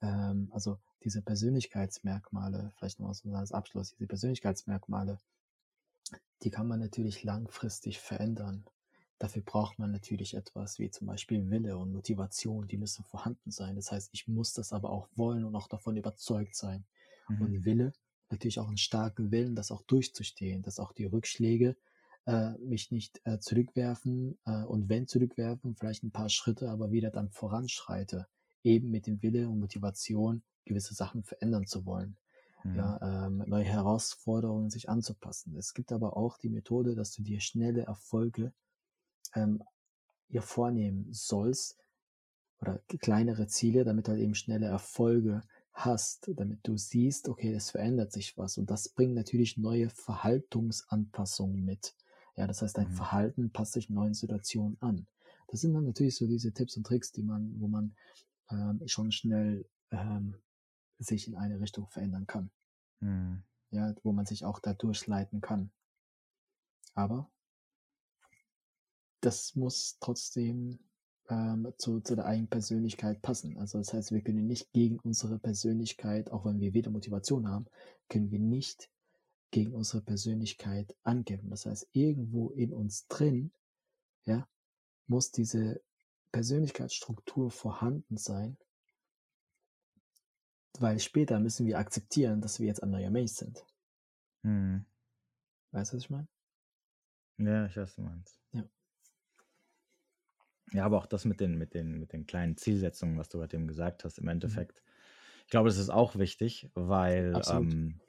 Ähm, 0.00 0.48
also 0.52 0.78
diese 1.04 1.22
Persönlichkeitsmerkmale, 1.22 2.72
vielleicht 2.76 2.98
noch 2.98 3.14
so 3.14 3.30
als 3.34 3.52
Abschluss, 3.52 3.94
diese 3.96 4.06
Persönlichkeitsmerkmale, 4.06 5.18
die 6.42 6.50
kann 6.50 6.66
man 6.66 6.80
natürlich 6.80 7.22
langfristig 7.24 8.00
verändern. 8.00 8.64
Dafür 9.20 9.42
braucht 9.42 9.78
man 9.78 9.92
natürlich 9.92 10.32
etwas 10.32 10.78
wie 10.78 10.90
zum 10.90 11.06
Beispiel 11.06 11.50
Wille 11.50 11.76
und 11.76 11.92
Motivation, 11.92 12.66
die 12.66 12.78
müssen 12.78 13.04
vorhanden 13.04 13.50
sein. 13.50 13.76
Das 13.76 13.92
heißt, 13.92 14.08
ich 14.12 14.26
muss 14.26 14.54
das 14.54 14.72
aber 14.72 14.88
auch 14.90 15.08
wollen 15.14 15.44
und 15.44 15.54
auch 15.54 15.68
davon 15.68 15.98
überzeugt 15.98 16.56
sein. 16.56 16.86
Mhm. 17.28 17.40
Und 17.42 17.64
Wille, 17.66 17.92
natürlich 18.30 18.58
auch 18.58 18.68
einen 18.68 18.78
starken 18.78 19.30
Willen, 19.30 19.54
das 19.54 19.70
auch 19.70 19.82
durchzustehen, 19.82 20.62
dass 20.62 20.80
auch 20.80 20.94
die 20.94 21.04
Rückschläge 21.04 21.76
äh, 22.24 22.52
mich 22.60 22.92
nicht 22.92 23.20
äh, 23.24 23.38
zurückwerfen 23.38 24.38
äh, 24.46 24.64
und 24.64 24.88
wenn 24.88 25.06
zurückwerfen, 25.06 25.76
vielleicht 25.76 26.02
ein 26.02 26.12
paar 26.12 26.30
Schritte, 26.30 26.70
aber 26.70 26.90
wieder 26.90 27.10
dann 27.10 27.28
voranschreite, 27.28 28.26
eben 28.64 28.90
mit 28.90 29.06
dem 29.06 29.22
Wille 29.22 29.50
und 29.50 29.60
Motivation, 29.60 30.42
gewisse 30.64 30.94
Sachen 30.94 31.24
verändern 31.24 31.66
zu 31.66 31.84
wollen. 31.84 32.16
Mhm. 32.64 32.74
Ja, 32.74 33.26
ähm, 33.26 33.44
neue 33.46 33.64
Herausforderungen 33.64 34.70
sich 34.70 34.88
anzupassen. 34.88 35.54
Es 35.56 35.74
gibt 35.74 35.92
aber 35.92 36.16
auch 36.16 36.38
die 36.38 36.48
Methode, 36.48 36.94
dass 36.94 37.12
du 37.12 37.22
dir 37.22 37.40
schnelle 37.40 37.82
Erfolge 37.82 38.54
ähm, 39.34 39.62
ihr 40.28 40.42
vornehmen 40.42 41.06
sollst 41.12 41.78
oder 42.60 42.78
kleinere 43.00 43.46
Ziele, 43.46 43.84
damit 43.84 44.06
du 44.06 44.12
halt 44.12 44.20
eben 44.20 44.34
schnelle 44.34 44.66
Erfolge 44.66 45.42
hast, 45.72 46.30
damit 46.36 46.60
du 46.66 46.76
siehst, 46.76 47.28
okay, 47.28 47.52
es 47.52 47.70
verändert 47.70 48.12
sich 48.12 48.36
was 48.36 48.58
und 48.58 48.70
das 48.70 48.88
bringt 48.88 49.14
natürlich 49.14 49.56
neue 49.56 49.88
Verhaltungsanpassungen 49.88 51.64
mit. 51.64 51.94
Ja, 52.36 52.46
das 52.46 52.62
heißt, 52.62 52.76
dein 52.76 52.88
mhm. 52.88 52.94
Verhalten 52.94 53.50
passt 53.50 53.72
sich 53.72 53.90
neuen 53.90 54.14
Situationen 54.14 54.76
an. 54.80 55.06
Das 55.48 55.60
sind 55.60 55.74
dann 55.74 55.84
natürlich 55.84 56.16
so 56.16 56.26
diese 56.26 56.52
Tipps 56.52 56.76
und 56.76 56.86
Tricks, 56.86 57.12
die 57.12 57.22
man, 57.22 57.54
wo 57.60 57.66
man 57.66 57.94
ähm, 58.50 58.82
schon 58.86 59.10
schnell 59.10 59.64
ähm, 59.90 60.36
sich 60.98 61.26
in 61.26 61.34
eine 61.34 61.60
Richtung 61.60 61.88
verändern 61.88 62.26
kann. 62.26 62.50
Mhm. 63.00 63.42
Ja, 63.70 63.94
wo 64.02 64.12
man 64.12 64.26
sich 64.26 64.44
auch 64.44 64.58
da 64.58 64.74
durchleiten 64.74 65.40
kann. 65.40 65.70
Aber 66.94 67.30
das 69.20 69.54
muss 69.54 69.98
trotzdem 70.00 70.78
ähm, 71.28 71.72
zu, 71.78 72.00
zu 72.00 72.16
der 72.16 72.26
eigenen 72.26 72.48
Persönlichkeit 72.48 73.22
passen. 73.22 73.56
Also 73.58 73.78
das 73.78 73.92
heißt, 73.92 74.12
wir 74.12 74.22
können 74.22 74.46
nicht 74.46 74.72
gegen 74.72 74.98
unsere 74.98 75.38
Persönlichkeit, 75.38 76.30
auch 76.30 76.44
wenn 76.44 76.60
wir 76.60 76.74
weder 76.74 76.90
Motivation 76.90 77.48
haben, 77.48 77.66
können 78.08 78.30
wir 78.30 78.40
nicht 78.40 78.90
gegen 79.50 79.74
unsere 79.74 80.02
Persönlichkeit 80.02 80.96
angeben. 81.02 81.50
Das 81.50 81.66
heißt, 81.66 81.88
irgendwo 81.92 82.50
in 82.50 82.72
uns 82.72 83.06
drin, 83.08 83.52
ja, 84.24 84.48
muss 85.06 85.30
diese 85.30 85.80
Persönlichkeitsstruktur 86.32 87.50
vorhanden 87.50 88.16
sein, 88.16 88.56
weil 90.78 90.98
später 91.00 91.40
müssen 91.40 91.66
wir 91.66 91.78
akzeptieren, 91.78 92.40
dass 92.40 92.60
wir 92.60 92.66
jetzt 92.66 92.82
ein 92.82 92.90
neuer 92.90 93.10
Mensch 93.10 93.32
sind. 93.32 93.64
Hm. 94.42 94.84
Weißt 95.72 95.92
du, 95.92 95.96
was 95.96 96.04
ich 96.04 96.10
meine? 96.10 96.28
Ja, 97.38 97.66
ich 97.66 97.76
weiß, 97.76 97.88
was 97.88 97.94
du 97.96 98.02
meinst. 98.02 98.40
Ja. 98.52 98.64
Ja, 100.72 100.84
aber 100.84 100.98
auch 100.98 101.06
das 101.06 101.24
mit 101.24 101.40
den, 101.40 101.58
mit 101.58 101.74
den, 101.74 101.98
mit 101.98 102.12
den 102.12 102.26
kleinen 102.26 102.56
Zielsetzungen, 102.56 103.18
was 103.18 103.28
du 103.28 103.38
gerade 103.38 103.56
eben 103.56 103.66
gesagt 103.66 104.04
hast, 104.04 104.18
im 104.18 104.24
mhm. 104.24 104.30
Endeffekt. 104.30 104.82
Mhm. 104.82 105.50
glaube, 105.50 105.68
das 105.68 105.78
ist 105.78 105.90
auch 105.90 106.16
wichtig, 106.16 106.70
weil 106.74 107.40
ähm, 107.50 108.00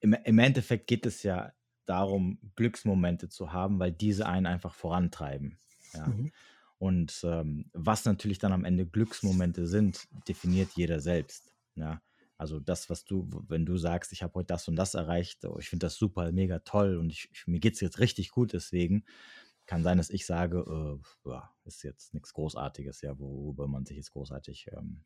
im, 0.00 0.12
im 0.12 0.38
Endeffekt 0.38 0.86
geht 0.86 1.06
es 1.06 1.22
ja 1.22 1.52
darum, 1.86 2.38
Glücksmomente 2.56 3.28
zu 3.28 3.52
haben, 3.52 3.78
weil 3.78 3.92
diese 3.92 4.26
einen 4.26 4.46
einfach 4.46 4.74
vorantreiben. 4.74 5.58
Ja. 5.94 6.06
Mhm. 6.06 6.32
Und 6.78 7.20
ähm, 7.24 7.70
was 7.72 8.04
natürlich 8.04 8.38
dann 8.38 8.52
am 8.52 8.64
Ende 8.64 8.86
Glücksmomente 8.86 9.66
sind, 9.66 10.08
definiert 10.26 10.70
jeder 10.74 11.00
selbst. 11.00 11.54
Ja. 11.76 12.02
Also 12.38 12.58
das, 12.58 12.90
was 12.90 13.04
du, 13.04 13.28
wenn 13.46 13.64
du 13.64 13.76
sagst, 13.76 14.10
ich 14.12 14.24
habe 14.24 14.34
heute 14.34 14.48
das 14.48 14.66
und 14.66 14.74
das 14.74 14.94
erreicht, 14.94 15.44
oh, 15.44 15.58
ich 15.60 15.68
finde 15.68 15.86
das 15.86 15.94
super, 15.94 16.32
mega 16.32 16.58
toll 16.58 16.96
und 16.96 17.12
ich, 17.12 17.28
ich, 17.32 17.46
mir 17.46 17.60
geht 17.60 17.74
es 17.74 17.80
jetzt 17.80 18.00
richtig 18.00 18.32
gut 18.32 18.52
deswegen, 18.52 19.04
kann 19.66 19.82
sein, 19.82 19.98
dass 19.98 20.10
ich 20.10 20.26
sage, 20.26 20.58
äh, 20.58 21.28
ja, 21.28 21.54
ist 21.64 21.82
jetzt 21.82 22.14
nichts 22.14 22.32
Großartiges, 22.32 23.02
ja, 23.02 23.18
worüber 23.18 23.68
man 23.68 23.86
sich 23.86 23.96
jetzt 23.96 24.12
großartig 24.12 24.68
ähm, 24.72 25.04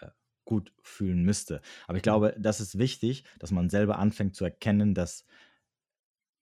äh, 0.00 0.08
gut 0.44 0.72
fühlen 0.82 1.22
müsste. 1.22 1.60
Aber 1.86 1.96
ich 1.96 2.02
mhm. 2.02 2.04
glaube, 2.04 2.36
das 2.38 2.60
ist 2.60 2.78
wichtig, 2.78 3.24
dass 3.38 3.50
man 3.50 3.70
selber 3.70 3.98
anfängt 3.98 4.34
zu 4.34 4.44
erkennen, 4.44 4.94
dass 4.94 5.24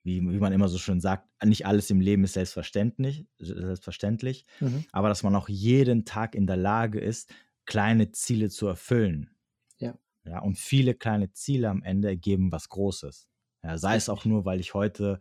wie, 0.05 0.20
wie 0.20 0.38
man 0.38 0.53
immer 0.53 0.68
so 0.68 0.78
schön 0.78 1.00
sagt, 1.00 1.28
nicht 1.44 1.66
alles 1.66 1.90
im 1.90 2.00
Leben 2.00 2.24
ist 2.24 2.32
selbstverständlich, 2.32 3.26
selbstverständlich 3.38 4.44
mhm. 4.61 4.84
aber 4.90 5.09
dass 5.09 5.22
man 5.22 5.36
auch 5.36 5.48
jeden 5.48 6.05
Tag 6.05 6.34
in 6.34 6.46
der 6.46 6.57
Lage 6.57 6.98
ist, 7.00 7.32
kleine 7.66 8.11
Ziele 8.11 8.50
zu 8.50 8.66
erfüllen. 8.66 9.30
Ja. 9.78 9.96
ja 10.24 10.40
und 10.40 10.59
viele 10.59 10.94
kleine 10.94 11.32
Ziele 11.32 11.68
am 11.70 11.82
Ende 11.82 12.09
ergeben 12.09 12.50
was 12.50 12.68
Großes. 12.68 13.28
Ja, 13.62 13.78
sei 13.78 13.94
es 13.94 14.09
auch 14.09 14.24
nur, 14.24 14.44
weil 14.44 14.59
ich 14.59 14.74
heute, 14.74 15.20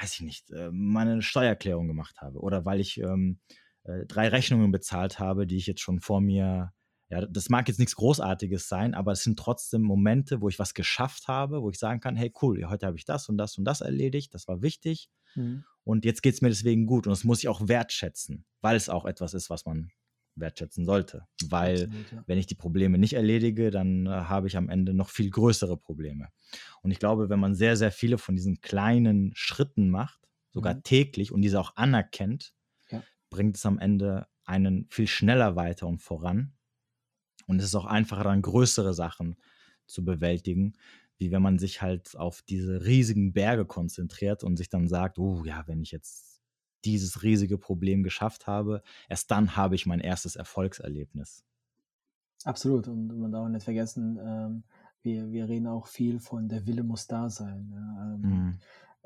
weiß 0.00 0.14
ich 0.14 0.20
nicht, 0.20 0.50
äh, 0.50 0.70
meine 0.72 1.22
Steuererklärung 1.22 1.86
gemacht 1.86 2.20
habe 2.20 2.38
oder 2.38 2.64
weil 2.64 2.80
ich 2.80 2.98
ähm, 2.98 3.40
äh, 3.84 4.06
drei 4.06 4.28
Rechnungen 4.28 4.72
bezahlt 4.72 5.18
habe, 5.18 5.46
die 5.46 5.56
ich 5.56 5.66
jetzt 5.66 5.80
schon 5.80 6.00
vor 6.00 6.20
mir 6.20 6.72
ja, 7.10 7.26
das 7.26 7.48
mag 7.48 7.68
jetzt 7.68 7.78
nichts 7.78 7.96
Großartiges 7.96 8.66
sein, 8.66 8.94
aber 8.94 9.12
es 9.12 9.22
sind 9.22 9.38
trotzdem 9.38 9.82
Momente, 9.82 10.40
wo 10.40 10.48
ich 10.48 10.58
was 10.58 10.74
geschafft 10.74 11.28
habe, 11.28 11.62
wo 11.62 11.70
ich 11.70 11.78
sagen 11.78 12.00
kann, 12.00 12.16
hey 12.16 12.32
cool, 12.42 12.64
heute 12.68 12.86
habe 12.86 12.96
ich 12.96 13.04
das 13.04 13.28
und 13.28 13.36
das 13.36 13.58
und 13.58 13.64
das 13.64 13.82
erledigt, 13.82 14.34
das 14.34 14.48
war 14.48 14.62
wichtig 14.62 15.10
mhm. 15.34 15.64
und 15.84 16.04
jetzt 16.04 16.22
geht 16.22 16.34
es 16.34 16.40
mir 16.42 16.48
deswegen 16.48 16.86
gut 16.86 17.06
und 17.06 17.10
das 17.10 17.24
muss 17.24 17.40
ich 17.40 17.48
auch 17.48 17.68
wertschätzen, 17.68 18.46
weil 18.62 18.74
es 18.74 18.88
auch 18.88 19.04
etwas 19.04 19.34
ist, 19.34 19.50
was 19.50 19.66
man 19.66 19.90
wertschätzen 20.36 20.84
sollte. 20.84 21.26
Weil 21.48 21.84
Absolut, 21.84 22.12
ja. 22.12 22.24
wenn 22.26 22.38
ich 22.38 22.46
die 22.46 22.54
Probleme 22.54 22.98
nicht 22.98 23.14
erledige, 23.14 23.70
dann 23.70 24.06
äh, 24.06 24.10
habe 24.10 24.46
ich 24.46 24.56
am 24.56 24.68
Ende 24.68 24.94
noch 24.94 25.10
viel 25.10 25.30
größere 25.30 25.76
Probleme. 25.76 26.28
Und 26.82 26.90
ich 26.90 26.98
glaube, 26.98 27.28
wenn 27.28 27.40
man 27.40 27.54
sehr, 27.54 27.76
sehr 27.76 27.92
viele 27.92 28.18
von 28.18 28.34
diesen 28.36 28.60
kleinen 28.60 29.32
Schritten 29.34 29.90
macht, 29.90 30.20
sogar 30.50 30.74
mhm. 30.74 30.82
täglich 30.82 31.32
und 31.32 31.42
diese 31.42 31.60
auch 31.60 31.76
anerkennt, 31.76 32.54
ja. 32.90 33.02
bringt 33.30 33.56
es 33.56 33.66
am 33.66 33.78
Ende 33.78 34.26
einen 34.44 34.86
viel 34.90 35.06
schneller 35.06 35.56
weiter 35.56 35.86
und 35.86 36.02
voran 36.02 36.54
und 37.46 37.58
es 37.58 37.66
ist 37.66 37.74
auch 37.74 37.86
einfacher, 37.86 38.24
dann 38.24 38.42
größere 38.42 38.94
Sachen 38.94 39.36
zu 39.86 40.04
bewältigen, 40.04 40.74
wie 41.18 41.30
wenn 41.30 41.42
man 41.42 41.58
sich 41.58 41.82
halt 41.82 42.16
auf 42.16 42.42
diese 42.42 42.84
riesigen 42.84 43.32
Berge 43.32 43.66
konzentriert 43.66 44.44
und 44.44 44.56
sich 44.56 44.68
dann 44.68 44.88
sagt, 44.88 45.18
oh 45.18 45.44
ja, 45.44 45.64
wenn 45.66 45.80
ich 45.82 45.90
jetzt 45.90 46.33
dieses 46.84 47.22
riesige 47.22 47.58
Problem 47.58 48.02
geschafft 48.02 48.46
habe, 48.46 48.82
erst 49.08 49.30
dann 49.30 49.56
habe 49.56 49.74
ich 49.74 49.86
mein 49.86 50.00
erstes 50.00 50.36
Erfolgserlebnis. 50.36 51.44
Absolut. 52.44 52.88
Und 52.88 53.18
man 53.18 53.32
darf 53.32 53.48
nicht 53.48 53.64
vergessen, 53.64 54.18
ähm, 54.22 54.64
wir, 55.02 55.30
wir 55.30 55.48
reden 55.48 55.66
auch 55.66 55.86
viel 55.86 56.18
von 56.18 56.48
der 56.48 56.66
Wille 56.66 56.82
muss 56.82 57.06
da 57.06 57.28
sein. 57.28 57.70
Ja, 57.72 58.14
ähm, 58.14 58.20
mhm. 58.20 58.58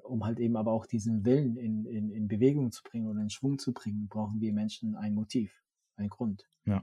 Um 0.05 0.25
halt 0.25 0.41
eben 0.41 0.57
aber 0.57 0.73
auch 0.73 0.87
diesen 0.87 1.25
Willen 1.25 1.57
in, 1.57 1.85
in, 1.85 2.11
in 2.11 2.29
Bewegung 2.29 2.73
zu 2.73 2.83
bringen 2.83 3.07
oder 3.07 3.21
in 3.21 3.31
Schwung 3.31 3.59
zu 3.59 3.73
bringen, 3.73 4.09
brauchen 4.09 4.41
wir 4.41 4.53
Menschen 4.53 4.97
ein 4.97 5.15
Motiv, 5.15 5.63
ein 5.97 6.09
Grund. 6.09 6.49
Ja. 6.65 6.83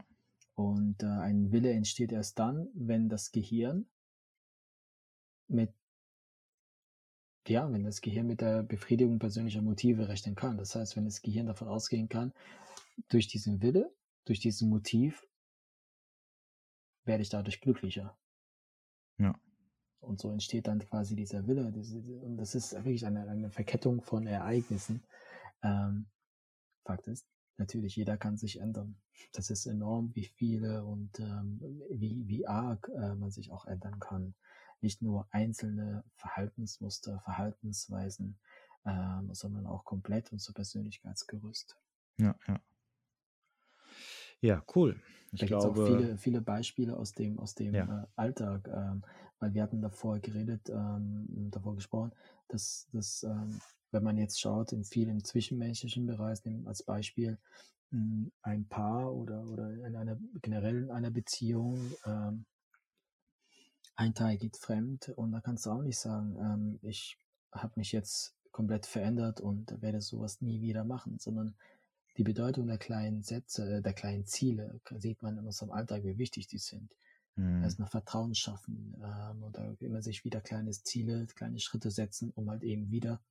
Und 0.53 1.01
äh, 1.01 1.07
ein 1.07 1.51
Wille 1.51 1.71
entsteht 1.71 2.11
erst 2.11 2.37
dann, 2.39 2.67
wenn 2.73 3.09
das 3.09 3.31
Gehirn 3.31 3.87
mit 5.47 5.73
ja, 7.49 7.71
wenn 7.71 7.83
das 7.83 8.01
Gehirn 8.01 8.27
mit 8.27 8.41
der 8.41 8.63
Befriedigung 8.63 9.19
persönlicher 9.19 9.61
Motive 9.61 10.07
rechnen 10.07 10.35
kann. 10.35 10.57
Das 10.57 10.75
heißt, 10.75 10.95
wenn 10.95 11.05
das 11.05 11.21
Gehirn 11.21 11.47
davon 11.47 11.67
ausgehen 11.67 12.09
kann, 12.09 12.33
durch 13.09 13.27
diesen 13.27 13.61
Wille, 13.61 13.93
durch 14.25 14.39
diesen 14.39 14.69
Motiv, 14.69 15.25
werde 17.03 17.21
ich 17.21 17.29
dadurch 17.29 17.61
glücklicher. 17.61 18.17
Ja. 19.17 19.39
Und 19.99 20.19
so 20.19 20.31
entsteht 20.31 20.67
dann 20.67 20.79
quasi 20.79 21.15
dieser 21.15 21.47
Wille. 21.47 21.65
und 21.67 22.37
das 22.37 22.55
ist 22.55 22.73
wirklich 22.73 23.05
eine, 23.05 23.27
eine 23.27 23.49
Verkettung 23.49 24.01
von 24.01 24.27
Ereignissen. 24.27 25.03
Ähm, 25.63 26.07
Fakt 26.83 27.07
ist, 27.07 27.25
natürlich, 27.57 27.95
jeder 27.95 28.17
kann 28.17 28.37
sich 28.37 28.59
ändern. 28.59 28.95
Das 29.33 29.49
ist 29.49 29.65
enorm, 29.65 30.13
wie 30.13 30.25
viele 30.25 30.85
und 30.85 31.19
ähm, 31.19 31.59
wie, 31.89 32.27
wie 32.27 32.45
arg 32.45 32.89
äh, 32.89 33.15
man 33.15 33.31
sich 33.31 33.51
auch 33.51 33.65
ändern 33.65 33.99
kann. 33.99 34.35
Nicht 34.85 35.01
nur 35.01 35.27
einzelne 35.31 36.03
Verhaltensmuster, 36.13 37.19
Verhaltensweisen, 37.21 38.37
ähm, 38.85 39.33
sondern 39.33 39.65
auch 39.65 39.83
komplett 39.83 40.31
unser 40.31 40.53
Persönlichkeitsgerüst. 40.53 41.75
Ja, 42.19 42.35
ja. 42.47 42.59
Ja, 44.41 44.63
cool. 44.75 45.01
Ich 45.31 45.39
da 45.39 45.47
glaube, 45.47 45.81
auch 45.81 45.87
viele, 45.87 46.19
viele 46.19 46.39
Beispiele 46.39 46.95
aus 46.95 47.13
dem, 47.13 47.39
aus 47.39 47.55
dem 47.55 47.73
ja. 47.73 48.03
äh, 48.03 48.07
Alltag, 48.15 48.67
ähm, 48.67 49.03
weil 49.39 49.55
wir 49.55 49.63
hatten 49.63 49.81
davor 49.81 50.19
geredet, 50.19 50.69
ähm, 50.69 51.49
davor 51.49 51.73
gesprochen, 51.73 52.11
dass, 52.49 52.87
dass 52.91 53.23
ähm, 53.23 53.59
wenn 53.89 54.03
man 54.03 54.19
jetzt 54.19 54.39
schaut, 54.39 54.71
in 54.71 54.83
vielen 54.83 55.23
zwischenmenschlichen 55.23 56.05
Bereichen, 56.05 56.67
als 56.67 56.83
Beispiel 56.83 57.39
hm, 57.89 58.31
ein 58.43 58.67
Paar 58.67 59.11
oder, 59.11 59.47
oder 59.47 59.71
in 59.71 59.95
einer 59.95 60.19
generell 60.43 60.83
in 60.83 60.91
einer 60.91 61.09
Beziehung, 61.09 61.79
ähm, 62.05 62.45
ein 63.95 64.13
Teil 64.13 64.37
geht 64.37 64.57
fremd 64.57 65.09
und 65.09 65.31
da 65.31 65.39
kannst 65.41 65.65
du 65.65 65.71
auch 65.71 65.81
nicht 65.81 65.99
sagen, 65.99 66.35
ähm, 66.39 66.79
ich 66.81 67.17
habe 67.51 67.73
mich 67.77 67.91
jetzt 67.91 68.35
komplett 68.51 68.85
verändert 68.85 69.41
und 69.41 69.81
werde 69.81 70.01
sowas 70.01 70.41
nie 70.41 70.61
wieder 70.61 70.83
machen, 70.83 71.17
sondern 71.19 71.55
die 72.17 72.23
Bedeutung 72.23 72.67
der 72.67 72.77
kleinen 72.77 73.23
Sätze, 73.23 73.77
äh, 73.77 73.81
der 73.81 73.93
kleinen 73.93 74.25
Ziele 74.25 74.79
sieht 74.97 75.21
man 75.21 75.37
in 75.37 75.45
unserem 75.45 75.71
Alltag, 75.71 76.03
wie 76.03 76.17
wichtig 76.17 76.47
die 76.47 76.57
sind. 76.57 76.95
Mhm. 77.35 77.63
Erst 77.63 77.79
nach 77.79 77.89
Vertrauen 77.91 78.35
schaffen 78.35 78.95
ähm, 79.03 79.43
oder 79.43 79.75
immer 79.79 80.01
sich 80.01 80.23
wieder 80.23 80.41
kleine 80.41 80.71
Ziele, 80.71 81.25
kleine 81.27 81.59
Schritte 81.59 81.91
setzen, 81.91 82.31
um 82.35 82.49
halt 82.49 82.63
eben 82.63 82.91
wieder 82.91 83.21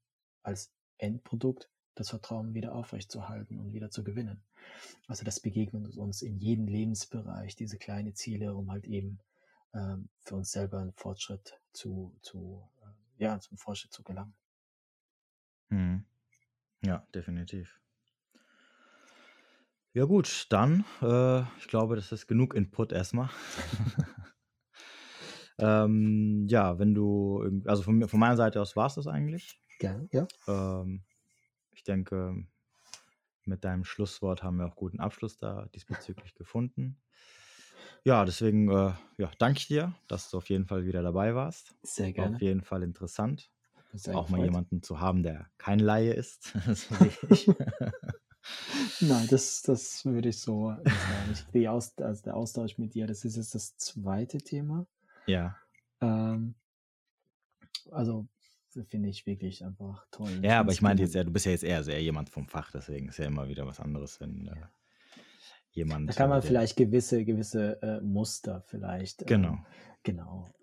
als 0.43 0.71
Endprodukt 0.99 1.71
das 1.95 2.11
Vertrauen 2.11 2.55
wieder 2.55 2.75
aufrechtzuerhalten 2.75 3.59
und 3.59 3.73
wieder 3.73 3.91
zu 3.91 4.05
gewinnen. 4.05 4.43
Also 5.07 5.25
das 5.25 5.41
begegnet 5.41 5.97
uns 5.97 6.23
in 6.23 6.39
jedem 6.39 6.67
Lebensbereich, 6.67 7.57
diese 7.57 7.79
kleinen 7.79 8.15
Ziele, 8.15 8.55
um 8.55 8.71
halt 8.71 8.85
eben 8.85 9.21
ähm, 9.75 10.09
für 10.20 10.37
uns 10.37 10.51
selber 10.51 10.81
einen 10.81 10.93
Fortschritt 10.93 11.61
zu, 11.72 12.16
zu 12.22 12.68
äh, 12.83 13.25
ja, 13.25 13.39
zum 13.41 13.59
Fortschritt 13.59 13.93
zu 13.93 14.03
gelangen. 14.03 14.35
Hm. 15.70 16.05
Ja, 16.83 17.07
definitiv. 17.14 17.81
Ja 19.93 20.05
gut, 20.07 20.47
dann, 20.51 20.85
äh, 21.03 21.43
ich 21.59 21.68
glaube, 21.68 21.95
das 21.97 22.11
ist 22.11 22.27
genug 22.27 22.55
Input 22.55 22.93
erstmal. 22.93 23.31
ähm, 25.59 26.47
ja, 26.49 26.79
wenn 26.79 26.95
du, 26.95 27.62
also 27.64 27.85
von, 27.85 28.09
von 28.09 28.20
meiner 28.20 28.36
Seite 28.36 28.61
aus 28.61 28.74
war 28.74 28.86
es 28.86 28.97
das 28.97 29.07
eigentlich. 29.07 29.61
Gerne, 29.78 30.09
ja. 30.11 30.27
Ähm, 30.49 31.05
ich 31.70 31.85
denke, 31.85 32.44
mit 33.44 33.65
deinem 33.65 33.85
Schlusswort 33.85 34.43
haben 34.43 34.57
wir 34.57 34.66
auch 34.66 34.77
guten 34.77 35.01
Abschluss 35.01 35.39
da 35.39 35.66
diesbezüglich 35.74 36.35
gefunden. 36.35 37.01
Ja, 38.05 38.24
deswegen 38.26 38.68
äh, 38.68 38.93
ja, 39.16 39.31
danke 39.39 39.59
ich 39.59 39.66
dir, 39.66 39.94
dass 40.09 40.31
du 40.31 40.36
auf 40.36 40.48
jeden 40.51 40.66
Fall 40.66 40.85
wieder 40.85 41.02
dabei 41.02 41.35
warst. 41.35 41.74
Sehr 41.82 42.12
gerne. 42.12 42.36
Auf 42.36 42.43
jeden 42.43 42.62
Fall 42.62 42.82
interessant. 42.82 43.51
Sehr 43.94 44.16
auch 44.16 44.26
gefreut. 44.26 44.40
mal 44.40 44.44
jemanden 44.44 44.82
zu 44.82 45.01
haben, 45.01 45.22
der 45.22 45.47
kein 45.56 45.78
Laie 45.78 46.12
ist. 46.12 46.52
das 46.66 46.89
ich. 47.31 47.51
Nein, 49.01 49.26
das, 49.31 49.62
das 49.62 50.05
würde 50.05 50.28
ich 50.28 50.39
so 50.39 50.68
sagen. 50.68 51.39
Die 51.55 51.66
Aus, 51.66 51.97
also 51.98 52.22
der 52.22 52.36
Austausch 52.36 52.76
mit 52.76 52.94
dir, 52.94 53.06
das 53.06 53.24
ist 53.24 53.36
jetzt 53.36 53.55
das 53.55 53.76
zweite 53.78 54.39
Thema. 54.39 54.86
Ja. 55.26 55.56
Ähm, 56.02 56.55
also 57.90 58.26
finde 58.90 59.09
ich 59.09 59.24
wirklich 59.24 59.64
einfach 59.64 60.05
toll. 60.10 60.40
Ja, 60.43 60.60
aber 60.60 60.72
ich 60.72 60.82
meine 60.82 61.01
jetzt, 61.01 61.14
ja, 61.14 61.24
du 61.24 61.31
bist 61.31 61.47
ja 61.47 61.52
jetzt 61.52 61.64
eher 61.64 61.82
sehr 61.85 62.02
jemand 62.02 62.28
vom 62.28 62.47
Fach, 62.48 62.70
deswegen 62.70 63.09
ist 63.09 63.18
ja 63.18 63.26
immer 63.26 63.48
wieder 63.48 63.66
was 63.66 63.81
anderes, 63.81 64.20
wenn 64.20 64.48
äh, 64.48 64.56
jemand. 65.75 66.09
Da 66.09 66.15
kann 66.15 66.31
man 66.31 66.39
äh, 66.41 66.43
vielleicht 66.43 66.77
gewisse, 66.77 67.25
gewisse 67.25 67.81
äh, 67.83 68.01
Muster 68.01 68.63
vielleicht. 68.63 69.23
Ähm, 69.23 69.29
genau. 69.29 69.53
Ähm, 69.53 69.65
genau. 70.03 70.55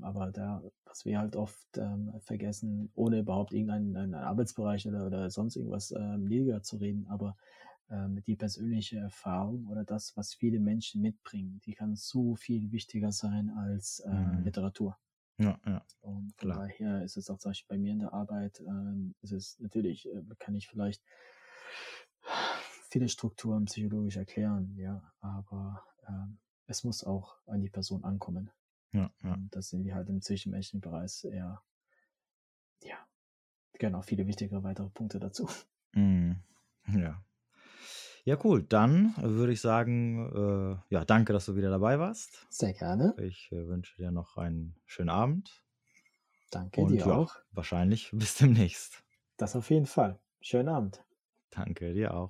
Aber 0.00 0.32
da, 0.32 0.62
was 0.86 1.04
wir 1.04 1.18
halt 1.18 1.36
oft 1.36 1.76
ähm, 1.76 2.12
vergessen, 2.20 2.90
ohne 2.94 3.20
überhaupt 3.20 3.52
irgendeinen 3.52 4.14
Arbeitsbereich 4.14 4.88
oder, 4.88 5.06
oder 5.06 5.30
sonst 5.30 5.56
irgendwas 5.56 5.92
ähm, 5.92 6.24
niedriger 6.24 6.62
zu 6.62 6.78
reden, 6.78 7.06
aber 7.08 7.36
ähm, 7.90 8.22
die 8.26 8.36
persönliche 8.36 8.98
Erfahrung 8.98 9.66
oder 9.66 9.84
das, 9.84 10.16
was 10.16 10.34
viele 10.34 10.58
Menschen 10.58 11.02
mitbringen, 11.02 11.60
die 11.66 11.74
kann 11.74 11.96
so 11.96 12.34
viel 12.34 12.72
wichtiger 12.72 13.12
sein 13.12 13.50
als 13.50 14.00
äh, 14.00 14.10
mhm. 14.10 14.44
Literatur. 14.44 14.96
Ja, 15.38 15.58
ja. 15.66 15.84
Und 16.00 16.32
von 16.36 16.50
Klar. 16.50 16.58
daher 16.60 17.02
ist 17.02 17.16
es 17.16 17.28
auch 17.28 17.38
zum 17.38 17.50
Beispiel 17.50 17.76
bei 17.76 17.78
mir 17.78 17.92
in 17.92 17.98
der 17.98 18.12
Arbeit, 18.14 18.60
ähm, 18.60 19.14
ist 19.20 19.32
es 19.32 19.58
natürlich, 19.58 20.08
äh, 20.08 20.22
kann 20.38 20.54
ich 20.54 20.68
vielleicht 20.68 21.02
viele 22.94 23.08
Strukturen 23.08 23.64
psychologisch 23.64 24.16
erklären, 24.16 24.72
ja, 24.76 25.02
aber 25.18 25.84
ähm, 26.08 26.38
es 26.68 26.84
muss 26.84 27.02
auch 27.02 27.38
an 27.44 27.60
die 27.60 27.68
Person 27.68 28.04
ankommen. 28.04 28.52
Ja, 28.92 29.10
ja. 29.24 29.34
Und 29.34 29.48
das 29.50 29.70
sind 29.70 29.84
wir 29.84 29.96
halt 29.96 30.08
im 30.08 30.22
zwischenmenschlichen 30.22 30.80
Bereich 30.80 31.24
eher, 31.24 31.60
ja, 32.84 33.04
genau, 33.72 34.02
viele 34.02 34.28
wichtige 34.28 34.62
weitere 34.62 34.90
Punkte 34.90 35.18
dazu. 35.18 35.48
Mm, 35.96 36.34
ja. 36.86 37.24
Ja, 38.24 38.38
cool. 38.44 38.62
Dann 38.62 39.14
würde 39.18 39.52
ich 39.52 39.60
sagen, 39.60 40.30
äh, 40.32 40.94
ja, 40.94 41.04
danke, 41.04 41.32
dass 41.32 41.46
du 41.46 41.56
wieder 41.56 41.70
dabei 41.70 41.98
warst. 41.98 42.46
Sehr 42.48 42.74
gerne. 42.74 43.14
Ich 43.18 43.50
äh, 43.50 43.66
wünsche 43.66 43.96
dir 43.96 44.12
noch 44.12 44.36
einen 44.36 44.76
schönen 44.86 45.10
Abend. 45.10 45.64
Danke 46.52 46.82
Und 46.82 46.92
dir 46.92 47.08
ja, 47.08 47.18
auch. 47.18 47.34
wahrscheinlich 47.50 48.10
bis 48.14 48.36
demnächst. 48.36 49.04
Das 49.36 49.56
auf 49.56 49.68
jeden 49.70 49.86
Fall. 49.86 50.20
Schönen 50.40 50.68
Abend. 50.68 51.04
Danke 51.50 51.94
dir 51.94 52.14
auch. 52.14 52.22